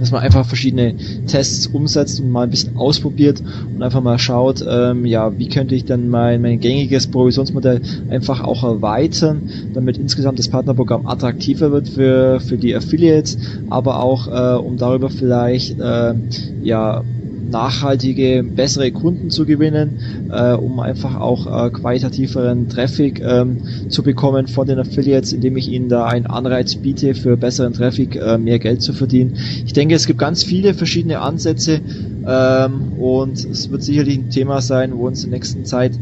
dass 0.01 0.11
man 0.11 0.23
einfach 0.23 0.47
verschiedene 0.47 0.95
Tests 1.27 1.67
umsetzt 1.67 2.21
und 2.21 2.31
mal 2.31 2.45
ein 2.45 2.51
bisschen 2.51 2.77
ausprobiert 2.77 3.43
und 3.75 3.83
einfach 3.83 4.01
mal 4.01 4.19
schaut, 4.19 4.65
ähm, 4.67 5.05
ja, 5.07 5.39
wie 5.39 5.49
könnte 5.49 5.75
ich 5.75 5.85
dann 5.85 6.09
mein, 6.09 6.43
mein 6.43 6.59
gängiges 6.61 7.07
Provisionsmodell 7.07 7.81
einfach 8.09 8.43
auch 8.43 8.65
erweitern, 8.65 9.49
damit 9.75 9.99
insgesamt 9.99 10.39
das 10.39 10.49
Partnerprogramm 10.49 11.07
attraktiver 11.07 11.71
wird 11.71 11.89
für, 11.89 12.41
für 12.41 12.57
die 12.57 12.75
Affiliates, 12.75 13.39
aber 13.69 14.03
auch 14.03 14.27
äh, 14.29 14.59
um 14.59 14.77
darüber 14.77 15.11
vielleicht 15.11 15.79
äh, 15.79 16.15
ja 16.63 17.05
nachhaltige, 17.51 18.43
bessere 18.43 18.91
Kunden 18.91 19.31
zu 19.31 19.47
gewinnen, 19.47 20.29
äh, 20.31 20.53
um 20.53 20.81
einfach 20.81 21.21
auch 21.21 21.47
äh, 21.47 21.71
qualitativeren 21.71 22.69
Traffic 22.69 23.21
ähm, 23.21 23.59
zu 23.89 24.03
bekommen 24.03 24.47
von 24.47 24.67
den 24.67 24.79
Affiliates, 24.79 25.33
indem 25.33 25.57
ich 25.57 25.69
ihnen 25.69 25.89
da 25.89 26.07
einen 26.07 26.27
Anreiz 26.27 26.77
biete, 26.77 27.15
für 27.15 27.37
besseren 27.37 27.73
Traffic 27.73 28.17
äh, 28.17 28.39
mehr 28.39 28.59
Geld 28.59 28.83
zu 28.83 28.93
verdienen. 28.93 29.37
Ich 29.65 29.73
denke, 29.73 29.95
es 29.95 30.07
gibt 30.07 30.19
ganz 30.19 30.43
viele 30.43 30.75
verschiedene 30.75 31.21
Ansätze 31.21 31.81
ähm, 32.27 32.93
und 32.99 33.45
es 33.45 33.71
wird 33.71 33.83
sicherlich 33.83 34.19
ein 34.19 34.31
Thema 34.31 34.61
sein, 34.61 34.97
wo 34.97 35.07
uns 35.07 35.25
in 35.25 35.31
der 35.31 35.39
nächsten 35.39 35.65
Zeit 35.65 35.93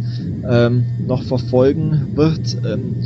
ähm, 0.49 0.85
noch 1.07 1.23
verfolgen 1.23 2.09
wird. 2.15 2.57
Ähm, 2.65 2.97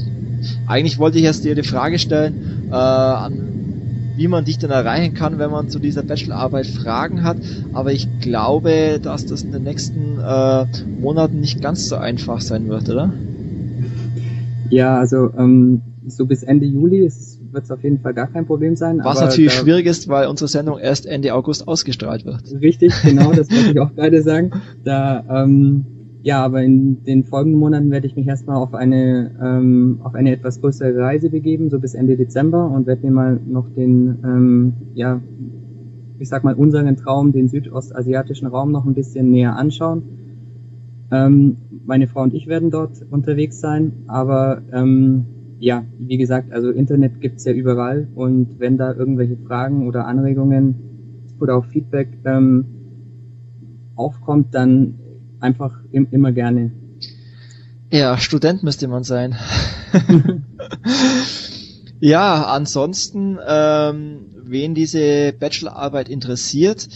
eigentlich 0.66 0.98
wollte 0.98 1.19
ich 1.19 1.24
erst 1.24 1.44
dir 1.44 1.55
die 1.55 1.62
Frage 1.62 1.98
stellen, 1.98 2.69
äh, 2.70 2.74
an 2.74 3.51
wie 4.16 4.28
man 4.28 4.44
dich 4.44 4.59
dann 4.59 4.70
erreichen 4.70 5.14
kann, 5.14 5.39
wenn 5.39 5.51
man 5.51 5.68
zu 5.68 5.78
dieser 5.78 6.02
Bachelorarbeit 6.02 6.66
Fragen 6.66 7.22
hat. 7.22 7.39
Aber 7.72 7.93
ich 7.93 8.09
glaube, 8.20 9.01
dass 9.02 9.26
das 9.26 9.43
in 9.43 9.52
den 9.52 9.64
nächsten 9.64 10.18
äh, 10.20 10.66
Monaten 11.01 11.40
nicht 11.40 11.60
ganz 11.60 11.89
so 11.89 11.97
einfach 11.97 12.40
sein 12.40 12.68
wird, 12.68 12.89
oder? 12.89 13.12
Ja, 14.70 14.98
also 14.98 15.30
ähm, 15.36 15.82
so 16.06 16.26
bis 16.26 16.43
Ende 16.43 16.66
Juli 16.66 17.10
wird 17.52 17.64
es 17.64 17.70
auf 17.70 17.82
jeden 17.82 18.01
Fall 18.01 18.14
gar 18.14 18.26
kein 18.26 18.47
Problem 18.47 18.76
sein. 18.76 19.01
Was 19.02 19.20
natürlich 19.20 19.52
schwierig 19.52 19.86
ist, 19.86 20.09
weil 20.09 20.26
unsere 20.26 20.48
Sendung 20.48 20.78
erst 20.78 21.06
Ende 21.06 21.34
August 21.34 21.68
ausgestrahlt 21.68 22.24
wird. 22.24 22.43
Richtig, 22.60 22.93
genau, 23.02 23.32
das 23.32 23.51
wollte 23.51 23.72
ich 23.72 23.80
auch 23.80 23.93
gerade 23.94 24.22
sagen. 24.22 24.52
Da 24.84 25.24
ähm, 25.28 25.84
ja, 26.22 26.44
aber 26.44 26.62
in 26.62 27.02
den 27.04 27.24
folgenden 27.24 27.58
Monaten 27.58 27.90
werde 27.90 28.06
ich 28.06 28.14
mich 28.14 28.28
erstmal 28.28 28.56
auf 28.56 28.74
eine 28.74 29.32
ähm, 29.42 30.00
auf 30.04 30.14
eine 30.14 30.30
etwas 30.32 30.60
größere 30.60 30.96
Reise 30.96 31.30
begeben, 31.30 31.68
so 31.68 31.80
bis 31.80 31.94
Ende 31.94 32.16
Dezember 32.16 32.70
und 32.70 32.86
werde 32.86 33.06
mir 33.06 33.12
mal 33.12 33.40
noch 33.44 33.68
den 33.68 34.18
ähm, 34.24 34.72
ja 34.94 35.20
ich 36.18 36.28
sag 36.28 36.44
mal 36.44 36.54
unseren 36.54 36.96
Traum, 36.96 37.32
den 37.32 37.48
südostasiatischen 37.48 38.46
Raum 38.46 38.70
noch 38.70 38.86
ein 38.86 38.94
bisschen 38.94 39.32
näher 39.32 39.56
anschauen. 39.56 40.04
Ähm, 41.10 41.56
meine 41.84 42.06
Frau 42.06 42.22
und 42.22 42.32
ich 42.32 42.46
werden 42.46 42.70
dort 42.70 43.04
unterwegs 43.10 43.58
sein, 43.58 44.04
aber 44.06 44.62
ähm, 44.72 45.24
ja, 45.58 45.84
wie 45.98 46.18
gesagt, 46.18 46.52
also 46.52 46.70
Internet 46.70 47.20
gibt's 47.20 47.44
ja 47.44 47.52
überall 47.52 48.06
und 48.14 48.60
wenn 48.60 48.78
da 48.78 48.94
irgendwelche 48.94 49.36
Fragen 49.36 49.88
oder 49.88 50.06
Anregungen 50.06 50.76
oder 51.40 51.56
auch 51.56 51.64
Feedback 51.64 52.08
ähm, 52.24 52.66
aufkommt, 53.96 54.54
dann 54.54 54.94
einfach 55.43 55.78
im, 55.90 56.09
immer 56.10 56.32
gerne. 56.32 56.73
Ja, 57.90 58.16
Student 58.16 58.62
müsste 58.62 58.89
man 58.89 59.05
sein. 59.05 59.36
ja, 62.01 62.44
ansonsten, 62.44 63.39
ähm, 63.47 64.31
wen 64.44 64.74
diese 64.74 65.35
Bachelorarbeit 65.35 66.09
interessiert, 66.09 66.89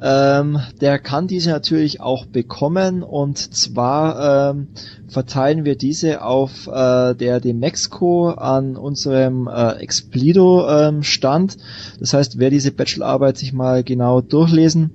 ähm, 0.00 0.60
der 0.80 1.00
kann 1.00 1.26
diese 1.26 1.50
natürlich 1.50 2.00
auch 2.00 2.26
bekommen 2.26 3.02
und 3.02 3.38
zwar 3.38 4.50
ähm, 4.50 4.68
verteilen 5.14 5.64
wir 5.64 5.76
diese 5.76 6.22
auf 6.22 6.66
äh, 6.66 7.14
der 7.14 7.40
Demexco 7.40 8.30
an 8.30 8.76
unserem 8.76 9.46
äh, 9.46 9.76
Explido 9.76 10.68
ähm, 10.68 11.04
Stand. 11.04 11.56
Das 12.00 12.12
heißt, 12.12 12.38
wer 12.40 12.50
diese 12.50 12.72
Bachelorarbeit 12.72 13.38
sich 13.38 13.52
mal 13.52 13.84
genau 13.84 14.20
durchlesen 14.20 14.90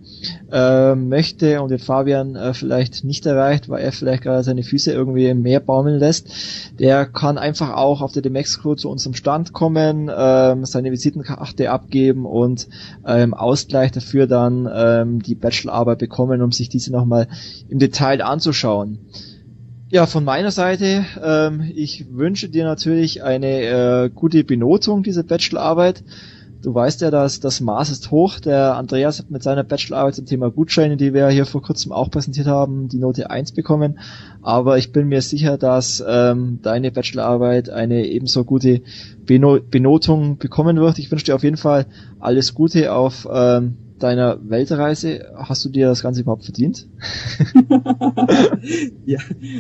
äh, 0.52 0.94
möchte 0.94 1.62
und 1.62 1.72
den 1.72 1.80
Fabian 1.80 2.36
äh, 2.36 2.54
vielleicht 2.54 3.06
nicht 3.06 3.26
erreicht, 3.26 3.70
weil 3.70 3.82
er 3.82 3.94
vielleicht 3.94 4.24
gerade 4.24 4.44
seine 4.44 4.64
Füße 4.64 4.92
irgendwie 4.92 5.28
im 5.28 5.42
Meer 5.42 5.62
baumeln 5.62 5.98
lässt, 5.98 6.28
der 6.78 7.06
kann 7.06 7.38
einfach 7.38 7.74
auch 7.74 8.02
auf 8.02 8.12
der 8.12 8.22
Demexco 8.22 8.76
zu 8.76 8.90
unserem 8.90 9.14
Stand 9.14 9.54
kommen, 9.54 10.12
ähm, 10.14 10.66
seine 10.66 10.92
Visitenkarte 10.92 11.72
abgeben 11.72 12.26
und 12.26 12.68
äh, 13.08 13.24
im 13.24 13.34
Ausgleich 13.34 13.94
dafür 13.94 14.28
dann 14.28 14.70
ähm, 14.72 15.24
die 15.24 15.36
Bachelorarbeit 15.36 16.00
bekommen, 16.00 16.42
um 16.42 16.52
sich 16.52 16.68
diese 16.68 16.92
nochmal 16.92 17.30
im 17.70 17.80
Detail 17.80 18.22
anzuschauen. 18.22 19.00
Ja, 19.92 20.06
von 20.06 20.24
meiner 20.24 20.52
Seite, 20.52 21.04
ähm, 21.20 21.72
ich 21.74 22.06
wünsche 22.12 22.48
dir 22.48 22.64
natürlich 22.64 23.24
eine 23.24 23.62
äh, 23.64 24.10
gute 24.14 24.44
Benotung 24.44 25.02
dieser 25.02 25.24
Bachelorarbeit. 25.24 26.04
Du 26.62 26.76
weißt 26.76 27.02
ja, 27.02 27.10
dass 27.10 27.40
das 27.40 27.60
Maß 27.60 27.90
ist 27.90 28.12
hoch. 28.12 28.40
Der 28.40 28.76
Andreas 28.76 29.18
hat 29.18 29.32
mit 29.32 29.42
seiner 29.42 29.64
Bachelorarbeit 29.64 30.14
zum 30.14 30.28
Thema 30.28 30.52
Gutscheine, 30.52 30.96
die 30.96 31.16
wir 31.16 31.28
hier 31.30 31.48
vor 31.48 31.64
kurzem 31.64 31.92
auch 31.92 32.12
präsentiert 32.12 32.46
haben, 32.46 32.88
die 32.88 33.00
Note 33.00 33.32
1 33.32 33.54
bekommen. 33.54 33.98
Aber 34.44 34.78
ich 34.78 34.92
bin 34.92 35.08
mir 35.08 35.24
sicher, 35.24 35.58
dass 35.58 36.04
ähm, 36.08 36.60
deine 36.62 36.92
Bachelorarbeit 36.92 37.72
eine 37.72 38.06
ebenso 38.06 38.44
gute 38.44 38.82
Beno 39.26 39.58
Benotung 39.60 40.38
bekommen 40.38 40.78
wird. 40.78 41.00
Ich 41.00 41.10
wünsche 41.10 41.26
dir 41.26 41.36
auf 41.36 41.44
jeden 41.44 41.58
Fall 41.58 41.88
alles 42.20 42.54
Gute 42.54 42.94
auf 42.94 43.28
ähm, 43.34 43.89
deiner 44.00 44.40
Weltreise. 44.50 45.34
Hast 45.36 45.64
du 45.66 45.70
dir 45.70 45.88
das 45.88 46.02
Ganze 46.02 46.22
überhaupt 46.22 46.44
verdient? 46.44 46.88
ja, 49.06 49.20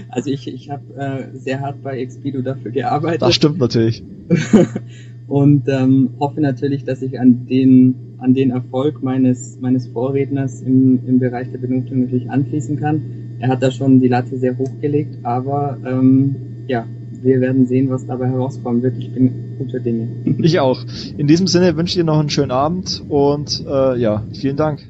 also 0.09 0.29
ich, 0.29 0.47
ich 0.47 0.69
habe 0.69 0.83
äh, 0.95 1.37
sehr 1.37 1.61
hart 1.61 1.81
bei 1.83 1.99
Expedo 1.99 2.41
dafür 2.41 2.71
gearbeitet. 2.71 3.21
Das 3.21 3.35
stimmt 3.35 3.59
natürlich. 3.59 4.03
und 5.27 5.67
ähm, 5.67 6.11
hoffe 6.19 6.41
natürlich, 6.41 6.83
dass 6.83 7.01
ich 7.01 7.19
an 7.19 7.45
den, 7.47 8.15
an 8.17 8.33
den 8.33 8.51
Erfolg 8.51 9.03
meines, 9.03 9.59
meines 9.59 9.87
Vorredners 9.87 10.61
im, 10.61 10.99
im 11.05 11.19
Bereich 11.19 11.51
der 11.51 11.59
Benotung 11.59 12.01
natürlich 12.01 12.29
anschließen 12.29 12.79
kann. 12.79 13.01
Er 13.39 13.49
hat 13.49 13.63
da 13.63 13.71
schon 13.71 13.99
die 13.99 14.07
Latte 14.07 14.37
sehr 14.37 14.57
hochgelegt, 14.57 15.19
aber 15.23 15.77
ähm, 15.85 16.35
ja, 16.67 16.85
wir 17.21 17.41
werden 17.41 17.67
sehen, 17.67 17.89
was 17.89 18.05
dabei 18.05 18.27
herauskommen 18.29 18.81
wird. 18.81 18.97
Ich 18.97 19.13
bin 19.13 19.57
guter 19.57 19.79
Dinge. 19.79 20.07
Ich 20.39 20.59
auch. 20.59 20.83
In 21.17 21.27
diesem 21.27 21.47
Sinne 21.47 21.75
wünsche 21.75 21.91
ich 21.91 21.95
dir 21.95 22.03
noch 22.05 22.19
einen 22.19 22.29
schönen 22.29 22.51
Abend 22.51 23.03
und 23.09 23.63
äh, 23.67 23.97
ja, 23.97 24.23
vielen 24.33 24.55
Dank. 24.55 24.87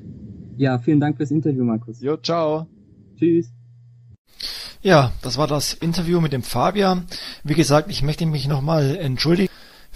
Ja, 0.58 0.78
vielen 0.80 1.00
Dank 1.00 1.18
fürs 1.18 1.32
Interview, 1.32 1.64
Markus. 1.64 2.02
Jo, 2.02 2.18
ciao. 2.18 2.68
Tschüss. 3.18 3.52
Ja, 4.82 5.12
das 5.22 5.38
war 5.38 5.48
das 5.48 5.74
Interview 5.74 6.22
mit 6.22 6.32
dem 6.32 6.44
Fabian. 6.44 7.06
Wie 7.44 7.54
gesagt, 7.54 7.90
ich 7.92 8.02
möchte 8.02 8.26
mich 8.26 8.48
nochmal 8.48 8.96
entschuldigen 8.96 9.49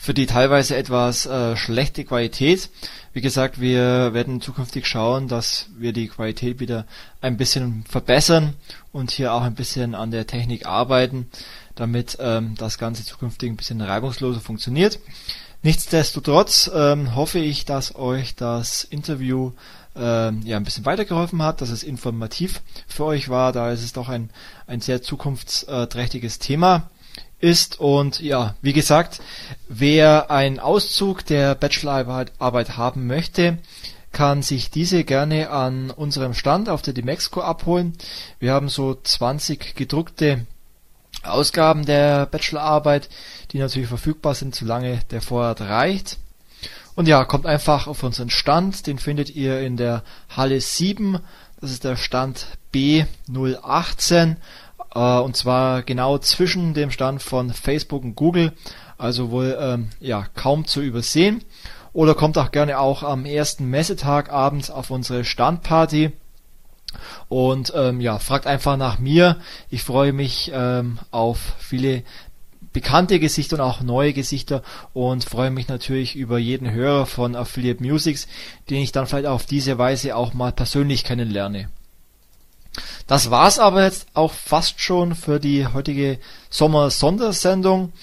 für 0.03 0.13
die 0.13 0.25
teilweise 0.25 0.75
etwas 0.75 1.25
äh, 1.25 1.55
schlechte 1.55 2.03
Qualität. 2.03 2.69
Wie 3.13 3.21
gesagt, 3.21 3.61
wir 3.61 4.13
werden 4.13 4.41
zukünftig 4.41 4.85
schauen, 4.85 5.29
dass 5.29 5.67
wir 5.77 5.93
die 5.93 6.09
Qualität 6.09 6.59
wieder 6.59 6.85
ein 7.21 7.37
bisschen 7.37 7.85
verbessern 7.87 8.55
und 8.91 9.11
hier 9.11 9.31
auch 9.31 9.43
ein 9.43 9.55
bisschen 9.55 9.95
an 9.95 10.11
der 10.11 10.27
Technik 10.27 10.65
arbeiten, 10.65 11.29
damit 11.75 12.17
ähm, 12.19 12.55
das 12.57 12.77
Ganze 12.77 13.05
zukünftig 13.05 13.49
ein 13.49 13.55
bisschen 13.55 13.79
reibungsloser 13.79 14.41
funktioniert. 14.41 14.99
Nichtsdestotrotz 15.61 16.69
ähm, 16.75 17.15
hoffe 17.15 17.39
ich, 17.39 17.63
dass 17.63 17.95
euch 17.95 18.35
das 18.35 18.83
Interview 18.83 19.53
ähm, 19.95 20.41
ja 20.43 20.57
ein 20.57 20.65
bisschen 20.65 20.85
weitergeholfen 20.85 21.41
hat, 21.41 21.61
dass 21.61 21.69
es 21.69 21.81
informativ 21.81 22.61
für 22.87 23.05
euch 23.05 23.29
war, 23.29 23.53
da 23.53 23.71
ist 23.71 23.83
es 23.83 23.93
doch 23.93 24.09
ein, 24.09 24.31
ein 24.67 24.81
sehr 24.81 25.01
zukunftsträchtiges 25.01 26.39
Thema 26.39 26.89
ist. 27.43 27.79
Und 27.79 28.21
ja, 28.21 28.55
wie 28.61 28.73
gesagt, 28.73 29.21
wer 29.67 30.31
einen 30.31 30.59
Auszug 30.59 31.25
der 31.25 31.53
Bachelorarbeit 31.55 32.77
haben 32.77 33.05
möchte, 33.05 33.59
kann 34.13 34.41
sich 34.41 34.71
diese 34.71 35.03
gerne 35.03 35.49
an 35.49 35.91
unserem 35.91 36.33
Stand 36.33 36.69
auf 36.69 36.81
der 36.81 36.93
Demexco 36.93 37.41
abholen. 37.41 37.93
Wir 38.39 38.53
haben 38.53 38.69
so 38.69 38.95
20 38.95 39.75
gedruckte 39.75 40.45
Ausgaben 41.23 41.85
der 41.85 42.25
Bachelorarbeit, 42.25 43.09
die 43.51 43.59
natürlich 43.59 43.89
verfügbar 43.89 44.35
sind, 44.35 44.55
solange 44.55 44.99
der 45.11 45.21
Vorrat 45.21 45.61
reicht. 45.61 46.17
Und 46.95 47.07
ja, 47.07 47.25
kommt 47.25 47.45
einfach 47.45 47.87
auf 47.87 48.03
unseren 48.03 48.29
Stand, 48.29 48.87
den 48.87 48.99
findet 48.99 49.35
ihr 49.35 49.61
in 49.61 49.77
der 49.77 50.03
Halle 50.29 50.61
7, 50.61 51.19
das 51.59 51.71
ist 51.71 51.83
der 51.83 51.95
Stand 51.95 52.45
B018 52.73 54.31
äh, 54.31 54.35
und 54.99 55.35
zwar 55.35 55.81
genau 55.83 56.17
zwischen 56.17 56.73
dem 56.73 56.91
Stand 56.91 57.21
von 57.21 57.51
Facebook 57.51 58.03
und 58.03 58.15
Google, 58.15 58.53
also 58.97 59.31
wohl 59.31 59.57
ähm, 59.59 59.89
ja 59.99 60.27
kaum 60.35 60.65
zu 60.65 60.81
übersehen. 60.81 61.43
Oder 61.93 62.15
kommt 62.15 62.37
auch 62.37 62.51
gerne 62.51 62.79
auch 62.79 63.03
am 63.03 63.25
ersten 63.25 63.69
Messetag 63.69 64.31
abends 64.31 64.71
auf 64.71 64.89
unsere 64.89 65.23
Standparty 65.23 66.11
und 67.29 67.71
ähm, 67.75 68.01
ja 68.01 68.19
fragt 68.19 68.47
einfach 68.47 68.77
nach 68.77 68.99
mir. 68.99 69.37
Ich 69.69 69.83
freue 69.83 70.13
mich 70.13 70.51
ähm, 70.53 70.99
auf 71.11 71.53
viele 71.59 72.03
bekannte 72.71 73.19
Gesichter 73.19 73.57
und 73.57 73.61
auch 73.61 73.81
neue 73.81 74.13
Gesichter 74.13 74.63
und 74.93 75.23
freue 75.23 75.51
mich 75.51 75.67
natürlich 75.67 76.15
über 76.15 76.39
jeden 76.39 76.71
Hörer 76.71 77.05
von 77.05 77.35
Affiliate 77.35 77.83
Musics, 77.83 78.27
den 78.69 78.81
ich 78.81 78.91
dann 78.91 79.05
vielleicht 79.05 79.27
auf 79.27 79.45
diese 79.45 79.77
Weise 79.77 80.15
auch 80.15 80.33
mal 80.33 80.51
persönlich 80.51 81.03
kennenlerne. 81.03 81.69
Das 83.07 83.29
war's 83.29 83.59
aber 83.59 83.83
jetzt 83.83 84.07
auch 84.13 84.31
fast 84.31 84.81
schon 84.81 85.15
für 85.15 85.39
die 85.39 85.67
heutige 85.67 86.19
Sommer-Sondersendung. 86.49 87.93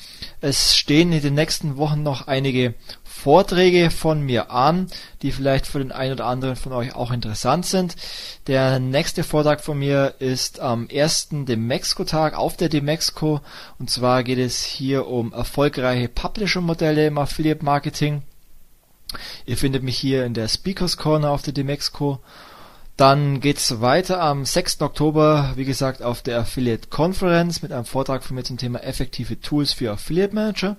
Es 0.41 0.77
stehen 0.77 1.13
in 1.13 1.23
den 1.23 1.35
nächsten 1.35 1.77
Wochen 1.77 2.03
noch 2.03 2.29
einige 2.29 2.75
Vorträge 3.21 3.91
von 3.91 4.23
mir 4.23 4.51
an, 4.51 4.87
die 5.21 5.33
vielleicht 5.33 5.67
für 5.67 5.79
den 5.79 5.93
einen 5.93 6.15
oder 6.15 6.27
anderen 6.27 6.57
von 6.57 6.73
euch 6.73 6.95
auch 6.95 7.11
interessant 7.11 7.67
sind. 7.67 7.97
Der 8.47 8.79
nächste 8.79 9.25
Vortrag 9.25 9.61
von 9.63 9.79
mir 9.79 10.15
ist 10.21 10.61
am 10.61 10.89
ersten 10.89 11.45
Demexco-Tag 11.45 12.35
auf 12.35 12.57
der 12.57 12.71
Demexco. 12.71 13.41
Und 13.79 13.91
zwar 13.91 14.23
geht 14.23 14.39
es 14.39 14.63
hier 14.63 15.07
um 15.07 15.35
erfolgreiche 15.35 16.09
Publisher-Modelle 16.09 17.09
im 17.09 17.19
Affiliate-Marketing. 17.19 18.23
Ihr 19.45 19.57
findet 19.59 19.83
mich 19.83 19.99
hier 19.99 20.25
in 20.25 20.33
der 20.33 20.49
Speakers 20.49 20.97
Corner 20.97 21.31
auf 21.31 21.43
der 21.43 21.53
Demexco. 21.53 22.21
Dann 23.01 23.41
geht's 23.41 23.81
weiter 23.81 24.21
am 24.21 24.45
6. 24.45 24.83
Oktober, 24.83 25.53
wie 25.55 25.65
gesagt, 25.65 26.03
auf 26.03 26.21
der 26.21 26.41
Affiliate 26.41 26.89
Conference 26.89 27.63
mit 27.63 27.73
einem 27.73 27.87
Vortrag 27.87 28.23
von 28.23 28.35
mir 28.35 28.43
zum 28.43 28.59
Thema 28.59 28.81
effektive 28.81 29.41
Tools 29.41 29.73
für 29.73 29.93
Affiliate 29.93 30.35
Manager. 30.35 30.77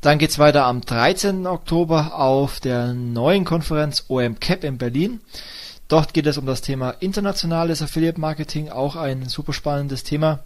Dann 0.00 0.16
geht's 0.16 0.38
weiter 0.38 0.64
am 0.64 0.80
13. 0.80 1.46
Oktober 1.46 2.18
auf 2.18 2.58
der 2.58 2.94
neuen 2.94 3.44
Konferenz 3.44 4.06
OMCAP 4.08 4.64
in 4.64 4.78
Berlin. 4.78 5.20
Dort 5.88 6.14
geht 6.14 6.26
es 6.26 6.38
um 6.38 6.46
das 6.46 6.62
Thema 6.62 6.92
internationales 7.00 7.82
Affiliate 7.82 8.18
Marketing, 8.18 8.70
auch 8.70 8.96
ein 8.96 9.28
super 9.28 9.52
spannendes 9.52 10.04
Thema. 10.04 10.38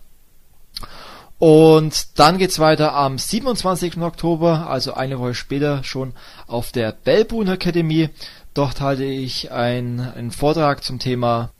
Und 1.38 2.18
dann 2.18 2.38
geht's 2.38 2.58
weiter 2.58 2.94
am 2.94 3.18
27. 3.18 3.98
Oktober, 3.98 4.68
also 4.68 4.94
eine 4.94 5.20
Woche 5.20 5.34
später 5.34 5.84
schon 5.84 6.14
auf 6.48 6.72
der 6.72 6.90
Bellboon 6.90 7.48
Akademie. 7.48 8.10
Dort 8.54 8.80
halte 8.80 9.04
ich 9.04 9.50
ein, 9.50 9.98
einen 9.98 10.30
Vortrag 10.30 10.84
zum 10.84 11.00
Thema 11.00 11.50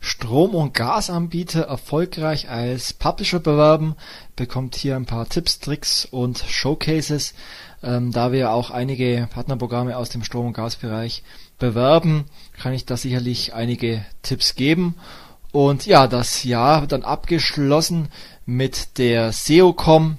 Strom- 0.00 0.54
und 0.54 0.72
Gasanbieter 0.72 1.62
erfolgreich 1.62 2.48
als 2.48 2.94
Publisher 2.94 3.40
bewerben. 3.40 3.94
Bekommt 4.34 4.74
hier 4.74 4.96
ein 4.96 5.04
paar 5.04 5.28
Tipps, 5.28 5.60
Tricks 5.60 6.06
und 6.06 6.38
Showcases. 6.48 7.34
Ähm, 7.82 8.10
da 8.10 8.32
wir 8.32 8.52
auch 8.52 8.70
einige 8.70 9.28
Partnerprogramme 9.30 9.96
aus 9.98 10.08
dem 10.08 10.24
Strom- 10.24 10.46
und 10.46 10.52
Gasbereich 10.54 11.22
bewerben, 11.58 12.24
kann 12.58 12.72
ich 12.72 12.86
da 12.86 12.96
sicherlich 12.96 13.52
einige 13.52 14.04
Tipps 14.22 14.54
geben. 14.54 14.94
Und 15.52 15.84
ja, 15.84 16.06
das 16.06 16.42
Jahr 16.42 16.80
wird 16.80 16.92
dann 16.92 17.04
abgeschlossen 17.04 18.08
mit 18.46 18.96
der 18.96 19.32
SEOCom. 19.32 20.16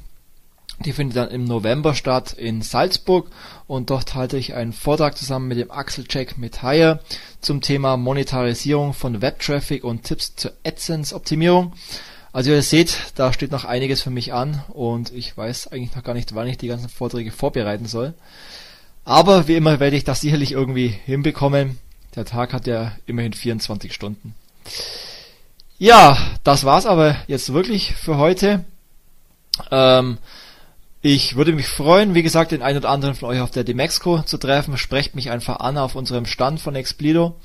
Die 0.79 0.93
findet 0.93 1.17
dann 1.17 1.29
im 1.29 1.45
November 1.45 1.93
statt 1.93 2.33
in 2.33 2.61
Salzburg 2.61 3.29
und 3.67 3.89
dort 3.89 4.13
halte 4.13 4.37
ich 4.37 4.53
einen 4.53 4.73
Vortrag 4.73 5.17
zusammen 5.17 5.47
mit 5.47 5.57
dem 5.57 5.71
Axel 5.71 6.05
Jack 6.09 6.37
Metayer 6.37 6.99
zum 7.41 7.61
Thema 7.61 7.97
Monetarisierung 7.97 8.93
von 8.93 9.21
Webtraffic 9.21 9.83
und 9.83 10.03
Tipps 10.03 10.35
zur 10.35 10.53
AdSense-Optimierung. 10.63 11.73
Also 12.31 12.51
ihr 12.51 12.61
seht, 12.61 12.97
da 13.15 13.31
steht 13.31 13.51
noch 13.51 13.65
einiges 13.65 14.01
für 14.01 14.09
mich 14.09 14.33
an 14.33 14.63
und 14.69 15.11
ich 15.13 15.35
weiß 15.35 15.67
eigentlich 15.67 15.95
noch 15.95 16.03
gar 16.03 16.13
nicht, 16.13 16.35
wann 16.35 16.47
ich 16.47 16.57
die 16.57 16.67
ganzen 16.67 16.89
Vorträge 16.89 17.31
vorbereiten 17.31 17.85
soll. 17.85 18.13
Aber 19.05 19.47
wie 19.47 19.55
immer 19.55 19.79
werde 19.79 19.95
ich 19.95 20.03
das 20.03 20.21
sicherlich 20.21 20.51
irgendwie 20.51 20.87
hinbekommen. 20.87 21.79
Der 22.15 22.25
Tag 22.25 22.53
hat 22.53 22.67
ja 22.67 22.91
immerhin 23.05 23.33
24 23.33 23.93
Stunden. 23.93 24.35
Ja, 25.77 26.17
das 26.43 26.63
war's 26.63 26.85
aber 26.85 27.15
jetzt 27.27 27.53
wirklich 27.53 27.95
für 27.95 28.17
heute. 28.17 28.63
Ähm, 29.71 30.17
ich 31.07 31.35
würde 31.35 31.53
mich 31.53 31.67
freuen, 31.67 32.15
wie 32.15 32.23
gesagt, 32.23 32.51
den 32.51 32.63
einen 32.63 32.79
oder 32.79 32.89
anderen 32.89 33.13
von 33.13 33.29
euch 33.29 33.39
auf 33.39 33.51
der 33.51 33.63
Demexco 33.63 34.23
zu 34.23 34.39
treffen. 34.39 34.75
Sprecht 34.75 35.13
mich 35.13 35.29
einfach 35.29 35.59
an 35.59 35.77
auf 35.77 35.93
unserem 35.93 36.25
Stand 36.25 36.59
von 36.59 36.73
Explido 36.73 37.39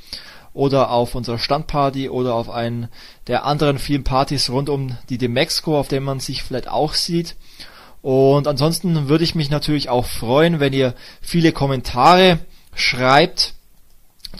oder 0.55 0.91
auf 0.91 1.15
unserer 1.15 1.39
Standparty 1.39 2.09
oder 2.09 2.37
auf 2.37 2.49
einen 2.49 2.89
der 3.27 3.45
anderen 3.45 3.79
vielen 3.79 4.03
Partys 4.03 4.49
rund 4.49 4.71
um 4.71 4.97
die 5.11 5.19
Demexco, 5.19 5.79
auf 5.79 5.89
denen 5.89 6.07
man 6.07 6.21
sich 6.21 6.43
vielleicht 6.43 6.69
auch 6.69 6.95
sieht. 6.95 7.37
Und 8.01 8.49
ansonsten 8.49 9.11
würde 9.11 9.25
ich 9.25 9.35
mich 9.35 9.51
natürlich 9.51 9.91
auch 9.91 10.07
freuen, 10.07 10.59
wenn 10.59 10.73
ihr 10.73 10.95
viele 11.21 11.53
Kommentare 11.53 12.39
schreibt 12.75 13.53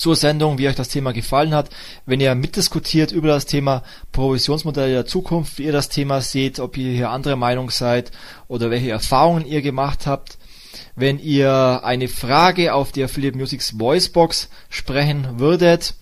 zur 0.01 0.17
Sendung, 0.17 0.57
wie 0.57 0.67
euch 0.67 0.75
das 0.75 0.89
Thema 0.89 1.13
gefallen 1.13 1.55
hat. 1.55 1.69
Wenn 2.07 2.21
ihr 2.21 2.35
mitdiskutiert 2.35 3.13
über 3.13 3.29
das 3.29 3.45
Thema 3.45 3.83
Provisionsmodelle 4.13 4.93
der 4.93 5.07
Zukunft, 5.07 5.59
wie 5.59 5.65
ihr 5.65 5.73
das 5.73 5.91
Thema 5.91 6.23
seht, 6.23 6.59
ob 6.59 6.79
ihr 6.79 6.91
hier 6.93 7.11
andere 7.11 7.37
Meinung 7.37 7.69
seid 7.69 8.11
oder 8.49 8.71
welche 8.71 8.91
Erfahrungen 8.91 9.45
ihr 9.45 9.61
gemacht 9.61 10.07
habt. 10.07 10.39
Wenn 10.97 11.19
ihr 11.19 11.83
eine 11.85 12.09
Frage 12.09 12.73
auf 12.73 12.93
die 12.93 13.05
Affiliate 13.05 13.37
Musics 13.37 13.79
Voicebox 13.79 14.49
sprechen 14.71 15.39
würdet 15.39 15.95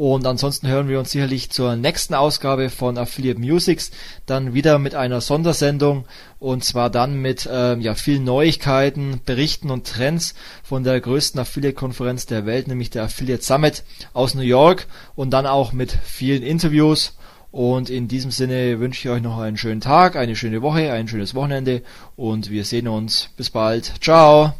Und 0.00 0.26
ansonsten 0.26 0.66
hören 0.66 0.88
wir 0.88 0.98
uns 0.98 1.10
sicherlich 1.10 1.50
zur 1.50 1.76
nächsten 1.76 2.14
Ausgabe 2.14 2.70
von 2.70 2.96
Affiliate 2.96 3.38
Musics 3.38 3.90
dann 4.24 4.54
wieder 4.54 4.78
mit 4.78 4.94
einer 4.94 5.20
Sondersendung 5.20 6.06
und 6.38 6.64
zwar 6.64 6.88
dann 6.88 7.20
mit 7.20 7.44
äh, 7.44 7.76
ja, 7.76 7.94
vielen 7.94 8.24
Neuigkeiten, 8.24 9.20
Berichten 9.26 9.70
und 9.70 9.86
Trends 9.86 10.34
von 10.62 10.84
der 10.84 10.98
größten 11.02 11.38
Affiliate-Konferenz 11.38 12.24
der 12.24 12.46
Welt, 12.46 12.66
nämlich 12.66 12.88
der 12.88 13.02
Affiliate 13.02 13.42
Summit 13.42 13.84
aus 14.14 14.34
New 14.34 14.40
York 14.40 14.86
und 15.16 15.32
dann 15.32 15.44
auch 15.44 15.74
mit 15.74 15.92
vielen 16.02 16.42
Interviews. 16.42 17.14
Und 17.50 17.90
in 17.90 18.08
diesem 18.08 18.30
Sinne 18.30 18.80
wünsche 18.80 19.06
ich 19.06 19.14
euch 19.14 19.20
noch 19.20 19.38
einen 19.38 19.58
schönen 19.58 19.82
Tag, 19.82 20.16
eine 20.16 20.34
schöne 20.34 20.62
Woche, 20.62 20.94
ein 20.94 21.08
schönes 21.08 21.34
Wochenende 21.34 21.82
und 22.16 22.48
wir 22.48 22.64
sehen 22.64 22.88
uns. 22.88 23.28
Bis 23.36 23.50
bald. 23.50 23.92
Ciao. 24.00 24.54